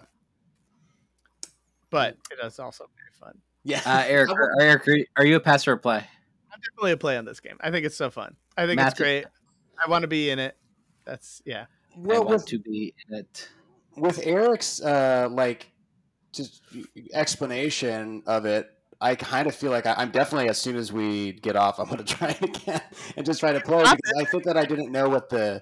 but 1.89 2.17
it 2.31 2.45
is 2.45 2.59
also 2.59 2.85
very 2.95 3.11
fun 3.19 3.41
yeah. 3.67 3.81
Uh, 3.85 4.03
Eric, 4.07 4.31
are, 4.31 4.61
Eric, 4.61 4.87
are 5.17 5.25
you- 5.25 5.35
a 5.35 5.39
pass 5.39 5.67
or 5.67 5.73
a 5.73 5.77
play? 5.77 5.97
I'm 6.51 6.61
definitely 6.61 6.93
a 6.93 6.97
play 6.97 7.17
on 7.17 7.25
this 7.25 7.39
game. 7.39 7.57
I 7.59 7.69
think 7.69 7.85
it's 7.85 7.97
so 7.97 8.09
fun. 8.09 8.35
I 8.57 8.65
think 8.65 8.81
it's 8.81 8.95
great. 8.95 9.25
I 9.85 9.89
want 9.89 10.01
to 10.03 10.07
be 10.07 10.31
in 10.31 10.39
it. 10.39 10.57
That's 11.05 11.41
yeah. 11.45 11.65
I 11.95 11.99
want 11.99 12.29
with 12.29 12.45
to 12.47 12.59
be 12.59 12.95
in 13.07 13.17
it. 13.17 13.49
with 13.95 14.19
Eric's 14.25 14.81
uh, 14.81 15.27
like 15.29 15.71
just 16.31 16.63
explanation 17.13 18.23
of 18.25 18.45
it, 18.45 18.71
I 18.99 19.15
kind 19.15 19.47
of 19.47 19.53
feel 19.53 19.69
like 19.69 19.85
I, 19.85 19.93
I'm 19.97 20.09
definitely 20.09 20.49
as 20.49 20.57
soon 20.57 20.77
as 20.77 20.91
we 20.91 21.33
get 21.33 21.55
off, 21.55 21.79
I'm 21.79 21.85
going 21.85 21.97
to 22.03 22.03
try 22.03 22.29
it 22.29 22.41
again 22.41 22.81
and 23.15 23.25
just 23.25 23.39
try 23.39 23.51
to 23.53 23.59
play 23.59 23.83
Got 23.83 23.97
because 23.97 24.13
I 24.19 24.25
think 24.25 24.43
that 24.45 24.57
I 24.57 24.65
didn't 24.65 24.91
know 24.91 25.09
what 25.09 25.29
the 25.29 25.61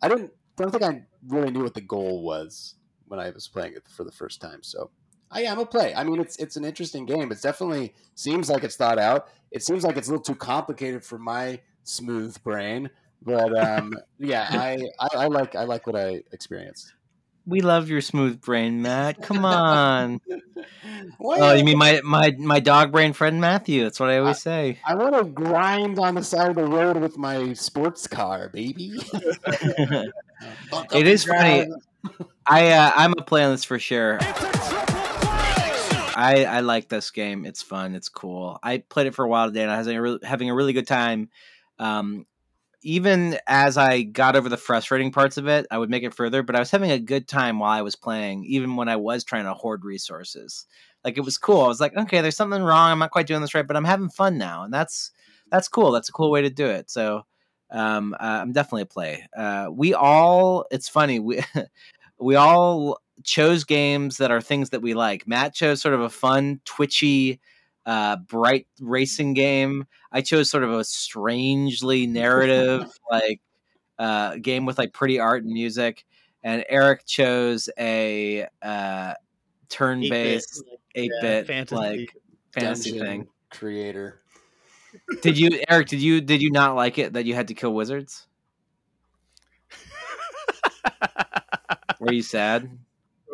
I 0.00 0.08
didn't 0.08 0.30
don't 0.56 0.70
think 0.70 0.84
I 0.84 1.02
really 1.26 1.50
knew 1.50 1.62
what 1.62 1.74
the 1.74 1.80
goal 1.80 2.22
was 2.22 2.74
when 3.06 3.18
I 3.18 3.30
was 3.30 3.48
playing 3.48 3.72
it 3.72 3.88
for 3.88 4.04
the 4.04 4.12
first 4.12 4.40
time. 4.40 4.62
So 4.62 4.90
I 5.30 5.42
am 5.42 5.58
a 5.58 5.66
play. 5.66 5.94
I 5.94 6.04
mean, 6.04 6.20
it's 6.20 6.36
it's 6.36 6.56
an 6.56 6.64
interesting 6.64 7.06
game. 7.06 7.32
It 7.32 7.42
definitely 7.42 7.94
seems 8.14 8.48
like 8.48 8.64
it's 8.64 8.76
thought 8.76 8.98
out. 8.98 9.28
It 9.50 9.62
seems 9.62 9.84
like 9.84 9.96
it's 9.96 10.08
a 10.08 10.12
little 10.12 10.24
too 10.24 10.34
complicated 10.34 11.04
for 11.04 11.18
my 11.18 11.60
smooth 11.84 12.40
brain. 12.42 12.90
But 13.22 13.56
um, 13.58 13.94
yeah, 14.18 14.46
I, 14.50 14.78
I, 15.00 15.08
I 15.14 15.26
like 15.26 15.54
I 15.54 15.64
like 15.64 15.86
what 15.86 15.96
I 15.96 16.22
experienced. 16.32 16.92
We 17.48 17.60
love 17.60 17.88
your 17.88 18.00
smooth 18.00 18.40
brain, 18.40 18.82
Matt. 18.82 19.22
Come 19.22 19.44
on. 19.44 20.20
Why 21.18 21.38
oh, 21.38 21.52
you 21.52 21.62
mean 21.62 21.78
my, 21.78 22.00
my 22.02 22.34
my 22.38 22.58
dog 22.58 22.90
brain 22.90 23.12
friend 23.12 23.40
Matthew? 23.40 23.84
That's 23.84 24.00
what 24.00 24.10
I 24.10 24.18
always 24.18 24.42
say. 24.42 24.78
I 24.84 24.96
want 24.96 25.14
to 25.14 25.24
grind 25.24 26.00
on 26.00 26.16
the 26.16 26.24
side 26.24 26.50
of 26.50 26.56
the 26.56 26.64
road 26.64 26.96
with 26.96 27.16
my 27.16 27.52
sports 27.52 28.06
car, 28.06 28.48
baby. 28.48 28.98
It 30.92 31.08
is 31.08 31.26
and 31.26 31.38
funny. 31.38 32.28
I 32.46 32.70
uh, 32.72 32.92
I'm 32.94 33.12
a 33.16 33.22
play 33.22 33.42
on 33.42 33.52
this 33.52 33.64
for 33.64 33.78
sure. 33.78 34.18
I 36.16 36.44
I 36.46 36.60
like 36.60 36.88
this 36.88 37.10
game. 37.10 37.44
It's 37.44 37.62
fun. 37.62 37.94
It's 37.94 38.08
cool. 38.08 38.58
I 38.62 38.78
played 38.78 39.06
it 39.06 39.14
for 39.14 39.24
a 39.24 39.28
while 39.28 39.48
today, 39.48 39.62
and 39.62 39.70
I 39.70 39.76
was 39.76 39.86
having 39.86 39.98
a 39.98 40.02
really, 40.02 40.18
having 40.24 40.50
a 40.50 40.54
really 40.54 40.72
good 40.72 40.86
time. 40.86 41.28
Um, 41.78 42.26
even 42.82 43.38
as 43.46 43.76
I 43.76 44.02
got 44.02 44.34
over 44.34 44.48
the 44.48 44.56
frustrating 44.56 45.12
parts 45.12 45.36
of 45.36 45.46
it, 45.46 45.66
I 45.70 45.76
would 45.76 45.90
make 45.90 46.04
it 46.04 46.14
further. 46.14 46.42
But 46.42 46.56
I 46.56 46.58
was 46.58 46.70
having 46.70 46.90
a 46.90 46.98
good 46.98 47.28
time 47.28 47.58
while 47.58 47.70
I 47.70 47.82
was 47.82 47.96
playing, 47.96 48.44
even 48.46 48.76
when 48.76 48.88
I 48.88 48.96
was 48.96 49.24
trying 49.24 49.44
to 49.44 49.52
hoard 49.52 49.84
resources. 49.84 50.64
Like 51.04 51.18
it 51.18 51.24
was 51.24 51.36
cool. 51.36 51.62
I 51.62 51.68
was 51.68 51.80
like, 51.80 51.94
okay, 51.94 52.22
there's 52.22 52.36
something 52.36 52.62
wrong. 52.62 52.90
I'm 52.90 52.98
not 52.98 53.10
quite 53.10 53.26
doing 53.26 53.42
this 53.42 53.54
right, 53.54 53.66
but 53.66 53.76
I'm 53.76 53.84
having 53.84 54.08
fun 54.08 54.38
now, 54.38 54.64
and 54.64 54.72
that's 54.72 55.10
that's 55.50 55.68
cool. 55.68 55.92
That's 55.92 56.08
a 56.08 56.12
cool 56.12 56.30
way 56.30 56.40
to 56.42 56.50
do 56.50 56.66
it. 56.66 56.90
So 56.90 57.26
um, 57.70 58.14
uh, 58.14 58.40
I'm 58.40 58.52
definitely 58.52 58.82
a 58.82 58.86
play. 58.86 59.28
Uh, 59.36 59.68
we 59.70 59.92
all. 59.92 60.64
It's 60.70 60.88
funny. 60.88 61.20
We 61.20 61.42
we 62.18 62.36
all 62.36 63.02
chose 63.24 63.64
games 63.64 64.18
that 64.18 64.30
are 64.30 64.40
things 64.40 64.70
that 64.70 64.82
we 64.82 64.94
like. 64.94 65.26
Matt 65.26 65.54
chose 65.54 65.80
sort 65.80 65.94
of 65.94 66.00
a 66.00 66.10
fun, 66.10 66.60
twitchy, 66.64 67.40
uh, 67.86 68.16
bright 68.16 68.66
racing 68.80 69.34
game. 69.34 69.86
I 70.12 70.20
chose 70.20 70.50
sort 70.50 70.64
of 70.64 70.72
a 70.72 70.84
strangely 70.84 72.06
narrative, 72.06 72.90
like 73.10 73.40
uh, 73.98 74.36
game 74.36 74.66
with 74.66 74.78
like 74.78 74.92
pretty 74.92 75.20
art 75.20 75.44
and 75.44 75.52
music. 75.52 76.04
And 76.42 76.64
Eric 76.68 77.06
chose 77.06 77.68
a 77.78 78.46
uh, 78.62 79.14
turn-based, 79.68 80.62
eight-bit, 80.94 81.46
fantasy. 81.46 81.74
like 81.74 82.16
fantasy 82.52 82.90
Dungeon 82.90 83.06
thing. 83.06 83.28
creator. 83.50 84.20
Did 85.22 85.38
you, 85.38 85.62
Eric? 85.68 85.88
Did 85.88 86.00
you 86.00 86.20
did 86.20 86.40
you 86.40 86.50
not 86.50 86.76
like 86.76 86.98
it 86.98 87.14
that 87.14 87.24
you 87.24 87.34
had 87.34 87.48
to 87.48 87.54
kill 87.54 87.74
wizards? 87.74 88.26
Were 92.00 92.12
you 92.12 92.22
sad? 92.22 92.70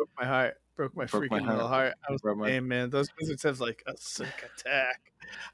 Broke 0.05 0.09
my 0.19 0.25
heart. 0.25 0.57
Broke 0.75 0.95
my 0.95 1.05
Broke 1.05 1.29
my 1.31 1.39
freaking 1.39 1.47
little 1.47 1.67
heart. 1.67 1.69
heart. 1.69 1.93
I 2.07 2.11
was 2.11 2.21
Broke 2.21 2.37
my- 2.37 2.49
hey 2.49 2.59
man, 2.59 2.89
those 2.89 3.07
wizards 3.19 3.43
have 3.43 3.59
like 3.59 3.83
a 3.87 3.93
sick 3.97 4.49
attack. 4.57 4.99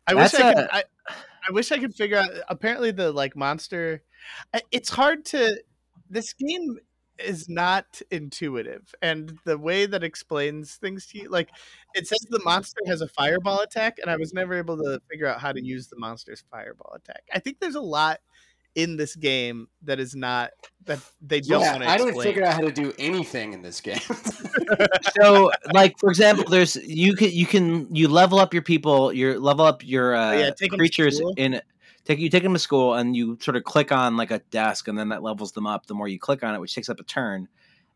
I 0.07 0.13
That's 0.13 0.33
wish 0.33 0.41
I 0.41 0.53
could. 0.53 0.67
I 0.71 1.51
wish 1.51 1.71
I 1.71 1.77
could 1.79 1.93
figure 1.95 2.17
out. 2.17 2.33
Uh, 2.33 2.39
apparently, 2.49 2.91
the 2.91 3.11
like 3.11 3.35
monster. 3.35 4.01
It's 4.71 4.89
hard 4.89 5.25
to. 5.25 5.61
This 6.09 6.33
game 6.33 6.79
is 7.17 7.49
not 7.49 8.01
intuitive, 8.11 8.95
and 9.01 9.37
the 9.43 9.57
way 9.57 9.85
that 9.85 10.03
explains 10.03 10.75
things 10.75 11.05
to 11.07 11.19
you, 11.19 11.29
like 11.29 11.49
it 11.93 12.07
says 12.07 12.25
the 12.29 12.41
monster 12.45 12.79
has 12.87 13.01
a 13.01 13.07
fireball 13.09 13.59
attack, 13.59 13.97
and 14.01 14.09
I 14.09 14.15
was 14.15 14.33
never 14.33 14.53
able 14.55 14.77
to 14.77 15.01
figure 15.11 15.27
out 15.27 15.39
how 15.41 15.51
to 15.51 15.61
use 15.63 15.87
the 15.87 15.97
monster's 15.97 16.43
fireball 16.49 16.93
attack. 16.95 17.23
I 17.33 17.39
think 17.39 17.59
there's 17.59 17.75
a 17.75 17.81
lot 17.81 18.19
in 18.81 18.97
this 18.97 19.15
game 19.15 19.67
that 19.83 19.99
is 19.99 20.15
not 20.15 20.51
that 20.85 20.99
they 21.21 21.41
don't 21.41 21.61
Yeah, 21.61 21.71
want 21.73 21.83
to 21.83 21.89
I 21.89 21.95
explain. 21.95 22.13
didn't 22.13 22.23
figure 22.23 22.45
out 22.45 22.53
how 22.53 22.61
to 22.61 22.71
do 22.71 22.93
anything 22.97 23.53
in 23.53 23.61
this 23.61 23.81
game. 23.81 23.99
so 25.19 25.51
like 25.73 25.97
for 25.99 26.09
example 26.09 26.45
there's 26.49 26.75
you 26.77 27.15
can 27.15 27.31
you 27.31 27.45
can 27.45 27.93
you 27.95 28.07
level 28.07 28.39
up 28.39 28.53
your 28.53 28.63
people 28.63 29.11
your 29.13 29.39
level 29.39 29.65
up 29.65 29.85
your 29.85 30.15
uh, 30.15 30.33
yeah, 30.39 30.51
take 30.51 30.71
'em 30.73 30.79
creatures 30.79 31.21
in 31.37 31.61
take 32.05 32.19
you 32.19 32.29
take 32.29 32.43
them 32.43 32.53
to 32.53 32.59
school 32.59 32.93
and 32.95 33.15
you 33.15 33.37
sort 33.41 33.55
of 33.57 33.63
click 33.63 33.91
on 33.91 34.17
like 34.17 34.31
a 34.31 34.39
desk 34.51 34.87
and 34.87 34.97
then 34.97 35.09
that 35.09 35.21
levels 35.23 35.51
them 35.51 35.67
up 35.67 35.85
the 35.85 35.93
more 35.93 36.07
you 36.07 36.19
click 36.19 36.43
on 36.43 36.55
it 36.55 36.59
which 36.59 36.73
takes 36.73 36.89
up 36.89 36.99
a 36.99 37.03
turn 37.03 37.47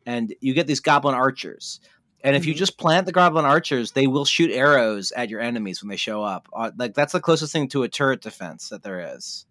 and 0.05 0.33
you 0.41 0.53
get 0.53 0.67
these 0.67 0.79
goblin 0.79 1.15
archers 1.15 1.79
and 2.23 2.35
if 2.35 2.45
you 2.45 2.53
Mhm. 2.53 2.57
just 2.57 2.77
plant 2.77 3.05
the 3.05 3.11
goblin 3.11 3.45
archers 3.45 3.91
they 3.91 4.07
will 4.07 4.25
shoot 4.25 4.51
arrows 4.51 5.11
at 5.13 5.29
your 5.29 5.39
enemies 5.41 5.81
when 5.81 5.89
they 5.89 5.95
show 5.97 6.21
up 6.23 6.47
uh, 6.53 6.71
like 6.77 6.93
that's 6.93 7.13
the 7.13 7.19
closest 7.21 7.51
thing 7.53 7.67
to 7.69 7.83
a 7.83 7.89
turret 7.89 8.21
defense 8.21 8.69
that 8.69 8.83
there 8.83 9.15
is 9.15 9.45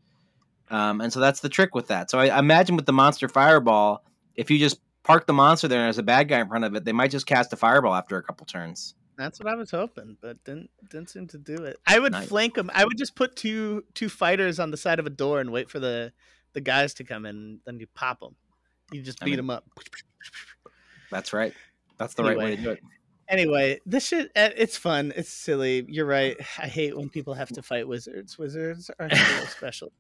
um, 0.73 1.01
and 1.01 1.13
so 1.13 1.21
that's 1.21 1.39
the 1.41 1.49
trick 1.49 1.75
with 1.75 1.87
that 1.89 2.11
so 2.11 2.19
I, 2.19 2.27
I 2.29 2.39
imagine 2.41 2.75
with 2.77 2.87
the 2.87 2.93
monster 2.93 3.29
fireball 3.29 4.05
if 4.35 4.51
you 4.51 4.59
just 4.59 4.81
park 5.05 5.27
the 5.27 5.33
monster 5.33 5.69
there 5.69 5.81
and 5.81 5.87
there's 5.87 5.99
a 5.99 6.03
bad 6.03 6.29
guy 6.29 6.39
in 6.41 6.47
front 6.49 6.65
of 6.65 6.75
it, 6.77 6.85
they 6.85 6.93
might 6.93 7.11
just 7.11 7.27
cast 7.27 7.53
a 7.53 7.57
fireball 7.57 7.93
after 7.93 8.17
a 8.17 8.23
couple 8.23 8.47
turns. 8.47 8.95
That's 9.19 9.41
what 9.41 9.49
I 9.53 9.57
was 9.57 9.71
hoping, 9.71 10.17
but 10.23 10.43
didn't 10.45 10.71
didn't 10.91 11.11
seem 11.11 11.27
to 11.29 11.39
do 11.39 11.57
it. 11.65 11.77
I 11.87 11.99
would 11.99 12.13
Nice. 12.13 12.29
flank 12.29 12.55
them. 12.55 12.71
I 12.73 12.85
would 12.85 12.97
just 12.97 13.15
put 13.15 13.37
two 13.37 13.85
two 13.95 14.09
fighters 14.09 14.59
on 14.61 14.71
the 14.71 14.77
side 14.77 14.99
of 15.01 15.07
a 15.07 15.11
door 15.11 15.41
and 15.41 15.51
wait 15.53 15.69
for 15.71 15.81
the 15.81 16.13
the 16.55 16.61
guys 16.61 16.95
to 16.95 17.05
come 17.05 17.27
in. 17.27 17.59
Then 17.67 17.79
you 17.79 17.87
pop 17.95 18.21
them. 18.21 18.37
You 18.93 19.03
just 19.03 19.23
I 19.23 19.25
beat 19.27 19.33
mean- 19.33 19.37
them 19.39 19.51
up. 19.51 19.65
That's 21.11 21.33
right. 21.33 21.53
That's 21.99 22.15
the 22.15 22.23
right 22.25 22.39
way 22.39 22.57
to 22.57 22.63
do 22.63 22.71
it. 22.71 22.81
Anyway, 23.33 23.81
this 23.87 24.09
shit 24.09 24.31
uh, 24.37 24.51
it's 24.59 24.77
fun. 24.77 25.11
It's 25.17 25.31
silly. 25.31 25.87
You're 25.89 26.05
right. 26.05 26.37
I 26.59 26.67
hate 26.67 26.95
when 26.95 27.09
people 27.09 27.33
have 27.33 27.49
to 27.49 27.63
fight 27.63 27.89
wizards. 27.89 28.39
Wizards 28.39 28.91
are 29.01 29.09
special. 29.49 29.91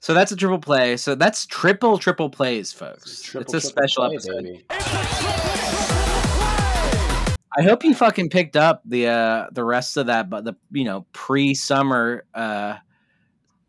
So 0.00 0.12
that's 0.12 0.32
a 0.32 0.36
triple 0.36 0.58
play. 0.58 0.96
So 0.96 1.14
that's 1.14 1.46
triple 1.46 1.96
triple 1.96 2.28
plays, 2.28 2.72
folks. 2.72 3.22
Triple, 3.22 3.42
it's 3.42 3.54
a 3.54 3.60
special 3.60 4.06
play, 4.06 4.14
episode. 4.16 4.42
baby. 4.42 4.64
I 7.54 7.62
hope 7.62 7.84
you 7.84 7.94
fucking 7.94 8.30
picked 8.30 8.56
up 8.56 8.82
the 8.84 9.06
uh 9.06 9.46
the 9.52 9.62
rest 9.62 9.96
of 9.96 10.06
that, 10.06 10.28
but 10.28 10.44
the 10.44 10.54
you 10.72 10.82
know 10.84 11.06
pre 11.12 11.54
summer 11.54 12.24
uh 12.34 12.78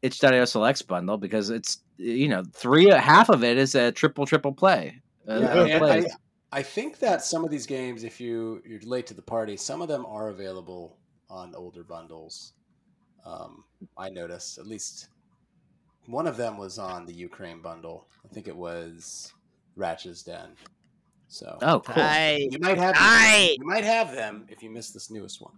itch.io 0.01 0.45
selects 0.45 0.81
bundle 0.81 1.17
because 1.17 1.51
it's 1.51 1.83
you 1.97 2.29
know 2.29 2.43
three 2.53 2.89
half 2.89 3.29
of 3.29 3.43
it 3.43 3.59
is 3.59 3.75
a 3.75 3.91
triple 3.91 4.25
triple 4.25 4.53
play. 4.53 5.01
Uh, 5.29 5.39
Yeah, 5.39 5.75
and. 5.75 5.85
I, 5.85 6.03
I 6.53 6.61
think 6.61 6.99
that 6.99 7.25
some 7.25 7.43
of 7.43 7.49
these 7.49 7.65
games, 7.65 8.03
if 8.03 8.21
you 8.21 8.61
you're 8.63 8.79
late 8.81 9.07
to 9.07 9.15
the 9.15 9.23
party, 9.23 9.57
some 9.57 9.81
of 9.81 9.87
them 9.87 10.05
are 10.05 10.29
available 10.29 10.97
on 11.27 11.55
older 11.55 11.83
bundles. 11.83 12.53
Um, 13.25 13.63
I 13.97 14.09
noticed 14.09 14.59
at 14.59 14.67
least 14.67 15.07
one 16.05 16.27
of 16.27 16.37
them 16.37 16.59
was 16.59 16.77
on 16.77 17.07
the 17.07 17.13
Ukraine 17.13 17.59
bundle. 17.59 18.07
I 18.23 18.31
think 18.31 18.47
it 18.47 18.55
was 18.55 19.33
Ratchet's 19.75 20.21
Den. 20.21 20.55
So 21.27 21.57
oh, 21.63 21.79
cool. 21.79 21.95
I 21.97 22.47
you 22.51 22.59
might 22.59 22.77
have 22.77 22.93
Aye. 22.99 23.55
you 23.59 23.65
might 23.65 23.83
have 23.83 24.13
them 24.13 24.45
if 24.47 24.61
you 24.61 24.69
missed 24.69 24.93
this 24.93 25.09
newest 25.09 25.41
one. 25.41 25.57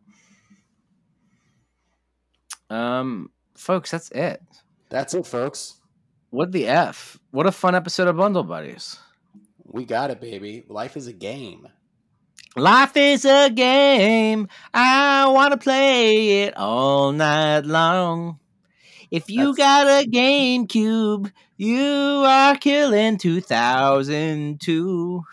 Um, 2.69 3.31
folks, 3.53 3.91
that's 3.91 4.11
it. 4.11 4.41
That's 4.87 5.13
it, 5.13 5.27
folks. 5.27 5.81
What 6.29 6.53
the 6.53 6.67
f? 6.67 7.19
What 7.31 7.47
a 7.47 7.51
fun 7.51 7.75
episode 7.75 8.07
of 8.07 8.15
Bundle 8.15 8.43
Buddies. 8.43 8.97
We 9.65 9.85
got 9.85 10.11
it, 10.11 10.21
baby. 10.21 10.63
Life 10.67 10.97
is 10.97 11.07
a 11.07 11.13
game. 11.13 11.67
Life 12.55 12.95
is 12.95 13.25
a 13.25 13.49
game. 13.49 14.47
I 14.73 15.27
want 15.27 15.51
to 15.51 15.57
play 15.57 16.43
it 16.43 16.55
all 16.55 17.11
night 17.11 17.65
long. 17.65 18.39
If 19.11 19.29
you 19.29 19.55
got 19.55 19.87
a 19.87 20.07
GameCube, 20.07 21.31
you 21.57 22.23
are 22.25 22.55
killing 22.55 23.17
2002. 23.17 25.23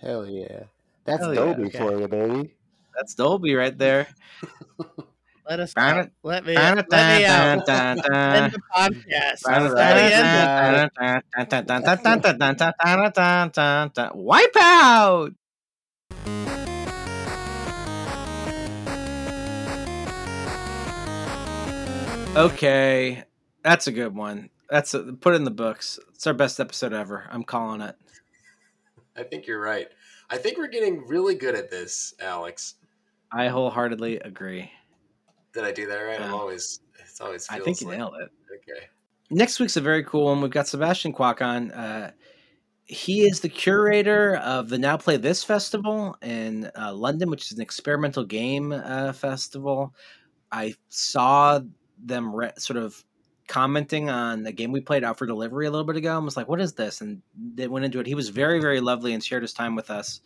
Hell 0.00 0.26
yeah. 0.26 0.64
That's 1.04 1.22
Hell 1.22 1.34
yeah, 1.34 1.40
Dolby 1.40 1.64
okay. 1.64 1.78
for 1.78 2.00
you, 2.00 2.08
baby. 2.08 2.54
That's 2.94 3.14
Dolby 3.14 3.54
right 3.54 3.76
there. 3.76 4.08
let 5.50 5.58
us 5.58 5.74
Dun- 5.74 5.98
out. 5.98 6.10
let 6.22 6.46
me 6.46 6.54
let 6.54 6.76
me 6.76 7.24
out. 7.24 7.68
End 7.68 8.00
End 8.14 8.52
the 8.52 8.62
podcast. 8.72 9.42
Wipe 14.14 14.56
out. 14.56 15.32
Okay, 22.36 23.24
that's 23.64 23.88
a 23.88 23.92
good 23.92 24.14
one. 24.14 24.50
That's 24.70 24.94
a, 24.94 25.02
put 25.02 25.32
it 25.32 25.36
in 25.36 25.44
the 25.44 25.50
books. 25.50 25.98
It's 26.14 26.28
our 26.28 26.32
best 26.32 26.60
episode 26.60 26.92
ever. 26.92 27.26
I'm 27.28 27.42
calling 27.42 27.80
it. 27.80 27.96
I 29.16 29.24
think 29.24 29.48
you're 29.48 29.60
right. 29.60 29.88
I 30.30 30.36
think 30.36 30.58
we're 30.58 30.68
getting 30.68 31.08
really 31.08 31.34
good 31.34 31.56
at 31.56 31.72
this, 31.72 32.14
Alex. 32.20 32.76
I 33.32 33.48
wholeheartedly 33.48 34.20
agree. 34.20 34.70
Did 35.52 35.64
I 35.64 35.72
do 35.72 35.86
that 35.86 35.96
right? 35.96 36.20
I'm 36.20 36.34
always. 36.34 36.80
It's 36.98 37.20
always. 37.20 37.46
I 37.50 37.60
think 37.60 37.80
you 37.80 37.88
like, 37.88 37.98
nailed 37.98 38.14
it. 38.20 38.30
Okay. 38.54 38.86
next 39.30 39.58
week's 39.58 39.76
a 39.76 39.80
very 39.80 40.04
cool 40.04 40.26
one. 40.26 40.40
We've 40.40 40.50
got 40.50 40.68
Sebastian 40.68 41.12
Quack 41.12 41.42
on. 41.42 41.70
Uh, 41.72 42.12
he 42.86 43.22
is 43.22 43.40
the 43.40 43.48
curator 43.48 44.36
of 44.36 44.68
the 44.68 44.78
Now 44.78 44.96
Play 44.96 45.16
This 45.16 45.44
festival 45.44 46.16
in 46.22 46.70
uh, 46.76 46.92
London, 46.92 47.30
which 47.30 47.46
is 47.46 47.52
an 47.52 47.60
experimental 47.60 48.24
game 48.24 48.72
uh, 48.72 49.12
festival. 49.12 49.94
I 50.50 50.74
saw 50.88 51.60
them 52.04 52.34
re- 52.34 52.52
sort 52.58 52.78
of 52.78 53.04
commenting 53.46 54.08
on 54.10 54.42
the 54.42 54.52
game 54.52 54.72
we 54.72 54.80
played 54.80 55.04
out 55.04 55.18
for 55.18 55.26
delivery 55.26 55.66
a 55.66 55.70
little 55.70 55.84
bit 55.84 55.96
ago 55.96 56.16
and 56.16 56.24
was 56.24 56.36
like, 56.36 56.48
what 56.48 56.60
is 56.60 56.72
this? 56.72 57.00
And 57.00 57.22
they 57.54 57.68
went 57.68 57.84
into 57.84 58.00
it. 58.00 58.06
He 58.06 58.14
was 58.14 58.28
very, 58.28 58.60
very 58.60 58.80
lovely 58.80 59.12
and 59.12 59.22
shared 59.22 59.42
his 59.42 59.52
time 59.52 59.76
with 59.76 59.90
us. 59.90 60.20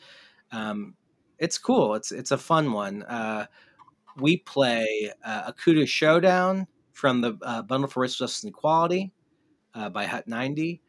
Um, 0.52 0.94
it's 1.38 1.58
cool. 1.58 1.94
It's 1.94 2.12
it's 2.12 2.30
a 2.30 2.38
fun 2.38 2.72
one. 2.72 3.02
Uh, 3.02 3.46
we 4.16 4.38
play 4.38 5.12
uh, 5.24 5.52
Akuta 5.52 5.86
Showdown 5.86 6.66
from 6.92 7.20
the 7.20 7.38
uh, 7.42 7.62
Bundle 7.62 7.88
for 7.88 8.00
Racial 8.00 8.26
Justice 8.26 8.44
and 8.44 8.50
Equality 8.52 9.12
uh, 9.74 9.88
by 9.90 10.06
Hut 10.06 10.26
90. 10.28 10.80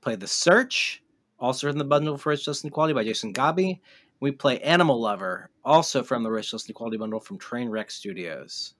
Play 0.00 0.16
The 0.16 0.26
Search, 0.26 1.02
also 1.38 1.68
from 1.68 1.78
the 1.78 1.84
Bundle 1.84 2.16
for 2.18 2.30
Racial 2.30 2.44
Justice 2.52 2.64
and 2.64 2.72
Equality 2.72 2.94
by 2.94 3.04
Jason 3.04 3.32
Gabi. 3.32 3.80
We 4.20 4.30
play 4.30 4.60
Animal 4.60 5.00
Lover, 5.00 5.50
also 5.64 6.02
from 6.02 6.22
the 6.22 6.30
Racial 6.30 6.56
Justice 6.56 6.68
and 6.68 6.74
Equality 6.76 6.98
Bundle 6.98 7.20
from 7.20 7.38
Trainwreck 7.38 7.90
Studios. 7.90 8.74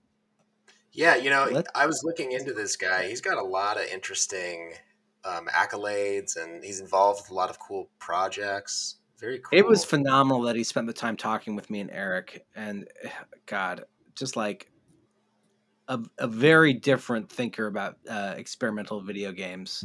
Yeah, 0.93 1.17
you 1.17 1.31
know, 1.31 1.49
Let's- 1.51 1.69
I 1.75 1.87
was 1.87 2.03
looking 2.05 2.33
into 2.33 2.53
this 2.53 2.77
guy. 2.77 3.09
He's 3.09 3.21
got 3.21 3.37
a 3.37 3.43
lot 3.43 3.77
of 3.79 3.87
interesting 3.87 4.75
um, 5.25 5.47
accolades, 5.47 6.37
and 6.37 6.63
he's 6.63 6.81
involved 6.81 7.23
with 7.23 7.31
a 7.31 7.35
lot 7.35 7.51
of 7.51 7.59
cool 7.59 7.89
projects. 7.99 8.97
Very 9.19 9.39
cool. 9.39 9.59
It 9.59 9.67
was 9.67 9.85
phenomenal 9.85 10.43
that 10.43 10.57
he 10.57 10.65
spent 10.65 10.87
the 10.87 10.93
time 10.93 11.17
talking 11.17 11.57
with 11.57 11.71
me 11.71 11.81
and 11.81 11.91
Eric. 11.91 12.45
And 12.55 12.87
God, 13.47 13.85
just 14.15 14.37
like 14.37 14.71
a, 15.89 16.01
a 16.19 16.27
very 16.27 16.73
different 16.73 17.31
thinker 17.31 17.67
about 17.67 17.97
uh, 18.09 18.35
experimental 18.37 19.01
video 19.01 19.33
games. 19.33 19.85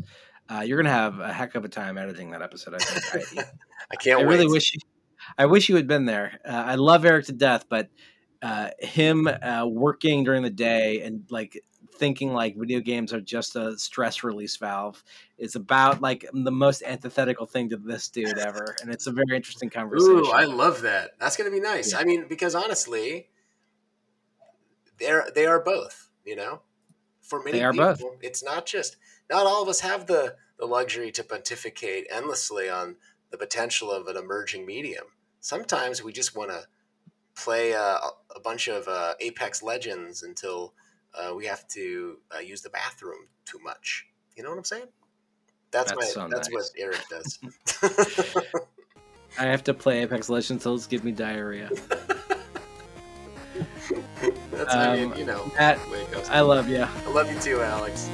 Uh, 0.49 0.61
you're 0.61 0.77
gonna 0.81 0.89
have 0.89 1.19
a 1.19 1.31
heck 1.31 1.55
of 1.55 1.65
a 1.65 1.69
time 1.69 1.97
editing 1.97 2.31
that 2.31 2.41
episode. 2.41 2.73
I 2.73 2.77
think. 2.79 3.39
I, 3.39 3.43
I 3.91 3.95
can't 3.95 4.21
I 4.21 4.23
wait. 4.23 4.29
really 4.29 4.47
wish 4.47 4.73
you, 4.73 4.79
I 5.37 5.45
wish 5.45 5.69
you 5.69 5.75
had 5.75 5.87
been 5.87 6.05
there. 6.05 6.39
Uh, 6.45 6.51
I 6.51 6.75
love 6.75 7.05
Eric 7.05 7.25
to 7.27 7.33
death, 7.33 7.65
but 7.69 7.89
uh, 8.41 8.69
him 8.79 9.27
uh, 9.27 9.65
working 9.67 10.23
during 10.23 10.43
the 10.43 10.49
day 10.49 11.01
and 11.01 11.23
like 11.29 11.61
thinking 11.95 12.33
like 12.33 12.55
video 12.55 12.79
games 12.79 13.13
are 13.13 13.19
just 13.19 13.55
a 13.55 13.77
stress 13.77 14.23
release 14.23 14.55
valve 14.55 15.03
is 15.37 15.55
about 15.55 16.01
like 16.01 16.25
the 16.33 16.51
most 16.51 16.81
antithetical 16.83 17.45
thing 17.45 17.69
to 17.69 17.77
this 17.77 18.09
dude 18.09 18.37
ever, 18.37 18.75
and 18.81 18.91
it's 18.91 19.07
a 19.07 19.11
very 19.11 19.35
interesting 19.35 19.69
conversation. 19.69 20.19
Ooh, 20.19 20.31
I 20.31 20.45
love 20.45 20.81
that. 20.81 21.11
That's 21.19 21.35
going 21.35 21.49
to 21.49 21.55
be 21.55 21.61
nice. 21.61 21.91
Yeah. 21.91 21.99
I 21.99 22.05
mean, 22.05 22.25
because 22.27 22.55
honestly, 22.55 23.27
they're 24.99 25.27
they 25.33 25.45
are 25.45 25.59
both. 25.59 26.09
You 26.25 26.35
know, 26.35 26.61
for 27.21 27.41
many 27.41 27.59
They 27.59 27.63
are 27.63 27.71
people, 27.71 28.11
both. 28.11 28.17
it's 28.21 28.43
not 28.43 28.65
just. 28.65 28.97
Not 29.29 29.45
all 29.45 29.61
of 29.61 29.69
us 29.69 29.79
have 29.81 30.07
the 30.07 30.35
the 30.57 30.65
luxury 30.65 31.11
to 31.11 31.23
pontificate 31.23 32.07
endlessly 32.11 32.69
on 32.69 32.97
the 33.31 33.37
potential 33.37 33.91
of 33.91 34.07
an 34.07 34.17
emerging 34.17 34.65
medium. 34.65 35.05
Sometimes 35.39 36.03
we 36.03 36.11
just 36.11 36.35
want 36.35 36.51
to 36.51 36.63
play 37.35 37.73
uh, 37.73 37.97
a 38.35 38.39
bunch 38.43 38.67
of 38.67 38.87
uh, 38.87 39.13
Apex 39.21 39.63
Legends 39.63 40.23
until 40.23 40.73
uh, 41.13 41.33
we 41.33 41.45
have 41.45 41.67
to 41.69 42.17
uh, 42.35 42.39
use 42.39 42.61
the 42.61 42.69
bathroom 42.69 43.27
too 43.45 43.59
much. 43.63 44.07
You 44.35 44.43
know 44.43 44.49
what 44.49 44.57
I'm 44.57 44.65
saying? 44.65 44.87
That's, 45.71 45.91
That's 45.91 46.01
my 46.01 46.07
so 46.07 46.27
that's 46.29 46.51
what. 46.51 46.65
Eric 46.77 47.01
does. 47.09 47.39
I 49.39 49.45
have 49.45 49.63
to 49.65 49.73
play 49.73 50.01
Apex 50.01 50.29
Legends 50.29 50.65
until 50.65 50.75
it's 50.75 50.87
give 50.87 51.03
me 51.03 51.11
diarrhea. 51.11 51.69
that's 54.59 54.73
I 54.73 54.95
mean, 54.95 55.11
Um, 55.13 55.17
you 55.17 55.25
know 55.25 55.51
Matt, 55.57 55.83
the 55.85 55.91
way 55.91 56.01
it 56.01 56.11
goes. 56.11 56.29
I 56.29 56.41
love 56.41 56.67
you. 56.69 56.83
I 56.83 57.09
love 57.09 57.31
you 57.31 57.39
too, 57.39 57.61
Alex. 57.61 58.09